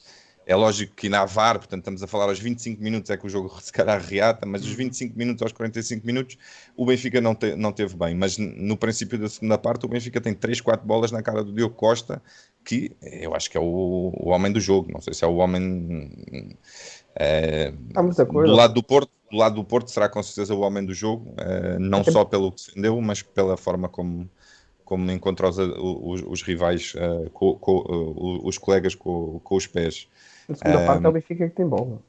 é 0.46 0.56
lógico 0.56 0.96
que 0.96 1.10
na 1.10 1.26
VAR, 1.26 1.58
portanto, 1.58 1.80
estamos 1.80 2.04
a 2.04 2.08
falar 2.08 2.26
aos 2.26 2.40
25 2.40 2.82
minutos, 2.82 3.10
é 3.10 3.18
que 3.18 3.26
o 3.26 3.30
jogo 3.30 3.52
se 3.60 3.74
calhar 3.74 4.00
reata, 4.00 4.46
mas 4.46 4.64
os 4.64 4.72
25 4.72 5.12
uhum. 5.12 5.18
minutos 5.18 5.42
aos 5.42 5.52
45 5.52 6.06
minutos, 6.06 6.38
o 6.78 6.86
Benfica 6.86 7.20
não, 7.20 7.34
te, 7.34 7.56
não 7.56 7.72
teve 7.72 7.96
bem. 7.96 8.14
Mas 8.14 8.38
no 8.38 8.78
princípio 8.78 9.18
da 9.18 9.28
segunda 9.28 9.58
parte, 9.58 9.86
o 9.86 9.90
Benfica 9.90 10.22
tem 10.22 10.34
3, 10.34 10.62
4 10.62 10.86
bolas 10.86 11.12
na 11.12 11.24
cara 11.24 11.44
do 11.44 11.52
Diogo 11.52 11.74
Costa, 11.74 12.22
que 12.64 12.96
eu 13.02 13.34
acho 13.34 13.50
que 13.50 13.58
é 13.58 13.62
o, 13.62 14.14
o 14.16 14.30
homem 14.30 14.52
do 14.52 14.60
jogo. 14.60 14.92
Não 14.92 15.02
sei 15.02 15.14
se 15.14 15.24
é 15.24 15.28
o 15.28 15.38
homem. 15.38 16.12
É, 17.16 17.72
do 18.52 18.56
lado 18.56 18.74
do 18.74 18.84
Porto, 18.84 19.10
do 19.32 19.38
lado 19.38 19.56
do 19.56 19.64
Porto 19.64 19.90
será 19.90 20.08
com 20.10 20.22
certeza 20.22 20.54
o 20.54 20.60
homem 20.60 20.86
do 20.86 20.94
jogo, 20.94 21.34
é, 21.38 21.80
não 21.80 22.04
só 22.04 22.24
pelo 22.24 22.52
que 22.52 22.66
defendeu, 22.66 23.00
mas 23.02 23.22
pela 23.22 23.58
forma 23.58 23.88
como, 23.90 24.30
como 24.84 25.10
encontra 25.12 25.50
os, 25.50 25.58
os, 25.58 26.24
os 26.28 26.42
rivais, 26.44 26.94
uh, 26.96 27.30
com, 27.32 27.56
com, 27.56 27.78
uh, 27.78 28.48
os 28.48 28.58
colegas 28.58 28.94
com, 28.94 29.40
com 29.44 29.56
os 29.56 29.66
pés. 29.66 30.08
Na 30.48 30.56
segunda 30.56 30.80
um, 30.80 30.86
parte 30.86 31.06
é 31.06 31.10
o 31.10 31.12
Benfica 31.12 31.50
que 31.50 31.56
tem 31.56 31.68
bola. 31.68 32.02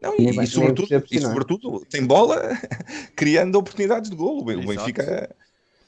Não, 0.00 0.18
e, 0.18 0.30
e, 0.30 0.46
sobretudo, 0.46 1.04
e, 1.10 1.20
sobretudo, 1.20 1.86
tem 1.90 2.06
bola 2.06 2.40
criando 3.14 3.56
oportunidades 3.56 4.10
de 4.10 4.16
golo. 4.16 4.40
O 4.40 4.66
Benfica, 4.66 5.34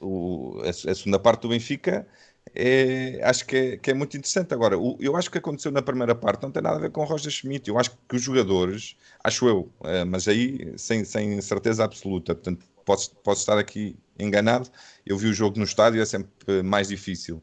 o, 0.00 0.60
a, 0.64 0.68
a, 0.68 0.94
segunda 0.94 1.18
parte 1.18 1.42
do 1.42 1.48
Benfica 1.48 2.06
é, 2.54 3.20
acho 3.22 3.46
que 3.46 3.56
é, 3.56 3.76
que 3.76 3.90
é 3.90 3.94
muito 3.94 4.16
interessante. 4.16 4.52
Agora, 4.52 4.78
o, 4.78 4.98
eu 5.00 5.16
acho 5.16 5.30
que 5.30 5.38
aconteceu 5.38 5.72
na 5.72 5.80
primeira 5.80 6.14
parte 6.14 6.42
não 6.42 6.50
tem 6.50 6.62
nada 6.62 6.76
a 6.76 6.80
ver 6.80 6.90
com 6.90 7.00
o 7.00 7.04
Roger 7.04 7.30
Schmidt. 7.30 7.68
Eu 7.68 7.78
acho 7.78 7.90
que 8.08 8.16
os 8.16 8.22
jogadores, 8.22 8.96
acho 9.24 9.48
eu, 9.48 9.70
é, 9.84 10.04
mas 10.04 10.28
aí 10.28 10.74
sem, 10.76 11.04
sem 11.04 11.40
certeza 11.40 11.84
absoluta, 11.84 12.34
portanto, 12.34 12.66
posso, 12.84 13.14
posso 13.16 13.40
estar 13.40 13.58
aqui 13.58 13.96
enganado. 14.18 14.68
Eu 15.06 15.16
vi 15.16 15.28
o 15.28 15.32
jogo 15.32 15.58
no 15.58 15.64
estádio, 15.64 16.02
é 16.02 16.04
sempre 16.04 16.62
mais 16.62 16.88
difícil. 16.88 17.42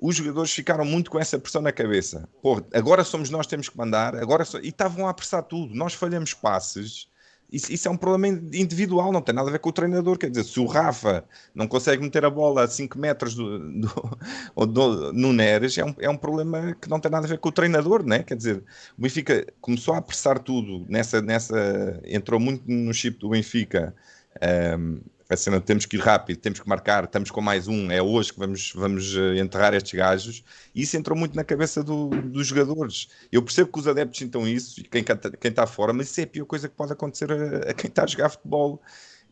Os 0.00 0.16
jogadores 0.16 0.52
ficaram 0.52 0.84
muito 0.84 1.10
com 1.10 1.18
essa 1.18 1.38
pressão 1.38 1.62
na 1.62 1.72
cabeça. 1.72 2.28
Pô, 2.42 2.62
agora 2.72 3.04
somos 3.04 3.30
nós 3.30 3.46
que 3.46 3.50
temos 3.50 3.68
que 3.68 3.76
mandar, 3.76 4.16
agora 4.16 4.44
so... 4.44 4.58
e 4.58 4.68
estavam 4.68 5.06
a 5.06 5.10
apressar 5.10 5.42
tudo. 5.42 5.74
Nós 5.74 5.94
falhamos 5.94 6.34
passes. 6.34 7.08
Isso, 7.52 7.72
isso, 7.72 7.86
é 7.86 7.90
um 7.90 7.96
problema 7.96 8.26
individual, 8.52 9.12
não 9.12 9.22
tem 9.22 9.34
nada 9.34 9.48
a 9.48 9.52
ver 9.52 9.60
com 9.60 9.68
o 9.68 9.72
treinador. 9.72 10.18
Quer 10.18 10.28
dizer, 10.28 10.44
se 10.44 10.58
o 10.58 10.66
Rafa 10.66 11.24
não 11.54 11.68
consegue 11.68 12.02
meter 12.02 12.24
a 12.24 12.30
bola 12.30 12.64
a 12.64 12.68
5 12.68 12.98
metros 12.98 13.34
do, 13.34 13.58
do, 13.80 14.66
do, 14.66 15.12
no 15.12 15.32
Neres, 15.32 15.78
é 15.78 15.84
um, 15.84 15.94
é 16.00 16.10
um 16.10 16.16
problema 16.16 16.74
que 16.74 16.88
não 16.88 16.98
tem 16.98 17.12
nada 17.12 17.26
a 17.26 17.28
ver 17.30 17.38
com 17.38 17.50
o 17.50 17.52
treinador, 17.52 18.04
né? 18.04 18.24
Quer 18.24 18.36
dizer, 18.36 18.64
o 18.98 19.02
Benfica 19.02 19.46
começou 19.60 19.94
a 19.94 19.98
apressar 19.98 20.40
tudo, 20.40 20.84
nessa, 20.88 21.22
nessa, 21.22 22.00
entrou 22.04 22.40
muito 22.40 22.64
no 22.66 22.92
chip 22.92 23.18
do 23.18 23.28
Benfica. 23.28 23.94
Um, 24.76 24.98
a 25.28 25.36
cena 25.36 25.60
temos 25.60 25.86
que 25.86 25.96
ir 25.96 26.00
rápido, 26.00 26.38
temos 26.38 26.60
que 26.60 26.68
marcar, 26.68 27.04
estamos 27.04 27.30
com 27.30 27.40
mais 27.40 27.66
um, 27.66 27.90
é 27.90 28.02
hoje 28.02 28.32
que 28.32 28.38
vamos, 28.38 28.72
vamos 28.74 29.16
eh, 29.16 29.38
enterrar 29.38 29.74
estes 29.74 29.94
gajos. 29.94 30.44
E 30.74 30.82
isso 30.82 30.96
entrou 30.96 31.16
muito 31.16 31.34
na 31.34 31.44
cabeça 31.44 31.82
do, 31.82 32.08
dos 32.08 32.46
jogadores. 32.46 33.08
Eu 33.32 33.42
percebo 33.42 33.72
que 33.72 33.78
os 33.78 33.88
adeptos 33.88 34.18
sintam 34.18 34.46
isso, 34.46 34.80
e 34.80 34.84
quem, 34.84 35.02
quem 35.02 35.50
está 35.50 35.66
fora, 35.66 35.92
mas 35.92 36.10
isso 36.10 36.20
é 36.20 36.24
a 36.24 36.26
pior 36.26 36.44
coisa 36.44 36.68
que 36.68 36.74
pode 36.74 36.92
acontecer 36.92 37.32
a, 37.32 37.70
a, 37.70 37.74
quem 37.74 37.88
está 37.88 38.04
a 38.04 38.06
jogar 38.06 38.28
futebol. 38.28 38.82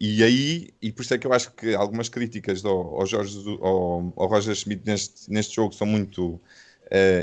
E 0.00 0.24
aí, 0.24 0.70
e 0.80 0.90
por 0.90 1.02
isso 1.02 1.14
é 1.14 1.18
que 1.18 1.26
eu 1.26 1.32
acho 1.32 1.52
que 1.52 1.74
algumas 1.74 2.08
críticas 2.08 2.64
ao, 2.64 3.00
ao, 3.00 3.06
Jorge, 3.06 3.38
ao, 3.60 4.12
ao 4.16 4.26
Roger 4.26 4.54
Schmidt 4.54 4.82
neste, 4.86 5.30
neste 5.30 5.54
jogo 5.54 5.74
são 5.74 5.86
muito 5.86 6.34
uh, 6.34 6.40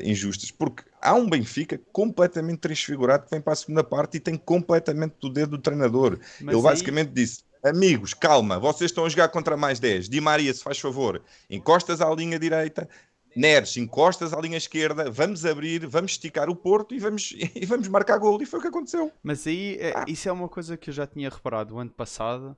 injustas, 0.03 0.51
porque 0.51 0.83
há 1.01 1.13
um 1.13 1.29
Benfica 1.29 1.79
completamente 1.91 2.59
transfigurado 2.59 3.25
que 3.25 3.31
vem 3.31 3.41
para 3.41 3.53
a 3.53 3.55
segunda 3.55 3.83
parte 3.83 4.17
e 4.17 4.19
tem 4.19 4.37
completamente 4.37 5.15
do 5.19 5.29
dedo 5.29 5.57
do 5.57 5.57
treinador. 5.57 6.19
Mas 6.39 6.53
Ele 6.53 6.63
basicamente 6.63 7.09
aí... 7.09 7.13
disse 7.15 7.48
Amigos, 7.61 8.13
calma, 8.13 8.57
vocês 8.57 8.89
estão 8.89 9.03
a 9.03 9.09
jogar 9.09 9.27
contra 9.29 9.57
mais 9.57 9.79
10. 9.79 10.07
Di 10.07 10.21
Maria, 10.21 10.53
se 10.53 10.63
faz 10.63 10.79
favor, 10.79 11.21
encostas 11.49 11.99
à 11.99 12.09
linha 12.13 12.39
direita. 12.39 12.87
Neres, 13.35 13.77
encostas 13.77 14.33
à 14.33 14.39
linha 14.39 14.57
esquerda, 14.57 15.11
vamos 15.11 15.45
abrir, 15.45 15.85
vamos 15.85 16.11
esticar 16.11 16.49
o 16.49 16.55
Porto 16.55 16.95
e 16.95 16.99
vamos, 16.99 17.35
e 17.55 17.65
vamos 17.65 17.87
marcar 17.89 18.17
gol. 18.17 18.41
E 18.41 18.45
foi 18.45 18.59
o 18.59 18.61
que 18.61 18.69
aconteceu. 18.69 19.11
Mas 19.21 19.45
aí, 19.45 19.77
é, 19.79 19.93
ah. 19.95 20.05
isso 20.07 20.29
é 20.29 20.31
uma 20.31 20.47
coisa 20.47 20.77
que 20.77 20.89
eu 20.89 20.93
já 20.93 21.05
tinha 21.05 21.29
reparado 21.29 21.75
o 21.75 21.79
ano 21.79 21.91
passado 21.91 22.57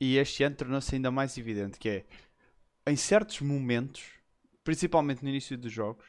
e 0.00 0.16
este 0.16 0.42
ano 0.42 0.56
tornou-se 0.56 0.94
ainda 0.94 1.10
mais 1.10 1.36
evidente, 1.36 1.78
que 1.78 1.88
é, 1.88 2.04
em 2.86 2.96
certos 2.96 3.40
momentos, 3.40 4.02
principalmente 4.64 5.22
no 5.22 5.28
início 5.28 5.56
dos 5.56 5.70
jogos, 5.70 6.06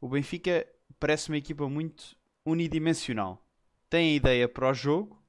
o 0.00 0.08
Benfica 0.08 0.66
parece 0.98 1.28
uma 1.28 1.36
equipa 1.36 1.68
muito 1.68 2.16
unidimensional. 2.44 3.46
Tem 3.88 4.12
a 4.12 4.16
ideia 4.16 4.48
para 4.48 4.70
o 4.70 4.74
jogo, 4.74 5.19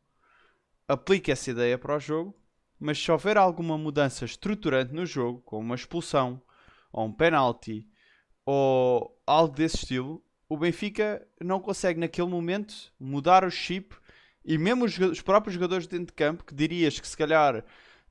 aplique 0.91 1.31
essa 1.31 1.51
ideia 1.51 1.77
para 1.77 1.95
o 1.95 1.99
jogo, 1.99 2.35
mas 2.79 3.01
se 3.01 3.11
houver 3.11 3.37
alguma 3.37 3.77
mudança 3.77 4.25
estruturante 4.25 4.93
no 4.93 5.05
jogo, 5.05 5.41
como 5.41 5.61
uma 5.61 5.75
expulsão, 5.75 6.41
ou 6.91 7.05
um 7.05 7.13
penalty, 7.13 7.87
ou 8.45 9.17
algo 9.25 9.55
desse 9.55 9.77
estilo, 9.77 10.23
o 10.49 10.57
Benfica 10.57 11.25
não 11.39 11.59
consegue 11.59 11.99
naquele 11.99 12.27
momento 12.27 12.73
mudar 12.99 13.45
o 13.45 13.49
chip 13.49 13.95
e 14.43 14.57
mesmo 14.57 14.83
os, 14.83 14.97
os 14.97 15.21
próprios 15.21 15.53
jogadores 15.53 15.87
dentro 15.87 16.07
de 16.07 16.13
campo, 16.13 16.43
que 16.43 16.53
dirias 16.53 16.99
que 16.99 17.07
se 17.07 17.15
calhar 17.15 17.63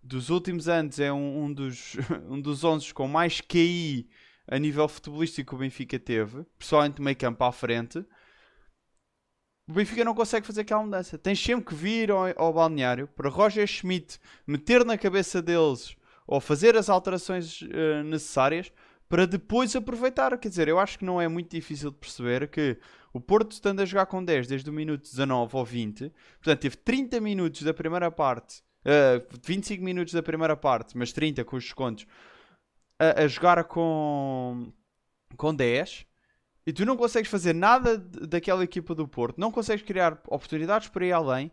dos 0.02 0.30
últimos 0.30 0.68
anos 0.68 0.98
é 0.98 1.12
um, 1.12 1.44
um 1.44 1.52
dos, 1.52 1.96
um 2.30 2.40
dos 2.40 2.64
11 2.64 2.94
com 2.94 3.06
mais 3.06 3.40
QI 3.40 4.08
a 4.46 4.58
nível 4.58 4.88
futebolístico 4.88 5.50
que 5.50 5.54
o 5.54 5.58
Benfica 5.58 5.98
teve, 5.98 6.44
pessoalmente 6.58 7.02
meio 7.02 7.16
campo 7.16 7.44
à 7.44 7.52
frente, 7.52 8.04
o 9.70 9.72
Benfica 9.72 10.04
não 10.04 10.14
consegue 10.14 10.44
fazer 10.44 10.62
aquela 10.62 10.82
mudança. 10.82 11.16
Tens 11.16 11.40
sempre 11.40 11.66
que 11.66 11.74
vir 11.76 12.10
ao, 12.10 12.24
ao 12.36 12.52
balneário 12.52 13.06
para 13.06 13.30
Roger 13.30 13.64
Schmidt 13.68 14.18
meter 14.44 14.84
na 14.84 14.98
cabeça 14.98 15.40
deles 15.40 15.96
ou 16.26 16.40
fazer 16.40 16.76
as 16.76 16.90
alterações 16.90 17.62
uh, 17.62 18.02
necessárias 18.04 18.72
para 19.08 19.28
depois 19.28 19.76
aproveitar. 19.76 20.36
Quer 20.38 20.48
dizer, 20.48 20.66
eu 20.66 20.80
acho 20.80 20.98
que 20.98 21.04
não 21.04 21.20
é 21.20 21.28
muito 21.28 21.50
difícil 21.50 21.92
de 21.92 21.98
perceber 21.98 22.48
que 22.48 22.78
o 23.12 23.20
Porto 23.20 23.52
estando 23.52 23.78
a 23.78 23.84
jogar 23.84 24.06
com 24.06 24.24
10 24.24 24.48
desde 24.48 24.68
o 24.68 24.72
minuto 24.72 25.02
19 25.02 25.56
ou 25.56 25.64
20, 25.64 26.12
portanto 26.42 26.60
teve 26.60 26.76
30 26.76 27.20
minutos 27.20 27.62
da 27.62 27.72
primeira 27.72 28.10
parte, 28.10 28.58
uh, 28.84 29.22
eh, 29.22 29.26
25 29.44 29.84
minutos 29.84 30.12
da 30.12 30.22
primeira 30.22 30.56
parte, 30.56 30.98
mas 30.98 31.12
30 31.12 31.44
com 31.44 31.56
os 31.56 31.62
descontos, 31.62 32.06
a, 32.98 33.22
a 33.22 33.28
jogar 33.28 33.62
com, 33.64 34.72
com 35.36 35.54
10 35.54 36.09
e 36.66 36.72
tu 36.72 36.84
não 36.84 36.96
consegues 36.96 37.30
fazer 37.30 37.54
nada 37.54 37.96
daquela 37.98 38.62
equipa 38.64 38.94
do 38.94 39.08
Porto, 39.08 39.40
não 39.40 39.50
consegues 39.50 39.84
criar 39.84 40.20
oportunidades 40.26 40.88
para 40.88 41.06
ir 41.06 41.12
além, 41.12 41.50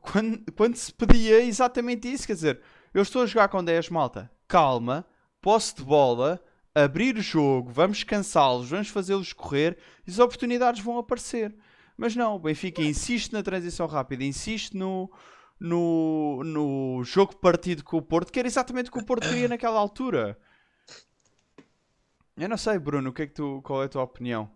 quando, 0.00 0.52
quando 0.52 0.76
se 0.76 0.92
pedia 0.92 1.42
exatamente 1.42 2.12
isso, 2.12 2.26
quer 2.26 2.34
dizer, 2.34 2.60
eu 2.92 3.02
estou 3.02 3.22
a 3.22 3.26
jogar 3.26 3.48
com 3.48 3.62
10 3.62 3.90
malta, 3.90 4.30
calma, 4.48 5.06
posse 5.40 5.76
de 5.76 5.82
bola, 5.82 6.42
abrir 6.74 7.16
o 7.16 7.22
jogo, 7.22 7.70
vamos 7.70 8.02
cansá-los, 8.02 8.68
vamos 8.68 8.88
fazê-los 8.88 9.32
correr 9.32 9.78
e 10.06 10.10
as 10.10 10.18
oportunidades 10.18 10.82
vão 10.82 10.98
aparecer. 10.98 11.54
Mas 11.96 12.16
não, 12.16 12.34
o 12.34 12.38
Benfica 12.38 12.82
insiste 12.82 13.32
na 13.32 13.42
transição 13.42 13.86
rápida, 13.86 14.24
insiste 14.24 14.76
no, 14.76 15.10
no, 15.60 16.42
no 16.44 17.04
jogo 17.04 17.36
partido 17.36 17.84
com 17.84 17.98
o 17.98 18.02
Porto, 18.02 18.32
que 18.32 18.38
era 18.38 18.48
exatamente 18.48 18.90
o 18.90 18.92
que 18.92 18.98
o 18.98 19.04
Porto 19.04 19.28
queria 19.28 19.48
naquela 19.48 19.78
altura. 19.78 20.36
Eu 22.36 22.48
não 22.48 22.56
sei, 22.56 22.78
Bruno, 22.78 23.10
o 23.10 23.12
que 23.12 23.22
é 23.22 23.26
que 23.26 23.34
tu, 23.34 23.60
qual 23.62 23.82
é 23.82 23.86
a 23.86 23.88
tua 23.88 24.02
opinião? 24.02 24.50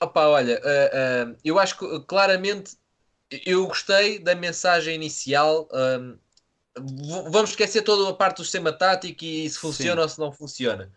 Opa, 0.00 0.26
olha, 0.26 0.60
uh, 0.60 1.30
uh, 1.30 1.36
eu 1.44 1.58
acho 1.58 1.78
que 1.78 2.00
claramente 2.00 2.76
eu 3.44 3.66
gostei 3.66 4.18
da 4.18 4.34
mensagem 4.34 4.94
inicial. 4.94 5.68
Um, 5.72 6.18
vamos 7.30 7.50
esquecer 7.50 7.82
toda 7.82 8.10
a 8.10 8.14
parte 8.14 8.38
do 8.38 8.44
sistema 8.44 8.72
tático 8.72 9.24
e 9.24 9.48
se 9.48 9.58
funciona 9.58 10.00
Sim. 10.00 10.02
ou 10.02 10.08
se 10.08 10.18
não 10.18 10.32
funciona. 10.32 10.90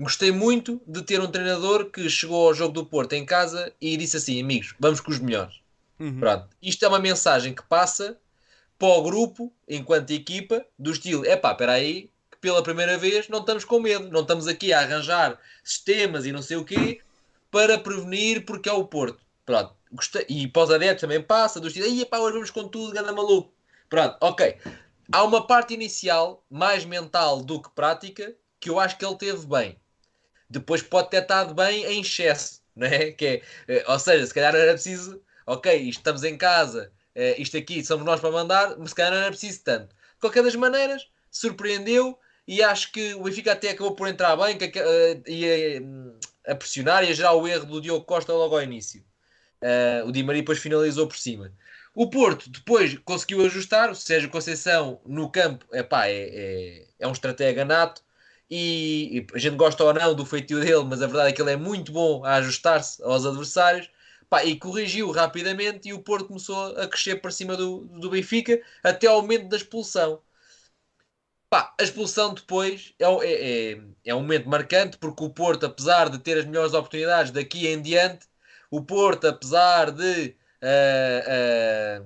Gostei 0.00 0.30
muito 0.30 0.80
de 0.86 1.02
ter 1.02 1.20
um 1.20 1.26
treinador 1.26 1.90
que 1.90 2.08
chegou 2.08 2.46
ao 2.46 2.54
jogo 2.54 2.72
do 2.72 2.86
Porto 2.86 3.14
em 3.14 3.26
casa 3.26 3.72
e 3.80 3.96
disse 3.96 4.16
assim: 4.16 4.40
amigos, 4.40 4.74
vamos 4.78 5.00
com 5.00 5.10
os 5.10 5.18
melhores. 5.18 5.56
Uhum. 5.98 6.20
Pronto. 6.20 6.48
Isto 6.62 6.84
é 6.84 6.88
uma 6.88 7.00
mensagem 7.00 7.52
que 7.52 7.62
passa 7.64 8.16
para 8.78 8.88
o 8.88 9.02
grupo, 9.02 9.52
enquanto 9.68 10.12
equipa, 10.12 10.64
do 10.78 10.92
estilo: 10.92 11.26
é 11.26 11.36
pá, 11.36 11.50
espera 11.50 11.72
aí, 11.72 12.10
pela 12.40 12.62
primeira 12.62 12.96
vez 12.96 13.28
não 13.28 13.40
estamos 13.40 13.64
com 13.64 13.80
medo, 13.80 14.10
não 14.10 14.22
estamos 14.22 14.46
aqui 14.46 14.72
a 14.72 14.80
arranjar 14.80 15.38
sistemas 15.62 16.26
e 16.26 16.32
não 16.32 16.42
sei 16.42 16.56
o 16.56 16.64
quê 16.64 17.00
para 17.50 17.78
prevenir 17.78 18.44
porque 18.44 18.68
é 18.68 18.72
o 18.72 18.84
Porto. 18.84 19.20
Pronto. 19.44 19.74
E 20.28 20.46
para 20.46 20.62
os 20.62 20.70
adeptos 20.70 21.00
também 21.00 21.22
passa, 21.22 21.58
dos 21.58 21.74
aí 21.76 22.04
pá, 22.04 22.18
hoje 22.18 22.34
vamos 22.34 22.50
com 22.50 22.68
tudo, 22.68 22.92
ganda 22.92 23.12
maluco. 23.12 23.52
Pronto, 23.88 24.16
ok. 24.20 24.58
Há 25.10 25.24
uma 25.24 25.46
parte 25.46 25.72
inicial, 25.72 26.44
mais 26.50 26.84
mental 26.84 27.42
do 27.42 27.62
que 27.62 27.70
prática, 27.70 28.34
que 28.60 28.68
eu 28.68 28.78
acho 28.78 28.98
que 28.98 29.04
ele 29.06 29.16
teve 29.16 29.46
bem. 29.46 29.80
Depois 30.50 30.82
pode 30.82 31.08
ter 31.08 31.22
estado 31.22 31.54
bem 31.54 31.84
em 31.84 32.02
excesso, 32.02 32.60
né? 32.76 33.12
que 33.12 33.26
é, 33.26 33.42
eh, 33.68 33.84
ou 33.88 33.98
seja, 33.98 34.26
se 34.26 34.34
calhar 34.34 34.54
era 34.54 34.72
preciso, 34.72 35.22
ok, 35.46 35.88
estamos 35.88 36.24
em 36.24 36.36
casa, 36.36 36.92
eh, 37.14 37.40
isto 37.40 37.56
aqui 37.56 37.82
somos 37.82 38.04
nós 38.04 38.20
para 38.20 38.30
mandar, 38.30 38.76
mas 38.78 38.90
se 38.90 38.94
calhar 38.94 39.12
não 39.12 39.18
era 39.18 39.30
preciso 39.30 39.62
tanto. 39.64 39.88
De 39.88 40.20
qualquer 40.20 40.42
das 40.42 40.54
maneiras, 40.54 41.08
surpreendeu, 41.30 42.18
e 42.48 42.62
acho 42.62 42.90
que 42.90 43.14
o 43.14 43.24
Benfica 43.24 43.52
até 43.52 43.70
acabou 43.70 43.94
por 43.94 44.08
entrar 44.08 44.34
bem 44.36 44.56
que, 44.56 44.80
uh, 44.80 45.22
e 45.26 45.82
a, 46.46 46.54
pressionar 46.54 47.04
e 47.04 47.10
a 47.10 47.12
gerar 47.12 47.34
o 47.34 47.46
erro 47.46 47.66
do 47.66 47.78
Diogo 47.78 48.06
Costa 48.06 48.32
logo 48.32 48.56
ao 48.56 48.62
início. 48.62 49.04
Uh, 49.62 50.08
o 50.08 50.12
Di 50.12 50.22
Maria 50.22 50.40
depois 50.40 50.58
finalizou 50.58 51.06
por 51.06 51.18
cima. 51.18 51.52
O 51.94 52.08
Porto 52.08 52.48
depois 52.48 52.96
conseguiu 53.04 53.44
ajustar, 53.44 53.90
o 53.90 53.94
Sérgio 53.94 54.30
Conceição 54.30 54.98
no 55.04 55.30
campo 55.30 55.66
epá, 55.74 56.06
é, 56.06 56.14
é, 56.14 56.86
é 57.00 57.06
um 57.06 57.12
estratega 57.12 57.66
nato 57.66 58.02
e, 58.50 59.18
e, 59.18 59.26
a 59.34 59.38
gente 59.38 59.56
gosta 59.56 59.84
ou 59.84 59.92
não 59.92 60.14
do 60.14 60.24
feitio 60.24 60.60
dele, 60.60 60.84
mas 60.84 61.02
a 61.02 61.06
verdade 61.06 61.30
é 61.30 61.32
que 61.32 61.42
ele 61.42 61.52
é 61.52 61.56
muito 61.56 61.92
bom 61.92 62.24
a 62.24 62.36
ajustar-se 62.36 63.02
aos 63.02 63.26
adversários 63.26 63.90
pá, 64.30 64.42
e 64.42 64.56
corrigiu 64.56 65.10
rapidamente 65.10 65.88
e 65.88 65.92
o 65.92 65.98
Porto 65.98 66.28
começou 66.28 66.78
a 66.78 66.88
crescer 66.88 67.16
para 67.16 67.30
cima 67.30 67.56
do, 67.56 67.80
do 68.00 68.08
Benfica 68.08 68.58
até 68.82 69.06
ao 69.06 69.20
momento 69.20 69.48
da 69.48 69.56
expulsão. 69.58 70.22
Pá, 71.50 71.74
a 71.80 71.82
expulsão 71.82 72.34
depois 72.34 72.92
é, 72.98 73.04
é, 73.04 73.72
é, 73.72 73.80
é, 74.04 74.14
um 74.14 74.20
momento 74.20 74.48
marcante 74.48 74.98
porque 74.98 75.24
o 75.24 75.30
Porto, 75.30 75.64
apesar 75.64 76.10
de 76.10 76.18
ter 76.18 76.36
as 76.36 76.44
melhores 76.44 76.74
oportunidades 76.74 77.32
daqui 77.32 77.66
em 77.66 77.80
diante, 77.80 78.26
o 78.70 78.82
Porto, 78.82 79.26
apesar 79.26 79.90
de 79.90 80.36
uh, 80.62 82.04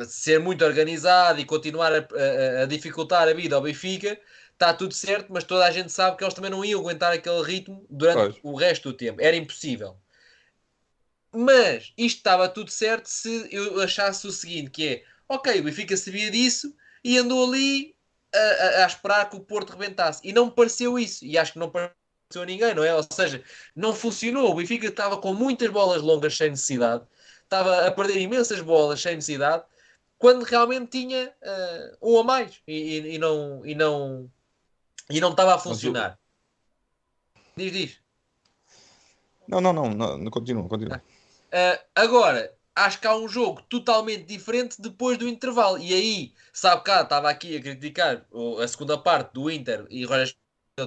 uh, 0.00 0.04
ser 0.04 0.38
muito 0.38 0.64
organizado 0.64 1.40
e 1.40 1.44
continuar 1.44 1.92
a, 1.92 1.98
a, 1.98 2.62
a, 2.62 2.66
dificultar 2.66 3.26
a 3.26 3.32
vida 3.32 3.56
ao 3.56 3.62
Benfica, 3.62 4.16
está 4.52 4.72
tudo 4.72 4.94
certo, 4.94 5.32
mas 5.32 5.42
toda 5.42 5.64
a 5.66 5.70
gente 5.72 5.90
sabe 5.90 6.16
que 6.16 6.22
eles 6.22 6.34
também 6.34 6.50
não 6.50 6.64
iam 6.64 6.80
aguentar 6.80 7.12
aquele 7.12 7.42
ritmo 7.42 7.84
durante 7.90 8.40
pois. 8.40 8.40
o 8.44 8.54
resto 8.54 8.92
do 8.92 8.96
tempo. 8.96 9.20
Era 9.20 9.36
impossível. 9.36 9.96
Mas 11.32 11.92
isto 11.98 12.18
estava 12.18 12.48
tudo 12.48 12.70
certo 12.70 13.06
se 13.06 13.48
eu 13.50 13.80
achasse 13.80 14.26
o 14.28 14.32
seguinte, 14.32 14.70
que 14.70 14.88
é, 14.88 15.04
ok, 15.28 15.60
o 15.60 15.64
Benfica 15.64 15.96
sabia 15.96 16.30
disso 16.30 16.72
e 17.02 17.18
andou 17.18 17.48
ali 17.48 17.97
a, 18.34 18.84
a, 18.84 18.86
esperar 18.86 19.28
que 19.28 19.36
o 19.36 19.40
Porto 19.40 19.70
rebentasse. 19.70 20.20
E 20.24 20.32
não 20.32 20.46
me 20.46 20.52
pareceu 20.52 20.98
isso. 20.98 21.24
E 21.24 21.38
acho 21.38 21.52
que 21.52 21.58
não 21.58 21.70
pareceu 21.70 21.94
a 22.42 22.44
ninguém, 22.44 22.74
não 22.74 22.84
é? 22.84 22.94
Ou 22.94 23.04
seja, 23.10 23.42
não 23.74 23.94
funcionou. 23.94 24.50
O 24.50 24.54
Benfica 24.54 24.86
estava 24.86 25.16
com 25.18 25.32
muitas 25.34 25.70
bolas 25.70 26.02
longas 26.02 26.36
sem 26.36 26.50
necessidade. 26.50 27.04
Estava 27.42 27.86
a 27.86 27.90
perder 27.90 28.18
imensas 28.20 28.60
bolas 28.60 29.00
sem 29.00 29.14
necessidade. 29.14 29.64
Quando 30.18 30.42
realmente 30.42 30.90
tinha 30.90 31.32
uh, 31.42 32.10
um 32.10 32.18
a 32.18 32.24
mais. 32.24 32.60
E, 32.66 32.72
e, 32.72 33.14
e, 33.14 33.18
não, 33.18 33.64
e, 33.64 33.74
não, 33.74 34.30
e 35.08 35.20
não 35.20 35.30
estava 35.30 35.54
a 35.54 35.58
funcionar. 35.58 36.18
Diz, 37.56 37.72
diz. 37.72 38.00
Não, 39.46 39.60
não, 39.60 39.72
não, 39.72 40.18
não, 40.18 40.30
continua, 40.30 40.68
continua. 40.68 41.02
Uh, 41.48 41.80
agora, 41.94 42.54
acho 42.78 43.00
que 43.00 43.06
há 43.06 43.14
um 43.16 43.28
jogo 43.28 43.62
totalmente 43.62 44.24
diferente 44.24 44.80
depois 44.80 45.18
do 45.18 45.28
intervalo. 45.28 45.78
E 45.78 45.92
aí, 45.92 46.34
sabe 46.52 46.82
cá, 46.84 47.02
estava 47.02 47.28
aqui 47.30 47.56
a 47.56 47.60
criticar 47.60 48.24
a 48.62 48.68
segunda 48.68 48.96
parte 48.98 49.32
do 49.34 49.50
Inter 49.50 49.86
e 49.90 50.04
Roger 50.04 50.34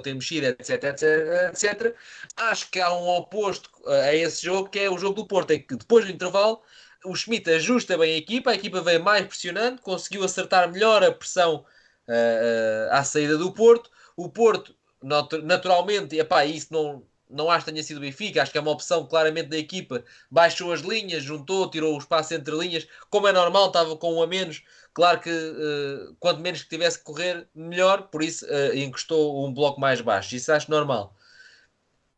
ter 0.03 0.13
mexido, 0.13 0.47
etc, 0.47 0.83
etc, 0.85 1.03
etc. 1.51 1.95
Acho 2.37 2.69
que 2.71 2.79
há 2.79 2.93
um 2.93 3.07
oposto 3.09 3.69
a 3.85 4.15
esse 4.15 4.45
jogo, 4.45 4.69
que 4.69 4.79
é 4.79 4.89
o 4.89 4.97
jogo 4.97 5.15
do 5.15 5.27
Porto, 5.27 5.51
em 5.51 5.61
que 5.61 5.75
depois 5.75 6.05
do 6.05 6.11
intervalo 6.11 6.61
o 7.03 7.15
Schmidt 7.15 7.49
ajusta 7.49 7.97
bem 7.97 8.13
a 8.13 8.17
equipa, 8.17 8.51
a 8.51 8.55
equipa 8.55 8.81
veio 8.81 9.03
mais 9.03 9.25
pressionando, 9.25 9.81
conseguiu 9.81 10.23
acertar 10.23 10.71
melhor 10.71 11.03
a 11.03 11.11
pressão 11.11 11.65
uh, 12.07 12.91
à 12.91 13.03
saída 13.03 13.37
do 13.37 13.51
Porto. 13.51 13.89
O 14.15 14.29
Porto, 14.29 14.75
naturalmente, 15.43 16.17
epá, 16.17 16.45
isso 16.45 16.67
não, 16.71 17.03
não 17.31 17.49
acho 17.49 17.65
que 17.65 17.71
tenha 17.71 17.83
sido 17.83 17.97
o 17.97 18.01
Benfica, 18.01 18.41
acho 18.41 18.51
que 18.51 18.57
é 18.57 18.61
uma 18.61 18.71
opção 18.71 19.05
claramente 19.05 19.49
da 19.49 19.57
equipa. 19.57 20.03
Baixou 20.29 20.71
as 20.71 20.81
linhas, 20.81 21.23
juntou, 21.23 21.69
tirou 21.69 21.95
o 21.95 21.97
espaço 21.97 22.33
entre 22.33 22.55
linhas, 22.55 22.87
como 23.09 23.27
é 23.27 23.31
normal, 23.31 23.67
estava 23.67 23.95
com 23.95 24.15
um 24.15 24.21
a 24.21 24.27
menos. 24.27 24.63
Claro 24.93 25.19
que 25.19 25.29
uh, 25.29 26.15
quanto 26.19 26.41
menos 26.41 26.63
que 26.63 26.69
tivesse 26.69 26.99
que 26.99 27.05
correr, 27.05 27.47
melhor, 27.55 28.09
por 28.09 28.21
isso 28.21 28.45
uh, 28.45 28.75
encostou 28.75 29.45
um 29.45 29.53
bloco 29.53 29.79
mais 29.79 30.01
baixo. 30.01 30.35
Isso 30.35 30.51
acho 30.51 30.69
normal. 30.69 31.15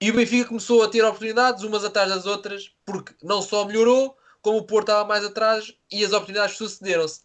E 0.02 0.12
o 0.12 0.16
Benfica 0.16 0.50
começou 0.50 0.84
a 0.84 0.90
ter 0.90 1.04
oportunidades, 1.04 1.64
umas 1.64 1.86
atrás 1.86 2.10
das 2.10 2.26
outras, 2.26 2.72
porque 2.86 3.14
não 3.24 3.42
só 3.42 3.66
melhorou, 3.66 4.18
como 4.42 4.58
o 4.58 4.64
Porto 4.64 4.90
estava 4.90 5.08
mais 5.08 5.24
atrás 5.24 5.74
e 5.90 6.04
as 6.04 6.12
oportunidades 6.12 6.58
sucederam-se. 6.58 7.22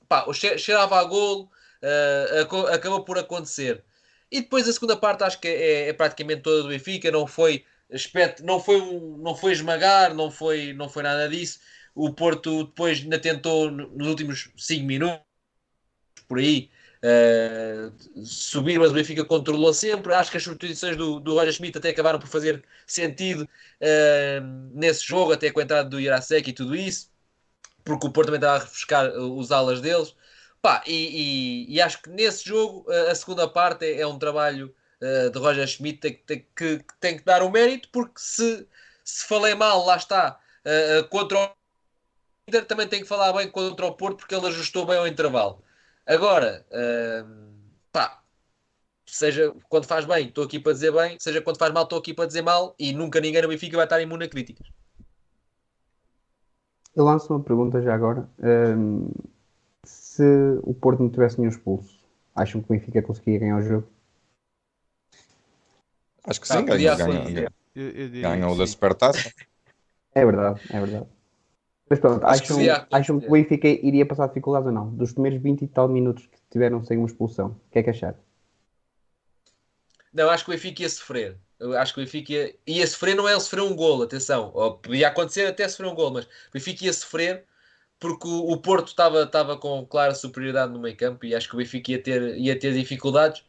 Cheirava 0.58 1.00
a 1.00 1.04
golo, 1.04 1.50
uh, 1.82 2.66
acabou 2.72 3.04
por 3.04 3.18
acontecer. 3.18 3.82
E 4.30 4.40
depois 4.42 4.68
a 4.68 4.72
segunda 4.72 4.96
parte 4.96 5.24
acho 5.24 5.40
que 5.40 5.48
é, 5.48 5.88
é 5.88 5.92
praticamente 5.92 6.42
toda 6.42 6.62
do 6.62 6.68
Benfica, 6.68 7.10
não 7.10 7.26
foi 7.26 7.64
aspecto, 7.92 8.44
não 8.44 8.60
foi, 8.60 8.80
não 9.18 9.34
foi 9.34 9.52
esmagar, 9.52 10.14
não 10.14 10.30
foi, 10.30 10.72
não 10.72 10.88
foi 10.88 11.02
nada 11.02 11.28
disso. 11.28 11.60
O 11.94 12.12
Porto 12.12 12.64
depois 12.64 13.00
ainda 13.00 13.18
tentou 13.18 13.70
nos 13.70 14.06
últimos 14.06 14.50
5 14.56 14.84
minutos, 14.84 15.20
por 16.28 16.38
aí, 16.38 16.70
uh, 17.02 18.24
subir, 18.24 18.78
mas 18.78 18.90
o 18.90 18.94
Benfica 18.94 19.24
controlou 19.24 19.72
sempre. 19.74 20.14
Acho 20.14 20.30
que 20.30 20.36
as 20.36 20.42
substituições 20.42 20.96
do, 20.96 21.20
do 21.20 21.34
Roger 21.34 21.52
Schmidt 21.52 21.78
até 21.78 21.90
acabaram 21.90 22.18
por 22.18 22.28
fazer 22.28 22.64
sentido 22.86 23.42
uh, 23.44 24.70
nesse 24.74 25.06
jogo, 25.06 25.32
até 25.32 25.50
com 25.50 25.60
a 25.60 25.62
entrada 25.62 25.88
do 25.88 26.00
Irasek 26.00 26.50
e 26.50 26.52
tudo 26.52 26.76
isso, 26.76 27.10
porque 27.84 28.06
o 28.06 28.12
Porto 28.12 28.26
também 28.26 28.38
estava 28.38 28.58
a 28.58 28.60
refrescar 28.60 29.10
os 29.12 29.50
alas 29.52 29.80
deles. 29.80 30.14
Pá, 30.60 30.82
e, 30.86 31.66
e, 31.70 31.74
e, 31.76 31.80
acho 31.80 32.02
que 32.02 32.10
nesse 32.10 32.44
jogo 32.44 32.84
a 32.90 33.14
segunda 33.14 33.48
parte 33.48 33.84
é, 33.86 34.00
é 34.00 34.06
um 34.06 34.18
trabalho 34.18 34.74
uh, 35.02 35.30
de 35.30 35.38
Roger 35.38 35.66
Schmidt 35.66 36.00
que, 36.00 36.36
que, 36.36 36.78
que, 36.78 36.84
tem 37.00 37.16
que 37.16 37.24
dar 37.24 37.42
o 37.42 37.50
mérito, 37.50 37.88
porque 37.92 38.18
se, 38.18 38.66
se 39.04 39.26
falei 39.26 39.54
mal, 39.54 39.84
lá 39.84 39.96
está, 39.96 40.38
uh, 40.64 41.08
contra 41.08 41.38
o 41.38 41.50
Inter, 42.48 42.64
também 42.64 42.88
tem 42.88 43.00
que 43.00 43.08
falar 43.08 43.32
bem 43.32 43.50
contra 43.50 43.86
o 43.86 43.92
Porto, 43.92 44.18
porque 44.18 44.34
ele 44.34 44.46
ajustou 44.46 44.86
bem 44.86 44.96
ao 44.96 45.06
intervalo. 45.06 45.62
Agora, 46.06 46.64
uh, 46.70 47.52
pá, 47.92 48.22
seja 49.06 49.54
quando 49.68 49.84
faz 49.84 50.04
bem, 50.04 50.28
estou 50.28 50.44
aqui 50.44 50.58
para 50.58 50.72
dizer 50.72 50.92
bem, 50.92 51.16
seja 51.18 51.42
quando 51.42 51.58
faz 51.58 51.72
mal, 51.72 51.84
estou 51.84 51.98
aqui 51.98 52.14
para 52.14 52.26
dizer 52.26 52.42
mal, 52.42 52.74
e 52.78 52.92
nunca 52.92 53.20
ninguém 53.20 53.42
no 53.42 53.48
Benfica 53.48 53.76
vai 53.76 53.86
estar 53.86 54.00
imune 54.00 54.24
a 54.24 54.28
críticas. 54.28 54.66
Eu 56.96 57.04
lanço 57.04 57.32
uma 57.32 57.40
pergunta 57.40 57.80
já 57.80 57.94
agora. 57.94 58.28
Um, 58.40 59.08
se 59.84 60.24
o 60.62 60.74
Porto 60.74 61.02
não 61.02 61.10
tivesse 61.10 61.38
nenhum 61.38 61.50
expulso, 61.50 61.96
acham 62.34 62.60
que 62.60 62.72
o 62.72 62.74
Benfica 62.74 63.02
conseguia 63.02 63.38
ganhar 63.38 63.58
o 63.58 63.62
jogo? 63.62 63.88
Acho 66.28 66.40
que 66.40 66.46
sim, 66.46 66.58
ah, 66.58 66.62
ganhou, 66.62 66.96
ganhou, 66.96 67.50
ganhou 68.22 68.56
da 68.56 68.66
Supertaça. 68.66 69.32
É 70.14 70.24
verdade, 70.24 70.60
é 70.70 70.80
verdade. 70.80 71.06
Mas 71.88 71.98
pronto, 72.00 72.26
acham, 72.26 72.58
que, 72.58 72.68
acham 72.90 73.18
que 73.18 73.26
o 73.26 73.30
Benfica 73.30 73.66
iria 73.66 74.04
passar 74.04 74.26
dificuldades 74.26 74.66
ou 74.66 74.72
não? 74.72 74.90
Dos 74.90 75.12
primeiros 75.12 75.40
20 75.40 75.62
e 75.62 75.68
tal 75.68 75.88
minutos 75.88 76.26
que 76.26 76.38
tiveram 76.50 76.84
sem 76.84 76.98
uma 76.98 77.06
expulsão, 77.06 77.48
o 77.48 77.70
que 77.72 77.78
é 77.78 77.82
que 77.82 77.90
acharam? 77.90 78.18
Não, 80.12 80.28
acho 80.28 80.44
que 80.44 80.50
o 80.50 80.54
Benfica 80.54 80.82
ia 80.82 80.88
sofrer. 80.90 81.36
Eu 81.58 81.76
acho 81.78 81.94
que 81.94 82.00
o 82.00 82.04
Benfica 82.04 82.32
ia, 82.32 82.54
ia 82.66 82.86
sofrer, 82.86 83.14
não 83.14 83.26
é 83.26 83.38
sofrer 83.40 83.62
um 83.62 83.74
gol, 83.74 84.02
atenção. 84.02 84.50
Ou 84.54 84.74
podia 84.74 85.08
acontecer 85.08 85.46
até 85.46 85.66
sofrer 85.66 85.86
um 85.86 85.94
gol, 85.94 86.12
mas 86.12 86.24
o 86.24 86.28
Benfica 86.52 86.84
ia 86.84 86.92
sofrer 86.92 87.44
porque 87.98 88.28
o, 88.28 88.52
o 88.52 88.56
Porto 88.58 88.88
estava 88.88 89.56
com 89.56 89.86
clara 89.86 90.14
superioridade 90.14 90.72
no 90.72 90.78
meio 90.78 90.96
campo 90.96 91.24
e 91.24 91.34
acho 91.34 91.48
que 91.48 91.54
o 91.54 91.58
Benfica 91.58 91.92
ia 91.92 92.02
ter, 92.02 92.36
ia 92.36 92.58
ter 92.58 92.74
dificuldades 92.74 93.42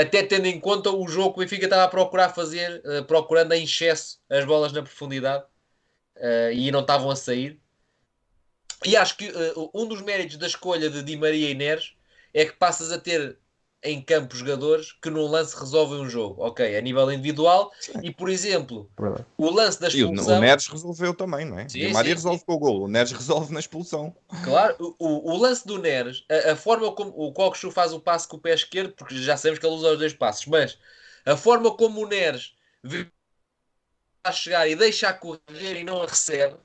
até 0.00 0.22
tendo 0.24 0.46
em 0.46 0.58
conta 0.58 0.90
o 0.90 1.06
jogo 1.06 1.34
que 1.34 1.38
o 1.38 1.42
Benfica 1.42 1.66
estava 1.66 1.84
a 1.84 1.88
procurar 1.88 2.30
fazer, 2.30 2.82
uh, 2.84 3.04
procurando 3.04 3.52
em 3.52 3.62
excesso 3.62 4.18
as 4.28 4.44
bolas 4.44 4.72
na 4.72 4.82
profundidade 4.82 5.44
uh, 6.16 6.52
e 6.52 6.70
não 6.72 6.80
estavam 6.80 7.10
a 7.10 7.16
sair. 7.16 7.60
E 8.84 8.96
acho 8.96 9.16
que 9.16 9.28
uh, 9.28 9.70
um 9.72 9.86
dos 9.86 10.02
méritos 10.02 10.36
da 10.36 10.46
escolha 10.46 10.90
de 10.90 11.02
Di 11.02 11.16
Maria 11.16 11.50
e 11.50 11.54
Neres 11.54 11.94
é 12.32 12.44
que 12.44 12.52
passas 12.52 12.90
a 12.90 12.98
ter 12.98 13.38
em 13.84 14.00
campo 14.00 14.34
jogadores 14.34 14.92
que 14.92 15.10
num 15.10 15.26
lance 15.26 15.54
resolvem 15.58 16.00
um 16.00 16.08
jogo, 16.08 16.42
ok, 16.42 16.76
a 16.76 16.80
nível 16.80 17.12
individual 17.12 17.70
sim. 17.78 17.92
e 18.02 18.10
por 18.10 18.30
exemplo, 18.30 18.90
o 19.36 19.50
lance 19.50 19.78
da 19.78 19.88
expulsão... 19.88 20.34
E 20.34 20.38
o 20.38 20.40
Neres 20.40 20.66
resolveu 20.66 21.14
também, 21.14 21.44
não 21.44 21.58
é? 21.58 21.68
Sim, 21.68 21.86
o 21.88 21.92
Maria 21.92 22.14
resolve 22.14 22.38
sim. 22.38 22.44
com 22.46 22.54
o 22.54 22.58
gol, 22.58 22.82
o 22.84 22.88
Neres 22.88 23.12
resolve 23.12 23.52
na 23.52 23.60
expulsão. 23.60 24.16
Claro, 24.42 24.96
o, 24.98 25.32
o 25.32 25.36
lance 25.36 25.66
do 25.66 25.78
Neres, 25.78 26.24
a, 26.30 26.52
a 26.52 26.56
forma 26.56 26.90
como 26.92 27.10
o 27.10 27.32
Coxu 27.32 27.70
faz 27.70 27.92
o 27.92 28.00
passe 28.00 28.26
com 28.26 28.38
o 28.38 28.40
pé 28.40 28.54
esquerdo, 28.54 28.94
porque 28.94 29.20
já 29.20 29.36
sabemos 29.36 29.58
que 29.58 29.66
ele 29.66 29.74
usa 29.74 29.92
os 29.92 29.98
dois 29.98 30.14
passos, 30.14 30.46
mas 30.46 30.78
a 31.26 31.36
forma 31.36 31.70
como 31.76 32.02
o 32.02 32.08
Neres 32.08 32.54
a 34.24 34.32
chegar 34.32 34.66
e 34.66 34.74
deixa 34.74 35.10
a 35.10 35.12
correr 35.12 35.80
e 35.80 35.84
não 35.84 36.02
a 36.02 36.06
recebe, 36.06 36.56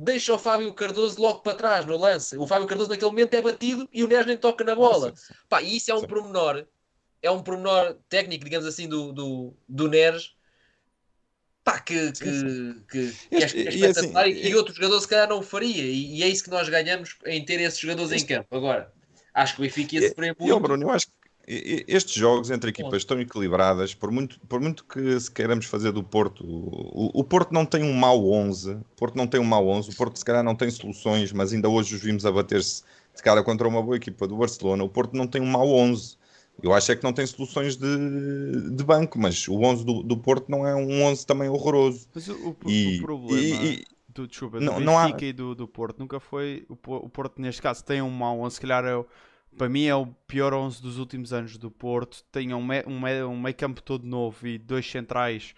deixa 0.00 0.34
o 0.34 0.38
Fábio 0.38 0.72
Cardoso 0.72 1.20
logo 1.20 1.40
para 1.40 1.56
trás 1.56 1.84
no 1.84 1.96
lance. 1.96 2.36
O 2.36 2.46
Fábio 2.46 2.66
Cardoso 2.66 2.88
naquele 2.88 3.10
momento 3.10 3.34
é 3.34 3.42
batido 3.42 3.88
e 3.92 4.02
o 4.02 4.08
Neres 4.08 4.26
nem 4.26 4.36
toca 4.36 4.64
na 4.64 4.74
bola. 4.74 5.10
Sim, 5.10 5.16
sim. 5.16 5.34
Pá, 5.48 5.62
e 5.62 5.76
isso 5.76 5.90
é 5.90 5.94
um 5.94 6.00
sim. 6.00 6.06
pormenor, 6.06 6.66
é 7.22 7.30
um 7.30 7.42
pormenor 7.42 7.96
técnico, 8.08 8.44
digamos 8.44 8.66
assim, 8.66 8.88
do, 8.88 9.12
do, 9.12 9.54
do 9.68 9.88
Neres. 9.88 10.34
Pá, 11.62 11.78
que, 11.78 12.12
que, 12.12 12.82
que, 12.90 13.12
que 13.28 13.36
é, 13.36 13.42
é 13.42 13.44
espetacular 13.44 14.26
e, 14.26 14.32
assim, 14.32 14.48
e, 14.48 14.54
outro 14.54 14.74
jogador 14.74 14.98
se 15.00 15.08
calhar 15.08 15.28
não 15.28 15.42
faria. 15.42 15.82
E, 15.82 16.18
e, 16.18 16.22
é 16.22 16.28
isso 16.28 16.44
que 16.44 16.50
nós 16.50 16.66
ganhamos 16.68 17.16
em 17.26 17.44
ter 17.44 17.60
esses 17.60 17.78
jogadores 17.78 18.10
em 18.10 18.26
campo. 18.26 18.56
Agora, 18.56 18.90
acho 19.34 19.54
que 19.54 19.60
o 19.60 19.64
Benfica 19.64 19.96
ia 19.96 20.08
sofrer 20.08 20.34
muito. 20.38 20.56
E, 20.56 20.60
Bruno, 20.60 20.82
eu 20.82 20.90
acho 20.90 21.06
que 21.06 21.12
estes 21.46 22.14
jogos 22.14 22.50
entre 22.50 22.70
equipas 22.70 22.98
estão 22.98 23.20
equilibradas, 23.20 23.94
por 23.94 24.10
muito, 24.10 24.38
por 24.40 24.60
muito 24.60 24.84
que 24.84 25.18
se 25.18 25.30
queiramos 25.30 25.66
fazer 25.66 25.90
do 25.90 26.02
Porto, 26.02 26.44
o, 26.44 27.10
o, 27.20 27.24
Porto 27.24 27.52
não 27.52 27.66
tem 27.66 27.82
um 27.82 27.92
mau 27.92 28.30
11, 28.30 28.74
o 28.74 28.84
Porto 28.96 29.16
não 29.16 29.26
tem 29.26 29.40
um 29.40 29.44
mau 29.44 29.66
11, 29.66 29.90
o 29.90 29.96
Porto 29.96 30.16
se 30.18 30.24
calhar 30.24 30.44
não 30.44 30.54
tem 30.54 30.70
soluções, 30.70 31.32
mas 31.32 31.52
ainda 31.52 31.68
hoje 31.68 31.96
os 31.96 32.02
vimos 32.02 32.24
a 32.24 32.30
bater-se 32.30 32.84
de 33.16 33.22
cara 33.22 33.42
contra 33.42 33.66
uma 33.66 33.82
boa 33.82 33.96
equipa 33.96 34.28
do 34.28 34.36
Barcelona, 34.36 34.84
o 34.84 34.88
Porto 34.88 35.16
não 35.16 35.26
tem 35.26 35.42
um 35.42 35.46
mau 35.46 35.68
11. 35.68 36.18
Eu 36.62 36.74
acho 36.74 36.92
é 36.92 36.96
que 36.96 37.02
não 37.02 37.12
tem 37.12 37.26
soluções 37.26 37.74
de, 37.76 38.70
de 38.70 38.84
banco, 38.84 39.18
mas 39.18 39.48
o 39.48 39.58
11 39.62 39.84
do, 39.84 40.02
do 40.02 40.16
Porto 40.16 40.50
não 40.50 40.66
é 40.66 40.74
um 40.74 41.04
11 41.04 41.26
também 41.26 41.48
horroroso. 41.48 42.06
Mas 42.14 42.28
o, 42.28 42.50
o, 42.50 42.70
e, 42.70 42.98
o 42.98 43.02
problema 43.02 43.64
e, 43.64 43.84
do, 44.08 44.28
desculpa, 44.28 44.60
não, 44.60 44.74
do 44.74 44.80
não 44.80 44.98
há... 44.98 45.08
e 45.22 45.32
do, 45.32 45.54
do 45.54 45.66
Porto 45.66 45.98
nunca 45.98 46.20
foi... 46.20 46.66
O, 46.68 46.76
o 46.96 47.08
Porto, 47.08 47.40
neste 47.40 47.62
caso, 47.62 47.82
tem 47.82 48.02
um 48.02 48.10
mau 48.10 48.40
11, 48.40 48.56
se 48.56 48.60
calhar 48.60 48.84
é 48.84 48.94
o 48.94 49.06
para 49.56 49.68
mim 49.68 49.84
é 49.84 49.94
o 49.94 50.06
pior 50.06 50.54
11 50.54 50.80
dos 50.80 50.98
últimos 50.98 51.32
anos 51.32 51.56
do 51.56 51.70
Porto. 51.70 52.24
Tem 52.30 52.54
um, 52.54 52.64
me, 52.64 52.82
um, 52.86 53.00
me, 53.00 53.22
um 53.24 53.40
meio 53.40 53.54
campo 53.54 53.82
todo 53.82 54.06
novo 54.06 54.46
e 54.46 54.58
dois 54.58 54.88
centrais 54.88 55.54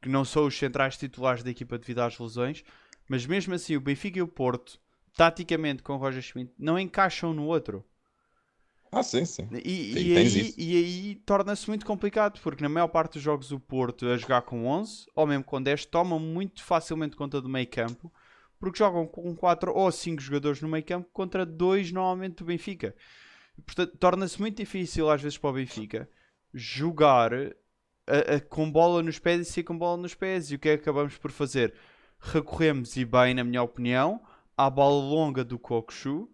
que 0.00 0.08
não 0.08 0.24
são 0.24 0.46
os 0.46 0.56
centrais 0.56 0.96
titulares 0.96 1.42
da 1.42 1.50
equipa 1.50 1.78
devido 1.78 2.00
às 2.00 2.18
lesões. 2.18 2.64
Mas 3.08 3.26
mesmo 3.26 3.54
assim, 3.54 3.76
o 3.76 3.80
Benfica 3.80 4.18
e 4.18 4.22
o 4.22 4.28
Porto, 4.28 4.78
taticamente 5.16 5.82
com 5.82 5.94
o 5.94 5.96
Roger 5.96 6.22
Schmidt, 6.22 6.52
não 6.58 6.78
encaixam 6.78 7.32
no 7.32 7.46
outro. 7.46 7.84
Ah, 8.90 9.02
sim, 9.02 9.24
sim. 9.24 9.48
E, 9.52 9.92
sim, 9.92 9.98
e 10.00 10.16
aí, 10.16 10.54
e 10.56 10.76
aí 10.76 11.14
torna-se 11.26 11.68
muito 11.68 11.84
complicado, 11.84 12.40
porque 12.40 12.62
na 12.62 12.68
maior 12.68 12.88
parte 12.88 13.14
dos 13.14 13.22
jogos 13.22 13.52
o 13.52 13.60
Porto 13.60 14.06
a 14.06 14.16
jogar 14.16 14.42
com 14.42 14.66
11, 14.66 15.06
ou 15.14 15.26
mesmo 15.26 15.44
com 15.44 15.60
10, 15.60 15.84
tomam 15.86 16.18
muito 16.18 16.62
facilmente 16.62 17.16
conta 17.16 17.40
do 17.40 17.48
meio 17.48 17.66
campo, 17.66 18.10
porque 18.58 18.78
jogam 18.78 19.06
com 19.06 19.34
4 19.36 19.72
ou 19.74 19.92
5 19.92 20.22
jogadores 20.22 20.62
no 20.62 20.68
meio 20.68 20.84
campo 20.84 21.08
contra 21.12 21.44
2 21.44 21.92
normalmente 21.92 22.36
do 22.36 22.44
Benfica. 22.46 22.94
Portanto, 23.64 23.96
torna-se 23.98 24.40
muito 24.40 24.56
difícil 24.56 25.10
às 25.10 25.22
vezes 25.22 25.38
para 25.38 25.50
o 25.50 25.52
Benfica 25.54 26.08
jogar 26.52 27.32
a, 27.34 28.36
a, 28.36 28.40
com 28.40 28.70
bola 28.70 29.02
nos 29.02 29.18
pés 29.18 29.40
e 29.40 29.44
ser 29.44 29.62
com 29.62 29.76
bola 29.76 29.96
nos 29.96 30.14
pés. 30.14 30.50
E 30.50 30.54
o 30.54 30.58
que 30.58 30.68
é 30.68 30.76
que 30.76 30.82
acabamos 30.82 31.16
por 31.16 31.30
fazer? 31.30 31.74
Recorremos, 32.20 32.96
e 32.96 33.04
bem, 33.04 33.34
na 33.34 33.44
minha 33.44 33.62
opinião, 33.62 34.20
à 34.56 34.68
bola 34.68 35.00
longa 35.02 35.44
do 35.44 35.58
Kokshu 35.58 36.28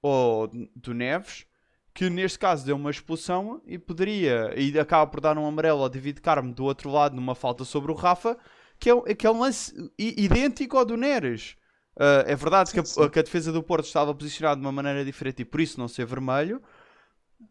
ou 0.00 0.50
do 0.74 0.94
Neves, 0.94 1.46
que 1.92 2.08
neste 2.08 2.38
caso 2.38 2.64
deu 2.64 2.76
uma 2.76 2.90
expulsão 2.90 3.60
e 3.66 3.78
poderia, 3.78 4.52
e 4.56 4.78
acaba 4.78 5.10
por 5.10 5.20
dar 5.20 5.36
um 5.36 5.46
amarelo 5.46 5.82
ao 5.82 5.88
David 5.88 6.20
Carmo 6.20 6.52
do 6.52 6.64
outro 6.64 6.90
lado 6.90 7.16
numa 7.16 7.34
falta 7.34 7.64
sobre 7.64 7.90
o 7.90 7.94
Rafa, 7.94 8.38
que 8.78 8.90
é, 8.90 9.14
que 9.14 9.26
é 9.26 9.30
um 9.30 9.40
lance 9.40 9.74
idêntico 9.98 10.76
ao 10.76 10.84
do 10.84 10.96
Neres. 10.96 11.56
Uh, 11.96 12.26
é 12.26 12.36
verdade 12.36 12.72
que, 12.72 12.80
a, 12.80 13.10
que, 13.10 13.18
a, 13.18 13.22
defesa 13.22 13.50
do 13.50 13.62
Porto 13.62 13.86
estava 13.86 14.14
posicionada 14.14 14.60
de 14.60 14.66
uma 14.66 14.72
maneira 14.72 15.02
diferente 15.02 15.40
e 15.40 15.44
por 15.44 15.60
isso 15.60 15.80
não 15.80 15.88
ser 15.88 16.04
vermelho. 16.04 16.60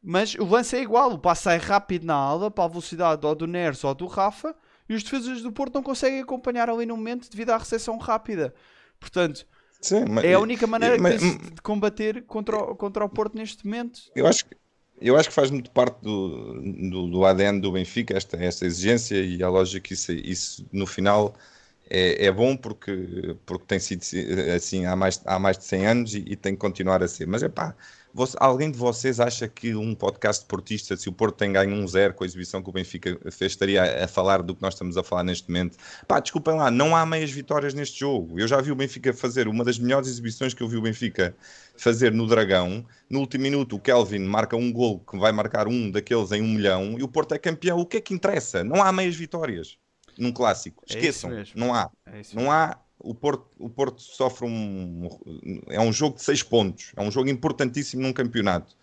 Mas 0.04 0.36
o 0.36 0.46
lance 0.46 0.76
é 0.76 0.82
igual. 0.82 1.12
O 1.14 1.20
passo 1.20 1.50
é 1.50 1.58
rápido 1.58 2.06
na 2.06 2.14
ala 2.14 2.52
para 2.52 2.66
a 2.66 2.68
velocidade 2.68 3.26
ou 3.26 3.34
do 3.34 3.48
Neres 3.48 3.84
ou 3.84 3.94
do 3.96 4.06
Rafa. 4.06 4.56
e 4.88 4.94
os 4.94 5.04
defesas 5.04 5.42
do 5.42 5.52
Porto 5.52 5.74
não 5.74 5.84
conseguem 5.84 6.22
acompanhar 6.22 6.70
ali 6.70 6.86
no 6.86 6.96
momento 6.96 7.30
devido 7.30 7.50
à 7.50 7.58
recepção 7.58 7.98
rápida. 7.98 8.54
Portanto, 9.00 9.48
Sim, 9.82 10.06
mas, 10.08 10.24
é 10.24 10.34
a 10.34 10.40
única 10.40 10.68
maneira 10.68 10.98
mas- 11.00 11.16
que 11.16 11.20
tens 11.20 11.52
de 11.52 11.62
combater 11.62 12.24
contra 12.24 12.58
o, 12.58 12.76
contra 12.76 13.04
o 13.04 13.10
Porto 13.10 13.36
neste 13.36 13.66
momento. 13.66 14.00
Eu 14.16 14.28
acho 14.28 14.46
que 14.46 14.56
eu 15.02 15.18
acho 15.18 15.28
que 15.28 15.36
faz 15.36 15.52
muito 15.52 15.70
parte 15.72 16.02
do, 16.02 16.62
do, 16.90 17.08
do 17.08 17.26
ADN 17.26 17.60
do 17.60 17.72
Benfica 17.72 18.16
esta, 18.16 18.38
esta 18.38 18.66
exigência 18.66 19.18
e 19.18 19.44
a 19.44 19.50
lógica 19.50 19.82
que 19.82 19.94
isso, 19.94 20.12
isso 20.14 20.66
no 20.72 20.88
final 20.88 21.36
é, 21.90 22.26
é 22.26 22.32
bom 22.32 22.58
porque, 22.58 23.36
porque 23.46 23.66
tem 23.66 23.80
sido 23.80 24.02
assim 24.56 24.86
há 24.86 24.96
mais, 24.96 25.22
há 25.26 25.38
mais 25.38 25.58
de 25.58 25.66
100 25.66 25.88
anos 25.88 26.16
e, 26.16 26.24
e 26.28 26.36
tem 26.36 26.54
que 26.54 26.60
continuar 26.60 27.04
a 27.04 27.08
ser. 27.08 27.28
Mas 27.28 27.44
é 27.44 27.50
pá, 27.50 27.76
alguém 28.40 28.72
de 28.72 28.78
vocês 28.78 29.20
acha 29.20 29.48
que 29.48 29.76
um 29.76 29.94
podcast 29.94 30.46
portista, 30.46 30.96
se 30.98 31.10
o 31.10 31.14
Porto 31.14 31.36
tem 31.36 31.52
ganho 31.52 31.76
um 31.76 31.88
zero 31.88 32.14
com 32.14 32.24
a 32.24 32.28
exibição 32.28 32.62
que 32.64 32.70
o 32.70 32.72
Benfica 32.72 33.20
fez, 33.32 33.52
estaria 33.52 34.04
a 34.04 34.08
falar 34.08 34.42
do 34.42 34.56
que 34.56 34.62
nós 34.62 34.74
estamos 34.74 34.98
a 34.98 35.04
falar 35.04 35.24
neste 35.24 35.48
momento? 35.50 35.78
Pá, 36.08 36.20
desculpem 36.20 36.56
lá, 36.56 36.72
não 36.72 36.96
há 36.96 37.06
meias 37.06 37.30
vitórias 37.32 37.74
neste 37.74 38.00
jogo. 38.00 38.40
Eu 38.40 38.48
já 38.48 38.60
vi 38.62 38.72
o 38.72 38.76
Benfica 38.76 39.14
fazer 39.14 39.48
uma 39.48 39.64
das 39.64 39.78
melhores 39.78 40.08
exibições 40.08 40.54
que 40.54 40.64
eu 40.64 40.68
vi 40.68 40.78
o 40.78 40.82
Benfica 40.82 41.36
fazer 41.78 42.12
no 42.12 42.26
Dragão. 42.28 42.86
No 43.10 43.20
último 43.20 43.44
minuto, 43.44 43.76
o 43.76 43.80
Kelvin 43.80 44.20
marca 44.20 44.56
um 44.56 44.72
gol 44.72 45.00
que 45.00 45.18
vai 45.18 45.32
marcar 45.32 45.68
um 45.68 45.92
daqueles 45.92 46.32
em 46.32 46.42
um 46.42 46.48
milhão 46.48 46.98
e 46.98 47.04
o 47.04 47.08
Porto 47.08 47.34
é 47.34 47.38
campeão. 47.38 47.80
O 47.80 47.86
que 47.86 47.98
é 47.98 48.02
que 48.02 48.14
interessa? 48.14 48.64
Não 48.64 48.82
há 48.82 48.92
meias 48.92 49.16
vitórias 49.16 49.78
num 50.18 50.32
clássico. 50.32 50.84
É 50.90 50.94
Esqueçam, 50.96 51.30
mesmo. 51.30 51.54
não 51.56 51.74
há. 51.74 51.90
É. 52.06 52.22
Não 52.34 52.52
há. 52.52 52.78
O 53.00 53.14
Porto, 53.14 53.46
o 53.60 53.70
Porto 53.70 54.02
sofre 54.02 54.48
um. 54.48 55.08
É 55.70 55.80
um 55.80 55.92
jogo 55.94 56.16
de 56.18 56.24
seis 56.24 56.42
pontos. 56.42 56.92
É 56.96 57.02
um 57.02 57.12
jogo 57.12 57.30
importantíssimo 57.30 58.02
num 58.02 58.14
campeonato. 58.14 58.76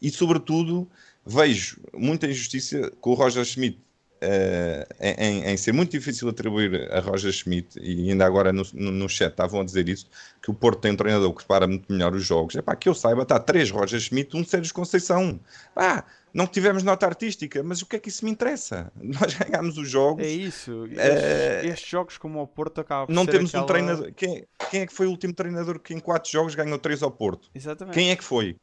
E, 0.00 0.10
sobretudo, 0.10 0.88
vejo 1.24 1.80
muita 1.94 2.26
injustiça 2.26 2.90
com 3.00 3.10
o 3.10 3.14
Roger 3.14 3.44
Schmidt. 3.44 3.78
eh, 4.20 4.86
em, 5.18 5.44
em 5.44 5.56
ser 5.56 5.72
muito 5.72 5.90
difícil 5.90 6.28
atribuir 6.28 6.90
a 6.92 7.00
Roger 7.00 7.32
Schmidt, 7.32 7.78
e 7.80 8.10
ainda 8.10 8.24
agora 8.24 8.52
no, 8.52 8.62
no, 8.72 8.90
no 8.90 9.08
chat 9.08 9.30
estavam 9.32 9.60
a 9.60 9.64
dizer 9.64 9.88
isso, 9.88 10.08
que 10.42 10.50
o 10.50 10.54
Porto 10.54 10.80
tem 10.80 10.92
um 10.92 10.96
treinador 10.96 11.30
que 11.30 11.36
prepara 11.38 11.66
muito 11.66 11.90
melhor 11.92 12.14
os 12.14 12.24
jogos. 12.24 12.56
É 12.56 12.62
pá, 12.62 12.74
que 12.76 12.88
eu 12.88 12.94
saiba, 12.94 13.22
está 13.22 13.38
três 13.38 13.70
Roger 13.70 14.00
Schmidt, 14.00 14.36
um 14.36 14.44
Sérgio 14.44 14.72
Conceição. 14.72 15.38
Pá, 15.74 16.04
não 16.36 16.46
tivemos 16.46 16.82
nota 16.82 17.06
artística, 17.06 17.62
mas 17.62 17.80
o 17.82 17.86
que 17.86 17.96
é 17.96 17.98
que 17.98 18.08
isso 18.10 18.24
me 18.24 18.30
interessa? 18.30 18.92
Nós 19.00 19.34
ganhámos 19.34 19.78
os 19.78 19.88
jogos, 19.88 20.22
É 20.24 20.28
isso. 20.28 20.84
Estes, 20.86 20.98
Eh, 20.98 21.66
estes 21.66 21.88
jogos 21.88 22.18
como 22.18 22.40
o 22.42 22.46
Porto 22.46 22.80
acabam 22.80 23.06
por 23.06 23.12
não 23.12 23.24
ser 23.24 23.30
temos 23.32 23.54
um 23.54 23.56
aquela- 23.58 23.66
treinador. 23.66 24.12
Quem, 24.14 24.46
quem 24.70 24.80
é 24.82 24.86
que 24.86 24.92
foi 24.92 25.06
o 25.06 25.10
último 25.10 25.32
treinador 25.32 25.78
que 25.80 25.94
em 25.94 25.98
quatro 25.98 26.30
jogos 26.30 26.54
ganhou 26.54 26.78
três 26.78 27.02
ao 27.02 27.10
Porto? 27.10 27.48
Exatamente. 27.54 27.94
Quem 27.94 28.10
é 28.10 28.16
que 28.16 28.24
foi? 28.24 28.56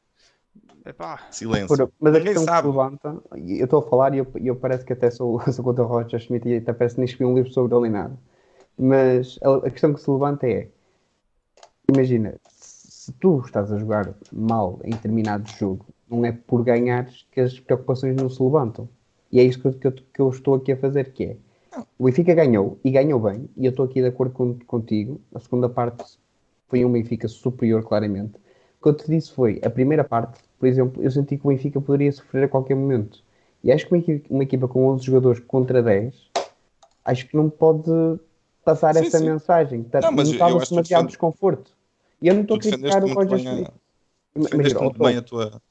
Epá, 0.86 1.28
Silêncio. 1.32 1.92
Mas 2.00 2.14
a 2.16 2.20
Ninguém 2.20 2.34
questão 2.34 2.44
sabe. 2.46 2.68
que 2.68 2.72
se 2.74 2.78
levanta, 2.78 3.24
e 3.38 3.60
eu 3.60 3.66
estou 3.66 3.80
a 3.80 3.90
falar 3.90 4.14
e 4.14 4.18
eu, 4.20 4.28
eu 4.36 4.56
parece 4.56 4.86
que 4.86 4.94
até 4.94 5.10
sou, 5.10 5.40
sou 5.52 5.64
contra 5.66 5.84
o 5.84 5.88
Roger 5.88 6.20
Schmidt 6.20 6.48
e 6.48 6.58
até 6.58 6.74
parece 6.74 6.96
que 6.96 7.02
nem 7.02 7.06
escrevi 7.06 7.32
um 7.32 7.36
livro 7.36 7.52
sobre 7.52 7.74
ele 7.74 7.84
nem 7.84 7.92
nada. 7.92 8.20
Mas 8.78 9.40
a, 9.42 9.56
a 9.66 9.70
questão 9.72 9.94
que 9.94 10.02
se 10.02 10.12
levanta 10.12 10.46
é: 10.48 10.68
imagina, 11.90 12.36
se 12.50 13.12
tu 13.14 13.42
estás 13.46 13.72
a 13.72 13.78
jogar 13.78 14.14
mal 14.32 14.80
em 14.84 14.92
determinado 14.92 15.50
jogo, 15.58 15.86
não 16.14 16.26
é 16.26 16.32
por 16.32 16.64
ganhares 16.64 17.26
que 17.32 17.42
as 17.42 17.60
preocupações 17.60 18.16
não 18.16 18.30
se 18.30 18.42
levantam. 18.42 18.88
E 19.32 19.40
é 19.40 19.44
isso 19.44 19.60
que 19.60 19.68
eu, 19.68 19.74
que 19.74 19.88
eu- 19.88 19.92
que 19.92 20.20
eu 20.22 20.30
estou 20.30 20.56
aqui 20.56 20.72
a 20.72 20.78
fazer, 20.78 21.12
que 21.12 21.24
é 21.24 21.38
o 21.98 22.06
Benfica 22.06 22.36
ganhou 22.36 22.78
e 22.84 22.92
ganhou 22.92 23.20
bem, 23.20 23.50
e 23.58 23.66
eu 23.66 23.72
estou 23.72 23.86
aqui 23.86 24.00
de 24.00 24.08
acordo 24.08 24.32
com- 24.34 24.60
contigo. 24.68 25.20
A 25.34 25.40
segunda 25.40 25.68
parte 25.68 26.04
foi 26.68 26.86
um 26.86 26.92
Benfica 26.92 27.28
superior, 27.28 27.84
claramente. 27.84 28.36
O 28.80 28.84
que 28.84 28.90
eu 28.90 28.94
te 28.94 29.08
disse 29.10 29.32
foi, 29.32 29.60
a 29.64 29.70
primeira 29.70 30.04
parte, 30.04 30.40
por 30.60 30.68
exemplo, 30.68 31.02
eu 31.02 31.10
senti 31.10 31.38
que 31.38 31.46
o 31.46 31.50
Benfica 31.50 31.82
poderia 31.82 32.12
sofrer 32.12 32.44
a 32.44 32.48
qualquer 32.48 32.76
momento. 32.76 33.24
E 33.64 33.72
acho 33.72 33.88
que 33.88 33.94
uma 33.94 33.98
equipa, 34.00 34.28
uma 34.30 34.44
equipa 34.44 34.68
com 34.68 34.86
11 34.88 35.06
jogadores 35.06 35.40
contra 35.48 35.82
10, 35.82 36.14
acho 37.06 37.28
que 37.28 37.36
não 37.36 37.50
pode 37.50 37.90
passar 38.64 38.94
Sim, 38.94 39.08
essa 39.08 39.18
sim. 39.18 39.26
mensagem. 39.26 39.84
Tá- 39.84 40.02
Não, 40.02 40.12
mas 40.12 40.32
Notava-se 40.32 40.76
defende- 40.76 41.08
desconforto. 41.08 41.72
E 42.22 42.28
eu 42.28 42.36
não 42.36 42.42
estou 42.44 42.58
a 42.58 42.60
criticar 42.60 43.04
o 43.04 43.14
Roger 43.14 43.40
Schmidt. 43.40 43.72
Defendeste 44.36 44.80
muito 44.80 45.00
bem 45.00 45.18
a 45.18 45.22
tua. 45.22 45.62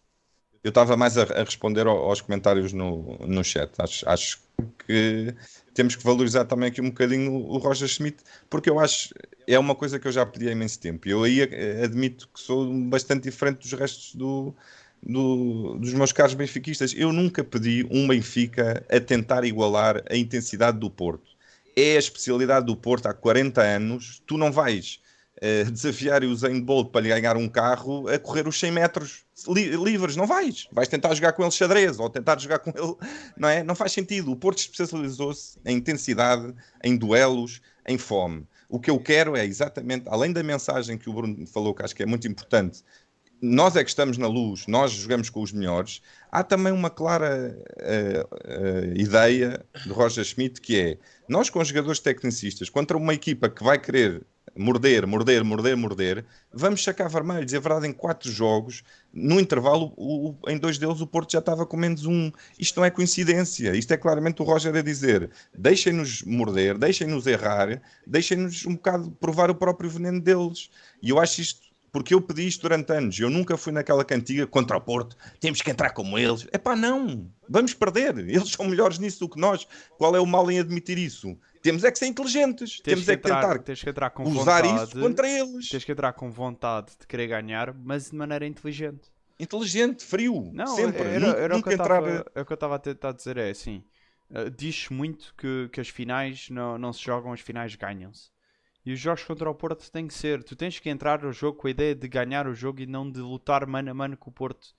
Eu 0.62 0.68
estava 0.68 0.96
mais 0.96 1.18
a, 1.18 1.22
a 1.24 1.44
responder 1.44 1.86
ao- 1.86 1.98
aos 2.10 2.20
comentários 2.20 2.72
no, 2.72 3.18
no 3.26 3.42
chat. 3.44 3.70
Acho, 3.78 4.08
acho 4.08 4.38
que 4.86 5.34
temos 5.74 5.96
que 5.96 6.04
valorizar 6.04 6.44
também 6.44 6.68
aqui 6.68 6.80
um 6.80 6.90
bocadinho 6.90 7.34
o 7.34 7.58
Roger 7.58 7.88
Schmidt, 7.88 8.18
porque 8.48 8.70
eu 8.70 8.78
acho 8.78 9.12
é 9.46 9.58
uma 9.58 9.74
coisa 9.74 9.98
que 9.98 10.06
eu 10.06 10.12
já 10.12 10.24
pedi 10.24 10.48
há 10.48 10.52
imenso 10.52 10.78
tempo. 10.80 11.08
Eu 11.08 11.24
aí 11.24 11.40
eh, 11.40 11.82
admito 11.84 12.28
que 12.32 12.40
sou 12.40 12.72
bastante 12.84 13.24
diferente 13.24 13.58
dos 13.58 13.72
restos 13.72 14.14
do, 14.14 14.54
do- 15.02 15.76
dos 15.78 15.92
meus 15.94 16.12
caros 16.12 16.34
benfiquistas. 16.34 16.94
Eu 16.96 17.12
nunca 17.12 17.42
pedi 17.42 17.86
um 17.90 18.06
Benfica 18.06 18.84
a 18.88 19.00
tentar 19.00 19.44
igualar 19.44 20.02
a 20.08 20.16
intensidade 20.16 20.78
do 20.78 20.90
Porto. 20.90 21.32
É 21.74 21.96
a 21.96 21.98
especialidade 21.98 22.66
do 22.66 22.76
Porto 22.76 23.06
há 23.06 23.14
40 23.14 23.62
anos. 23.62 24.22
Tu 24.26 24.36
não 24.36 24.52
vais 24.52 25.00
eh, 25.42 25.64
desafiar 25.70 26.22
o 26.22 26.28
Usain 26.30 26.60
Bolt 26.60 26.92
para 26.92 27.00
lhe 27.00 27.08
ganhar 27.08 27.36
um 27.36 27.48
carro 27.48 28.08
a 28.08 28.16
correr 28.18 28.46
os 28.46 28.58
100 28.58 28.70
metros 28.70 29.24
li- 29.48 29.76
livres, 29.76 30.14
não 30.14 30.26
vais. 30.26 30.68
Vais 30.70 30.88
tentar 30.88 31.12
jogar 31.14 31.32
com 31.32 31.42
ele 31.42 31.50
xadrez 31.50 31.98
ou 31.98 32.08
tentar 32.08 32.38
jogar 32.40 32.60
com 32.60 32.70
ele, 32.70 32.94
não 33.36 33.48
é? 33.48 33.64
Não 33.64 33.74
faz 33.74 33.90
sentido. 33.92 34.30
O 34.30 34.36
Porto 34.36 34.58
especializou-se 34.58 35.58
em 35.66 35.76
intensidade, 35.78 36.54
em 36.82 36.96
duelos, 36.96 37.60
em 37.86 37.98
fome. 37.98 38.46
O 38.68 38.78
que 38.78 38.90
eu 38.90 38.98
quero 39.00 39.36
é 39.36 39.44
exatamente, 39.44 40.04
além 40.08 40.32
da 40.32 40.42
mensagem 40.42 40.96
que 40.96 41.10
o 41.10 41.12
Bruno 41.12 41.44
falou, 41.46 41.74
que 41.74 41.82
acho 41.82 41.94
que 41.94 42.04
é 42.04 42.06
muito 42.06 42.26
importante, 42.28 42.82
nós 43.42 43.74
é 43.74 43.82
que 43.82 43.90
estamos 43.90 44.16
na 44.16 44.28
luz, 44.28 44.68
nós 44.68 44.92
jogamos 44.92 45.28
com 45.28 45.42
os 45.42 45.50
melhores. 45.52 46.00
Há 46.30 46.44
também 46.44 46.72
uma 46.72 46.88
clara 46.88 47.60
eh, 47.78 48.24
eh, 48.44 48.92
ideia 48.96 49.66
de 49.84 49.90
Roger 49.90 50.24
Schmidt 50.24 50.60
que 50.60 50.78
é 50.78 50.98
nós 51.28 51.50
com 51.50 51.58
os 51.58 51.66
jogadores 51.68 51.98
tecnicistas 51.98 52.70
contra 52.70 52.96
uma 52.96 53.12
equipa 53.12 53.50
que 53.50 53.64
vai 53.64 53.78
querer 53.80 54.24
morder, 54.56 55.06
morder, 55.06 55.42
morder, 55.44 55.76
morder, 55.76 56.24
vamos 56.52 56.82
sacar 56.84 57.08
vermelhos. 57.08 57.52
É 57.52 57.60
verdade, 57.60 57.86
em 57.86 57.92
quatro 57.92 58.30
jogos, 58.30 58.82
no 59.12 59.40
intervalo, 59.40 59.92
o- 59.96 60.30
o- 60.30 60.50
em 60.50 60.58
dois 60.58 60.78
deles 60.78 61.00
o 61.00 61.06
Porto 61.06 61.32
já 61.32 61.38
estava 61.38 61.64
com 61.66 61.76
menos 61.76 62.04
um. 62.06 62.30
Isto 62.58 62.78
não 62.80 62.84
é 62.84 62.90
coincidência, 62.90 63.74
isto 63.74 63.92
é 63.92 63.96
claramente 63.96 64.42
o 64.42 64.44
Roger 64.44 64.74
a 64.74 64.82
dizer: 64.82 65.30
deixem-nos 65.56 66.22
morder, 66.22 66.76
deixem-nos 66.78 67.26
errar, 67.26 67.80
deixem-nos 68.06 68.66
um 68.66 68.74
bocado 68.74 69.10
provar 69.20 69.50
o 69.50 69.54
próprio 69.54 69.88
veneno 69.90 70.20
deles. 70.20 70.70
E 71.02 71.10
eu 71.10 71.18
acho 71.18 71.40
isto 71.40 71.72
porque 71.90 72.14
eu 72.14 72.22
pedi 72.22 72.46
isto 72.48 72.62
durante 72.62 72.90
anos. 72.90 73.18
Eu 73.20 73.28
nunca 73.28 73.54
fui 73.54 73.70
naquela 73.70 74.02
cantiga 74.02 74.46
contra 74.46 74.78
o 74.78 74.80
Porto. 74.80 75.14
Temos 75.38 75.60
que 75.60 75.70
entrar 75.70 75.90
como 75.90 76.18
eles. 76.18 76.46
É 76.50 76.56
pá, 76.56 76.74
não. 76.74 77.30
Vamos 77.46 77.74
perder. 77.74 78.16
Eles 78.18 78.48
são 78.50 78.66
melhores 78.66 78.98
nisso 78.98 79.20
do 79.20 79.28
que 79.28 79.38
nós. 79.38 79.66
Qual 79.98 80.16
é 80.16 80.20
o 80.20 80.24
mal 80.26 80.50
em 80.50 80.58
admitir 80.58 80.96
isso? 80.96 81.36
Temos 81.62 81.84
é 81.84 81.92
que 81.92 81.98
ser 81.98 82.06
inteligentes. 82.06 82.80
tens 82.80 82.82
Temos 82.82 83.04
que 83.04 83.10
é 83.12 83.16
que 83.16 83.28
entrar, 83.28 83.58
tentar 83.58 84.10
que 84.10 84.22
usar 84.22 84.62
vontade. 84.62 84.84
isso 84.84 85.00
contra 85.00 85.28
eles. 85.28 85.68
Tens 85.68 85.84
que 85.84 85.92
entrar 85.92 86.12
com 86.12 86.30
vontade 86.30 86.92
de 86.98 87.06
querer 87.06 87.28
ganhar, 87.28 87.72
mas 87.72 88.10
de 88.10 88.16
maneira 88.16 88.44
inteligente. 88.44 89.10
Inteligente, 89.38 90.04
frio. 90.04 90.50
Não, 90.52 90.66
sempre. 90.66 91.02
era, 91.02 91.20
nunca 91.20 91.38
era 91.38 91.56
o 91.56 91.62
que 91.62 91.74
entrar. 91.74 92.02
eu 92.34 92.42
estava 92.42 92.76
a 92.76 92.78
tentar 92.78 93.12
dizer. 93.12 93.36
É 93.36 93.50
assim: 93.50 93.84
eh, 94.30 94.50
diz-se 94.50 94.92
muito 94.92 95.34
que, 95.36 95.68
que 95.72 95.80
as 95.80 95.88
finais 95.88 96.48
não, 96.50 96.76
não 96.78 96.92
se 96.92 97.02
jogam, 97.02 97.32
as 97.32 97.40
finais 97.40 97.74
ganham-se. 97.76 98.30
E 98.84 98.92
os 98.92 98.98
jogos 98.98 99.22
contra 99.22 99.48
o 99.48 99.54
Porto 99.54 99.90
têm 99.90 100.08
que 100.08 100.14
ser. 100.14 100.42
Tu 100.42 100.56
tens 100.56 100.78
que 100.78 100.90
entrar 100.90 101.22
no 101.22 101.32
jogo 101.32 101.58
com 101.58 101.68
a 101.68 101.70
ideia 101.70 101.94
de 101.94 102.08
ganhar 102.08 102.48
o 102.48 102.54
jogo 102.54 102.80
e 102.80 102.86
não 102.86 103.08
de 103.08 103.20
lutar 103.20 103.66
mano 103.66 103.90
a 103.90 103.94
mano 103.94 104.16
com 104.16 104.30
o 104.30 104.32
Porto. 104.32 104.74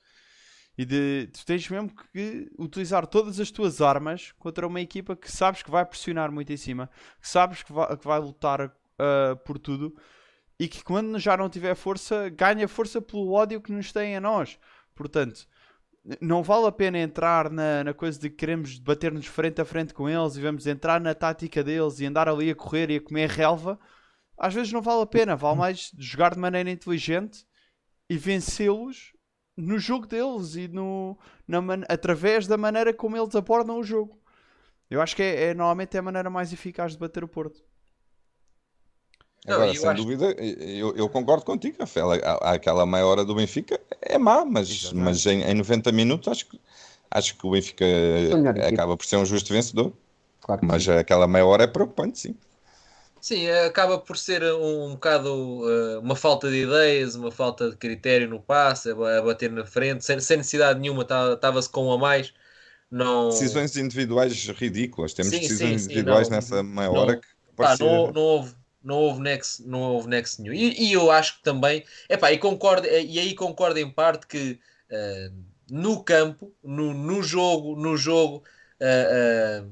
E 0.78 0.86
de, 0.86 1.30
tu 1.32 1.45
tens 1.45 1.70
mesmo 1.70 1.91
que 2.12 2.52
utilizar 2.58 3.06
todas 3.06 3.40
as 3.40 3.52
tuas 3.52 3.80
armas 3.80 4.32
contra 4.40 4.66
uma 4.66 4.82
equipa 4.82 5.16
que 5.16 5.32
sabes 5.32 5.62
que 5.62 5.70
vai 5.70 5.86
pressionar 5.86 6.32
muito 6.32 6.52
em 6.52 6.58
cima, 6.58 6.90
que 7.22 7.30
sabes 7.30 7.62
que 7.62 7.72
vai, 7.72 7.95
que 7.95 8.06
vai 8.06 8.20
lutar 8.20 8.76
ah, 8.98 9.36
por 9.45 9.60
tudo 9.60 9.95
e 10.60 10.68
que 10.68 10.84
quando 10.84 11.20
já 11.20 11.36
não 11.36 11.50
tiver 11.50 11.76
força, 11.76 12.30
ganha 12.30 12.68
força 12.68 13.02
pelo 13.02 13.32
ódio 13.32 13.62
que 13.62 13.72
nos 13.72 13.91
têm 13.91 14.16
a 14.16 14.22
nós. 14.22 14.58
Portanto, 14.95 15.48
não 16.22 16.44
vale 16.44 16.68
a 16.68 16.72
pena 16.72 17.00
entrar 17.00 17.50
na, 17.50 17.84
na 17.84 17.94
coisa 17.94 18.20
de 18.20 18.30
que 18.30 18.36
queremos 18.36 18.78
bater-nos 18.80 19.26
frente 19.26 19.60
a 19.62 19.66
frente 19.66 19.94
com 19.94 20.10
eles 20.10 20.36
e 20.36 20.41
vamos 20.41 20.68
entrar 20.68 21.02
na 21.02 21.16
tática 21.16 21.64
deles 21.64 22.00
e 22.00 22.06
andar 22.06 22.30
ali 22.30 22.50
a 22.50 22.56
correr 22.56 22.90
e 22.91 22.98
a 22.98 23.02
comer 23.02 23.30
relva. 23.30 23.80
Às 24.38 24.54
vezes 24.54 24.72
não 24.72 24.82
vale 24.82 25.02
a 25.02 25.08
pena, 25.08 25.36
vale 25.36 25.58
mais 25.60 25.91
jogar 25.98 26.34
de 26.34 26.40
maneira 26.40 26.70
inteligente 26.70 27.45
e 28.10 28.18
vencê-los 28.18 29.14
no 29.57 29.77
jogo 29.80 30.07
deles 30.07 30.55
e 30.55 30.67
no, 30.67 31.17
na 31.47 31.61
man- 31.61 31.84
através 31.89 32.47
da 32.47 32.57
maneira 32.57 32.93
como 32.93 33.17
eles 33.17 33.35
abordam 33.35 33.77
o 33.80 33.84
jogo. 33.84 34.19
Eu 34.89 35.01
acho 35.01 35.15
que 35.15 35.23
é, 35.23 35.49
é- 35.49 35.53
normalmente 35.53 35.95
é 35.95 35.99
a 35.99 36.03
maneira 36.03 36.30
mais 36.30 36.53
eficaz 36.53 36.93
de 36.93 36.99
bater 36.99 37.23
o 37.23 37.27
Porto. 37.27 37.63
Não, 39.45 39.55
Agora, 39.55 39.71
eu 39.73 39.81
sem 39.81 39.89
acho- 39.89 40.01
dúvida, 40.03 40.31
eu, 40.41 40.95
eu 40.95 41.09
concordo 41.09 41.43
contigo, 41.45 41.75
Rafael. 41.80 42.11
Aquela 42.41 42.85
meia 42.85 43.05
hora 43.05 43.25
do 43.25 43.35
Benfica 43.35 43.80
é 44.01 44.17
má, 44.17 44.45
mas, 44.45 44.69
Exatamente. 44.69 45.03
mas 45.05 45.25
em, 45.25 45.41
em 45.43 45.53
90 45.53 45.91
minutos 45.91 46.30
acho 46.30 46.45
que, 46.47 46.59
acho 47.11 47.38
que 47.38 47.45
o 47.45 47.51
Benfica 47.51 47.85
acaba 48.67 48.95
por 48.95 49.05
ser 49.05 49.17
um 49.17 49.25
justo 49.25 49.51
vencedor. 49.53 49.91
Claro 50.41 50.61
Mas 50.61 50.84
sim. 50.84 50.91
aquela 50.99 51.27
meia 51.27 51.45
hora 51.45 51.63
é 51.65 51.67
preocupante, 51.67 52.19
sim. 52.19 52.35
Sim, 53.24 53.50
acaba 53.50 53.98
por 54.00 54.18
ser 54.18 54.44
um, 54.44 54.91
bocado 54.95 55.30
uh, 55.34 56.00
uma 56.02 56.14
falta 56.16 56.50
de 56.50 56.58
ideias, 56.64 57.16
uma 57.16 57.32
falta 57.32 57.70
de 57.72 57.78
critério 57.78 58.28
no 58.28 58.41
passe, 58.41 58.90
a 58.91 58.94
a 59.20 59.22
bater 59.22 59.50
na 59.50 59.66
frente, 59.66 60.04
sem, 60.04 60.20
sem 60.20 60.38
necessidade 60.38 60.78
nenhuma, 60.80 61.04
estava-se 61.04 61.70
com 61.70 61.86
um 61.88 61.94
a 61.94 61.98
mais 61.98 62.34
não... 62.91 63.30
Decisões 63.30 63.76
individuais 63.76 64.48
ridículas. 64.48 65.14
Temos 65.14 65.40
Sim, 65.40 65.41
decisões 65.41 65.86
sim, 65.86 65.86
individuais 65.86 66.30
não- 66.30 66.30
nessa 66.30 66.64
meia 66.64 66.90
não- 66.90 66.91
hora 66.91 67.18
que 67.20 67.28
Pá, 67.60 67.78
não, 67.78 68.12
não 68.12 68.22
houve, 68.22 68.56
não 68.84 68.95
houve 68.98 69.22
nexo, 69.22 69.66
não 69.68 69.80
houve 69.82 70.08
nexo 70.10 70.41
nenhum. 70.41 70.54
E, 70.54 70.90
e 70.90 70.94
eu 70.94 71.10
acho 71.12 71.38
que 71.38 71.44
também, 71.44 71.86
epá, 72.10 72.32
e 72.32 72.38
concordo, 72.38 72.86
e 72.88 73.18
aí 73.20 73.34
concordo 73.36 73.80
em 73.80 73.90
parte 73.90 74.28
que 74.28 74.60
eh, 74.90 75.32
no 75.70 76.04
campo, 76.04 76.54
no, 76.64 76.94
no 76.94 77.24
jogo, 77.24 77.76
no 77.76 77.95
jogo, 77.95 78.44
eh, 78.80 79.62
eh, 79.64 79.66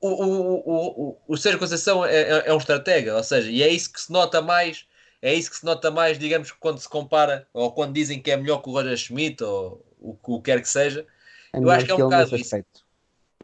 o, 0.00 0.08
o, 0.08 1.08
o, 1.10 1.18
o, 1.28 1.36
Sérgio 1.36 1.58
Conceição 1.58 2.04
é, 2.04 2.22
é, 2.22 2.48
é 2.48 2.54
um 2.54 2.58
estratega, 2.58 3.16
ou 3.16 3.22
seja, 3.22 3.50
e 3.50 3.62
é 3.62 3.68
isso 3.68 3.92
que 3.92 4.00
se 4.00 4.12
nota 4.12 4.42
mais, 4.42 4.86
é 5.22 5.34
isso 5.34 5.50
que 5.50 5.56
se 5.56 5.64
nota 5.64 5.90
mais, 5.90 6.18
digamos, 6.18 6.50
quando 6.52 6.78
se 6.78 6.88
compara, 6.88 7.48
ou 7.52 7.72
quando 7.72 7.92
dizem 7.92 8.20
que 8.20 8.30
é 8.30 8.36
melhor 8.36 8.62
que 8.62 8.68
o 8.68 8.72
Roger 8.72 8.96
Schmidt, 8.96 9.42
ou 9.42 9.84
o 10.00 10.14
que 10.14 10.50
quer 10.50 10.60
que 10.60 10.68
seja, 10.68 11.06
É 11.52 11.58
Eu 11.58 11.70
acho 11.70 11.86
que 11.86 11.92
é 11.92 11.94
um 11.94 11.98
bocado 11.98 12.36
isso. 12.36 12.56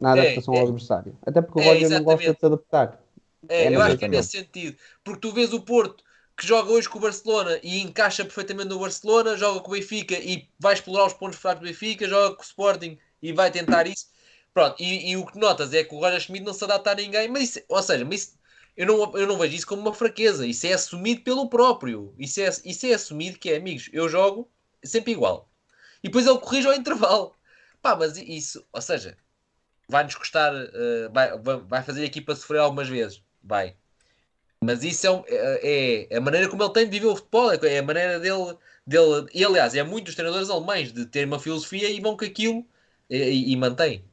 Na 0.01 0.17
É, 0.17 0.21
adaptação 0.21 0.53
é. 0.53 0.59
ao 0.59 0.63
adversário. 0.65 1.17
Até 1.25 1.41
porque 1.41 1.59
o 1.59 1.63
É, 1.63 1.73
Roger 1.73 1.89
não 1.89 2.03
gosta 2.03 2.33
de 2.33 2.39
se 2.39 2.45
adaptar. 2.45 2.99
É, 3.47 3.65
É 3.65 3.75
eu 3.75 3.81
acho 3.81 3.97
que 3.97 4.05
é 4.05 4.07
nesse 4.07 4.29
sentido. 4.31 4.77
Porque 5.03 5.19
tu 5.19 5.31
vês 5.33 5.53
o 5.53 5.61
Porto 5.61 6.03
que 6.35 6.47
joga 6.47 6.71
hoje 6.71 6.89
com 6.89 6.97
o 6.97 7.01
Barcelona 7.01 7.59
e 7.61 7.81
encaixa 7.81 8.23
perfeitamente 8.23 8.69
no 8.69 8.79
Barcelona, 8.79 9.37
joga 9.37 9.59
com 9.59 9.71
o 9.71 9.73
Benfica 9.73 10.15
e 10.15 10.47
vai 10.59 10.73
explorar 10.73 11.05
os 11.05 11.13
pontos 11.13 11.37
fracos 11.37 11.61
do 11.61 11.67
Benfica, 11.67 12.07
joga 12.07 12.35
com 12.35 12.41
o 12.41 12.45
Sporting 12.45 12.97
e 13.21 13.31
vai 13.31 13.51
tentar 13.51 13.85
isso. 13.87 14.07
Pronto, 14.53 14.75
e, 14.81 15.11
e 15.11 15.17
o 15.17 15.25
que 15.25 15.37
notas 15.39 15.73
é 15.73 15.83
que 15.83 15.93
o 15.95 15.99
Roger 15.99 16.19
Schmidt 16.19 16.45
não 16.45 16.53
se 16.53 16.63
adapta 16.63 16.91
a 16.91 16.95
ninguém, 16.95 17.27
mas 17.27 17.43
isso, 17.43 17.61
ou 17.67 17.81
seja, 17.81 18.05
mas 18.05 18.21
isso- 18.23 18.39
eu, 18.75 18.85
não, 18.87 19.17
eu 19.17 19.27
não 19.27 19.37
vejo 19.37 19.55
isso 19.55 19.67
como 19.67 19.81
uma 19.81 19.93
fraqueza, 19.93 20.45
isso 20.47 20.65
é 20.67 20.73
assumido 20.73 21.21
pelo 21.23 21.49
próprio. 21.49 22.13
Isso 22.17 22.41
é, 22.41 22.49
isso 22.65 22.85
é 22.87 22.93
assumido 22.93 23.37
que 23.39 23.51
é, 23.51 23.57
amigos, 23.57 23.89
eu 23.93 24.07
jogo 24.09 24.51
sempre 24.83 25.11
igual. 25.11 25.49
E 26.03 26.07
depois 26.07 26.25
ele 26.27 26.39
corrige 26.39 26.67
ao 26.67 26.73
intervalo. 26.73 27.35
Pá, 27.81 27.95
mas 27.95 28.17
isso, 28.17 28.65
ou 28.73 28.81
seja, 28.81 29.17
vai-nos 29.89 30.15
custar, 30.15 30.53
eh, 30.55 31.09
vai, 31.13 31.37
vai- 31.39 31.83
fazer 31.83 32.03
a 32.03 32.05
equipa 32.05 32.35
sofrer 32.35 32.59
algumas 32.59 32.87
vezes. 32.89 33.23
Vai. 33.43 33.77
Mas 34.63 34.83
isso 34.83 35.05
é, 35.07 35.11
um- 35.11 35.23
é, 35.27 36.07
é 36.11 36.17
a 36.17 36.21
maneira 36.21 36.49
como 36.49 36.63
ele 36.63 36.73
tem 36.73 36.85
de 36.85 36.91
viver 36.91 37.07
o 37.07 37.15
futebol, 37.15 37.51
é 37.51 37.57
é 37.75 37.79
a 37.79 37.83
maneira 37.83 38.19
dele, 38.19 38.57
dele 38.87 39.27
e 39.33 39.43
aliás, 39.45 39.75
é 39.75 39.83
dos 39.83 40.15
treinadores 40.15 40.49
alemães 40.49 40.93
de 40.93 41.05
ter 41.05 41.25
uma 41.27 41.39
filosofia 41.39 41.89
e 41.89 41.99
vão 42.01 42.15
com 42.17 42.25
aquilo 42.25 42.65
e, 43.09 43.17
e, 43.17 43.51
e 43.53 43.57
mantém. 43.57 44.05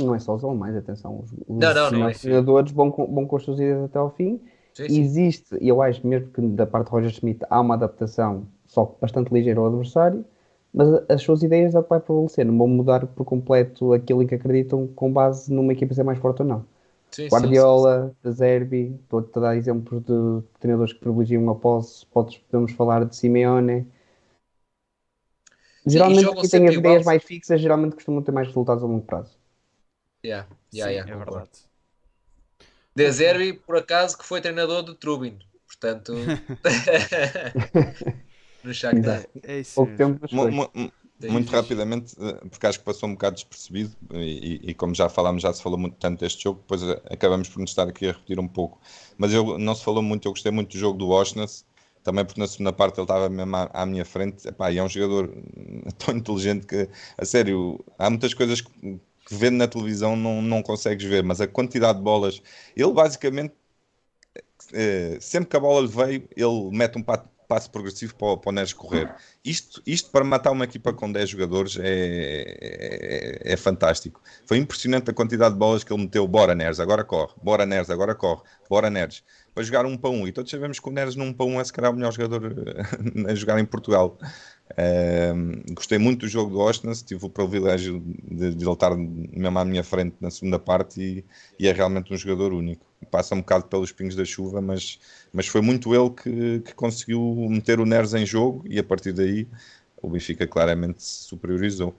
Não 0.00 0.14
é 0.14 0.18
só 0.18 0.34
os 0.34 0.44
alemães, 0.44 0.76
atenção. 0.76 1.20
Os, 1.20 1.32
os 1.32 1.38
Não, 1.48 1.74
não, 1.74 1.84
não 1.84 1.90
melhores 1.92 2.18
é. 2.18 2.20
treinadores 2.20 2.72
vão 2.72 2.90
com, 2.90 3.06
vão 3.12 3.26
com 3.26 3.36
as 3.36 3.42
suas 3.42 3.58
ideias 3.58 3.84
até 3.84 3.98
ao 3.98 4.10
fim. 4.10 4.40
Sim, 4.72 4.88
sim. 4.88 5.00
Existe, 5.00 5.56
e 5.60 5.68
eu 5.68 5.80
acho 5.80 6.06
mesmo 6.06 6.28
que 6.30 6.40
da 6.40 6.66
parte 6.66 6.86
de 6.86 6.92
Roger 6.92 7.10
Schmidt 7.10 7.44
há 7.48 7.60
uma 7.60 7.74
adaptação, 7.74 8.46
só 8.66 8.96
bastante 9.00 9.32
ligeira 9.32 9.60
ao 9.60 9.66
adversário, 9.66 10.24
mas 10.72 10.88
as 11.08 11.22
suas 11.22 11.42
ideias 11.44 11.74
é 11.76 11.78
o 11.78 11.82
que 11.84 11.90
vai 11.90 12.00
prevalecer. 12.00 12.44
Não 12.44 12.58
vão 12.58 12.66
mudar 12.66 13.06
por 13.06 13.24
completo 13.24 13.92
aquilo 13.92 14.22
em 14.22 14.26
que 14.26 14.34
acreditam 14.34 14.88
com 14.88 15.12
base 15.12 15.52
numa 15.52 15.72
equipa 15.72 15.94
ser 15.94 16.02
mais 16.02 16.18
forte 16.18 16.42
ou 16.42 16.48
não. 16.48 16.64
Sim, 17.12 17.28
Guardiola, 17.28 18.12
Zerbi, 18.28 18.98
estou-te 19.04 19.38
a 19.38 19.40
dar 19.40 19.56
exemplos 19.56 20.02
de 20.02 20.42
treinadores 20.58 20.92
que 20.92 20.98
privilegiam 20.98 21.48
a 21.48 21.54
posse, 21.54 22.04
podemos 22.06 22.72
falar 22.72 23.04
de 23.04 23.14
Simeone. 23.14 23.86
Geralmente, 25.86 26.34
quem 26.34 26.48
tem 26.48 26.68
as 26.68 26.74
ideias 26.74 27.04
mais 27.04 27.22
fixas, 27.22 27.60
geralmente 27.60 27.94
costumam 27.94 28.20
ter 28.22 28.32
mais 28.32 28.48
resultados 28.48 28.82
a 28.82 28.86
longo 28.86 29.04
prazo. 29.04 29.43
Sim. 30.24 30.28
Yeah, 30.28 30.46
Sim, 30.70 30.90
yeah, 30.90 30.90
yeah, 30.90 31.06
é 31.06 31.16
concordo. 31.16 31.24
verdade. 31.24 31.50
De 32.96 33.10
Zerbi, 33.10 33.52
por 33.52 33.76
acaso, 33.76 34.16
que 34.18 34.24
foi 34.24 34.40
treinador 34.40 34.82
do 34.82 34.94
Trubin. 34.94 35.38
Portanto, 35.66 36.34
no 38.62 38.72
Shakhtar. 38.72 39.22
É 39.42 39.60
isso 39.60 39.74
Pouco 39.74 39.94
tempo, 39.94 40.20
Tem 41.20 41.30
Muito 41.30 41.50
rapidamente, 41.52 42.14
eh, 42.20 42.48
porque 42.50 42.66
acho 42.66 42.78
que 42.80 42.84
passou 42.84 43.08
um 43.08 43.12
bocado 43.12 43.36
despercebido, 43.36 43.96
e, 44.12 44.60
e- 44.66 44.70
e 44.70 44.74
como 44.74 44.94
já 44.94 45.08
falámos, 45.08 45.42
já 45.42 45.52
se 45.54 45.62
falou 45.62 45.78
muito 45.78 45.96
tanto 45.96 46.20
deste 46.20 46.42
jogo, 46.44 46.60
depois 46.60 46.82
eh, 46.82 47.00
acabamos 47.10 47.48
por 47.48 47.60
nos 47.60 47.70
estar 47.70 47.88
aqui 47.88 48.06
a 48.08 48.12
repetir 48.12 48.38
um 48.38 48.46
pouco. 48.48 48.78
Mas 49.16 49.32
eu, 49.32 49.58
não 49.58 49.74
se 49.74 49.82
falou 49.84 50.02
muito, 50.02 50.26
eu 50.28 50.32
gostei 50.32 50.52
muito 50.52 50.72
do 50.72 50.78
jogo 50.78 50.98
do 50.98 51.08
Oshness, 51.10 51.64
também 52.02 52.24
porque 52.26 52.38
na 52.40 52.46
segunda 52.46 52.72
parte 52.74 52.96
ele 52.98 53.04
estava 53.04 53.28
mesmo 53.30 53.56
à, 53.56 53.70
à 53.72 53.86
minha 53.86 54.04
frente, 54.04 54.46
Epá, 54.46 54.70
e 54.70 54.76
é 54.78 54.82
um 54.82 54.88
jogador 54.88 55.30
hum, 55.34 55.82
tão 55.98 56.14
inteligente 56.16 56.66
que, 56.66 56.88
a 57.16 57.24
sério, 57.24 57.82
há 57.98 58.10
muitas 58.10 58.34
coisas 58.34 58.60
que, 58.60 59.00
que 59.26 59.34
vendo 59.34 59.56
na 59.56 59.68
televisão 59.68 60.16
não, 60.16 60.42
não 60.42 60.62
consegues 60.62 61.04
ver, 61.06 61.22
mas 61.22 61.40
a 61.40 61.46
quantidade 61.46 61.98
de 61.98 62.04
bolas, 62.04 62.42
ele 62.76 62.92
basicamente 62.92 63.54
eh, 64.72 65.18
sempre 65.20 65.48
que 65.50 65.56
a 65.56 65.60
bola 65.60 65.80
lhe 65.82 65.88
veio, 65.88 66.28
ele 66.36 66.70
mete 66.76 66.98
um 66.98 67.02
pa- 67.02 67.24
passo 67.46 67.70
progressivo 67.70 68.14
para, 68.14 68.36
para 68.38 68.48
o 68.50 68.52
Neres 68.52 68.72
correr. 68.72 69.14
Isto, 69.44 69.82
isto 69.86 70.10
para 70.10 70.24
matar 70.24 70.50
uma 70.50 70.64
equipa 70.64 70.92
com 70.94 71.10
10 71.12 71.28
jogadores 71.28 71.76
é, 71.78 73.42
é, 73.44 73.52
é 73.52 73.56
fantástico. 73.56 74.20
Foi 74.46 74.56
impressionante 74.58 75.10
a 75.10 75.14
quantidade 75.14 75.52
de 75.54 75.58
bolas 75.58 75.84
que 75.84 75.92
ele 75.92 76.02
meteu. 76.02 76.26
Bora 76.26 76.54
Neres, 76.54 76.80
agora 76.80 77.04
corre. 77.04 77.34
Bora 77.42 77.66
Neres, 77.66 77.90
agora 77.90 78.14
corre. 78.14 78.42
Bora 78.68 78.88
Neres. 78.90 79.22
Para 79.54 79.62
jogar 79.62 79.84
um 79.86 79.96
para 79.96 80.10
um. 80.10 80.26
E 80.26 80.32
todos 80.32 80.50
sabemos 80.50 80.80
que 80.80 80.88
o 80.88 80.92
Neres 80.92 81.16
num 81.16 81.32
para 81.32 81.46
um 81.46 81.60
é 81.60 81.64
se 81.64 81.72
calhar 81.72 81.92
o 81.92 81.94
melhor 81.94 82.12
jogador 82.12 82.42
eh, 82.66 83.30
a 83.30 83.34
jogar 83.34 83.58
em 83.60 83.64
Portugal. 83.66 84.18
Gostei 85.72 85.98
muito 85.98 86.20
do 86.20 86.28
jogo 86.28 86.50
do 86.50 86.58
Ostens, 86.60 87.02
tive 87.02 87.24
o 87.26 87.30
privilégio 87.30 88.00
de, 88.00 88.54
de 88.54 88.64
ele 88.64 88.72
estar 88.72 88.94
mesmo 88.96 89.58
à 89.58 89.64
minha 89.64 89.82
frente 89.84 90.16
na 90.20 90.30
segunda 90.30 90.58
parte 90.58 91.00
e, 91.00 91.24
e 91.58 91.68
é 91.68 91.72
realmente 91.72 92.12
um 92.12 92.16
jogador 92.16 92.52
único. 92.52 92.84
Passa 93.10 93.34
um 93.34 93.38
bocado 93.40 93.66
pelos 93.66 93.92
pingos 93.92 94.16
da 94.16 94.24
chuva, 94.24 94.60
mas, 94.60 94.98
mas 95.32 95.46
foi 95.46 95.60
muito 95.60 95.94
ele 95.94 96.10
que, 96.10 96.60
que 96.60 96.74
conseguiu 96.74 97.20
meter 97.50 97.78
o 97.80 97.84
Neres 97.86 98.14
em 98.14 98.24
jogo 98.24 98.64
e 98.66 98.78
a 98.78 98.84
partir 98.84 99.12
daí 99.12 99.46
o 100.00 100.08
Benfica 100.08 100.46
claramente 100.46 101.02
se 101.02 101.24
superiorizou. 101.24 101.94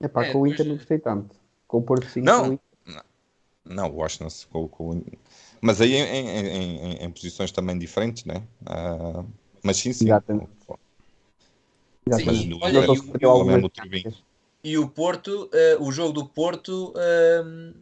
É, 0.00 0.32
com 0.32 0.40
o 0.40 0.46
Inter 0.46 0.66
não 0.66 0.76
gostei 0.76 0.98
tanto. 0.98 1.36
Com 1.66 1.78
o 1.78 1.82
Porto 1.82 2.06
5, 2.06 2.26
Não. 2.26 2.58
Não, 3.64 3.90
o 3.90 3.98
Ostens, 4.02 4.44
com, 4.46 4.66
com- 4.68 5.02
mas 5.60 5.80
aí 5.80 5.94
em, 5.94 6.02
em- 6.02 6.46
em- 6.48 7.04
em- 7.04 7.10
posições 7.10 7.52
também 7.52 7.78
diferentes, 7.78 8.24
né? 8.24 8.42
Ah, 8.66 9.22
mas 9.62 9.76
sim, 9.76 9.92
sim. 9.92 10.06
Exatamente. 10.06 10.50
Exatamente. 12.16 12.48
no- 12.48 12.58
olha, 12.62 12.78
e 12.78 12.98
o- 12.98 13.44
mesmo. 13.44 13.70
E 14.62 14.78
o 14.78 14.88
Porto, 14.88 15.48
eh, 15.52 15.76
o 15.80 15.90
jogo 15.90 16.12
do 16.12 16.26
Porto, 16.26 16.92
ehm, 16.96 17.72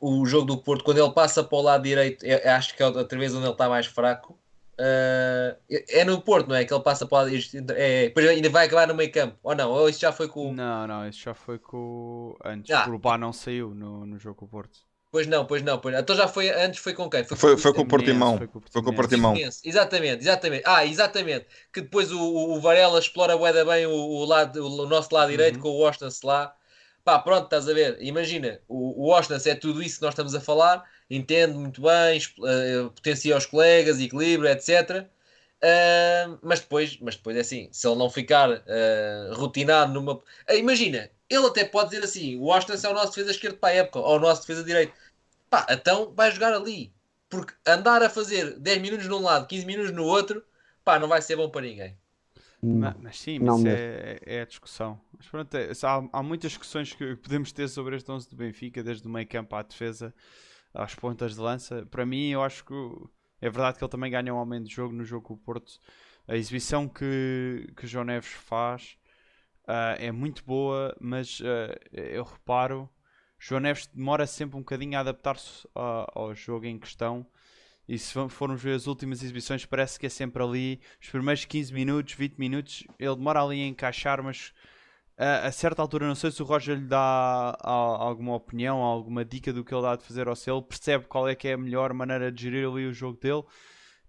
o 0.00 0.26
jogo 0.26 0.46
do 0.46 0.58
Porto, 0.58 0.82
quando 0.84 0.98
ele 0.98 1.12
passa 1.12 1.44
para 1.44 1.58
o 1.58 1.62
lado 1.62 1.82
direito, 1.84 2.24
acho 2.46 2.74
que 2.76 2.82
é 2.82 2.86
outra 2.86 3.18
vez 3.18 3.32
onde 3.34 3.44
ele 3.44 3.52
está 3.52 3.68
mais 3.68 3.86
fraco. 3.86 4.36
Eh, 4.82 5.56
é 5.90 6.04
no 6.04 6.20
Porto, 6.22 6.48
não 6.48 6.56
é? 6.56 6.64
Que 6.64 6.72
ele 6.72 6.82
passa 6.82 7.06
para 7.06 7.16
o 7.16 7.18
lado 7.20 7.30
direito. 7.30 7.70
É, 7.76 8.04
depois 8.04 8.26
ainda 8.26 8.48
vai 8.48 8.66
acabar 8.66 8.88
no 8.88 8.94
meio 8.94 9.12
campo. 9.12 9.36
Ou 9.42 9.54
não? 9.54 9.70
Ou 9.70 9.88
isso 9.88 10.00
já 10.00 10.10
foi 10.10 10.26
com. 10.26 10.50
o- 10.50 10.52
Não, 10.54 10.86
não, 10.86 11.06
isso 11.08 11.20
já 11.22 11.34
foi 11.34 11.58
com 11.58 11.76
o- 11.76 12.36
antes. 12.44 12.74
Ah. 12.74 12.86
O 12.88 12.92
Urbá 12.92 13.16
não 13.18 13.32
saiu 13.32 13.74
no, 13.74 14.06
no 14.06 14.18
jogo 14.18 14.36
com 14.36 14.44
o 14.46 14.48
Porto. 14.48 14.78
Pois 15.10 15.26
não, 15.26 15.44
pois 15.46 15.62
não. 15.62 15.78
Pois... 15.80 15.94
Então 15.98 16.14
já 16.16 16.28
foi. 16.28 16.50
Antes 16.50 16.78
foi 16.80 16.94
com 16.94 17.08
quem? 17.10 17.24
Foi, 17.24 17.56
foi 17.56 17.74
com 17.74 17.82
o 17.82 17.86
Portimão. 17.88 18.38
foi 18.38 18.46
com 18.46 18.58
o 18.58 18.62
Foi 18.70 18.82
com 18.82 18.90
o 18.90 18.94
Portimonense. 18.94 19.60
Portimão. 19.60 19.60
Exatamente, 19.64 20.22
exatamente. 20.22 20.62
Ah, 20.66 20.86
exatamente. 20.86 21.46
Que 21.72 21.80
depois 21.80 22.12
o, 22.12 22.20
o, 22.20 22.60
Varela 22.60 22.98
explora 22.98 23.36
bué 23.36 23.52
bem 23.64 23.86
o, 23.86 23.90
o, 23.92 24.24
lado, 24.24 24.64
o 24.64 24.86
nosso 24.86 25.12
lado 25.14 25.30
direito 25.30 25.56
Uhum. 25.56 25.62
com 25.62 25.68
o 25.70 25.80
Ostens 25.82 26.22
lá. 26.22 26.54
Pá, 27.04 27.18
pronto, 27.18 27.44
estás 27.44 27.68
a 27.68 27.72
ver. 27.74 27.96
Imagina, 28.00 28.60
o, 28.68 29.06
o 29.06 29.10
Ostens 29.12 29.46
é 29.46 29.54
tudo 29.54 29.82
isso 29.82 29.96
que 29.96 30.02
nós 30.02 30.12
estamos 30.12 30.34
a 30.34 30.40
falar, 30.40 30.84
entende 31.08 31.54
muito 31.54 31.80
bem, 31.82 32.20
eh, 32.46 32.82
potencia 32.94 33.36
os 33.36 33.46
colegas, 33.46 33.98
equilíbrio, 34.00 34.48
etc. 34.50 35.06
Ah, 35.62 36.38
mas 36.42 36.60
depois, 36.60 36.98
mas 37.00 37.16
depois 37.16 37.36
é 37.36 37.40
assim, 37.40 37.68
se 37.72 37.86
ele 37.86 37.96
não 37.96 38.10
ficar 38.10 38.50
ah, 38.50 39.34
rotinado 39.34 39.92
numa. 39.92 40.22
Ah, 40.46 40.54
imagina, 40.54 41.10
ele 41.28 41.46
até 41.46 41.64
pode 41.64 41.90
dizer 41.90 42.04
assim: 42.04 42.36
o 42.38 42.46
Ostens 42.46 42.84
é 42.84 42.88
o 42.88 42.94
nosso 42.94 43.08
defesa 43.10 43.30
esquerdo 43.32 43.58
para 43.58 43.70
a 43.74 43.76
época, 43.76 43.98
ou 44.00 44.16
o 44.16 44.20
nosso 44.20 44.42
defesa 44.42 44.64
direito. 44.64 44.94
Pá, 45.50 45.66
então 45.70 46.12
vai 46.14 46.30
jogar 46.32 46.52
ali. 46.54 46.92
Porque 47.28 47.54
andar 47.66 48.02
a 48.02 48.10
fazer 48.10 48.58
10 48.58 48.80
minutos 48.80 49.06
num 49.08 49.22
lado, 49.22 49.46
15 49.48 49.66
minutos 49.66 49.92
no 49.92 50.04
outro, 50.04 50.44
pá, 50.84 50.98
não 50.98 51.08
vai 51.08 51.22
ser 51.22 51.36
bom 51.36 51.50
para 51.50 51.62
ninguém. 51.62 51.96
Ma- 52.70 52.94
Mas, 52.98 53.18
sim, 53.18 53.38
Não 53.38 53.58
mas 53.58 53.58
isso 53.58 53.68
mesmo. 53.68 53.84
é, 53.96 54.20
é 54.24 54.40
a 54.42 54.44
discussão. 54.44 55.00
Mas 55.16 55.26
pronto, 55.28 55.54
é- 55.56 55.70
há, 55.82 56.08
há 56.18 56.22
muitas 56.22 56.52
discussões 56.52 56.92
que 56.94 57.16
podemos 57.16 57.52
ter 57.52 57.68
sobre 57.68 57.96
este 57.96 58.10
11 58.10 58.28
do 58.28 58.36
Benfica, 58.36 58.82
desde 58.82 59.06
o 59.06 59.10
meio 59.10 59.26
campo 59.26 59.56
à 59.56 59.62
defesa, 59.62 60.14
às 60.74 60.94
pontas 60.94 61.34
de 61.34 61.40
lança. 61.40 61.86
Para 61.86 62.06
mim, 62.06 62.30
eu 62.30 62.42
acho 62.42 62.64
que 62.64 62.72
o- 62.74 63.10
é 63.40 63.50
verdade 63.50 63.78
que 63.78 63.84
ele 63.84 63.90
também 63.90 64.10
ganha 64.10 64.34
um 64.34 64.38
aumento 64.38 64.68
de 64.68 64.74
jogo 64.74 64.94
no 64.94 65.04
jogo 65.04 65.26
com 65.28 65.34
o 65.34 65.38
Porto. 65.38 65.80
A 66.28 66.36
exibição 66.36 66.88
que, 66.88 67.72
que 67.76 67.86
João 67.86 68.04
Neves 68.04 68.28
faz 68.30 68.96
ah, 69.66 69.96
é 69.98 70.10
muito 70.12 70.44
boa, 70.44 70.96
mas 71.00 71.40
ah, 71.44 71.78
eu 71.92 72.24
reparo, 72.24 72.88
João 73.38 73.60
Neves 73.60 73.86
demora 73.86 74.26
sempre 74.26 74.56
um 74.56 74.60
bocadinho 74.60 74.96
a 74.98 75.00
adaptar-se 75.00 75.66
a- 75.74 76.06
ao 76.14 76.34
jogo 76.34 76.66
em 76.66 76.78
questão. 76.78 77.26
E 77.88 77.98
se 77.98 78.14
formos 78.30 78.62
ver 78.62 78.74
as 78.76 78.86
últimas 78.86 79.22
exibições, 79.22 79.66
parece 79.66 79.98
que 79.98 80.06
é 80.06 80.08
sempre 80.08 80.42
ali, 80.42 80.80
os 81.02 81.08
primeiros 81.10 81.44
15 81.44 81.72
minutos, 81.72 82.14
20 82.14 82.36
minutos, 82.38 82.84
ele 82.98 83.16
demora 83.16 83.42
ali 83.42 83.62
a 83.62 83.66
encaixar, 83.66 84.22
mas 84.22 84.52
a, 85.24 85.52
certa 85.52 85.82
altura, 85.82 86.06
não 86.06 86.14
sei 86.14 86.30
se 86.30 86.42
o 86.42 86.46
Roger 86.46 86.76
lhe 86.78 86.86
dá 86.86 86.98
a- 87.60 87.70
alguma 87.70 88.34
opinião, 88.34 88.78
alguma 88.78 89.24
dica 89.24 89.52
do 89.52 89.64
que 89.64 89.74
ele 89.74 89.82
dá 89.82 89.96
de 89.96 90.04
fazer 90.04 90.28
ao 90.28 90.36
seu, 90.36 90.56
ele 90.58 90.66
percebe 90.66 91.06
qual 91.06 91.28
é 91.28 91.34
que 91.34 91.48
é 91.48 91.52
a 91.54 91.58
melhor 91.58 91.92
maneira 91.92 92.32
de 92.32 92.42
gerir 92.42 92.66
ali 92.68 92.86
o 92.86 92.92
jogo 92.92 93.18
dele. 93.20 93.42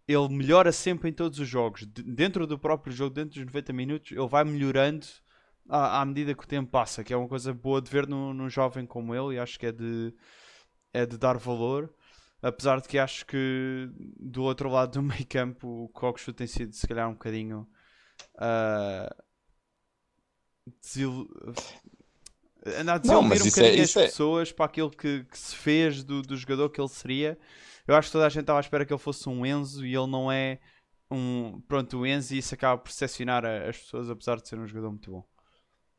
Ele 0.08 0.28
melhora 0.30 0.72
sempre 0.72 1.10
em 1.10 1.14
todos 1.14 1.40
os 1.40 1.48
jogos, 1.48 1.86
De- 1.88 2.04
dentro 2.04 2.48
do 2.48 2.58
próprio 2.60 2.94
jogo, 2.94 3.14
dentro 3.16 3.36
dos 3.36 3.46
90 3.46 3.74
minutos, 3.74 4.12
ele 4.12 4.28
vai 4.28 4.44
melhorando 4.44 5.06
à, 5.70 6.02
à 6.02 6.06
medida 6.06 6.34
que 6.36 6.44
o 6.44 6.48
tempo 6.48 6.70
passa, 6.72 7.04
que 7.04 7.14
é 7.14 7.18
uma 7.18 7.28
coisa 7.28 7.54
boa 7.54 7.82
de 7.82 7.90
ver 7.92 8.08
num, 8.08 8.34
num 8.34 8.50
jovem 8.50 8.86
como 8.86 9.16
ele 9.16 9.36
e 9.36 9.40
acho 9.40 9.60
que 9.60 9.68
é 9.68 9.72
de, 9.72 10.14
é 10.94 11.06
de 11.06 11.18
dar 11.18 11.38
valor. 11.38 11.94
Apesar 12.42 12.82
de 12.82 12.88
que 12.88 12.98
acho 13.00 13.26
que 13.26 13.90
do 14.20 14.44
outro 14.44 14.70
lado 14.70 14.94
do 14.94 15.02
meio 15.04 15.26
campo 15.28 15.68
o 15.86 15.90
Coxo 15.90 16.34
tem 16.34 16.48
sido 16.48 16.74
se 16.74 16.88
calhar 16.88 17.08
um 17.10 17.14
bocadinho 17.14 17.68
uh, 18.38 19.24
desil... 20.82 21.28
andar 22.80 22.96
a 22.96 22.98
desiludir 22.98 23.32
um 23.32 23.48
é- 23.48 23.50
bocadinho 23.50 23.84
isso 23.84 24.00
as 24.00 24.06
é- 24.06 24.08
pessoas 24.08 24.52
para 24.52 24.66
aquilo 24.66 24.90
que, 24.90 25.24
que 25.24 25.38
se 25.38 25.56
fez 25.56 26.04
do, 26.04 26.22
do 26.22 26.36
jogador 26.36 26.70
que 26.70 26.80
ele 26.80 26.90
seria. 26.90 27.38
Eu 27.88 27.96
acho 27.96 28.10
que 28.10 28.14
toda 28.14 28.26
a 28.26 28.30
gente 28.30 28.42
estava 28.42 28.60
à 28.60 28.62
espera 28.62 28.86
que 28.86 28.94
ele 28.94 29.00
fosse 29.00 29.28
um 29.28 29.46
Enzo 29.46 29.86
e 29.86 29.96
ele 29.96 30.08
não 30.08 30.32
é 30.32 30.60
um 31.10 31.60
pronto, 31.68 31.98
o 31.98 32.06
Enzo 32.06 32.34
e 32.34 32.38
isso 32.38 32.54
acaba 32.54 32.78
por 32.82 32.90
decepcionar 32.90 33.44
as 33.46 33.78
pessoas 33.78 34.10
apesar 34.10 34.38
de 34.38 34.48
ser 34.48 34.58
um 34.60 34.68
jogador 34.68 34.90
muito 34.92 35.12
bom. 35.12 35.24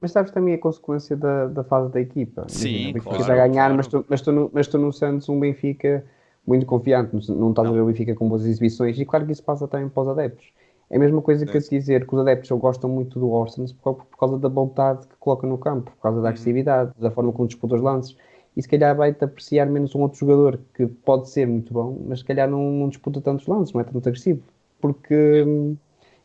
Mas 0.00 0.10
sabes 0.10 0.32
também 0.32 0.54
a 0.54 0.58
consequência 0.58 1.16
da, 1.16 1.46
da 1.46 1.62
fase 1.62 1.92
da 1.92 2.00
equipa. 2.00 2.44
Sim, 2.48 2.90
o 2.90 2.92
Benfica 2.94 3.02
claro, 3.02 3.20
está 3.20 3.32
a 3.32 3.36
ganhar, 3.36 3.52
claro. 3.52 3.76
mas, 3.76 3.86
tu, 3.86 4.04
mas, 4.08 4.20
tu, 4.20 4.32
no- 4.32 4.50
mas 4.52 4.66
tu 4.66 4.78
no 4.78 4.92
Santos 4.92 5.28
um 5.28 5.38
Benfica 5.38 6.04
muito 6.44 6.66
confiante, 6.66 7.14
não, 7.14 7.36
não 7.36 7.50
estás 7.50 7.68
a 7.68 7.72
ver 7.72 7.80
o 7.80 7.86
Benfica 7.86 8.14
com 8.14 8.28
boas 8.28 8.44
exibições, 8.44 8.98
e 8.98 9.04
claro 9.04 9.24
que 9.26 9.32
isso 9.32 9.44
passa 9.44 9.68
também 9.68 9.88
para 9.88 10.02
os 10.02 10.08
adeptos. 10.08 10.52
É 10.92 10.96
a 10.96 11.00
mesma 11.00 11.22
coisa 11.22 11.46
que 11.46 11.56
eu 11.56 11.62
te 11.62 11.70
dizer 11.70 12.06
que 12.06 12.14
os 12.14 12.20
adeptos 12.20 12.50
gostam 12.60 12.90
muito 12.90 13.18
do 13.18 13.30
Orsens 13.32 13.72
por, 13.72 13.82
causa- 13.96 14.04
por 14.10 14.18
causa 14.18 14.38
da 14.38 14.48
vontade 14.48 15.08
que 15.08 15.16
coloca 15.18 15.46
no 15.46 15.58
campo, 15.58 15.90
por 15.92 16.00
causa 16.02 16.22
da 16.22 16.28
agressividade, 16.30 16.92
da 17.00 17.10
forma 17.10 17.32
como 17.32 17.48
disputa 17.48 17.76
os 17.76 17.82
lances. 17.82 18.16
E 18.56 18.62
se 18.62 18.68
calhar 18.68 18.96
vai-te 18.96 19.24
apreciar 19.24 19.66
menos 19.66 19.94
um 19.94 20.02
outro 20.02 20.18
jogador 20.20 20.60
que 20.74 20.86
pode 20.86 21.30
ser 21.30 21.46
muito 21.48 21.74
bom, 21.74 21.98
mas 22.06 22.20
se 22.20 22.26
calhar 22.26 22.48
não, 22.48 22.60
não 22.72 22.88
disputa 22.90 23.20
tantos 23.22 23.46
lances, 23.48 23.74
não 23.74 23.80
é 23.80 23.84
tanto 23.84 24.06
agressivo. 24.08 24.42
Porque 24.80 25.42
hum, 25.44 25.76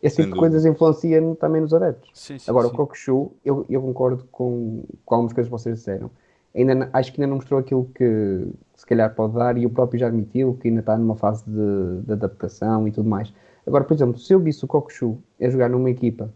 esse 0.04 0.18
tipo 0.18 0.32
de 0.32 0.36
coisas 0.38 0.66
influenciam 0.66 1.36
também 1.36 1.62
nos 1.62 1.74
adeptos. 1.74 2.14
Sim, 2.14 2.40
sim, 2.40 2.40
Agora, 2.46 2.68
sim. 2.68 2.72
o 2.72 2.72
Kokushu, 2.72 3.32
eu, 3.46 3.66
eu 3.70 3.82
concordo 3.82 4.26
com, 4.32 4.84
com 5.06 5.16
algumas 5.16 5.34
coisas 5.34 5.50
que 5.50 5.52
vocês 5.58 5.78
disseram. 5.80 6.12
Ainda, 6.56 6.90
acho 6.94 7.14
que 7.14 7.22
ainda 7.22 7.30
não 7.30 7.36
mostrou 7.38 7.60
aquilo 7.60 7.86
que 7.96 8.48
se 8.76 8.86
calhar 8.86 9.14
pode 9.14 9.34
dar 9.36 9.58
e 9.58 9.66
o 9.66 9.70
próprio 9.70 10.00
já 10.00 10.08
admitiu 10.08 10.56
que 10.56 10.68
ainda 10.70 10.80
está 10.80 10.98
numa 10.98 11.16
fase 11.16 11.44
de, 11.46 12.02
de 12.04 12.14
adaptação 12.14 12.88
e 12.88 12.92
tudo 12.92 13.10
mais. 13.10 13.34
Agora, 13.68 13.84
por 13.86 13.94
exemplo, 13.94 14.20
se 14.20 14.34
eu 14.34 14.40
visse 14.40 14.66
o 14.66 14.68
Kokushu 14.70 15.22
a 15.42 15.50
jogar 15.50 15.70
numa 15.70 15.90
equipa 15.92 16.34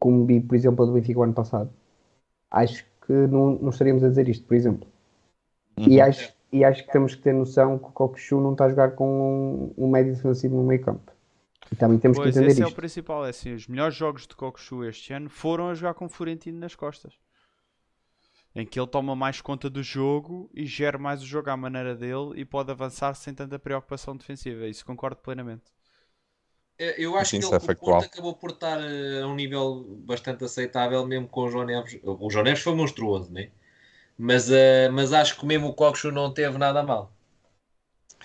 como 0.00 0.26
vi, 0.26 0.40
por 0.40 0.56
exemplo, 0.56 0.84
a 0.84 0.86
do 0.86 0.94
Benfica 0.94 1.20
o 1.20 1.22
ano 1.24 1.34
passado, 1.34 1.70
acho 2.50 2.84
que 3.06 3.12
não, 3.12 3.56
não 3.56 3.70
estaríamos 3.70 4.04
a 4.04 4.08
dizer 4.08 4.28
isto, 4.28 4.46
por 4.46 4.54
exemplo. 4.56 4.88
E, 5.86 6.00
acho, 6.00 6.34
e 6.52 6.64
acho 6.64 6.84
que 6.84 6.92
temos 6.92 7.14
que 7.14 7.22
ter 7.22 7.32
noção 7.34 7.78
que 7.78 7.86
o 7.86 7.92
Kokushu 7.92 8.40
não 8.40 8.52
está 8.52 8.66
a 8.66 8.68
jogar 8.70 8.92
com 8.92 9.72
um, 9.78 9.84
um 9.86 9.90
médio 9.90 10.14
defensivo 10.14 10.56
no 10.56 10.64
meio 10.64 10.82
campo. 10.82 11.12
E 11.72 11.76
também 11.76 11.98
temos 11.98 12.18
Pois, 12.18 12.26
que 12.34 12.40
entender 12.40 12.54
esse 12.54 12.62
é 12.62 12.66
o 12.66 12.70
isto. 12.70 12.76
principal. 12.76 13.26
É 13.26 13.30
assim, 13.30 13.52
os 13.54 13.66
melhores 13.66 13.94
jogos 13.96 14.26
de 14.26 14.36
Kokushu 14.36 14.84
este 14.84 15.12
ano 15.12 15.28
foram 15.28 15.68
a 15.68 15.74
jogar 15.74 15.94
com 15.94 16.06
o 16.06 16.08
Florentino 16.08 16.58
nas 16.58 16.74
costas. 16.74 17.18
Em 18.54 18.64
que 18.66 18.78
ele 18.80 18.86
toma 18.86 19.14
mais 19.14 19.40
conta 19.42 19.68
do 19.68 19.82
jogo 19.82 20.50
e 20.54 20.64
gera 20.66 20.98
mais 20.98 21.22
o 21.22 21.26
jogo 21.26 21.50
à 21.50 21.56
maneira 21.56 21.94
dele 21.94 22.32
e 22.36 22.44
pode 22.44 22.70
avançar 22.70 23.14
sem 23.14 23.34
tanta 23.34 23.58
preocupação 23.58 24.16
defensiva. 24.16 24.66
Isso 24.66 24.84
concordo 24.86 25.20
plenamente. 25.20 25.64
É, 26.82 26.94
Eu 26.98 27.16
acho 27.16 27.30
Sim, 27.30 27.38
que 27.38 27.44
ele 27.46 27.54
é 27.54 27.56
o. 27.56 27.76
Porto 27.76 28.04
acabou 28.04 28.34
por 28.34 28.50
estar 28.50 28.78
eh, 28.80 29.22
a 29.22 29.26
um 29.28 29.36
nível 29.36 29.84
bastante 30.04 30.44
aceitável, 30.44 31.06
mesmo 31.06 31.28
com 31.28 31.42
o 31.42 31.48
João 31.50 31.64
Neves. 31.64 32.00
O 32.02 32.28
João 32.28 32.44
Neves 32.44 32.62
foi 32.62 32.74
monstruoso, 32.74 33.32
né? 33.32 33.50
Mas, 34.18 34.50
eh, 34.50 34.88
mas 34.88 35.12
acho 35.12 35.38
que 35.38 35.46
mesmo 35.46 35.68
o 35.68 35.74
Coxo 35.74 36.10
não 36.10 36.32
teve 36.34 36.58
nada 36.58 36.82
mal. 36.82 37.12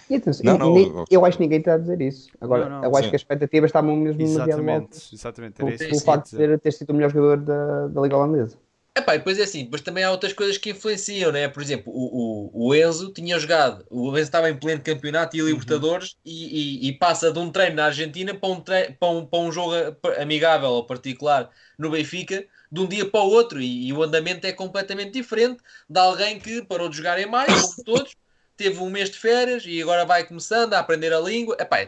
E 0.09 0.15
atenção, 0.15 0.43
Não, 0.45 0.57
não, 0.57 0.77
eu- 0.77 1.05
eu 1.11 1.25
acho 1.25 1.37
que 1.37 1.43
ninguém 1.43 1.59
está 1.59 1.73
a 1.73 1.77
dizer 1.77 2.01
isso. 2.01 2.29
Agora, 2.39 2.69
Não, 2.69 2.81
não, 2.81 2.83
eu 2.89 2.95
acho 2.95 3.03
sim. 3.03 3.09
que 3.09 3.15
as 3.17 3.21
expectativas 3.21 3.69
estavam 3.69 3.95
mesmo 3.95 4.17
demasiado 4.19 4.69
altas. 4.69 5.11
Exatamente, 5.13 5.61
exatamente. 5.61 5.61
Era 5.61 5.77
pelo 5.77 5.93
eu 5.95 5.99
facto 6.01 6.31
de 6.31 6.37
ter, 6.37 6.59
ter 6.59 6.71
sido 6.71 6.89
o 6.91 6.93
melhor 6.93 7.09
jogador 7.11 7.37
da, 7.37 7.87
da 7.87 8.01
Liga 8.01 8.17
Holandesa. 8.17 8.57
Epá, 8.97 9.15
e 9.15 9.17
depois 9.19 9.37
é 9.39 9.43
assim, 9.43 9.63
depois 9.65 9.81
também 9.81 10.03
há 10.03 10.11
outras 10.11 10.33
coisas 10.33 10.57
que 10.57 10.71
influenciam, 10.71 11.31
né? 11.31 11.47
Por 11.47 11.61
exemplo, 11.61 11.91
o, 11.93 12.49
o, 12.51 12.67
o 12.69 12.75
Enzo 12.75 13.11
tinha 13.13 13.37
jogado, 13.39 13.85
o 13.89 14.09
Enzo 14.11 14.19
estava 14.23 14.49
em 14.49 14.57
pleno 14.57 14.81
campeonato 14.81 15.35
e 15.37 15.41
Libertadores 15.41 16.15
e, 16.25 16.85
e- 16.87 16.89
e 16.89 16.93
passa 16.97 17.31
de 17.31 17.37
um 17.39 17.51
treino 17.51 17.75
na 17.75 17.85
Argentina 17.85 18.33
para 18.33 18.49
um, 18.49 18.59
tre- 18.61 18.91
para 18.99 19.09
um, 19.09 19.25
para 19.25 19.39
um 19.39 19.51
jogo 19.51 19.73
amigável 20.19 20.69
ou 20.69 20.85
particular 20.85 21.49
no 21.77 21.89
Benfica, 21.91 22.45
de 22.71 22.81
um 22.81 22.87
dia 22.87 23.09
para 23.09 23.21
o 23.21 23.29
outro, 23.29 23.61
e, 23.61 23.87
e 23.87 23.93
o 23.93 24.01
andamento 24.03 24.45
é 24.47 24.51
completamente 24.53 25.11
diferente 25.11 25.61
de 25.89 25.99
alguém 25.99 26.39
que 26.39 26.61
parou 26.63 26.89
de 26.89 26.97
jogar 26.97 27.19
em 27.19 27.25
maio, 27.25 27.57
como 27.57 27.75
todos, 27.83 28.15
teve 28.57 28.79
um 28.79 28.89
mês 28.89 29.09
de 29.11 29.17
férias 29.19 29.63
e 29.65 29.81
agora 29.81 30.05
vai 30.05 30.25
começando 30.27 30.73
a 30.73 30.79
aprender 30.79 31.13
a 31.13 31.19
língua. 31.19 31.55
Epá, 31.59 31.87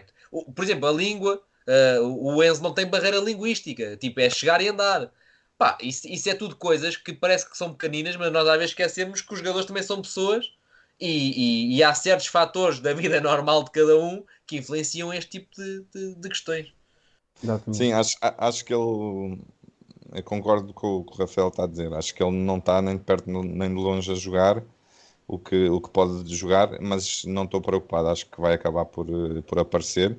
por 0.56 0.64
exemplo, 0.64 0.88
a 0.88 0.92
língua, 0.92 1.42
o 2.02 2.36
o 2.38 2.44
Enzo 2.44 2.62
não 2.64 2.74
tem 2.74 2.86
barreira 2.88 3.18
linguística, 3.18 3.98
tipo, 3.98 4.20
é 4.20 4.30
chegar 4.30 4.62
e 4.62 4.68
andar. 4.70 5.12
Pá, 5.60 5.78
isso, 5.82 6.08
isso 6.10 6.30
é 6.30 6.36
tudo 6.36 6.58
coisas 6.58 6.98
que 6.98 7.14
parece 7.14 7.50
que 7.50 7.58
são 7.58 7.74
pequeninas, 7.76 8.18
mas 8.18 8.32
nós 8.34 8.48
às 8.48 8.56
vezes 8.58 8.72
esquecemos 8.72 9.22
que 9.22 9.34
os 9.34 9.40
jogadores 9.40 9.68
também 9.68 9.84
são 9.84 10.02
pessoas 10.02 10.52
e, 11.00 11.76
e- 11.76 11.78
e 11.78 11.84
há 11.84 11.94
certos 11.96 12.28
fatores 12.28 12.80
da 12.82 12.94
vida 12.96 13.22
normal 13.22 13.64
de 13.66 13.72
cada 13.72 13.98
um 14.00 14.26
que 14.48 14.58
influenciam 14.58 15.14
este 15.14 15.32
tipo 15.42 15.56
de, 15.56 15.84
de- 15.94 16.16
de 16.16 16.30
questões. 16.30 16.74
Exatamente. 17.44 17.90
Sim, 17.90 17.94
acho, 17.94 18.18
acho 18.22 18.66
que 18.66 18.74
ele. 18.74 19.40
Eu 20.14 20.24
concordo 20.24 20.74
com 20.74 20.98
o 20.98 21.06
que 21.06 21.14
o 21.14 21.18
Rafael 21.18 21.50
está 21.50 21.64
a 21.66 21.68
dizer. 21.68 21.94
Acho 21.94 22.14
que 22.16 22.24
ele 22.24 22.32
não 22.36 22.58
está 22.58 22.82
nem 22.82 22.98
de 22.98 23.04
perto 23.04 23.28
nem 23.30 23.70
de 23.70 23.76
longe 23.76 24.12
a 24.12 24.16
jogar 24.16 24.64
o 25.28 25.40
que, 25.40 25.70
o 25.70 25.82
que 25.82 25.90
pode 25.92 26.36
jogar, 26.36 26.80
mas 26.82 27.26
não 27.26 27.46
estou 27.46 27.62
preocupado. 27.62 28.10
Acho 28.10 28.28
que 28.28 28.42
vai 28.42 28.54
acabar 28.56 28.86
por, 28.86 29.08
eh, 29.10 29.42
por 29.44 29.60
aparecer. 29.60 30.18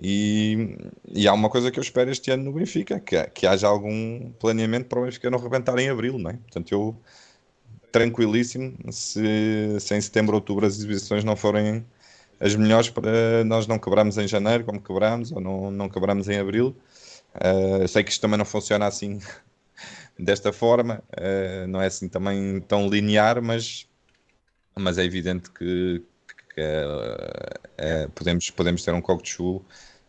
E, 0.00 0.76
e 1.12 1.26
há 1.26 1.32
uma 1.32 1.50
coisa 1.50 1.70
que 1.70 1.78
eu 1.78 1.82
espero 1.82 2.10
este 2.10 2.30
ano 2.30 2.44
no 2.44 2.52
Benfica: 2.52 3.00
que, 3.00 3.22
que 3.30 3.46
haja 3.46 3.66
algum 3.66 4.30
planeamento 4.32 4.86
para 4.88 5.00
o 5.00 5.04
Benfica 5.04 5.30
não 5.30 5.38
rebentar 5.38 5.78
em 5.78 5.88
abril, 5.88 6.18
não 6.18 6.30
é? 6.30 6.34
Portanto, 6.34 6.72
eu 6.72 6.96
tranquilíssimo 7.90 8.76
se, 8.92 9.80
se 9.80 9.94
em 9.94 10.00
setembro, 10.00 10.36
outubro 10.36 10.66
as 10.66 10.76
exibições 10.76 11.24
não 11.24 11.36
forem 11.36 11.84
as 12.40 12.54
melhores 12.54 12.88
para 12.90 13.44
nós 13.44 13.66
não 13.66 13.78
quebrarmos 13.78 14.16
em 14.18 14.28
janeiro 14.28 14.64
como 14.64 14.80
quebramos 14.80 15.32
ou 15.32 15.40
não, 15.40 15.70
não 15.70 15.88
quebramos 15.88 16.28
em 16.28 16.38
abril. 16.38 16.76
Uh, 17.34 17.86
sei 17.88 18.04
que 18.04 18.10
isto 18.10 18.20
também 18.20 18.38
não 18.38 18.44
funciona 18.44 18.86
assim 18.86 19.20
desta 20.18 20.52
forma, 20.52 21.02
uh, 21.12 21.66
não 21.68 21.80
é 21.80 21.86
assim 21.86 22.08
também 22.08 22.60
tão 22.62 22.88
linear, 22.88 23.42
mas, 23.42 23.88
mas 24.76 24.98
é 24.98 25.04
evidente 25.04 25.50
que, 25.50 26.02
que 26.58 28.06
uh, 28.06 28.10
podemos, 28.10 28.50
podemos 28.50 28.82
ter 28.84 28.92
um 28.92 29.00
Cockchu 29.00 29.64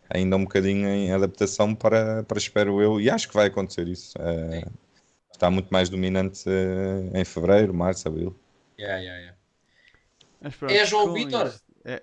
ainda 0.08 0.36
um 0.36 0.42
bocadinho 0.44 0.88
em 0.88 1.12
adaptação 1.12 1.74
para, 1.74 2.22
para 2.24 2.38
espero 2.38 2.82
eu, 2.82 3.00
e 3.00 3.08
acho 3.08 3.28
que 3.28 3.34
vai 3.34 3.46
acontecer 3.46 3.86
isso. 3.86 4.14
Uh, 4.18 4.68
está 5.32 5.50
muito 5.50 5.68
mais 5.70 5.88
dominante 5.88 6.48
em 7.14 7.24
fevereiro, 7.24 7.72
março, 7.72 8.08
abril. 8.08 8.34
Yeah, 8.78 8.98
yeah, 8.98 9.18
yeah. 9.20 9.36
Mas 10.40 10.54
pronto, 10.56 10.72
É 10.74 10.84
João 10.84 11.12
Vitor? 11.12 11.52
é- 11.84 12.02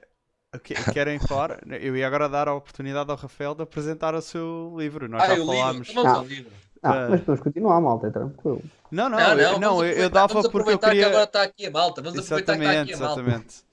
que- 0.63 0.73
querem 0.93 1.19
falar? 1.19 1.59
Eu 1.81 1.95
ia 1.97 2.07
agora 2.07 2.29
dar 2.29 2.47
a 2.47 2.53
oportunidade 2.53 3.11
ao 3.11 3.17
Rafael 3.17 3.53
de 3.53 3.63
apresentar 3.63 4.15
o 4.15 4.21
seu 4.21 4.73
livro. 4.77 5.07
Nós 5.09 5.23
Ah, 5.23 5.27
já 5.27 5.33
livro? 5.35 5.47
falámos. 5.47 5.89
Então 5.89 6.03
vamos 6.03 6.17
Ah. 6.17 6.21
ao 6.21 6.25
livro. 6.25 6.51
Ah, 6.83 7.07
mas 7.09 7.19
podemos 7.21 7.41
continuar, 7.41 7.81
malta, 7.81 8.07
é 8.07 8.09
tranquilo. 8.11 8.61
Não, 8.89 9.09
não, 9.09 9.17
Não, 9.17 9.39
eu, 9.39 9.59
não, 9.59 9.85
eu, 9.85 9.91
eu 9.91 10.09
dava 10.09 10.27
vamos 10.33 10.47
porque 10.49 10.69
eu 10.69 10.75
aproveitar 10.75 10.87
queria. 10.89 11.03
que 11.03 11.09
agora 11.09 11.23
está 11.25 11.43
aqui 11.43 11.65
a 11.65 11.71
malta. 11.71 12.01
Vamos 12.01 12.19
aproveitar 12.19 12.53
que 12.53 12.61
está 12.61 12.71
Exatamente, 12.73 12.93
aqui 12.93 13.03
a 13.03 13.05
malta. 13.05 13.21
exatamente. 13.21 13.66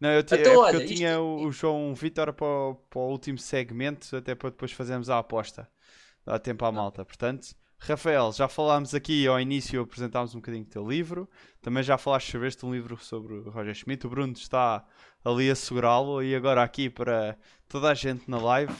Não, 0.00 0.10
eu, 0.10 0.22
ti- 0.22 0.34
Então, 0.36 0.52
é 0.52 0.54
porque 0.54 0.58
olha, 0.68 0.76
eu 0.76 0.82
isto- 0.84 0.94
tinha 0.94 1.20
o, 1.20 1.46
o 1.46 1.52
João 1.52 1.94
Vitor 1.94 2.32
para, 2.32 2.46
o- 2.46 2.74
para 2.88 2.98
o 3.00 3.08
último 3.10 3.38
segmento, 3.38 4.14
até 4.16 4.34
para 4.34 4.50
depois 4.50 4.70
fazermos 4.72 5.10
a 5.10 5.18
aposta. 5.18 5.68
Dá 6.24 6.38
tempo 6.38 6.64
à 6.64 6.70
malta. 6.72 7.04
Portanto, 7.04 7.48
Rafael, 7.78 8.32
já 8.32 8.48
falámos 8.48 8.94
aqui 8.94 9.26
ao 9.26 9.40
início, 9.40 9.80
apresentámos 9.80 10.34
um 10.34 10.38
bocadinho 10.38 10.64
do 10.64 10.70
teu 10.70 10.86
livro. 10.88 11.28
Também 11.62 11.82
já 11.82 11.96
falaste 11.98 12.30
sobre 12.30 12.48
este 12.48 12.64
um 12.66 12.72
livro 12.72 12.96
sobre 12.98 13.34
o 13.34 13.50
Roger 13.50 13.74
Schmidt. 13.74 14.06
O 14.06 14.10
Bruno 14.10 14.32
está 14.34 14.84
ali 15.24 15.50
a 15.50 15.54
segurá-lo 15.54 16.22
e 16.22 16.34
agora 16.34 16.62
aqui 16.62 16.90
para 16.90 17.36
toda 17.68 17.88
a 17.90 17.94
gente 17.94 18.28
na 18.30 18.38
live. 18.38 18.74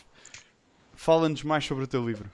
Fala-nos 0.95 1.43
mais 1.43 1.65
sobre 1.65 1.85
o 1.85 1.87
teu 1.87 2.05
livro. 2.07 2.31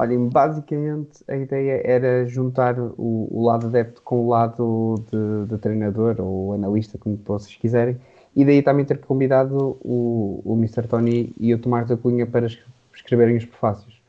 Olhem, 0.00 0.30
basicamente 0.30 1.22
a 1.28 1.36
ideia 1.36 1.82
era 1.84 2.26
juntar 2.26 2.78
o, 2.78 3.28
o 3.30 3.44
lado 3.44 3.66
adepto 3.66 4.00
com 4.02 4.24
o 4.24 4.28
lado 4.30 4.94
de, 5.10 5.46
de 5.52 5.58
treinador 5.58 6.16
ou 6.20 6.54
analista, 6.54 6.96
como 6.96 7.16
vocês 7.22 7.54
quiserem, 7.56 7.98
e 8.34 8.42
daí 8.42 8.62
também 8.62 8.86
ter 8.86 8.98
convidado 8.98 9.76
o, 9.82 10.40
o 10.42 10.54
Mr. 10.56 10.88
Tony 10.88 11.34
e 11.38 11.52
o 11.52 11.58
Tomás 11.58 11.86
da 11.86 11.98
Cunha 11.98 12.26
para 12.26 12.46
es- 12.46 12.58
escreverem 12.94 13.36
os 13.36 13.44
prefácios. 13.44 14.00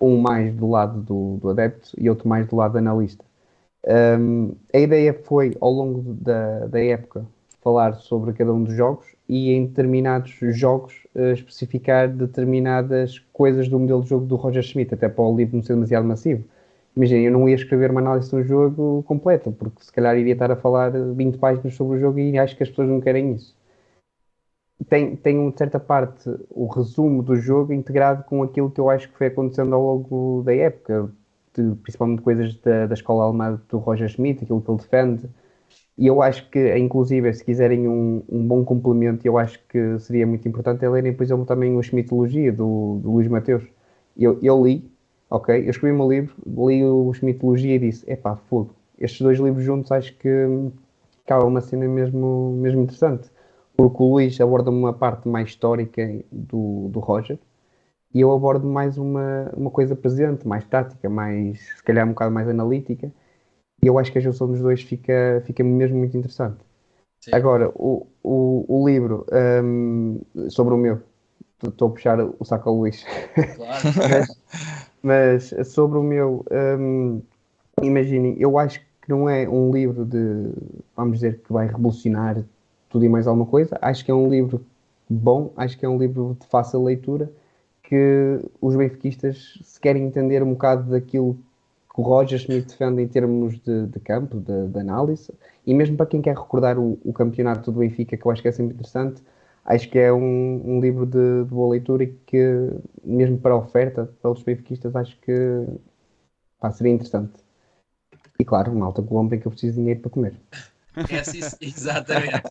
Um 0.00 0.18
mais 0.20 0.54
do 0.54 0.68
lado 0.70 1.00
do, 1.02 1.38
do 1.38 1.50
adepto 1.50 1.90
e 1.98 2.08
outro 2.08 2.28
mais 2.28 2.46
do 2.46 2.54
lado 2.54 2.72
do 2.72 2.78
analista. 2.78 3.24
Um, 3.86 4.54
a 4.72 4.78
ideia 4.78 5.12
foi, 5.24 5.56
ao 5.60 5.70
longo 5.72 6.14
da, 6.14 6.66
da 6.66 6.80
época, 6.80 7.26
falar 7.60 7.94
sobre 7.94 8.32
cada 8.34 8.52
um 8.52 8.62
dos 8.62 8.74
jogos 8.74 9.06
e 9.28 9.50
em 9.50 9.66
determinados 9.66 10.32
jogos 10.56 11.06
eh, 11.20 11.32
especificar 11.32 12.08
determinadas 12.08 13.18
coisas 13.32 13.68
do 13.68 13.78
modelo 13.78 14.02
de 14.02 14.08
jogo 14.10 14.26
do 14.26 14.36
Roger 14.36 14.62
Schmidt, 14.62 14.94
até 14.94 15.08
para 15.08 15.24
o 15.24 15.36
livro 15.36 15.56
não 15.56 15.62
ser 15.62 15.74
demasiado 15.74 16.06
massivo. 16.06 16.44
Imaginem, 16.96 17.26
eu 17.26 17.32
não 17.32 17.48
ia 17.48 17.54
escrever 17.54 17.90
uma 17.90 18.00
análise 18.00 18.30
de 18.30 18.36
um 18.36 18.44
jogo 18.44 19.02
completa, 19.04 19.50
porque 19.52 19.84
se 19.84 19.92
calhar 19.92 20.16
iria 20.18 20.32
estar 20.32 20.50
a 20.50 20.56
falar 20.56 20.90
20 20.90 21.38
páginas 21.38 21.74
sobre 21.74 21.98
o 21.98 22.00
jogo 22.00 22.18
e 22.18 22.38
acho 22.38 22.56
que 22.56 22.62
as 22.62 22.68
pessoas 22.70 22.88
não 22.88 23.00
querem 23.00 23.32
isso. 23.34 23.54
Tem, 24.88 25.14
tem 25.14 25.38
uma 25.38 25.52
certa 25.56 25.78
parte 25.78 26.28
o 26.48 26.66
resumo 26.66 27.22
do 27.22 27.36
jogo 27.36 27.72
integrado 27.72 28.24
com 28.24 28.42
aquilo 28.42 28.70
que 28.70 28.80
eu 28.80 28.88
acho 28.88 29.08
que 29.10 29.16
foi 29.18 29.26
acontecendo 29.26 29.74
ao 29.74 29.82
longo 29.82 30.42
da 30.42 30.54
época. 30.54 31.10
de, 31.54 31.74
principalmente 31.76 32.22
coisas 32.22 32.56
da, 32.58 32.86
da 32.86 32.94
escola 32.94 33.24
alemã 33.24 33.60
do 33.68 33.78
Roger 33.78 34.08
Schmidt, 34.08 34.44
aquilo 34.44 34.62
que 34.62 34.70
ele 34.70 34.78
defende. 34.78 35.30
E 35.98 36.06
eu 36.06 36.22
acho 36.22 36.48
que, 36.50 36.76
inclusive, 36.78 37.32
se 37.34 37.44
quiserem 37.44 37.86
um, 37.88 38.22
um 38.28 38.46
bom 38.46 38.64
complemento, 38.64 39.26
eu 39.26 39.36
acho 39.38 39.58
que 39.68 39.98
seria 39.98 40.26
muito 40.26 40.48
importante 40.48 40.84
é 40.84 40.88
lerem, 40.88 41.12
por 41.12 41.22
exemplo, 41.22 41.44
também 41.44 41.76
o 41.76 41.82
Schmittologia 41.82 42.52
do, 42.52 42.98
do 43.02 43.10
Luís 43.12 43.28
Mateus. 43.28 43.64
Eu, 44.16 44.38
eu 44.42 44.64
li, 44.64 44.90
ok? 45.28 45.64
Eu 45.66 45.70
escrevi 45.70 45.94
o 45.94 45.98
meu 45.98 46.10
livro, 46.10 46.34
li 46.68 46.84
o 46.84 47.12
Schmittologia 47.12 47.76
e 47.76 47.78
disse: 47.78 48.10
epá, 48.10 48.36
fogo, 48.36 48.74
estes 48.98 49.20
dois 49.20 49.38
livros 49.38 49.64
juntos 49.64 49.92
acho 49.92 50.16
que 50.16 50.28
acaba 51.24 51.44
uma 51.44 51.60
cena 51.60 51.86
mesmo, 51.88 52.56
mesmo 52.60 52.82
interessante. 52.82 53.30
Porque 53.76 54.02
o 54.02 54.12
Luís 54.14 54.40
aborda 54.40 54.70
uma 54.70 54.92
parte 54.92 55.28
mais 55.28 55.48
histórica 55.48 56.02
do, 56.30 56.88
do 56.88 57.00
Roger 57.00 57.38
e 58.14 58.20
eu 58.20 58.32
abordo 58.32 58.66
mais 58.66 58.98
uma, 58.98 59.50
uma 59.56 59.70
coisa 59.70 59.94
presente, 59.96 60.46
mais 60.46 60.64
tática, 60.64 61.08
mais, 61.08 61.60
se 61.76 61.82
calhar 61.84 62.06
um 62.06 62.10
bocado 62.10 62.32
mais 62.32 62.48
analítica. 62.48 63.12
E 63.82 63.86
eu 63.86 63.98
acho 63.98 64.12
que 64.12 64.18
a 64.18 64.20
junção 64.20 64.46
dos 64.46 64.60
dois 64.60 64.82
fica, 64.82 65.42
fica 65.46 65.64
mesmo 65.64 65.98
muito 65.98 66.16
interessante. 66.16 66.58
Sim. 67.20 67.30
Agora, 67.34 67.70
o, 67.74 68.06
o, 68.22 68.64
o 68.68 68.88
livro 68.88 69.26
um, 69.62 70.20
sobre 70.48 70.74
o 70.74 70.76
meu, 70.76 71.00
estou 71.62 71.88
a 71.88 71.90
puxar 71.90 72.18
o 72.20 72.44
saco 72.44 72.68
ao 72.68 72.76
Luís. 72.76 73.04
Claro. 73.56 73.82
mas, 75.02 75.52
mas, 75.52 75.68
sobre 75.68 75.98
o 75.98 76.02
meu, 76.02 76.44
um, 76.78 77.20
imaginem, 77.82 78.36
eu 78.38 78.58
acho 78.58 78.80
que 78.80 79.08
não 79.08 79.28
é 79.28 79.48
um 79.48 79.70
livro 79.70 80.04
de, 80.04 80.50
vamos 80.96 81.18
dizer, 81.18 81.40
que 81.40 81.52
vai 81.52 81.66
revolucionar 81.66 82.42
tudo 82.88 83.04
e 83.04 83.08
mais 83.08 83.26
alguma 83.26 83.46
coisa. 83.46 83.78
Acho 83.80 84.04
que 84.04 84.10
é 84.10 84.14
um 84.14 84.28
livro 84.28 84.64
bom, 85.08 85.52
acho 85.56 85.78
que 85.78 85.84
é 85.84 85.88
um 85.88 85.98
livro 85.98 86.36
de 86.40 86.46
fácil 86.46 86.84
leitura 86.84 87.30
que 87.82 88.40
os 88.60 88.76
benfiquistas 88.76 89.58
se 89.62 89.80
querem 89.80 90.04
entender 90.04 90.42
um 90.42 90.52
bocado 90.52 90.90
daquilo 90.90 91.36
que 91.92 92.00
o 92.00 92.04
Roger 92.04 92.38
Schmidt 92.38 92.68
defende 92.68 93.02
em 93.02 93.08
termos 93.08 93.58
de, 93.60 93.86
de 93.86 94.00
campo, 94.00 94.38
de, 94.40 94.68
de, 94.68 94.78
análise, 94.78 95.32
e 95.66 95.74
mesmo 95.74 95.96
para 95.96 96.06
quem 96.06 96.22
quer 96.22 96.36
recordar 96.36 96.78
o, 96.78 96.98
o, 97.04 97.12
campeonato 97.12 97.72
do 97.72 97.80
Benfica, 97.80 98.16
que 98.16 98.24
eu 98.24 98.30
acho 98.30 98.40
que 98.40 98.48
é 98.48 98.52
sempre 98.52 98.74
interessante, 98.74 99.22
acho 99.64 99.88
que 99.90 99.98
é 99.98 100.12
um, 100.12 100.76
um 100.76 100.80
livro 100.80 101.04
de, 101.04 101.44
de, 101.44 101.50
boa 101.50 101.70
leitura 101.70 102.04
e 102.04 102.06
que, 102.26 102.70
mesmo 103.04 103.38
para 103.38 103.56
oferta, 103.56 104.08
para 104.22 104.30
os 104.30 104.42
benfiquistas, 104.42 104.94
acho 104.94 105.18
que 105.20 105.32
pá, 106.60 106.70
seria 106.70 106.92
interessante. 106.92 107.32
E 108.38 108.44
claro, 108.44 108.74
malta 108.74 109.02
Colômbia 109.02 109.38
que 109.38 109.46
eu 109.46 109.50
preciso 109.50 109.74
de 109.74 109.80
dinheiro 109.80 110.00
para 110.00 110.10
comer. 110.10 110.34
É 111.10 111.18
assim, 111.18 111.40
exatamente. 111.60 112.42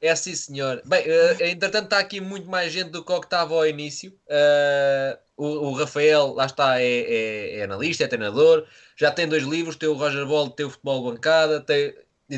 É 0.00 0.14
sim, 0.14 0.34
senhor. 0.34 0.80
Bem, 0.84 1.04
uh, 1.06 1.42
entretanto, 1.44 1.84
está 1.84 1.98
aqui 1.98 2.20
muito 2.20 2.48
mais 2.48 2.72
gente 2.72 2.90
do 2.90 3.04
que 3.04 3.12
o 3.12 3.20
que 3.20 3.26
estava 3.26 3.54
ao 3.54 3.66
início. 3.66 4.12
Uh, 4.28 5.18
o, 5.36 5.46
o, 5.68 5.72
Rafael, 5.72 6.34
lá 6.34 6.46
está, 6.46 6.80
é, 6.80 6.86
é, 6.86 7.58
é, 7.58 7.64
analista, 7.64 8.04
é 8.04 8.06
treinador. 8.06 8.64
Já 8.96 9.10
tem 9.10 9.26
dois 9.26 9.42
livros: 9.42 9.76
tem 9.76 9.88
o 9.88 9.94
Roger 9.94 10.24
Ball, 10.26 10.50
tem 10.50 10.66
o 10.66 10.70
Futebol 10.70 11.10
Bancada. 11.10 11.60
Tem, 11.60 11.94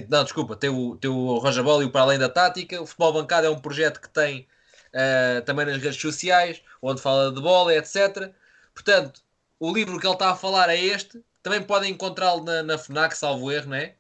não, 0.09 0.25
desculpa, 0.25 0.57
tem 0.57 0.71
o, 0.71 0.97
tem 0.97 1.11
o 1.11 1.37
Roger 1.39 1.63
Ball 1.63 1.83
e 1.83 1.87
o 1.87 1.91
Para 1.91 2.03
Além 2.03 2.19
da 2.19 2.31
Tática. 2.31 2.81
O 2.81 2.87
Futebol 2.87 3.13
Bancada 3.13 3.47
é 3.47 3.51
um 3.51 3.61
projeto 3.61 4.01
que 4.01 4.09
tem 4.09 4.47
uh, 4.95 5.43
também 5.45 5.67
nas 5.67 5.77
redes 5.83 6.01
sociais, 6.01 6.63
onde 6.81 7.03
fala 7.03 7.31
de 7.31 7.43
bola, 7.43 7.75
etc. 7.75 8.33
Portanto, 8.73 9.23
o 9.59 9.71
livro 9.71 9.99
que 9.99 10.07
ele 10.07 10.15
está 10.15 10.31
a 10.31 10.37
falar 10.37 10.71
é 10.71 10.81
este. 10.81 11.23
Também 11.43 11.63
podem 11.63 11.93
encontrá-lo 11.93 12.43
na, 12.43 12.63
na 12.63 12.79
FNAC, 12.79 13.15
salvo 13.15 13.53
erro, 13.53 13.69
não 13.69 13.77
é? 13.77 13.97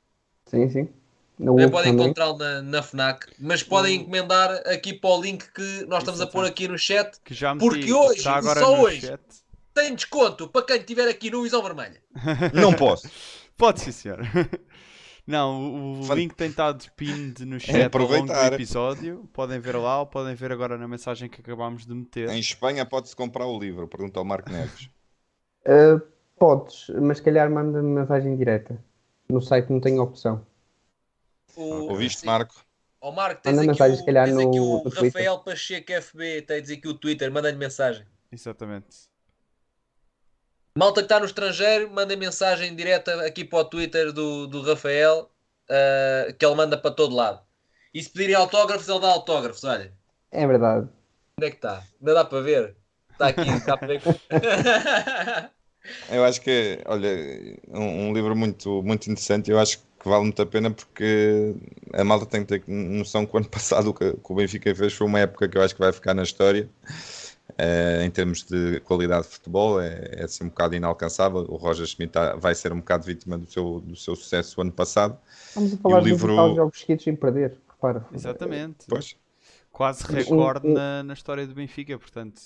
Sim, 0.46 0.68
sim. 0.70 0.99
Também 1.44 1.70
podem 1.70 1.94
encontrá-lo 1.94 2.36
na, 2.36 2.62
na 2.62 2.82
FNAC, 2.82 3.26
mas 3.38 3.62
podem 3.62 4.00
encomendar 4.00 4.50
aqui 4.66 4.92
para 4.92 5.10
o 5.10 5.22
link 5.22 5.50
que 5.52 5.86
nós 5.86 6.00
estamos 6.00 6.20
a 6.20 6.26
pôr 6.26 6.44
aqui 6.44 6.68
no 6.68 6.78
chat. 6.78 7.18
Que 7.24 7.32
já 7.32 7.54
meti, 7.54 7.66
porque 7.66 7.92
hoje, 7.92 8.22
só 8.22 8.80
hoje, 8.80 9.06
chat. 9.06 9.20
tem 9.72 9.94
desconto 9.94 10.48
para 10.48 10.66
quem 10.66 10.76
estiver 10.76 11.08
aqui 11.08 11.30
no 11.30 11.42
Visão 11.42 11.62
Vermelha. 11.62 12.00
Não 12.52 12.74
posso. 12.74 13.08
Pode 13.56 13.80
sim, 13.80 13.92
senhor. 13.92 14.20
Não, 15.26 16.00
o, 16.00 16.14
link 16.14 16.34
tem 16.34 16.48
estado 16.48 16.84
pinned 16.96 17.44
no 17.44 17.60
chat 17.60 17.76
é 17.76 17.90
ao 17.92 18.06
longo 18.06 18.26
do 18.26 18.54
episódio. 18.54 19.28
Podem 19.32 19.60
ver 19.60 19.76
lá 19.76 20.00
ou 20.00 20.06
podem 20.06 20.34
ver 20.34 20.50
agora 20.50 20.76
na 20.76 20.88
mensagem 20.88 21.28
que 21.28 21.40
acabámos 21.40 21.86
de 21.86 21.94
meter. 21.94 22.28
Em 22.30 22.40
Espanha 22.40 22.84
pode-se 22.84 23.14
comprar 23.14 23.46
o 23.46 23.58
livro, 23.58 23.86
pergunta 23.86 24.18
ao 24.18 24.24
Marco 24.24 24.50
Neves. 24.50 24.90
Uh, 25.64 26.02
podes, 26.36 26.90
mas 27.00 27.18
se 27.18 27.22
calhar 27.22 27.48
manda 27.48 27.80
mensagem 27.82 28.36
direta. 28.36 28.82
No 29.28 29.40
site 29.40 29.70
não 29.70 29.80
tem 29.80 30.00
opção. 30.00 30.44
O, 31.56 31.90
Ouviste, 31.90 32.24
Marco? 32.26 32.54
Ó 33.00 33.08
oh, 33.08 33.12
Marco, 33.12 33.42
tens 33.42 33.58
aqui, 33.58 33.68
mensagem, 33.68 34.00
o, 34.00 34.04
calhar, 34.04 34.26
tens 34.26 34.36
no, 34.36 34.48
aqui 34.48 34.60
o 34.60 34.88
Rafael 34.88 35.38
Pacheco 35.38 35.92
FB, 36.02 36.42
tens 36.42 36.70
aqui 36.70 36.86
o 36.86 36.94
Twitter, 36.94 37.30
manda-lhe 37.32 37.56
mensagem. 37.56 38.06
Exatamente. 38.30 39.08
Malta 40.76 41.00
que 41.00 41.06
está 41.06 41.18
no 41.18 41.26
estrangeiro, 41.26 41.90
manda 41.90 42.14
mensagem 42.16 42.76
direta 42.76 43.26
aqui 43.26 43.44
para 43.44 43.58
o 43.58 43.64
Twitter 43.64 44.12
do, 44.12 44.46
do 44.46 44.62
Rafael, 44.62 45.30
uh, 45.68 46.34
que 46.34 46.44
ele 46.44 46.54
manda 46.54 46.76
para 46.76 46.90
todo 46.90 47.14
lado. 47.14 47.40
E 47.92 48.02
se 48.02 48.10
pedirem 48.10 48.36
autógrafos, 48.36 48.88
ele 48.88 49.00
dá 49.00 49.08
autógrafos, 49.08 49.64
olha. 49.64 49.92
É 50.30 50.46
verdade. 50.46 50.88
Onde 51.38 51.46
é 51.46 51.50
que 51.50 51.56
está? 51.56 51.82
Ainda 52.00 52.14
dá 52.14 52.24
para 52.24 52.40
ver? 52.40 52.76
Está 53.10 53.28
aqui, 53.28 53.48
está 53.50 53.76
para 53.76 53.88
ver. 53.88 54.02
Eu 56.10 56.24
acho 56.24 56.40
que, 56.42 56.80
olha, 56.86 57.08
um, 57.68 58.08
um 58.08 58.12
livro 58.12 58.36
muito, 58.36 58.82
muito 58.82 59.10
interessante. 59.10 59.50
Eu 59.50 59.58
acho 59.58 59.78
que 59.78 59.84
que 60.00 60.08
vale 60.08 60.24
muito 60.24 60.40
a 60.40 60.46
pena 60.46 60.70
porque 60.70 61.54
a 61.92 62.02
malta 62.02 62.24
tem 62.24 62.44
que 62.44 62.58
ter 62.58 62.64
noção 62.66 63.26
que 63.26 63.34
o 63.34 63.38
ano 63.38 63.48
passado 63.50 63.90
o 63.90 63.94
que, 63.94 64.16
o 64.22 64.34
Benfica 64.34 64.74
fez 64.74 64.94
foi 64.94 65.06
uma 65.06 65.20
época 65.20 65.46
que 65.46 65.58
eu 65.58 65.62
acho 65.62 65.74
que 65.74 65.80
vai 65.80 65.92
ficar 65.92 66.14
na 66.14 66.22
história. 66.22 66.68
Uh, 67.50 68.02
em 68.02 68.10
termos 68.10 68.44
de 68.44 68.80
qualidade 68.80 69.26
de 69.26 69.32
futebol, 69.34 69.80
é, 69.80 70.12
é 70.12 70.24
assim 70.24 70.44
um 70.44 70.48
bocado 70.48 70.74
inalcançável. 70.74 71.44
O 71.48 71.56
Roger 71.56 71.84
Schmidt 71.84 72.12
tá, 72.12 72.34
vai 72.36 72.54
ser 72.54 72.72
um 72.72 72.76
bocado 72.76 73.04
vítima 73.04 73.36
do 73.36 73.44
seu, 73.44 73.80
do 73.80 73.96
seu 73.96 74.16
sucesso 74.16 74.58
o 74.58 74.62
ano 74.62 74.72
passado. 74.72 75.18
Vamos 75.54 75.74
a 75.74 75.76
falar 75.76 76.00
de 76.00 76.10
livro... 76.10 76.54
jogos 76.54 76.80
seguidos 76.80 77.04
sem 77.04 77.14
perder, 77.14 77.58
repara. 77.68 78.06
Exatamente. 78.14 78.86
Pois. 78.88 79.16
Quase 79.70 80.04
recorde 80.04 80.68
um, 80.68 80.70
um... 80.70 80.74
Na, 80.74 81.02
na 81.02 81.12
história 81.12 81.46
do 81.46 81.54
Benfica, 81.54 81.98
portanto 81.98 82.40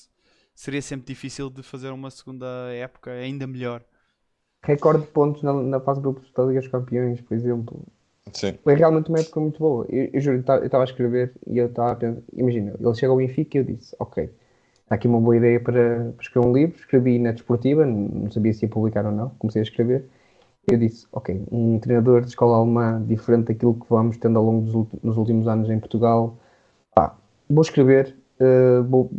seria 0.54 0.80
sempre 0.80 1.06
difícil 1.06 1.50
de 1.50 1.62
fazer 1.62 1.90
uma 1.90 2.10
segunda 2.10 2.46
época 2.72 3.10
ainda 3.10 3.46
melhor 3.46 3.84
recorde 4.64 5.02
de 5.02 5.10
pontos 5.10 5.42
na, 5.42 5.52
na 5.52 5.80
fase 5.80 6.00
de 6.00 6.04
grupos 6.04 6.30
da 6.32 6.44
Liga 6.44 6.60
dos 6.60 6.68
Campeões, 6.68 7.20
por 7.20 7.34
exemplo. 7.34 7.82
Sim. 8.32 8.54
Foi 8.64 8.74
realmente 8.74 9.10
uma 9.10 9.20
época 9.20 9.40
muito 9.40 9.58
boa. 9.58 9.86
Eu, 9.88 10.10
eu 10.12 10.20
juro, 10.20 10.36
eu 10.36 10.64
estava 10.64 10.82
a 10.82 10.84
escrever 10.84 11.32
e 11.46 11.58
eu 11.58 11.66
estava 11.66 11.92
a 11.92 11.96
pensar, 11.96 12.20
imagina, 12.32 12.74
ele 12.78 12.94
chega 12.94 13.12
ao 13.12 13.18
Benfica 13.18 13.58
e 13.58 13.60
eu 13.60 13.64
disse, 13.64 13.94
ok, 13.98 14.30
está 14.82 14.94
aqui 14.94 15.06
uma 15.06 15.20
boa 15.20 15.36
ideia 15.36 15.60
para, 15.60 16.12
para 16.12 16.22
escrever 16.22 16.48
um 16.48 16.52
livro, 16.52 16.76
escrevi 16.76 17.18
na 17.18 17.32
desportiva, 17.32 17.84
não 17.84 18.30
sabia 18.30 18.52
se 18.52 18.64
ia 18.64 18.68
publicar 18.68 19.04
ou 19.04 19.12
não, 19.12 19.28
comecei 19.38 19.60
a 19.60 19.64
escrever. 19.64 20.04
Eu 20.66 20.78
disse, 20.78 21.06
ok, 21.12 21.44
um 21.52 21.78
treinador 21.78 22.22
de 22.22 22.28
escola 22.28 22.56
alemã 22.56 23.04
diferente 23.06 23.48
daquilo 23.48 23.74
que 23.74 23.86
vamos 23.88 24.16
tendo 24.16 24.38
ao 24.38 24.44
longo 24.44 24.62
dos 24.62 25.02
nos 25.02 25.16
últimos 25.18 25.46
anos 25.46 25.68
em 25.68 25.78
Portugal, 25.78 26.38
pá, 26.94 27.14
vou 27.50 27.60
escrever, 27.60 28.16
uh, 28.40 28.82
vou, 28.84 29.10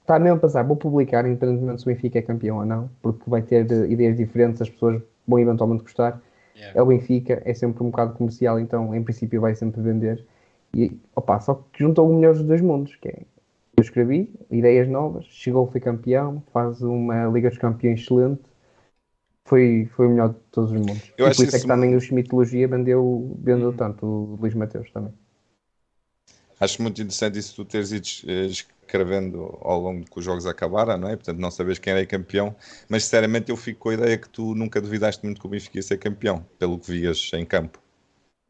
está 0.00 0.18
mesmo 0.18 0.36
a 0.36 0.40
pensar, 0.40 0.62
vou 0.62 0.76
publicar, 0.76 1.26
independentemente 1.26 1.82
se 1.82 1.86
o 1.88 1.92
Benfica 1.92 2.18
é 2.18 2.22
campeão 2.22 2.58
ou 2.58 2.66
não, 2.66 2.90
porque 3.00 3.28
vai 3.28 3.42
ter 3.42 3.70
eh, 3.70 3.86
ideias 3.88 4.16
diferentes, 4.16 4.60
as 4.60 4.68
pessoas 4.68 5.02
vão 5.26 5.38
eventualmente 5.38 5.82
gostar. 5.82 6.20
Yeah. 6.56 6.78
É 6.78 6.82
o 6.82 6.86
Benfica, 6.86 7.40
é 7.44 7.54
sempre 7.54 7.82
um 7.82 7.90
bocado 7.90 8.14
comercial, 8.14 8.58
então 8.58 8.94
em 8.94 9.02
princípio 9.02 9.40
vai 9.40 9.54
sempre 9.54 9.80
vender. 9.80 10.24
E 10.74 10.98
opa, 11.14 11.40
só 11.40 11.54
que 11.72 11.82
juntou 11.82 12.10
o 12.10 12.14
melhor 12.14 12.34
dos 12.34 12.44
dois 12.44 12.60
mundos, 12.60 12.96
que 12.96 13.08
é 13.08 13.22
eu 13.80 13.82
escrevi, 13.82 14.30
ideias 14.50 14.86
novas, 14.88 15.24
chegou, 15.26 15.66
foi 15.66 15.80
campeão, 15.80 16.42
faz 16.52 16.82
uma 16.82 17.26
Liga 17.28 17.48
dos 17.48 17.58
Campeões 17.58 18.00
excelente, 18.00 18.42
foi, 19.46 19.88
foi 19.96 20.06
o 20.06 20.10
melhor 20.10 20.28
de 20.30 20.36
todos 20.52 20.70
os 20.70 20.78
mundos. 20.78 21.12
Eu 21.16 21.26
e 21.26 21.34
por 21.34 21.44
isso 21.44 21.56
é 21.56 21.60
que 21.60 21.66
também 21.66 21.96
o 21.96 22.00
Schmittologia 22.00 22.68
vendeu, 22.68 23.36
vendeu 23.42 23.70
uhum. 23.70 23.76
tanto, 23.76 24.04
o 24.04 24.38
Luís 24.38 24.54
Mateus 24.54 24.90
também. 24.90 25.14
Acho 26.60 26.82
muito 26.82 27.00
interessante 27.00 27.38
isso 27.38 27.56
tu 27.56 27.64
teres 27.64 27.90
ido 27.90 28.06
escrevendo 28.90 29.56
ao 29.62 29.80
longo 29.80 30.04
que 30.04 30.18
os 30.18 30.24
jogos 30.24 30.46
acabaram, 30.46 30.98
não 30.98 31.08
é? 31.08 31.16
Portanto, 31.16 31.38
não 31.38 31.50
sabes 31.50 31.78
quem 31.78 31.92
era 31.92 32.04
campeão, 32.04 32.54
mas 32.88 33.04
sinceramente 33.04 33.50
eu 33.50 33.56
fico 33.56 33.78
com 33.78 33.88
a 33.90 33.94
ideia 33.94 34.18
que 34.18 34.28
tu 34.28 34.54
nunca 34.54 34.80
duvidaste 34.80 35.24
muito 35.24 35.40
que 35.40 35.46
o 35.46 35.50
Benfica 35.50 35.78
ia 35.78 35.82
ser 35.82 35.98
campeão, 35.98 36.44
pelo 36.58 36.78
que 36.78 36.90
vias 36.90 37.30
em 37.34 37.44
campo. 37.44 37.78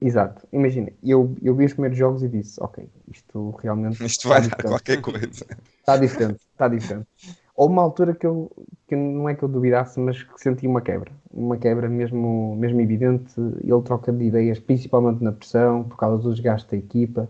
Exato, 0.03 0.49
imagina, 0.51 0.91
eu, 1.05 1.37
eu 1.43 1.55
vi 1.55 1.67
os 1.67 1.75
primeiros 1.75 1.99
jogos 1.99 2.23
e 2.23 2.29
disse, 2.29 2.59
ok, 2.63 2.89
isto 3.13 3.51
realmente. 3.63 4.01
Isto 4.05 4.29
vai 4.29 4.41
dar 4.41 4.57
qualquer 4.57 4.99
coisa. 5.03 5.45
Está 5.79 5.99
diferente, 5.99 6.41
está 6.53 6.69
diferente. 6.69 7.07
Houve 7.55 7.75
uma 7.75 7.83
altura 7.83 8.15
que 8.15 8.27
eu, 8.27 8.51
que 8.89 8.97
não 8.97 9.29
é 9.29 9.35
que 9.35 9.43
eu 9.43 9.49
duvidasse, 9.49 10.01
mas 10.01 10.23
que 10.23 10.41
senti 10.41 10.67
uma 10.67 10.81
quebra. 10.81 11.13
Uma 11.31 11.59
quebra 11.59 11.87
mesmo, 11.91 12.57
mesmo 12.57 12.81
evidente. 12.81 13.39
Ele 13.39 13.83
troca 13.83 14.11
de 14.11 14.25
ideias, 14.25 14.59
principalmente 14.59 15.23
na 15.23 15.33
pressão, 15.33 15.85
por 15.85 15.99
causa 15.99 16.23
do 16.23 16.33
desgaste 16.33 16.71
da 16.71 16.79
equipa 16.79 17.29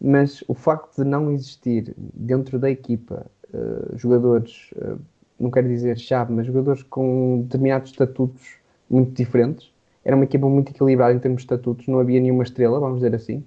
mas 0.00 0.44
o 0.46 0.54
facto 0.54 1.02
de 1.02 1.04
não 1.04 1.30
existir 1.30 1.94
dentro 1.96 2.58
da 2.58 2.70
equipa 2.70 3.26
uh, 3.52 3.96
jogadores, 3.96 4.70
uh, 4.76 4.98
não 5.38 5.50
quero 5.50 5.68
dizer 5.68 5.98
chave, 5.98 6.32
mas 6.32 6.46
jogadores 6.46 6.82
com 6.82 7.42
determinados 7.42 7.90
estatutos 7.90 8.56
muito 8.88 9.12
diferentes, 9.12 9.72
era 10.04 10.14
uma 10.14 10.24
equipa 10.24 10.48
muito 10.48 10.70
equilibrada 10.70 11.14
em 11.14 11.18
termos 11.18 11.42
de 11.42 11.46
estatutos, 11.46 11.88
não 11.88 11.98
havia 11.98 12.20
nenhuma 12.20 12.44
estrela, 12.44 12.78
vamos 12.78 12.96
dizer 12.96 13.14
assim. 13.14 13.44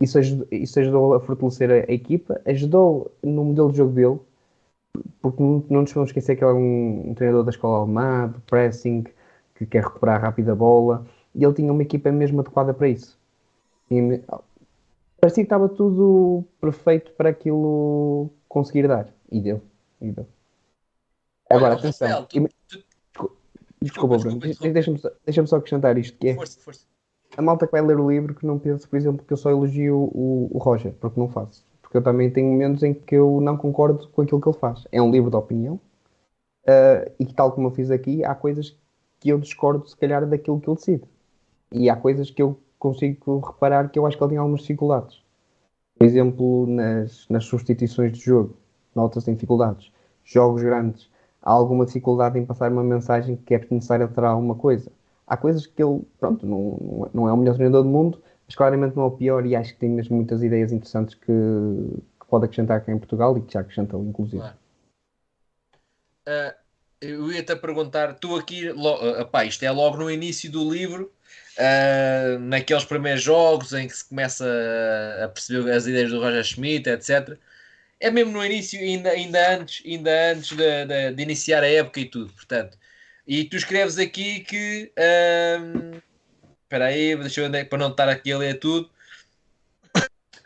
Isso 0.00 0.18
ajudou, 0.18 0.46
isso 0.50 0.80
ajudou 0.80 1.14
a 1.14 1.20
fortalecer 1.20 1.70
a, 1.70 1.74
a, 1.74 1.92
equipa, 1.92 2.40
ajudou 2.46 3.12
no 3.22 3.44
modelo 3.44 3.70
de 3.70 3.78
jogo 3.78 3.92
dele, 3.92 4.18
porque 5.20 5.42
não, 5.42 5.64
não 5.68 5.80
nos 5.82 5.92
vamos 5.92 6.10
esquecer 6.10 6.36
que 6.36 6.44
ele 6.44 6.50
é 6.50 6.54
um, 6.54 7.10
um 7.10 7.14
treinador 7.14 7.44
da 7.44 7.50
escola 7.50 7.78
alemã, 7.78 8.28
do 8.28 8.40
pressing, 8.40 9.04
que 9.54 9.66
quer 9.66 9.84
recuperar 9.84 10.20
rápido 10.20 10.50
a 10.50 10.54
bola, 10.54 11.06
e 11.34 11.44
ele 11.44 11.54
tinha 11.54 11.72
uma 11.72 11.82
equipa 11.82 12.10
mesmo 12.10 12.40
adequada 12.40 12.72
para 12.74 12.88
isso. 12.88 13.18
Parecia 15.20 15.42
que 15.42 15.46
estava 15.46 15.68
tudo 15.68 16.44
perfeito 16.60 17.12
para 17.12 17.30
aquilo 17.30 18.30
conseguir 18.48 18.86
dar. 18.88 19.08
E 19.30 19.40
deu. 19.40 19.60
E 20.00 20.10
deu. 20.10 20.26
Agora, 21.50 21.74
Olha, 21.74 21.78
atenção. 21.78 22.08
Rafael, 22.08 22.26
tu- 22.26 22.48
Desculpa, 23.80 24.16
desculpa, 24.16 24.18
Bruno. 24.18 24.72
Deixa-me 24.72 24.98
só, 24.98 25.10
deixa 25.24 25.46
só 25.46 25.56
acrescentar 25.56 25.96
isto, 25.98 26.18
que 26.18 26.28
é 26.28 26.34
Força, 26.34 26.58
força. 26.60 26.84
a 27.36 27.42
malta 27.42 27.66
que 27.66 27.72
vai 27.72 27.80
ler 27.80 27.98
o 27.98 28.10
livro 28.10 28.34
que 28.34 28.44
não 28.44 28.58
pense, 28.58 28.86
por 28.88 28.96
exemplo, 28.96 29.24
que 29.24 29.32
eu 29.32 29.36
só 29.36 29.50
elogio 29.50 29.96
o, 29.96 30.48
o 30.52 30.58
Roger, 30.58 30.92
porque 30.94 31.18
não 31.18 31.28
faço. 31.28 31.64
Porque 31.80 31.96
eu 31.96 32.02
também 32.02 32.30
tenho 32.30 32.50
momentos 32.50 32.82
em 32.82 32.92
que 32.92 33.14
eu 33.14 33.40
não 33.40 33.56
concordo 33.56 34.08
com 34.08 34.22
aquilo 34.22 34.40
que 34.40 34.48
ele 34.48 34.58
faz. 34.58 34.84
É 34.90 35.00
um 35.00 35.10
livro 35.10 35.30
de 35.30 35.36
opinião 35.36 35.80
ah, 36.66 37.08
e 37.18 37.26
tal 37.26 37.52
como 37.52 37.68
eu 37.68 37.70
fiz 37.70 37.90
aqui, 37.90 38.24
há 38.24 38.34
coisas 38.34 38.76
que 39.20 39.28
eu 39.30 39.38
discordo, 39.38 39.88
se 39.88 39.96
calhar, 39.96 40.26
daquilo 40.26 40.60
que 40.60 40.68
ele 40.68 40.76
decide. 40.76 41.04
E 41.72 41.88
há 41.88 41.96
coisas 41.96 42.30
que 42.30 42.42
eu 42.42 42.58
consigo 42.78 43.40
reparar 43.40 43.90
que 43.90 43.98
eu 43.98 44.06
acho 44.06 44.16
que 44.16 44.22
ele 44.22 44.30
tem 44.30 44.38
algumas 44.38 44.60
dificuldades. 44.62 45.22
Por 45.98 46.06
exemplo, 46.06 46.66
nas, 46.68 47.28
nas 47.28 47.44
substituições 47.44 48.12
de 48.12 48.20
jogo, 48.20 48.56
nota-se 48.94 49.32
dificuldades. 49.32 49.92
Jogos 50.24 50.62
grandes, 50.62 51.10
há 51.42 51.50
alguma 51.52 51.86
dificuldade 51.86 52.38
em 52.38 52.46
passar 52.46 52.70
uma 52.72 52.84
mensagem 52.84 53.36
que 53.36 53.54
é 53.54 53.66
necessário 53.70 54.06
alterar 54.06 54.32
alguma 54.32 54.54
coisa. 54.54 54.90
Há 55.26 55.36
coisas 55.36 55.66
que 55.66 55.82
ele, 55.82 56.02
pronto, 56.20 56.46
não, 56.46 57.06
é- 57.06 57.10
não 57.14 57.28
é 57.28 57.32
o 57.32 57.36
melhor 57.36 57.54
treinador 57.54 57.82
do 57.82 57.88
mundo, 57.90 58.22
mas 58.46 58.54
claramente 58.56 58.96
não 58.96 59.04
é 59.04 59.06
o 59.06 59.10
pior 59.12 59.44
e 59.46 59.56
acho 59.56 59.74
que 59.74 59.80
tem 59.80 59.90
mesmo 59.90 60.16
muitas 60.16 60.42
ideias 60.42 60.72
interessantes 60.72 61.14
que, 61.14 61.26
que 61.26 62.26
pode 62.28 62.44
acrescentar 62.46 62.78
aqui 62.78 62.90
em 62.90 62.98
Portugal 62.98 63.36
e 63.36 63.42
que 63.42 63.52
já 63.52 63.60
acrescentou, 63.60 64.02
inclusive. 64.04 64.38
Claro. 64.42 64.56
Ah, 66.26 66.54
eu 67.00 67.32
ia-te 67.32 67.56
perguntar, 67.56 68.14
tu 68.14 68.36
aqui, 68.36 68.70
lo, 68.70 68.94
ah, 68.94 69.24
pá, 69.24 69.44
isto 69.44 69.64
é 69.64 69.70
logo 69.70 69.96
no 69.96 70.10
início 70.10 70.50
do 70.50 70.68
livro, 70.70 71.12
ah, 71.58 72.38
naqueles 72.40 72.84
primeiros 72.84 73.22
jogos 73.22 73.72
em 73.72 73.86
que 73.88 73.96
se 73.96 74.04
começa 74.04 74.44
a, 75.24 75.28
perceber 75.28 75.72
as 75.72 75.86
ideias 75.86 76.10
do 76.10 76.20
Roger 76.20 76.44
Schmidt, 76.44 76.88
etc. 76.88 77.38
É 78.00 78.10
mesmo 78.10 78.32
no 78.32 78.44
início, 78.44 78.78
ainda, 78.80 79.10
ainda 79.10 79.56
antes, 79.56 79.84
ainda 79.84 80.32
antes 80.32 80.56
de, 80.56 80.84
de- 80.86 81.12
de 81.12 81.22
iniciar 81.22 81.62
a 81.62 81.68
época 81.68 82.00
e 82.00 82.04
tudo, 82.06 82.32
portanto. 82.32 82.78
E 83.26 83.44
tu 83.44 83.56
escreves 83.56 83.98
aqui 83.98 84.40
que. 84.40 84.92
ahm, 84.96 85.98
Espera 86.62 86.84
aí, 86.86 87.16
deixa 87.16 87.40
eu 87.40 87.50
ver 87.50 87.66
para 87.66 87.78
não 87.78 87.90
estar 87.90 88.10
aqui 88.10 88.30
a 88.30 88.36
ler 88.38 88.58
tudo. 88.58 88.90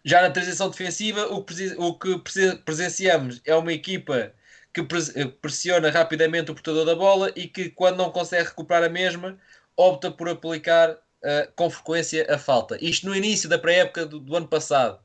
Já 0.05 0.23
na 0.23 0.31
transição 0.31 0.71
defensiva, 0.71 1.27
o 1.29 1.45
o 1.79 1.99
que 1.99 2.19
prese- 2.19 2.57
presenciamos 2.65 3.41
é 3.45 3.55
uma 3.57 3.73
equipa 3.73 4.33
que 4.73 4.83
pres- 4.83 5.13
pressiona 5.41 5.91
rapidamente 5.91 6.51
o 6.51 6.55
portador 6.55 6.85
da 6.85 6.95
bola 6.95 7.33
e 7.37 7.47
que, 7.47 7.71
quando 7.71 7.97
não 7.99 8.11
consegue 8.11 8.49
recuperar 8.49 8.85
a 8.85 8.89
mesma, 8.89 9.37
opta 9.77 10.11
por 10.11 10.29
aplicar 10.29 10.99
eh, 11.23 11.49
com 11.57 11.71
frequência 11.71 12.27
a 12.33 12.39
falta. 12.39 12.79
Isto 12.85 13.07
no 13.07 13.17
início 13.17 13.49
da 13.49 13.59
pré-época 13.59 14.07
do, 14.07 14.21
do 14.21 14.37
ano 14.37 14.49
passado. 14.49 15.01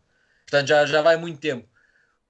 Portanto, 0.45 0.67
já, 0.67 0.85
já 0.85 1.01
vai 1.01 1.17
muito 1.17 1.39
tempo. 1.39 1.67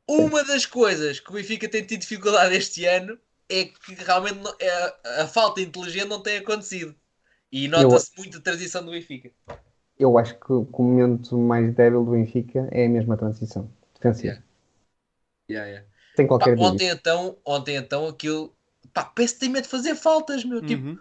Uma 0.07 0.43
das 0.43 0.65
coisas 0.65 1.19
que 1.19 1.30
o 1.30 1.34
Benfica 1.34 1.68
tem 1.69 1.84
tido 1.84 2.01
dificuldade 2.01 2.55
este 2.55 2.85
ano 2.85 3.18
é 3.49 3.65
que 3.65 3.93
realmente 3.95 4.39
não- 4.39 4.55
é, 4.59 4.69
a, 4.69 5.23
a 5.23 5.27
falta 5.27 5.61
inteligente 5.61 6.07
não 6.07 6.22
tem 6.22 6.38
acontecido. 6.38 6.95
E 7.51 7.68
nota-se 7.68 8.11
muito 8.18 8.38
a 8.38 8.41
transição 8.41 8.84
do 8.84 8.91
Benfica. 8.91 9.31
Eu 9.97 10.18
acho 10.18 10.35
que, 10.39 10.51
o 10.51 10.68
momento 10.77 11.38
mais 11.38 11.73
débil 11.73 12.03
do 12.03 12.11
Benfica 12.11 12.68
é 12.72 12.85
a 12.85 12.89
mesma 12.89 13.18
transição 13.18 13.69
defensiva. 13.95 14.27
Yeah. 14.27 14.47
Yeah, 15.49 15.69
yeah. 15.69 15.88
Pá, 16.18 16.27
qualquer 16.27 16.55
dúvida. 16.55 16.73
ontem 16.73 16.89
então, 16.89 17.38
ontem 17.45 17.76
então 17.77 18.07
aquilo. 18.07 18.53
Pá, 18.93 19.05
parece 19.05 19.35
que 19.35 19.39
tem 19.39 19.49
medo 19.49 19.64
de 19.64 19.69
fazer 19.69 19.95
faltas, 19.95 20.43
meu. 20.43 20.61
Tipo, 20.61 20.99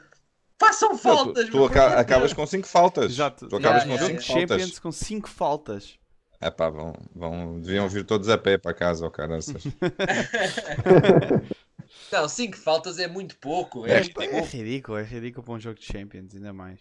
Façam 0.59 0.91
Não, 0.91 0.97
tu, 0.97 1.03
faltas, 1.03 1.49
tu 1.51 1.65
aca- 1.65 2.01
acabas 2.01 2.33
com 2.33 2.47
5 2.47 2.67
faltas. 2.67 3.13
Exato. 3.13 3.49
Tu 3.49 3.57
acabas 3.57 3.85
Yeah, 3.85 3.99
com 3.99 4.07
yeah, 4.07 4.07
5 4.07 4.09
Jogo 4.09 4.21
de 4.21 4.27
faltas. 4.27 4.61
Champions 4.63 4.79
com 4.79 4.93
5 4.93 5.29
faltas. 5.29 5.99
É 6.41 6.51
pá, 6.51 6.69
vão, 6.69 6.93
vão, 7.15 7.61
deviam 7.61 7.89
vir 7.89 8.05
todos 8.05 8.29
a 8.29 8.37
pé 8.39 8.59
para 8.59 8.75
casa, 8.75 9.07
ó 9.07 9.11
caraças. 9.11 9.63
Não, 12.13 12.29
5 12.29 12.57
faltas 12.57 12.99
é 12.99 13.09
muito 13.09 13.37
pouco. 13.39 13.87
É, 13.87 13.93
É, 13.93 13.97
É, 14.37 14.41
ridículo, 14.41 14.99
é 14.99 15.03
ridículo 15.03 15.45
para 15.45 15.55
um 15.55 15.61
jogo 15.61 15.79
de 15.79 15.85
Champions, 15.85 16.35
ainda 16.35 16.53
mais. 16.53 16.81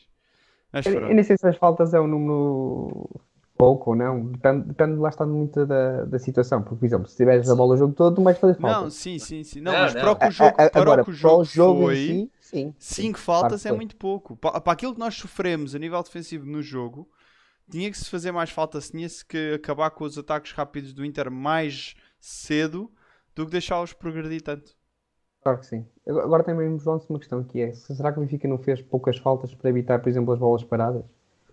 Mas 0.71 0.85
Eu, 0.85 0.93
eu 0.95 1.13
nem 1.15 1.23
sei 1.23 1.37
se 1.37 1.47
as 1.47 1.57
faltas 1.57 1.93
é 1.93 1.99
um 1.99 2.07
número 2.07 3.09
pouco 3.57 3.91
ou 3.91 3.95
não. 3.95 4.25
Depende, 4.25 4.67
depende 4.67 4.99
lá 4.99 5.09
está 5.09 5.25
muito 5.25 5.65
da, 5.65 6.05
da 6.05 6.19
situação. 6.19 6.61
Porque, 6.61 6.79
por 6.79 6.85
exemplo, 6.85 7.07
se 7.07 7.15
tiveres 7.17 7.49
a 7.49 7.55
bola 7.55 7.75
o 7.75 7.77
jogo 7.77 7.93
todo, 7.93 8.21
vais 8.23 8.37
fazer 8.37 8.59
falta. 8.59 8.81
Não, 8.83 8.89
sim, 8.91 9.17
sim, 9.19 9.43
sim. 9.43 9.61
Não, 9.61 9.71
Não, 9.71 9.79
mas 9.81 9.93
não. 9.93 10.01
para 10.01 10.11
o 10.11 10.15
que 10.17 10.27
o 10.27 10.31
jogo, 10.31 10.49
a- 10.57 10.69
para 10.69 10.81
agora, 10.81 11.01
o 11.01 11.05
que 11.05 11.11
o 11.11 11.13
para 11.13 11.21
jogo, 11.21 11.41
o 11.41 11.45
jogo 11.45 11.81
foi, 11.83 11.95
em 11.95 12.07
si, 12.25 12.31
sim. 12.49 12.73
5 12.79 13.19
sim, 13.19 13.23
faltas 13.23 13.61
claro 13.63 13.75
é 13.75 13.77
muito 13.77 13.95
pouco. 13.95 14.35
Pa- 14.37 14.59
Para 14.61 14.73
aquilo 14.73 14.93
que 14.93 14.99
nós 14.99 15.15
sofremos 15.15 15.75
a 15.75 15.79
nível 15.79 16.01
defensivo 16.03 16.45
no 16.45 16.61
jogo, 16.61 17.09
tinha 17.69 17.89
que 17.89 17.97
se 17.97 18.09
fazer 18.09 18.31
mais 18.31 18.49
faltas, 18.49 18.89
tinha-se 18.89 19.25
que 19.25 19.53
acabar 19.55 19.89
com 19.91 20.03
os 20.03 20.17
ataques 20.17 20.51
rápidos 20.51 20.93
do 20.93 21.03
Inter 21.05 21.31
mais 21.31 21.95
cedo 22.19 22.91
do 23.35 23.45
que 23.45 23.51
deixá-los 23.51 23.93
progredir 23.93 24.41
tanto. 24.41 24.75
Claro 25.41 25.59
que 25.59 25.65
sim. 25.67 25.85
Agora 26.07 26.43
também 26.43 26.77
João 26.79 26.99
uma 27.09 27.19
questão 27.19 27.43
que 27.43 27.61
é, 27.61 27.73
será 27.73 28.11
que 28.11 28.19
o 28.19 28.21
Benfica 28.21 28.47
não 28.47 28.57
fez 28.57 28.81
poucas 28.81 29.17
faltas 29.17 29.53
para 29.53 29.69
evitar, 29.69 29.99
por 29.99 30.09
exemplo, 30.09 30.33
as 30.33 30.39
bolas 30.39 30.63
paradas? 30.63 31.03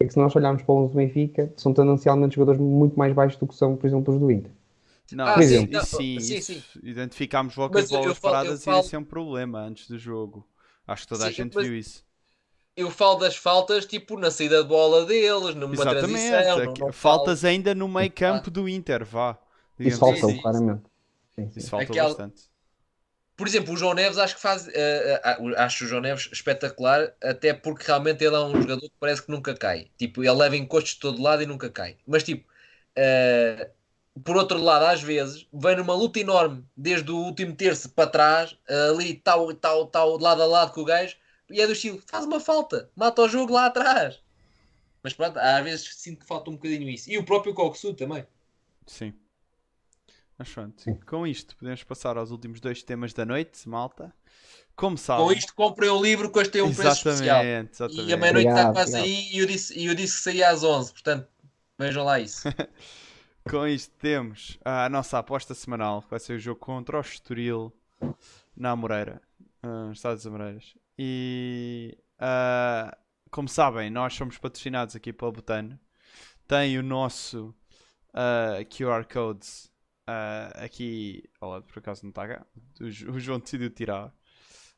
É 0.01 0.05
que 0.06 0.12
se 0.12 0.19
nós 0.19 0.35
olharmos 0.35 0.62
para 0.62 0.74
os 0.74 0.90
do 0.90 0.97
Benfica, 0.97 1.52
são 1.56 1.73
tendencialmente 1.74 2.35
jogadores 2.36 2.60
muito 2.60 2.98
mais 2.98 3.12
baixos 3.12 3.39
do 3.39 3.47
que 3.47 3.55
são, 3.55 3.77
por 3.77 3.86
exemplo, 3.86 4.12
os 4.14 4.20
do 4.20 4.31
Inter. 4.31 4.51
Não, 5.12 5.27
Ah, 5.27 5.43
sim, 5.43 5.66
não, 5.66 5.85
sim, 5.85 6.19
sim, 6.20 6.40
sim. 6.40 6.62
identificámos 6.82 7.55
logo 7.56 7.74
Mas 7.74 7.85
as 7.85 7.90
bolas 7.90 8.16
falo- 8.19 8.32
paradas 8.32 8.64
falo- 8.64 8.78
e 8.78 8.81
esse 8.81 8.94
é 8.97 8.98
um 8.98 9.05
problema 9.05 9.60
antes 9.60 9.86
do 9.89 9.98
jogo. 9.98 10.47
Acho 10.86 11.02
que 11.02 11.09
toda 11.09 11.24
a 11.26 11.28
Sim, 11.28 11.34
gente 11.34 11.54
mas- 11.54 11.66
viu 11.66 11.76
isso. 11.76 12.04
Eu 12.74 12.90
falo 12.90 13.16
das 13.18 13.36
faltas, 13.36 13.84
tipo, 13.84 14.18
na 14.18 14.30
saída 14.30 14.62
de 14.62 14.68
bola 14.68 15.04
deles, 15.04 15.54
numa 15.54 15.74
Exatamente. 15.74 16.06
transição. 16.06 16.56
não- 16.64 16.70
aqui- 16.72 16.80
não 16.80 16.92
faltas 16.92 17.44
ainda 17.44 17.74
no 17.74 17.86
meio 17.86 18.10
campo 18.10 18.50
do 18.50 18.66
Inter, 18.68 19.04
vá. 19.04 19.36
Isso 19.78 19.98
faltou, 19.98 20.28
assim. 20.28 20.36
sim. 20.36 20.42
claramente. 20.42 20.82
Sim, 21.36 21.50
sim. 21.50 21.59
Isso 21.60 21.68
faltou 21.70 21.90
Aquela- 21.92 22.09
bastante. 22.09 22.50
Por 23.36 23.46
exemplo, 23.46 23.74
o 23.74 23.76
João 23.76 23.94
Neves 23.94 24.18
acho 24.18 24.36
que 24.36 24.40
faz. 24.42 24.68
eh, 24.68 25.20
eh, 25.24 25.36
acho 25.56 25.84
o 25.84 25.88
João 25.88 26.00
Neves 26.00 26.28
espetacular, 26.32 27.12
até 27.22 27.52
porque 27.52 27.84
realmente 27.86 28.22
ele 28.24 28.36
é 28.36 28.38
um 28.38 28.52
jogador 28.60 28.80
que 28.82 28.92
parece 29.00 29.22
que 29.22 29.30
nunca 29.30 29.54
cai. 29.54 29.88
Tipo, 29.98 30.22
ele 30.22 30.32
leva 30.32 30.56
encostos 30.56 30.94
de 30.94 31.00
todo 31.00 31.20
lado 31.20 31.42
e 31.42 31.46
nunca 31.46 31.68
cai. 31.70 31.96
Mas, 32.06 32.22
tipo, 32.22 32.46
eh, 32.94 33.70
por 34.24 34.36
outro 34.36 34.59
lado, 34.59 34.84
às 34.84 35.02
vezes, 35.02 35.47
vem 35.52 35.76
numa 35.76 35.94
luta 35.94 36.20
enorme, 36.20 36.64
desde 36.76 37.10
o 37.10 37.16
último 37.16 37.55
terço 37.55 37.89
para 37.90 38.10
trás, 38.10 38.56
ali, 38.90 39.14
tal, 39.14 39.52
tal, 39.55 39.86
tal, 39.86 40.18
lado 40.18 40.43
a 40.43 40.47
lado 40.47 40.72
com 40.72 40.82
o 40.82 40.84
gajo, 40.84 41.16
e 41.51 41.60
é 41.60 41.66
do 41.66 41.72
estilo, 41.72 42.02
faz 42.06 42.24
uma 42.24 42.40
falta, 42.40 42.90
mata 42.94 43.22
o 43.22 43.28
jogo 43.28 43.52
lá 43.52 43.66
atrás. 43.66 44.20
Mas 45.02 45.12
pronto, 45.12 45.39
às 45.39 45.64
vezes 45.64 45.97
sinto 45.97 46.20
que 46.20 46.26
falta 46.26 46.51
um 46.51 46.55
bocadinho 46.55 46.89
isso. 46.89 47.10
E 47.10 47.18
o 47.18 47.24
próprio 47.24 47.52
Koksu 47.55 47.93
também. 47.94 48.26
Sim. 48.86 49.12
Mas 50.39 50.48
pronto, 50.48 50.84
com 51.06 51.26
isto 51.26 51.56
podemos 51.56 51.82
passar 51.82 52.16
aos 52.16 52.30
últimos 52.30 52.60
dois 52.60 52.82
temas 52.82 53.12
da 53.12 53.24
noite, 53.24 53.68
malta. 53.68 54.12
Como 54.74 54.97
sabem. 54.97 55.26
Com 55.26 55.32
isto, 55.32 55.55
comprei 55.55 55.90
um 55.90 56.01
livro 56.01 56.30
que 56.30 56.39
hoje 56.39 56.51
tem 56.51 56.62
um 56.62 56.74
preço 56.74 56.97
especial. 56.97 57.43
exatamente, 57.43 57.72
exatamente. 57.74 58.09
E 58.09 58.12
a 58.12 58.16
meia-noite 58.16 58.48
está 58.48 58.72
quase 58.72 58.97
aí 58.97 59.28
e 59.32 59.39
eu 59.39 59.47
disse, 59.47 59.78
e 59.78 59.86
eu 59.86 59.94
disse 59.94 60.16
que 60.16 60.22
saía 60.22 60.51
às 60.51 60.62
11, 60.62 60.93
portanto, 60.93 61.28
vejam 61.78 62.05
lá 62.05 62.18
isso. 62.18 62.43
Com 63.48 63.66
isto 63.66 63.93
temos 63.98 64.59
a 64.64 64.89
nossa 64.89 65.19
aposta 65.19 65.55
semanal, 65.55 66.02
que 66.02 66.10
vai 66.10 66.20
ser 66.20 66.35
o 66.35 66.39
jogo 66.39 66.60
contra 66.60 66.98
o 66.98 67.01
Estoril 67.01 67.73
na 68.56 68.70
Amoreira, 68.70 69.20
ah, 69.62 69.86
nos 69.86 69.98
Estados 69.98 70.27
Amoreiras. 70.27 70.77
E 70.97 71.98
ah, 72.19 72.97
como 73.31 73.48
sabem, 73.48 73.90
nós 73.90 74.14
somos 74.14 74.39
patrocinados 74.39 74.94
aqui 74.94 75.12
pela 75.12 75.32
Botano. 75.32 75.78
Tem 76.47 76.78
o 76.78 76.82
nosso 76.82 77.55
ah, 78.14 78.59
QR 78.70 79.05
Code 79.12 79.47
ah, 80.06 80.52
aqui. 80.64 81.24
Olha, 81.40 81.62
por 81.62 81.78
acaso 81.81 82.05
não 82.05 82.10
está 82.10 82.28
cá. 82.28 82.47
O 82.81 83.19
João 83.19 83.40
decidiu 83.40 83.70
tirar 83.70 84.14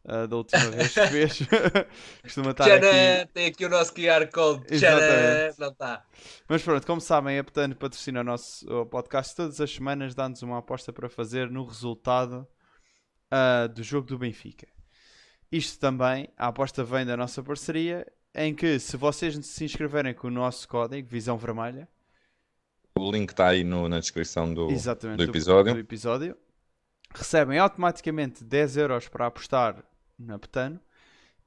ah, 0.07 0.27
da 0.27 0.37
última 0.37 0.71
vez 0.71 0.93
que 0.93 1.07
fez. 1.07 1.39
Costuma 2.23 2.51
estar 2.51 2.65
aqui. 2.65 2.81
Tcharam, 2.81 3.27
tem 3.33 3.47
aqui 3.47 3.65
o 3.65 3.69
nosso 3.69 3.95
QR 3.95 4.27
Code. 4.33 4.67
Tcharam, 4.79 5.55
não 5.59 5.69
está. 5.69 6.05
Mas 6.49 6.63
pronto, 6.63 6.87
como 6.87 7.01
sabem, 7.01 7.39
a 7.39 7.43
Betano 7.43 7.75
patrocina 7.75 8.21
o 8.21 8.25
nosso 8.25 8.67
uh, 8.69 8.85
podcast 8.87 9.35
todas 9.35 9.61
as 9.61 9.71
semanas, 9.73 10.15
dá-nos 10.15 10.43
uma 10.43 10.59
aposta 10.59 10.93
para 10.93 11.09
fazer 11.09 11.51
no 11.51 11.65
resultado 11.65 12.47
uh, 13.33 13.69
do 13.69 13.83
jogo 13.83 14.07
do 14.07 14.19
Benfica. 14.19 14.67
Isto 15.51 15.79
também, 15.79 16.29
a 16.37 16.49
aposta 16.49 16.83
vem 16.85 17.07
da 17.07 17.17
nossa 17.17 17.43
parceria, 17.43 18.07
em 18.35 18.55
que 18.55 18.79
se 18.79 18.97
vocês 18.97 19.35
se 19.47 19.65
inscreverem 19.65 20.13
com 20.13 20.27
o 20.27 20.31
nosso 20.31 20.69
código, 20.69 21.09
Visão 21.09 21.39
Vermelha, 21.39 21.89
O 22.99 23.11
link 23.11 23.31
está 23.31 23.49
aí 23.49 23.63
no- 23.65 23.89
na 23.89 24.01
descrição 24.01 24.53
do, 24.53 24.67
do 24.67 25.23
episódio. 25.23 25.73
do 25.75 25.79
episódio, 25.81 26.37
recebem 27.15 27.59
automaticamente 27.59 28.43
10 28.45 28.77
euros 28.77 29.09
para 29.09 29.27
apostar 29.27 29.85
na 30.19 30.39
Betano 30.39 30.81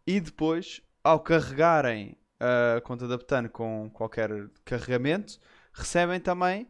e 0.06 0.20
depois, 0.20 0.82
ao 1.04 1.20
carregarem 1.20 2.18
a 2.40 2.82
conta 2.82 3.08
da 3.08 3.18
Betano 3.18 3.50
com 3.50 3.90
qualquer 3.92 4.30
carregamento, 4.64 5.40
recebem 5.74 6.20
também 6.20 6.68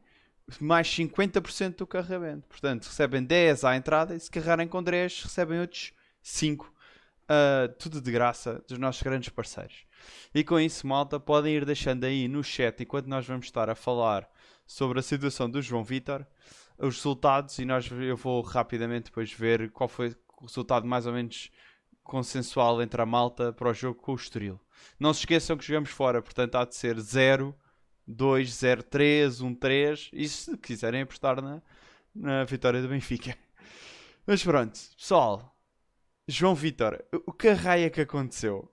mais 0.60 0.88
50% 0.88 1.76
do 1.76 1.88
carregamento. 1.88 2.48
Portanto, 2.48 2.86
recebem 2.86 3.24
10 3.24 3.64
à 3.64 3.76
entrada 3.76 4.16
e 4.16 4.20
se 4.20 4.32
carregarem 4.32 4.68
com 4.68 4.82
10, 4.82 5.24
recebem 5.24 5.60
outros 5.60 5.94
5. 6.22 6.74
Uh, 7.30 7.68
tudo 7.78 8.00
de 8.00 8.10
graça 8.10 8.64
dos 8.70 8.78
nossos 8.78 9.02
grandes 9.02 9.28
parceiros. 9.28 9.86
E 10.34 10.46
com 10.46 10.58
isso, 10.58 10.88
malta, 10.88 11.20
podem 11.20 11.54
ir 11.54 11.66
deixando 11.66 12.06
aí 12.06 12.26
no 12.26 12.42
chat 12.42 12.82
enquanto 12.82 13.08
nós 13.08 13.28
vamos 13.28 13.48
estar 13.48 13.70
a 13.70 13.76
falar 13.76 14.30
sobre 14.66 15.00
a 15.00 15.02
situação 15.04 15.50
do 15.50 15.62
João 15.62 15.84
Vitor, 15.84 16.26
os 16.78 16.96
resultados, 16.96 17.60
e 17.60 17.66
nós, 17.66 17.90
eu 17.92 18.16
vou 18.16 18.42
rapidamente 18.42 19.06
depois 19.06 19.32
ver 19.34 19.72
qual 19.72 19.90
foi 19.90 20.16
o 20.38 20.46
resultado 20.46 20.88
mais 20.88 21.06
ou 21.06 21.12
menos 21.12 21.52
consensual 22.08 22.82
entre 22.82 23.02
a 23.02 23.06
malta 23.06 23.54
para 23.54 23.70
o 23.70 23.74
jogo 23.74 24.02
com 24.02 24.14
o 24.14 24.16
Estoril. 24.16 24.60
Não 25.00 25.14
se 25.14 25.20
esqueçam 25.20 25.58
que 25.58 25.66
jogamos 25.66 25.90
fora, 25.90 26.22
portanto 26.22 26.56
há 26.56 26.66
de 26.66 26.76
ser 26.76 27.00
0, 27.00 27.54
2, 28.08 28.54
0, 28.54 28.84
3, 28.84 29.42
1, 29.42 29.56
3. 29.56 30.10
E 30.14 30.28
se 30.28 30.58
quiserem 30.58 31.02
apostar 31.02 31.42
na, 31.42 31.62
na 32.16 32.44
vitória 32.46 32.82
do 32.82 32.88
Benfica. 32.88 33.38
Mas 34.26 34.44
pronto, 34.44 34.80
pessoal. 34.98 35.54
João 36.28 36.56
Vitor, 36.56 37.02
o 37.26 37.32
que 37.32 37.50
raio 37.50 37.86
é 37.86 37.90
que 37.90 38.02
aconteceu? 38.02 38.70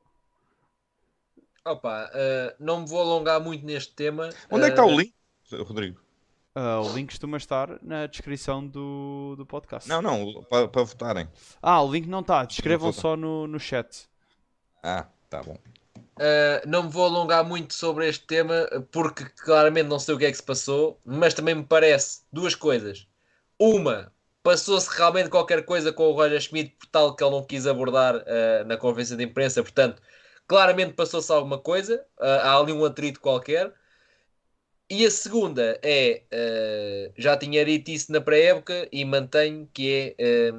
Opa, 1.65 2.11
uh, 2.11 2.55
não 2.59 2.81
me 2.81 2.89
vou 2.89 3.01
alongar 3.01 3.41
muito 3.41 3.65
neste 3.65 3.95
tema. 3.95 4.31
Onde 4.51 4.65
uh, 4.65 4.67
é 4.67 4.71
que 4.71 4.73
está 4.73 4.85
o 4.85 4.91
eh, 4.91 4.97
link, 4.97 5.15
Rodrigo? 5.63 6.04
Uh, 6.57 6.89
o 6.89 6.95
link 6.95 7.09
costuma 7.09 7.37
estar 7.37 7.79
na 7.83 8.07
descrição 8.07 8.65
do, 8.65 9.35
do 9.37 9.45
podcast. 9.45 9.89
Não, 9.89 10.01
não, 10.01 10.45
para, 10.45 10.69
para 10.69 10.83
votarem. 10.85 11.29
Ah, 11.61 11.83
o 11.83 11.91
link 11.91 12.07
não 12.07 12.21
está. 12.21 12.45
Descrevam 12.45 12.93
só 12.93 13.17
no, 13.17 13.49
no 13.49 13.59
chat. 13.59 14.09
Ah, 14.83 15.07
tá 15.29 15.43
bom. 15.43 15.59
Uh, 15.97 16.63
não 16.65 16.85
me 16.85 16.91
vou 16.91 17.07
alongar 17.07 17.45
muito 17.45 17.75
sobre 17.75 18.09
este 18.09 18.25
tema 18.25 18.69
porque 18.93 19.25
claramente 19.25 19.89
não 19.89 19.99
sei 19.99 20.15
o 20.15 20.19
que 20.19 20.27
é 20.27 20.31
que 20.31 20.37
se 20.37 20.43
passou, 20.43 21.01
mas 21.05 21.35
também 21.35 21.57
me 21.57 21.65
parece 21.65 22.23
duas 22.33 22.55
coisas. 22.55 23.09
Uma, 23.59 24.13
passou-se 24.41 24.89
realmente 24.97 25.31
qualquer 25.31 25.65
coisa 25.65 25.93
com 25.93 26.05
o 26.05 26.13
Roger 26.13 26.41
Schmidt 26.41 26.77
por 26.79 26.87
tal 26.87 27.17
que 27.17 27.25
ele 27.25 27.33
não 27.33 27.43
quis 27.43 27.67
abordar 27.67 28.15
uh, 28.15 28.65
na 28.67 28.77
conferência 28.77 29.17
de 29.17 29.25
imprensa, 29.25 29.61
portanto, 29.61 30.01
claramente 30.47 30.93
passou-se 30.93 31.33
alguma 31.33 31.59
coisa, 31.59 32.05
uh, 32.21 32.25
há 32.43 32.57
ali 32.59 32.73
um 32.73 32.85
atrito 32.85 33.21
qualquer. 33.21 33.73
E 34.91 35.07
a 35.07 35.11
segunda 35.11 35.81
é, 35.83 36.23
já 37.17 37.37
tinha 37.37 37.65
dito 37.65 37.91
isso 37.91 38.13
na 38.13 38.21
pré-época 38.21 38.87
e 38.93 39.05
mantenho 39.05 39.69
que 39.73 40.15
é 40.19 40.53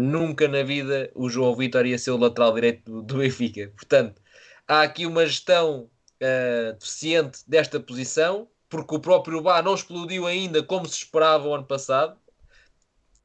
nunca 0.00 0.48
na 0.48 0.62
vida 0.62 1.10
o 1.14 1.28
João 1.28 1.54
Vitor 1.54 1.84
ia 1.86 1.98
ser 1.98 2.10
o 2.10 2.16
lateral 2.16 2.54
direito 2.54 2.90
do, 2.90 3.02
do 3.02 3.18
Benfica. 3.18 3.70
Portanto, 3.76 4.20
há 4.66 4.82
aqui 4.82 5.04
uma 5.04 5.26
gestão 5.26 5.90
uh, 6.22 6.72
deficiente 6.72 7.40
desta 7.46 7.78
posição, 7.78 8.48
porque 8.68 8.94
o 8.94 9.00
próprio 9.00 9.42
Bá 9.42 9.62
não 9.62 9.74
explodiu 9.74 10.26
ainda 10.26 10.62
como 10.62 10.86
se 10.86 10.96
esperava 10.96 11.46
o 11.46 11.54
ano 11.54 11.66
passado. 11.66 12.16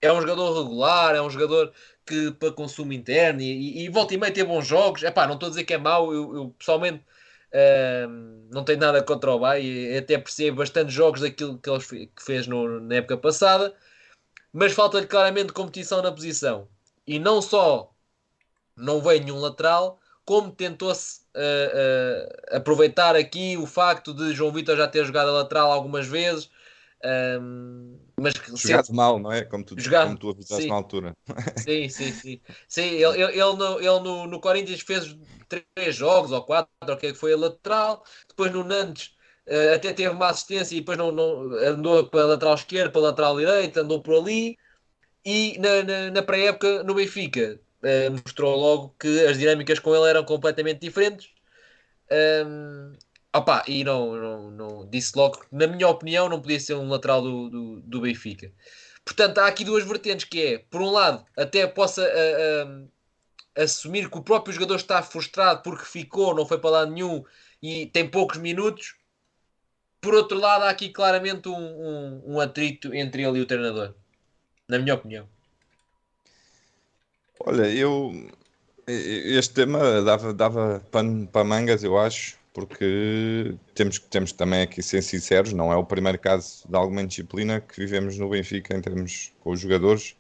É 0.02 0.12
um 0.12 0.22
jogador 0.22 0.62
regular, 0.62 1.16
é 1.16 1.22
um 1.22 1.30
jogador 1.30 1.72
que 2.06 2.32
para 2.32 2.52
consumo 2.52 2.94
interno 2.94 3.42
e, 3.42 3.80
e, 3.80 3.86
e 3.86 3.90
volta 3.90 4.14
e 4.14 4.18
meia 4.18 4.34
ter 4.34 4.44
bons 4.44 4.68
jogos. 4.68 5.02
Epá, 5.02 5.26
não 5.26 5.36
estou 5.36 5.48
a 5.48 5.50
dizer 5.50 5.64
que 5.64 5.74
é 5.74 5.78
mau, 5.78 6.14
eu, 6.14 6.36
eu 6.36 6.50
pessoalmente 6.58 7.04
uh, 7.56 8.10
não 8.52 8.64
tenho 8.64 8.80
nada 8.80 9.02
contra 9.02 9.34
o 9.34 9.54
e 9.56 9.98
até 9.98 10.18
percebo 10.18 10.58
bastante 10.58 10.92
jogos 10.92 11.22
daquilo 11.22 11.58
que 11.58 11.70
ele 11.70 12.08
que 12.08 12.24
fez 12.24 12.48
no, 12.48 12.80
na 12.82 12.96
época 12.96 13.18
passada, 13.18 13.74
mas 14.54 14.74
falta-lhe 14.74 15.08
claramente 15.08 15.54
competição 15.54 16.02
na 16.02 16.12
posição. 16.12 16.68
E 17.08 17.20
não 17.20 17.42
só 17.42 17.92
não 18.76 19.02
veio 19.02 19.24
nenhum 19.24 19.40
lateral, 19.40 20.00
como 20.26 20.52
tentou-se 20.52 21.22
uh, 21.36 21.38
uh, 21.38 22.58
aproveitar 22.58 23.16
aqui 23.16 23.58
o 23.58 23.66
facto 23.66 24.14
de 24.14 24.34
João 24.34 24.52
Vitor 24.52 24.76
já 24.76 24.88
ter 24.88 25.06
jogado 25.06 25.30
a 25.30 25.34
lateral 25.34 25.72
algumas 25.72 26.08
vezes. 26.08 26.50
Um, 27.06 28.00
mas 28.20 28.34
jogado 28.34 28.58
sempre... 28.58 28.94
mal, 28.96 29.20
não 29.20 29.32
é? 29.32 29.44
Como 29.44 29.64
tu, 29.64 29.80
jogado, 29.80 30.08
como 30.08 30.18
tu 30.18 30.30
avisaste 30.32 30.68
na 30.68 30.76
altura. 30.76 31.14
Sim, 31.58 31.88
sim, 31.90 32.12
sim. 32.12 32.42
sim 32.68 32.82
ele, 32.82 33.22
ele, 33.22 33.40
ele, 33.40 33.54
no, 33.54 33.80
ele 33.80 34.00
no, 34.00 34.28
no 34.28 34.40
Corinthians 34.40 34.82
fez 34.82 35.16
três 35.48 35.96
jogos 35.96 36.32
ou 36.32 36.42
quatro, 36.44 36.72
o 36.82 36.98
que 36.98 37.08
é 37.08 37.12
que 37.12 37.18
foi 37.18 37.34
a 37.34 37.38
lateral. 37.38 38.04
Depois 38.28 38.52
no 38.52 38.64
Nantes 38.64 39.16
uh, 39.48 39.76
até 39.76 39.94
teve 39.94 40.10
uma 40.10 40.30
assistência 40.30 40.76
e 40.76 40.80
depois 40.80 40.98
não, 40.98 41.12
não, 41.12 41.54
andou 41.60 42.08
para 42.08 42.22
a 42.22 42.28
lateral 42.28 42.56
esquerda, 42.56 42.90
para 42.90 43.02
a 43.02 43.06
lateral 43.06 43.38
direita, 43.38 43.82
andou 43.82 44.02
por 44.02 44.16
ali. 44.16 44.58
E 45.24 45.60
na, 45.60 45.84
na, 45.84 46.12
na 46.12 46.24
pré-época 46.24 46.84
no 46.84 46.96
Benfica 46.96 47.60
uh, 47.84 48.12
mostrou 48.12 48.56
logo 48.58 48.96
que 49.00 49.26
as 49.28 49.38
dinâmicas 49.38 49.78
com 49.78 49.96
ele 49.96 50.10
eram 50.10 50.24
completamente 50.24 50.80
diferentes. 50.80 51.30
Um, 52.12 52.94
opa, 53.38 53.64
e 53.68 53.84
não, 53.84 54.16
não, 54.16 54.52
não, 54.52 54.90
disse 54.90 55.12
logo 55.16 55.40
que, 55.40 55.48
na 55.52 55.68
minha 55.68 55.88
opinião, 55.88 56.30
não 56.30 56.42
podia 56.42 56.60
ser 56.60 56.76
um 56.76 56.90
lateral 56.90 57.22
do, 57.22 57.50
do, 57.50 57.82
do 57.82 58.02
Benfica. 58.02 58.52
Portanto, 59.04 59.40
há 59.40 59.48
aqui 59.48 59.64
duas 59.64 59.84
vertentes 59.84 60.26
que 60.26 60.42
é, 60.42 60.58
por 60.58 60.82
um 60.82 60.92
lado, 60.92 61.26
até 61.38 61.68
possa 61.68 62.02
uh, 62.02 62.82
uh, 62.82 62.92
assumir 63.56 64.10
que 64.10 64.18
o 64.18 64.24
próprio 64.24 64.54
jogador 64.54 64.78
está 64.78 65.02
frustrado 65.04 65.62
porque 65.62 65.86
ficou, 65.86 66.34
não 66.34 66.46
foi 66.46 66.58
para 66.58 66.70
lá 66.72 66.86
nenhum 66.86 67.24
e 67.62 67.86
tem 67.88 68.08
poucos 68.08 68.38
minutos. 68.38 68.96
Por 70.02 70.14
outro 70.14 70.40
lado, 70.40 70.64
há 70.64 70.70
aqui 70.70 70.90
claramente 70.90 71.50
um, 71.50 71.56
um, 71.56 72.24
um 72.26 72.40
atrito 72.40 72.94
entre 72.94 73.24
ele 73.24 73.40
e 73.40 73.42
o 73.42 73.46
treinador, 73.46 73.94
na 74.68 74.80
minha 74.80 74.96
opinião. 74.96 75.28
Olha, 77.40 77.68
eu. 77.68 78.30
Este 78.88 79.54
tema 79.56 80.02
dava, 80.04 80.32
dava 80.32 80.86
pano 80.92 81.28
para 81.28 81.44
mangas, 81.44 81.84
eu 81.84 81.98
acho, 81.98 82.38
porque 82.56 83.54
temos, 83.74 84.00
temos 84.00 84.32
também 84.32 84.62
aqui 84.62 84.82
ser 84.82 85.02
sinceros, 85.02 85.52
não 85.52 85.74
é 85.74 85.76
o 85.76 85.84
primeiro 85.84 86.18
caso 86.18 86.66
de 86.66 86.74
alguma 86.74 87.06
disciplina 87.06 87.60
que 87.60 87.78
vivemos 87.78 88.18
no 88.18 88.30
Benfica 88.30 88.74
em 88.74 88.82
termos 88.82 89.34
com 89.42 89.52
os 89.52 89.60
jogadores 89.60 90.16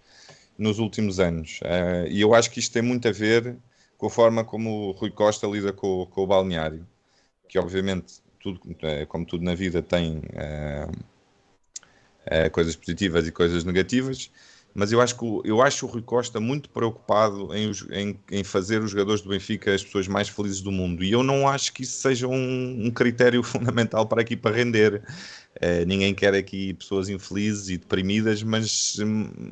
nos 0.58 0.78
últimos 0.78 1.22
anos. 1.22 1.62
Uh, 1.62 2.08
e 2.10 2.20
eu 2.20 2.36
acho 2.36 2.52
que 2.52 2.60
isto 2.60 2.74
tem 2.74 2.82
muito 2.82 3.08
a 3.08 3.12
ver 3.14 3.56
com 3.98 4.08
a 4.08 4.10
forma 4.10 4.44
como 4.44 4.90
o 4.90 4.92
Rui 4.92 5.12
Costa 5.12 5.48
lida 5.48 5.72
com, 5.72 6.06
com 6.08 6.24
o 6.24 6.28
balneário, 6.28 6.86
que 7.48 7.58
obviamente, 7.58 8.16
tudo, 8.42 8.60
eh, 8.82 9.06
como 9.06 9.26
tudo 9.26 9.42
na 9.42 9.56
vida, 9.56 9.82
tem 9.82 10.18
uh, 10.18 10.92
uh, 12.28 12.52
coisas 12.52 12.76
positivas 12.76 13.26
e 13.26 13.32
coisas 13.32 13.64
negativas 13.64 14.30
mas 14.76 14.92
eu 14.92 15.00
acho 15.00 15.18
que 15.18 15.26
eu 15.46 15.62
acho 15.62 15.86
o 15.86 15.90
Rui 15.90 16.02
Costa 16.02 16.38
muito 16.38 16.70
preocupado 16.70 17.56
em, 17.56 17.72
em, 17.92 18.20
em, 18.30 18.44
fazer 18.44 18.82
os 18.82 18.92
jogadores 18.92 19.22
do 19.22 19.30
Benfica 19.30 19.74
as 19.74 19.82
pessoas 19.82 20.06
mais 20.06 20.28
felizes 20.28 20.60
do 20.62 20.70
mundo 20.70 21.02
e 21.02 21.14
eu 21.14 21.24
não 21.24 21.48
acho 21.48 21.72
que 21.72 21.84
isso 21.84 22.02
seja 22.02 22.28
um, 22.28 22.86
um 22.86 22.92
critério 22.92 23.42
fundamental 23.42 24.06
para 24.06 24.22
aqui 24.22 24.36
para 24.36 24.54
render. 24.54 25.02
Uh, 25.56 25.86
ninguém 25.88 26.14
quer 26.14 26.34
aqui 26.34 26.74
pessoas 26.74 27.08
infelizes 27.08 27.70
e 27.70 27.78
deprimidas, 27.78 28.44
mas, 28.44 28.98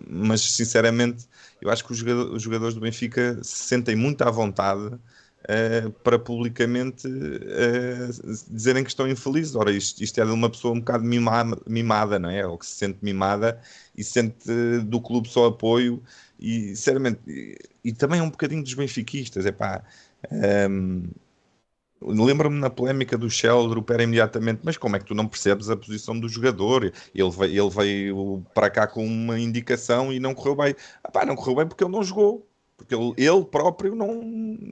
mas 0.10 0.42
sinceramente 0.42 1.26
eu 1.62 1.70
acho 1.70 1.86
que 1.86 1.94
os 1.94 1.98
jogadores, 1.98 2.74
do 2.74 2.82
Benfica 2.82 3.40
se 3.42 3.70
sentem 3.70 3.96
muito 3.96 4.22
à 4.24 4.30
vontade 4.30 5.00
Uh, 5.44 5.92
para 6.04 6.18
publicamente 6.18 7.06
uh, 7.06 8.34
dizerem 8.50 8.84
que 8.84 8.90
estão 8.90 9.08
infelizes. 9.08 9.56
Ora, 9.56 9.72
isto, 9.72 10.02
isto, 10.02 10.22
é 10.22 10.26
de 10.26 10.32
uma 10.32 10.50
pessoa 10.50 10.74
um 10.74 10.80
bocado 10.80 11.04
mimada, 11.04 11.60
mimada, 11.68 12.18
não 12.18 12.30
é? 12.30 12.48
Ou 12.48 12.58
que 12.58 12.66
se 12.66 12.76
sente 12.76 13.00
mimada 13.02 13.60
e 13.96 14.04
sente 14.04 14.50
do 14.86 15.02
clube 15.02 15.28
só 15.28 15.48
apoio 15.48 16.02
e, 16.40 16.70
sinceramente, 16.76 17.20
e, 17.28 17.58
e 17.84 17.94
também 17.94 18.20
é 18.20 18.24
um 18.24 18.30
bocadinho 18.30 18.64
dos 18.64 18.74
benfiquistas, 18.74 19.46
é 19.46 19.52
pá. 19.52 19.84
Um, 20.32 21.04
Lembro-me 22.06 22.60
na 22.60 22.70
polémica 22.70 23.18
do 23.18 23.30
Sheldon, 23.30 23.82
pera 23.82 24.04
imediatamente, 24.04 24.62
mas 24.64 24.78
como 24.78 24.96
é 24.96 25.00
que 25.00 25.06
tu 25.06 25.16
não 25.16 25.28
percebes 25.28 25.70
a 25.70 25.78
posição 25.78 26.20
do 26.20 26.28
jogador? 26.28 26.92
Ele 27.16 27.32
veio, 27.32 27.64
ele 27.64 27.70
veio 27.70 28.46
para 28.54 28.70
cá 28.70 28.88
com 28.88 29.06
uma 29.06 29.40
indicação 29.40 30.12
e 30.12 30.20
não 30.20 30.34
correu 30.34 30.56
bem. 30.56 30.76
Ah, 31.04 31.10
pá, 31.12 31.26
não 31.26 31.36
correu 31.36 31.56
bem 31.56 31.68
porque 31.68 31.84
ele 31.84 31.92
não 31.94 32.04
jogou 32.04 32.46
porque 32.84 32.96
ele, 32.96 33.14
ele 33.18 33.46
próprio 33.46 33.96
não, 33.96 34.22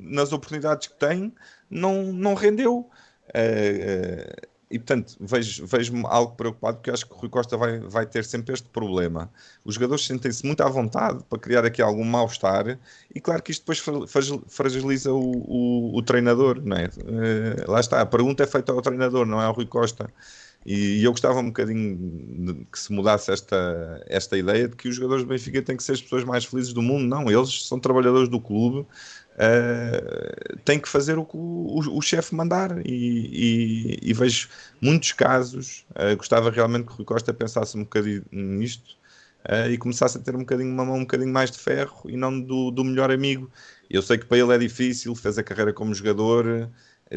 nas 0.02 0.32
oportunidades 0.34 0.88
que 0.88 1.00
tem 1.00 1.34
não, 1.70 2.12
não 2.14 2.34
rendeu. 2.34 2.90
Uh, 3.30 4.46
uh, 4.46 4.52
e 4.70 4.80
portanto 4.80 5.18
vejo, 5.20 5.66
vejo-me 5.66 6.04
algo 6.06 6.34
preocupado 6.36 6.78
porque 6.78 6.92
acho 6.92 7.06
que 7.06 7.14
o 7.14 7.18
Rui 7.18 7.30
Costa 7.30 7.58
vai, 7.58 7.80
vai 7.80 8.06
ter 8.06 8.24
sempre 8.24 8.54
este 8.54 8.68
problema. 8.70 9.30
Os 9.66 9.76
jogadores 9.76 10.06
sentem-se 10.06 10.46
muito 10.46 10.62
à 10.62 10.70
vontade 10.70 11.24
para 11.30 11.38
criar 11.38 11.66
aqui 11.66 11.82
algum 11.82 12.06
mal-estar 12.06 12.80
e 13.14 13.20
claro 13.20 13.44
que 13.44 13.52
isto 13.52 13.62
depois 13.62 13.82
fragiliza 14.48 15.12
o, 15.12 15.20
o, 15.20 15.98
o 15.98 16.02
treinador, 16.02 16.62
não 16.64 16.78
é? 16.78 16.86
Uh, 16.86 17.70
lá 17.70 17.82
está, 17.82 18.00
a 18.00 18.06
pergunta 18.06 18.44
é 18.44 18.48
feita 18.48 18.72
ao 18.72 18.82
treinador, 18.82 19.26
não 19.26 19.42
é 19.42 19.46
ao 19.46 19.54
Rui 19.54 19.66
Costa. 19.66 20.12
E, 20.66 21.04
eu 21.04 21.12
gostava 21.12 21.40
um 21.40 21.48
bocadinho 21.48 22.68
que 22.72 22.80
se 22.80 22.92
mudasse 22.94 23.32
esta, 23.32 24.04
esta 24.08 24.38
ideia 24.38 24.68
de 24.68 24.76
que 24.76 24.88
os 24.88 24.96
jogadores 24.96 25.24
do 25.24 25.28
Benfica 25.28 25.62
têm 25.62 25.76
que 25.76 25.84
ser 25.84 25.94
as 25.94 26.02
pessoas 26.02 26.24
mais 26.24 26.46
felizes 26.46 26.74
do 26.74 26.82
mundo. 26.82 27.06
Não, 27.08 27.30
eles 27.32 27.68
são 27.68 27.80
trabalhadores 27.80 28.30
do 28.30 28.40
clube, 28.40 28.80
uh, 28.80 30.58
têm 30.64 30.80
que 30.80 30.88
fazer 30.88 31.18
o 31.18 31.26
que 31.26 31.36
o, 31.36 31.98
o, 31.98 32.02
chefe 32.02 32.36
mandar. 32.36 32.86
E, 32.86 34.00
e, 34.04 34.10
e, 34.10 34.14
vejo 34.14 34.50
muitos 34.80 35.12
casos. 35.14 35.86
Uh, 35.92 36.16
gostava 36.16 36.52
realmente 36.52 36.86
que 36.86 36.94
o 36.94 36.96
Rui 36.98 37.06
Costa 37.06 37.34
pensasse 37.34 37.76
um 37.76 37.82
bocadinho 37.82 38.24
nisto. 38.32 38.96
uh, 39.50 39.72
e 39.72 39.78
começasse 39.78 40.18
a 40.18 40.22
ter 40.22 40.36
um 40.36 40.40
bocadinho, 40.40 40.72
uma 40.72 40.86
mão 40.86 40.98
um 40.98 41.02
bocadinho 41.02 41.34
mais 41.34 41.50
de 41.50 41.58
ferro 41.58 42.04
e 42.08 42.16
não 42.16 42.40
do, 42.40 42.70
do 42.72 42.84
melhor 42.84 43.12
amigo. 43.12 43.50
Eu 43.90 44.02
sei 44.02 44.18
que 44.18 44.26
para 44.26 44.38
ele 44.38 44.54
é 44.54 44.58
difícil, 44.60 45.16
fez 45.16 45.38
a 45.38 45.44
carreira 45.44 45.74
como 45.74 45.94
jogador, 45.94 46.70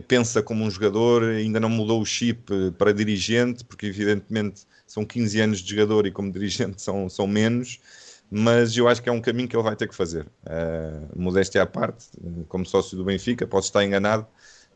pensa 0.02 0.42
como 0.42 0.64
um 0.64 0.70
jogador, 0.70 1.24
ainda 1.24 1.60
não 1.60 1.68
mudou 1.68 2.00
o 2.00 2.04
chip 2.06 2.50
para 2.78 2.92
dirigente, 2.92 3.64
porque 3.64 3.86
evidentemente 3.86 4.62
são 4.86 5.04
15 5.04 5.40
anos 5.40 5.58
de 5.60 5.70
jogador 5.70 6.06
e 6.06 6.10
como 6.10 6.32
dirigente 6.32 6.82
são, 6.82 7.08
são 7.08 7.26
menos, 7.26 7.80
mas 8.30 8.76
eu 8.76 8.88
acho 8.88 9.02
que 9.02 9.08
é 9.08 9.12
um 9.12 9.20
caminho 9.20 9.48
que 9.48 9.56
ele 9.56 9.62
vai 9.62 9.76
ter 9.76 9.88
que 9.88 9.94
fazer. 9.94 10.26
Uh, 10.44 11.08
modéstia 11.14 11.62
à 11.62 11.66
parte, 11.66 12.06
como 12.48 12.66
sócio 12.66 12.96
do 12.96 13.04
Benfica, 13.04 13.46
posso 13.46 13.68
estar 13.68 13.84
enganado, 13.84 14.26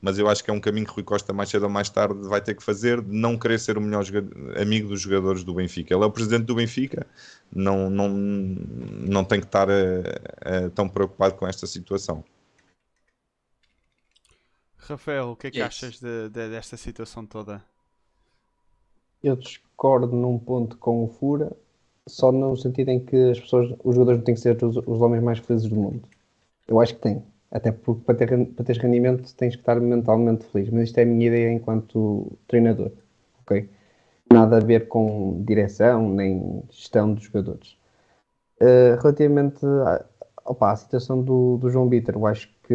mas 0.00 0.18
eu 0.18 0.28
acho 0.28 0.44
que 0.44 0.50
é 0.50 0.54
um 0.54 0.60
caminho 0.60 0.86
que 0.86 0.92
Rui 0.92 1.02
Costa 1.02 1.32
mais 1.32 1.48
cedo 1.48 1.64
ou 1.64 1.68
mais 1.68 1.90
tarde 1.90 2.20
vai 2.28 2.40
ter 2.40 2.54
que 2.54 2.62
fazer 2.62 3.00
de 3.02 3.12
não 3.12 3.36
querer 3.36 3.58
ser 3.58 3.76
o 3.76 3.80
melhor 3.80 4.04
amigo 4.60 4.88
dos 4.88 5.00
jogadores 5.00 5.42
do 5.42 5.54
Benfica. 5.54 5.92
Ele 5.92 6.04
é 6.04 6.06
o 6.06 6.10
presidente 6.10 6.44
do 6.44 6.54
Benfica, 6.54 7.06
não, 7.52 7.90
não, 7.90 8.08
não 8.08 9.24
tem 9.24 9.40
que 9.40 9.46
estar 9.46 9.68
uh, 9.68 9.72
uh, 9.72 10.70
tão 10.70 10.88
preocupado 10.88 11.34
com 11.34 11.46
esta 11.46 11.66
situação. 11.66 12.24
Rafael, 14.88 15.30
o 15.30 15.36
que 15.36 15.48
é 15.48 15.50
que 15.50 15.58
yes. 15.58 15.66
achas 15.66 16.00
de, 16.00 16.28
de, 16.28 16.48
desta 16.48 16.76
situação 16.76 17.26
toda? 17.26 17.62
Eu 19.22 19.36
discordo 19.36 20.14
num 20.14 20.38
ponto 20.38 20.76
com 20.78 21.04
o 21.04 21.08
Fura, 21.08 21.52
só 22.06 22.32
no 22.32 22.56
sentido 22.56 22.90
em 22.90 23.04
que 23.04 23.30
as 23.30 23.40
pessoas, 23.40 23.74
os 23.84 23.94
jogadores 23.94 24.18
não 24.18 24.24
têm 24.24 24.34
que 24.34 24.40
ser 24.40 24.62
os, 24.64 24.76
os 24.76 25.00
homens 25.00 25.22
mais 25.22 25.38
felizes 25.38 25.68
do 25.68 25.76
mundo. 25.76 26.08
Eu 26.66 26.80
acho 26.80 26.94
que 26.94 27.00
tem. 27.00 27.22
Até 27.50 27.72
porque 27.72 28.02
para, 28.04 28.14
ter, 28.14 28.46
para 28.46 28.64
teres 28.64 28.80
rendimento 28.80 29.34
tens 29.34 29.54
que 29.54 29.62
estar 29.62 29.80
mentalmente 29.80 30.44
feliz. 30.44 30.70
Mas 30.70 30.84
isto 30.84 30.98
é 30.98 31.02
a 31.02 31.06
minha 31.06 31.26
ideia 31.26 31.52
enquanto 31.52 32.38
treinador. 32.46 32.92
Ok? 33.42 33.68
Nada 34.30 34.58
a 34.58 34.60
ver 34.60 34.88
com 34.88 35.42
direção 35.44 36.08
nem 36.10 36.62
gestão 36.70 37.14
dos 37.14 37.24
jogadores. 37.24 37.76
Uh, 38.60 39.00
relativamente 39.00 39.64
à, 39.64 40.04
opa, 40.44 40.72
à 40.72 40.76
situação 40.76 41.22
do, 41.22 41.56
do 41.58 41.70
João 41.70 41.88
Bitter, 41.88 42.14
eu 42.16 42.26
acho 42.26 42.48
que 42.64 42.74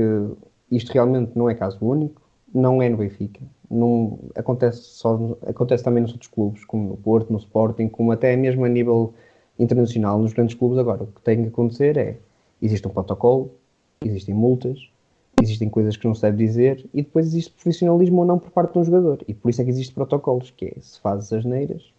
isto 0.75 0.91
realmente 0.91 1.31
não 1.35 1.49
é 1.49 1.55
caso 1.55 1.77
único, 1.81 2.21
não 2.53 2.81
é 2.81 2.89
no 2.89 2.97
Benfica, 2.97 3.41
não, 3.69 4.19
acontece, 4.35 4.81
só, 4.81 5.37
acontece 5.47 5.83
também 5.83 6.03
nos 6.03 6.11
outros 6.11 6.29
clubes, 6.29 6.63
como 6.65 6.89
no 6.89 6.97
Porto, 6.97 7.31
no 7.31 7.39
Sporting, 7.39 7.87
como 7.89 8.11
até 8.11 8.35
mesmo 8.35 8.63
a 8.65 8.69
nível 8.69 9.13
internacional, 9.57 10.19
nos 10.19 10.33
grandes 10.33 10.55
clubes. 10.55 10.77
Agora, 10.77 11.03
o 11.03 11.07
que 11.07 11.21
tem 11.21 11.41
que 11.41 11.47
acontecer 11.49 11.97
é: 11.97 12.17
existe 12.61 12.87
um 12.87 12.91
protocolo, 12.91 13.51
existem 14.03 14.35
multas, 14.35 14.89
existem 15.41 15.69
coisas 15.69 15.97
que 15.97 16.07
não 16.07 16.13
se 16.13 16.21
deve 16.21 16.37
dizer 16.37 16.87
e 16.93 17.01
depois 17.01 17.25
existe 17.27 17.51
profissionalismo 17.51 18.19
ou 18.19 18.25
não 18.25 18.39
por 18.39 18.51
parte 18.51 18.73
de 18.73 18.79
um 18.79 18.83
jogador. 18.83 19.23
E 19.27 19.33
por 19.33 19.49
isso 19.49 19.61
é 19.61 19.65
que 19.65 19.71
existem 19.71 19.95
protocolos, 19.95 20.51
que 20.51 20.65
é, 20.65 20.81
se 20.81 20.99
fazes 20.99 21.31
as 21.33 21.45
neiras, 21.45 21.91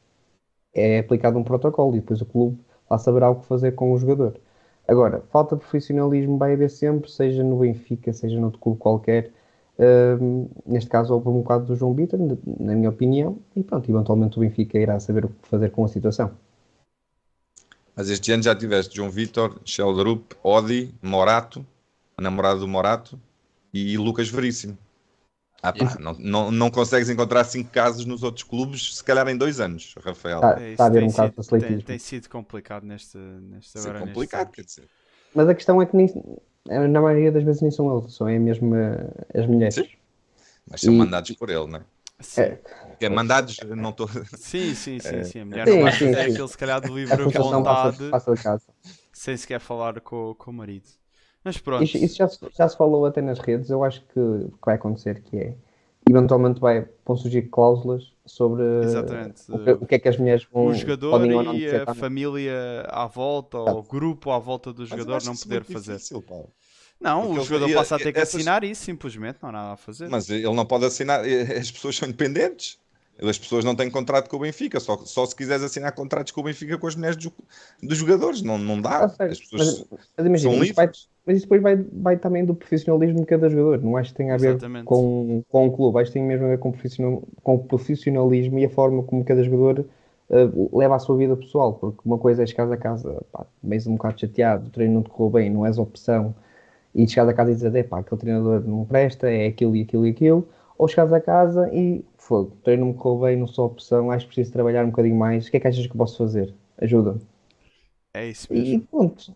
é 0.73 0.99
aplicado 1.01 1.39
um 1.39 1.45
protocolo 1.45 1.97
e 1.97 2.01
depois 2.01 2.21
o 2.21 2.27
clube 2.27 2.59
lá 2.91 2.99
saberá 2.99 3.31
o 3.31 3.37
que 3.37 3.47
fazer 3.47 3.73
com 3.73 3.93
o 3.93 3.99
jogador. 3.99 4.41
Agora, 4.87 5.23
falta 5.31 5.57
profissionalismo 5.57 6.37
vai 6.37 6.53
haver 6.53 6.71
sempre, 6.71 7.11
seja 7.11 7.43
no 7.43 7.59
Benfica, 7.59 8.13
seja 8.13 8.39
no 8.39 8.47
outro 8.47 8.61
clube 8.61 8.79
qualquer. 8.79 9.33
Uh, 9.79 10.49
neste 10.67 10.91
caso, 10.91 11.15
houve 11.15 11.29
um 11.29 11.41
bocado 11.41 11.65
do 11.67 11.75
João 11.75 11.95
Bitter, 11.95 12.19
na 12.61 12.75
minha 12.75 12.91
opinião, 12.91 13.39
e 13.57 13.63
pronto, 13.63 13.91
eventualmente 13.91 14.39
o 14.39 14.41
Benfica 14.41 14.79
irá 14.79 15.01
saber 15.01 15.25
o 15.25 15.29
que 15.29 15.49
fazer 15.49 15.71
com 15.71 15.85
a 15.85 15.89
situação. 15.89 16.33
Mas 17.97 18.11
este 18.11 18.33
ano 18.33 18.43
já 18.43 18.55
tiveste 18.55 18.97
João 18.97 19.11
Vitor, 19.11 19.59
Sheldrup, 19.65 20.35
Odi, 20.43 20.93
Morato, 21.01 21.65
a 22.17 22.23
namorada 22.23 22.61
do 22.61 22.69
Morato 22.69 23.19
e 23.73 23.97
Lucas 23.97 24.29
Veríssimo. 24.29 24.77
Ah, 25.65 25.73
pá, 25.73 25.97
não, 25.99 26.13
não, 26.19 26.51
não 26.51 26.71
consegues 26.71 27.09
encontrar 27.09 27.43
cinco 27.45 27.71
casos 27.71 28.05
nos 28.05 28.23
outros 28.23 28.43
clubes, 28.43 28.97
se 28.97 29.03
calhar 29.03 29.27
em 29.29 29.37
dois 29.37 29.61
anos, 29.61 29.95
Rafael. 30.05 30.37
Está, 30.37 30.61
é, 30.63 30.71
está 30.73 30.85
a 30.85 30.87
haver 30.89 31.03
um 31.03 31.11
caso 31.11 31.33
sido, 31.43 31.59
tem, 31.59 31.79
tem, 31.81 31.99
sido 31.99 32.29
complicado 32.29 32.85
neste, 32.85 33.17
neste 33.17 33.79
agora. 33.79 34.01
É 34.01 34.01
complicado, 34.03 34.51
quer 34.51 34.63
dizer. 34.63 34.85
Mas 35.35 35.49
a 35.49 35.55
questão 35.55 35.81
é 35.81 35.87
que 35.87 35.97
nem, 35.97 36.13
na 36.67 37.01
maioria 37.01 37.33
das 37.33 37.43
vezes 37.43 37.63
nem 37.63 37.71
são 37.71 37.99
eles, 37.99 38.15
são 38.15 38.29
é 38.29 38.39
mesmo 38.39 38.77
eh, 38.77 39.09
as 39.35 39.47
mulheres. 39.47 39.75
Sim. 39.75 39.89
Mas 40.71 40.83
são 40.83 40.93
e... 40.93 40.97
mandados 40.99 41.31
por 41.31 41.49
ele, 41.49 41.67
não 41.67 41.79
é? 41.79 41.83
Sim. 42.21 42.43
É. 42.43 42.59
é 43.01 43.09
mandados, 43.09 43.57
não 43.75 43.89
estou. 43.89 44.07
Sim, 44.37 44.75
sim, 44.75 44.99
sim, 44.99 45.17
é. 45.17 45.25
sim. 45.25 45.41
A 45.41 45.45
mulher 45.47 45.67
sim, 45.67 45.81
não 45.83 45.93
sim, 45.93 45.99
sim. 45.99 46.21
aquele, 46.21 46.49
se 46.49 46.59
calhar, 46.59 46.81
do 46.83 46.95
livre 46.95 47.25
vontade, 47.33 48.11
passa, 48.11 48.35
passa 48.35 48.63
sem 49.15 49.35
sequer 49.35 49.61
falar 49.61 49.99
com, 50.03 50.35
com 50.35 50.51
o 50.51 50.55
marido. 50.55 50.89
Mas 51.45 51.59
pronto. 51.59 51.85
Isso, 51.85 51.99
isso 51.99 52.17
já, 52.17 52.29
já, 52.57 52.69
se 52.69 52.77
falou 52.77 53.05
até 53.05 53.21
nas 53.21 53.39
redes, 53.39 53.69
eu 53.69 53.85
acho 53.85 54.01
que, 54.01 54.15
que 54.15 54.65
vai 54.65 54.77
acontecer, 54.77 55.21
que 55.23 55.37
é 55.37 55.55
eventualmente 56.09 56.61
vai, 56.61 56.87
vão 57.05 57.17
surgir 57.17 57.43
cláusulas 57.43 58.13
sobre 58.27 58.63
o 58.63 59.59
que, 59.59 59.71
o, 59.71 59.87
que, 59.87 59.95
é 59.95 59.99
que 59.99 60.09
as 60.09 60.19
mulheres 60.19 60.47
vão 60.53 60.67
o 60.67 60.75
jogador 60.75 61.25
e 61.55 61.67
a 61.69 61.95
família 61.95 62.87
à 62.89 63.07
volta 63.07 63.59
ou 63.59 63.79
o 63.79 63.83
grupo 63.83 64.31
à 64.31 64.39
volta 64.39 64.73
do 64.73 64.85
jogador 64.85 65.23
não 65.25 65.37
poder 65.37 65.65
fazer. 65.65 65.95
Difícil, 65.95 66.23
não, 67.01 67.27
Porque 67.27 67.41
o 67.41 67.45
jogador 67.45 67.67
ele, 67.67 67.75
passa 67.75 67.97
a 67.97 67.99
ter 67.99 68.13
que 68.13 68.21
essas... 68.21 68.35
assinar 68.35 68.65
isso 68.65 68.83
simplesmente, 68.83 69.39
não 69.43 69.51
há 69.51 69.53
nada 69.53 69.73
a 69.73 69.77
fazer. 69.77 70.09
Mas 70.09 70.31
ele 70.31 70.55
não 70.55 70.65
pode 70.65 70.87
assinar, 70.87 71.21
as 71.59 71.71
pessoas 71.71 71.97
são 71.97 72.09
independentes. 72.09 72.79
As 73.23 73.39
pessoas 73.39 73.65
não 73.65 73.77
têm 73.77 73.89
contrato 73.89 74.29
com 74.29 74.37
o 74.37 74.41
Benfica, 74.41 74.81
só, 74.81 74.97
só 74.99 75.25
se 75.25 75.37
quiseres 75.37 75.63
assinar 75.63 75.93
contratos 75.93 76.33
com 76.33 76.41
o 76.41 76.45
Benfica 76.45 76.77
com 76.77 76.87
as 76.87 76.97
mulheres 76.97 77.17
do, 77.17 77.33
dos 77.81 77.97
jogadores, 77.97 78.43
não, 78.43 78.59
não 78.59 78.81
dá. 78.81 79.05
Ah, 79.19 79.25
as 79.25 79.39
pessoas 79.39 79.87
mas, 79.89 80.01
mas 80.17 80.27
imagina, 80.27 80.53
são 80.53 80.61
livres. 80.61 80.75
Vai, 80.75 80.91
mas 81.25 81.37
isso 81.37 81.47
depois 81.47 81.63
vai, 81.63 81.77
vai 81.77 82.17
também 82.17 82.45
do 82.45 82.55
profissionalismo 82.55 83.21
de 83.21 83.27
cada 83.27 83.49
jogador, 83.49 83.81
não 83.83 83.97
acho 83.97 84.11
que 84.11 84.17
tenha 84.17 84.35
a 84.35 84.37
ver 84.37 84.59
com, 84.85 85.43
com 85.49 85.67
o 85.67 85.73
clube, 85.73 86.01
acho 86.01 86.11
que 86.11 86.15
tem 86.15 86.23
mesmo 86.25 86.47
a 86.47 86.49
ver 86.51 86.59
com, 86.59 86.73
profissional, 86.73 87.23
com 87.43 87.55
o 87.55 87.59
profissionalismo 87.61 88.59
e 88.59 88.65
a 88.65 88.71
forma 88.71 89.03
como 89.05 89.25
cada 89.25 89.43
jogador 89.45 89.87
uh, 90.29 90.79
leva 90.79 90.97
a 90.97 90.99
sua 90.99 91.17
vida 91.17 91.37
pessoal, 91.37 91.75
porque 91.75 92.01
uma 92.05 92.19
coisa 92.19 92.43
é 92.43 92.47
chegar 92.47 92.71
a 92.71 92.77
casa, 92.77 93.23
pá, 93.33 93.47
meio 93.63 93.83
um 93.89 93.93
bocado 93.93 94.21
chateado, 94.21 94.67
o 94.67 94.71
treino 94.71 94.95
não 94.95 95.03
te 95.03 95.11
correu 95.11 95.31
bem, 95.31 95.51
não 95.51 95.65
és 95.65 95.79
opção, 95.79 96.35
e 96.95 97.09
chegar 97.09 97.29
a 97.29 97.33
casa 97.33 97.53
e 97.53 97.55
dizer, 97.55 97.89
pá, 97.89 98.01
aquele 98.01 98.21
treinador 98.21 98.63
não 98.67 98.85
presta, 98.85 99.31
é 99.31 99.47
aquilo 99.47 99.75
e 99.77 99.83
aquilo 99.83 100.07
e 100.07 100.11
aquilo, 100.11 100.49
ou 100.77 100.89
chegares 100.89 101.13
a 101.13 101.21
casa 101.21 101.71
e 101.73 102.05
fogo, 102.17 102.57
treino 102.63 102.87
não 102.87 102.93
me 102.93 102.99
correu 102.99 103.29
bem, 103.29 103.37
não 103.37 103.47
sou 103.47 103.67
opção, 103.67 104.11
acho 104.11 104.27
que 104.27 104.35
preciso 104.35 104.53
trabalhar 104.53 104.85
um 104.85 104.91
bocadinho 104.91 105.17
mais, 105.17 105.47
o 105.47 105.51
que 105.51 105.57
é 105.57 105.61
que 105.61 105.69
achas 105.69 105.87
que 105.87 105.97
posso 105.97 106.19
fazer? 106.19 106.53
Ajuda. 106.79 107.17
É 108.15 108.29
isso 108.29 108.53
mesmo. 108.53 108.75
E 108.75 108.79
ponto. 108.81 109.35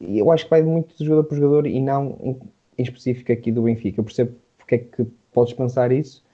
Eu 0.00 0.30
acho 0.30 0.44
que 0.44 0.50
vai 0.50 0.62
muito 0.62 0.96
de 0.96 1.04
jogador 1.04 1.24
por 1.24 1.34
jogador 1.34 1.66
e 1.66 1.80
não 1.80 2.16
em 2.78 2.82
específico 2.82 3.32
aqui 3.32 3.50
do 3.50 3.62
Benfica. 3.62 4.00
Eu 4.00 4.04
percebo 4.04 4.36
porque 4.56 4.74
é 4.76 4.78
que 4.78 5.04
podes 5.32 5.52
pensar 5.54 5.90
isso, 5.90 6.24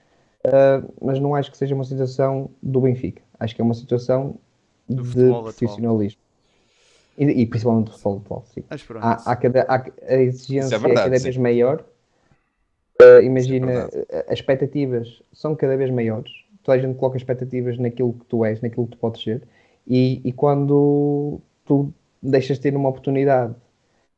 uh, 0.45 0.93
mas 1.01 1.19
não 1.19 1.33
acho 1.33 1.49
que 1.49 1.57
seja 1.57 1.73
uma 1.73 1.83
situação 1.83 2.49
do 2.61 2.81
Benfica. 2.81 3.21
Acho 3.39 3.55
que 3.55 3.61
é 3.61 3.63
uma 3.63 3.73
situação 3.73 4.37
do 4.87 5.03
de 5.03 5.27
profissionalismo. 5.27 6.21
E, 7.17 7.23
e, 7.23 7.45
principalmente 7.45 7.85
do 7.85 7.91
futebol 7.91 8.17
atual. 8.17 8.45
Sim. 8.53 8.63
Há, 8.99 9.31
há, 9.31 9.35
cada, 9.37 9.61
há, 9.63 9.85
a 10.07 10.15
exigência 10.15 10.75
é, 10.75 10.79
verdade, 10.79 11.07
é 11.07 11.11
cada 11.11 11.23
vez 11.23 11.37
maior 11.37 11.83
Uh, 13.01 13.21
imagina, 13.21 13.89
é 14.09 14.25
as 14.27 14.39
expectativas 14.39 15.21
são 15.33 15.55
cada 15.55 15.75
vez 15.75 15.91
maiores. 15.91 16.31
Toda 16.63 16.77
a 16.77 16.81
gente 16.81 16.97
coloca 16.97 17.17
expectativas 17.17 17.77
naquilo 17.77 18.13
que 18.13 18.25
tu 18.25 18.45
és, 18.45 18.61
naquilo 18.61 18.85
que 18.85 18.93
tu 18.93 18.97
podes 18.97 19.21
ser. 19.21 19.43
E, 19.85 20.21
e 20.23 20.31
quando 20.31 21.39
tu 21.63 21.93
deixas 22.21 22.57
de 22.57 22.63
ter 22.63 22.75
uma 22.75 22.89
oportunidade, 22.89 23.53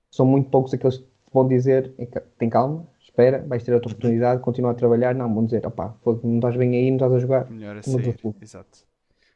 são 0.09 0.25
muito 0.25 0.49
poucos 0.49 0.73
aqueles 0.73 0.97
que 0.97 1.05
vão 1.33 1.47
dizer: 1.47 1.91
tem 2.37 2.49
calma, 2.49 2.87
espera, 3.01 3.43
vais 3.47 3.63
ter 3.63 3.73
outra 3.73 3.89
oportunidade, 3.89 4.41
continua 4.41 4.71
a 4.71 4.75
trabalhar. 4.75 5.13
Não, 5.13 5.33
vão 5.33 5.45
dizer: 5.45 5.65
opá, 5.65 5.95
não 6.23 6.35
estás 6.35 6.55
bem 6.55 6.75
aí, 6.75 6.89
não 6.89 6.97
estás 6.97 7.13
a 7.13 7.19
jogar. 7.19 7.49
Melhor 7.49 7.77
a 7.77 7.83
sair. 7.83 8.15
Exato. 8.41 8.87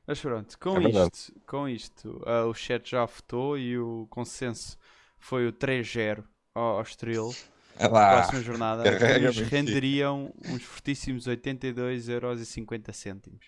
Mas 0.07 0.19
pronto, 0.19 0.57
com 0.59 0.77
é 0.77 0.89
isto, 0.89 1.34
com 1.45 1.69
isto 1.69 2.22
uh, 2.26 2.47
o 2.49 2.53
chat 2.53 2.89
já 2.89 3.05
votou 3.05 3.57
e 3.57 3.77
o 3.77 4.07
consenso 4.09 4.77
foi 5.19 5.47
o 5.47 5.53
3-0 5.53 6.23
ao, 6.55 6.77
ao 6.77 6.81
Estoril. 6.81 7.31
É 7.77 7.88
lá. 7.88 8.14
próxima 8.14 8.41
jornada 8.41 8.84
nos 9.22 9.38
renderiam 9.39 10.34
uns 10.45 10.64
fortíssimos 10.64 11.27
82,50€. 11.27 13.39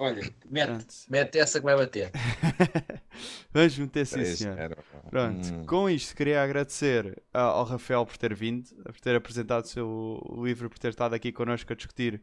Olha, 0.00 0.22
mete, 0.48 0.86
mete 1.10 1.38
essa 1.38 1.58
que 1.58 1.64
vai 1.66 1.76
bater. 1.76 2.10
Vamos 3.52 3.78
meter 3.78 4.06
sim, 4.06 4.24
senhor. 4.24 4.56
Pronto, 5.10 5.46
hum. 5.46 5.66
com 5.66 5.90
isto 5.90 6.16
queria 6.16 6.42
agradecer 6.42 7.22
ao 7.34 7.64
Rafael 7.64 8.06
por 8.06 8.16
ter 8.16 8.34
vindo, 8.34 8.70
por 8.82 8.98
ter 8.98 9.14
apresentado 9.14 9.64
o 9.64 9.68
seu 9.68 10.40
livro, 10.42 10.70
por 10.70 10.78
ter 10.78 10.88
estado 10.88 11.14
aqui 11.14 11.30
connosco 11.30 11.70
a 11.70 11.76
discutir 11.76 12.22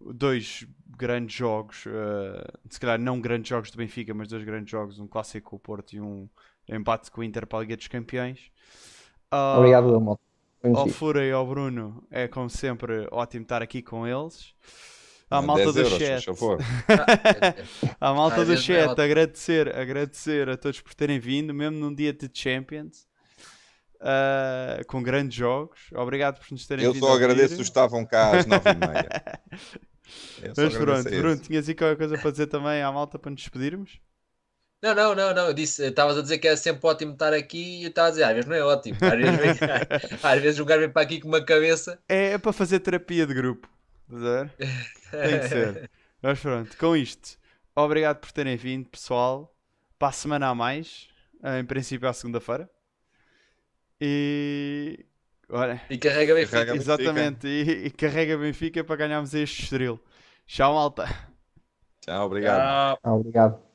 dois 0.00 0.66
grandes 0.96 1.36
jogos, 1.36 1.84
uh, 1.84 2.58
se 2.70 2.80
calhar 2.80 2.98
não 2.98 3.20
grandes 3.20 3.50
jogos 3.50 3.70
do 3.70 3.76
Benfica, 3.76 4.14
mas 4.14 4.28
dois 4.28 4.42
grandes 4.42 4.70
jogos, 4.70 4.98
um 4.98 5.06
clássico 5.06 5.50
com 5.50 5.56
o 5.56 5.60
Porto 5.60 5.92
e 5.92 6.00
um 6.00 6.26
empate 6.66 7.10
com 7.10 7.20
o 7.20 7.24
Inter 7.24 7.46
para 7.46 7.58
a 7.58 7.60
Liga 7.60 7.76
dos 7.76 7.88
Campeões. 7.88 8.50
Uh, 9.30 9.58
Obrigado, 9.58 10.00
Moto 10.00 10.31
ao 10.62 10.88
Fura 10.88 11.24
e 11.24 11.32
ao 11.32 11.46
Bruno, 11.46 12.06
é 12.10 12.28
como 12.28 12.48
sempre 12.48 13.06
ótimo 13.10 13.42
estar 13.42 13.62
aqui 13.62 13.82
com 13.82 14.06
eles. 14.06 14.54
À 15.28 15.40
malta 15.40 15.72
do 15.72 15.80
euros, 15.80 15.98
chat. 15.98 16.26
à 17.98 18.12
malta 18.14 18.44
do 18.44 18.56
chat, 18.56 19.00
agradecer, 19.00 19.74
agradecer 19.74 20.48
a 20.48 20.56
todos 20.58 20.80
por 20.80 20.94
terem 20.94 21.18
vindo, 21.18 21.54
mesmo 21.54 21.78
num 21.78 21.94
dia 21.94 22.12
de 22.12 22.30
Champions. 22.32 23.06
Uh, 24.02 24.84
com 24.88 25.00
grandes 25.00 25.36
jogos. 25.36 25.78
Obrigado 25.94 26.40
por 26.40 26.50
nos 26.50 26.66
terem 26.66 26.84
Eu 26.84 26.92
vindo. 26.92 27.06
Eu 27.06 27.08
só 27.08 27.14
agradeço 27.14 27.54
que 27.54 27.62
estavam 27.62 28.04
cá 28.04 28.36
às 28.36 28.46
9h30. 28.46 29.38
Mas 30.56 30.76
pronto, 30.76 31.08
Bruno, 31.08 31.36
tinhas 31.36 31.68
aí 31.68 31.74
qualquer 31.74 31.96
coisa 31.96 32.18
para 32.18 32.30
dizer 32.32 32.48
também 32.48 32.82
à 32.82 32.90
malta 32.90 33.18
para 33.18 33.30
nos 33.30 33.40
despedirmos? 33.40 34.00
Não, 34.82 34.94
não, 34.94 35.14
não, 35.14 35.32
não. 35.32 35.46
Eu 35.46 35.54
disse, 35.54 35.84
estavas 35.86 36.18
a 36.18 36.22
dizer 36.22 36.38
que 36.38 36.48
é 36.48 36.56
sempre 36.56 36.84
ótimo 36.86 37.12
estar 37.12 37.32
aqui 37.32 37.80
e 37.80 37.82
eu 37.84 37.88
estava 37.90 38.08
a 38.08 38.10
dizer, 38.10 38.24
às 38.24 38.32
vezes 38.34 38.46
não 38.48 38.56
é 38.56 38.64
ótimo. 38.64 38.98
Às 39.00 39.18
vezes, 39.18 39.36
vem, 39.38 39.68
às 40.22 40.42
vezes 40.42 40.60
um 40.60 40.64
gajo 40.64 40.80
vem 40.80 40.90
para 40.90 41.02
aqui 41.02 41.20
com 41.20 41.28
uma 41.28 41.44
cabeça. 41.44 41.98
É, 42.08 42.32
é 42.32 42.38
para 42.38 42.52
fazer 42.52 42.80
terapia 42.80 43.26
de 43.26 43.32
grupo. 43.34 43.68
Estás 44.10 44.24
a 44.24 44.42
ver? 44.42 44.52
Tem 45.10 45.40
que 45.40 45.48
ser. 45.48 45.90
Mas 46.20 46.40
pronto, 46.40 46.76
com 46.76 46.96
isto, 46.96 47.38
obrigado 47.74 48.18
por 48.18 48.32
terem 48.32 48.56
vindo, 48.56 48.88
pessoal. 48.88 49.54
Para 49.98 50.08
a 50.08 50.12
semana 50.12 50.48
a 50.48 50.54
mais, 50.54 51.08
em 51.58 51.64
princípio 51.64 52.08
à 52.08 52.12
segunda-feira. 52.12 52.68
E. 54.00 55.06
Olha, 55.48 55.80
E 55.88 55.98
carrega 55.98 56.34
bem 56.34 56.46
Carrega. 56.46 56.72
Benfica. 56.72 56.92
exatamente. 56.96 57.46
E, 57.46 57.86
e 57.86 57.90
carrega 57.90 58.36
Benfica 58.36 58.82
para 58.82 58.96
ganharmos 58.96 59.32
este 59.34 59.62
estrelo. 59.62 60.00
Tchau, 60.46 60.74
malta. 60.74 61.06
Tchau, 62.00 62.26
obrigado. 62.26 62.60
Ah, 62.60 62.98
obrigado. 63.04 63.71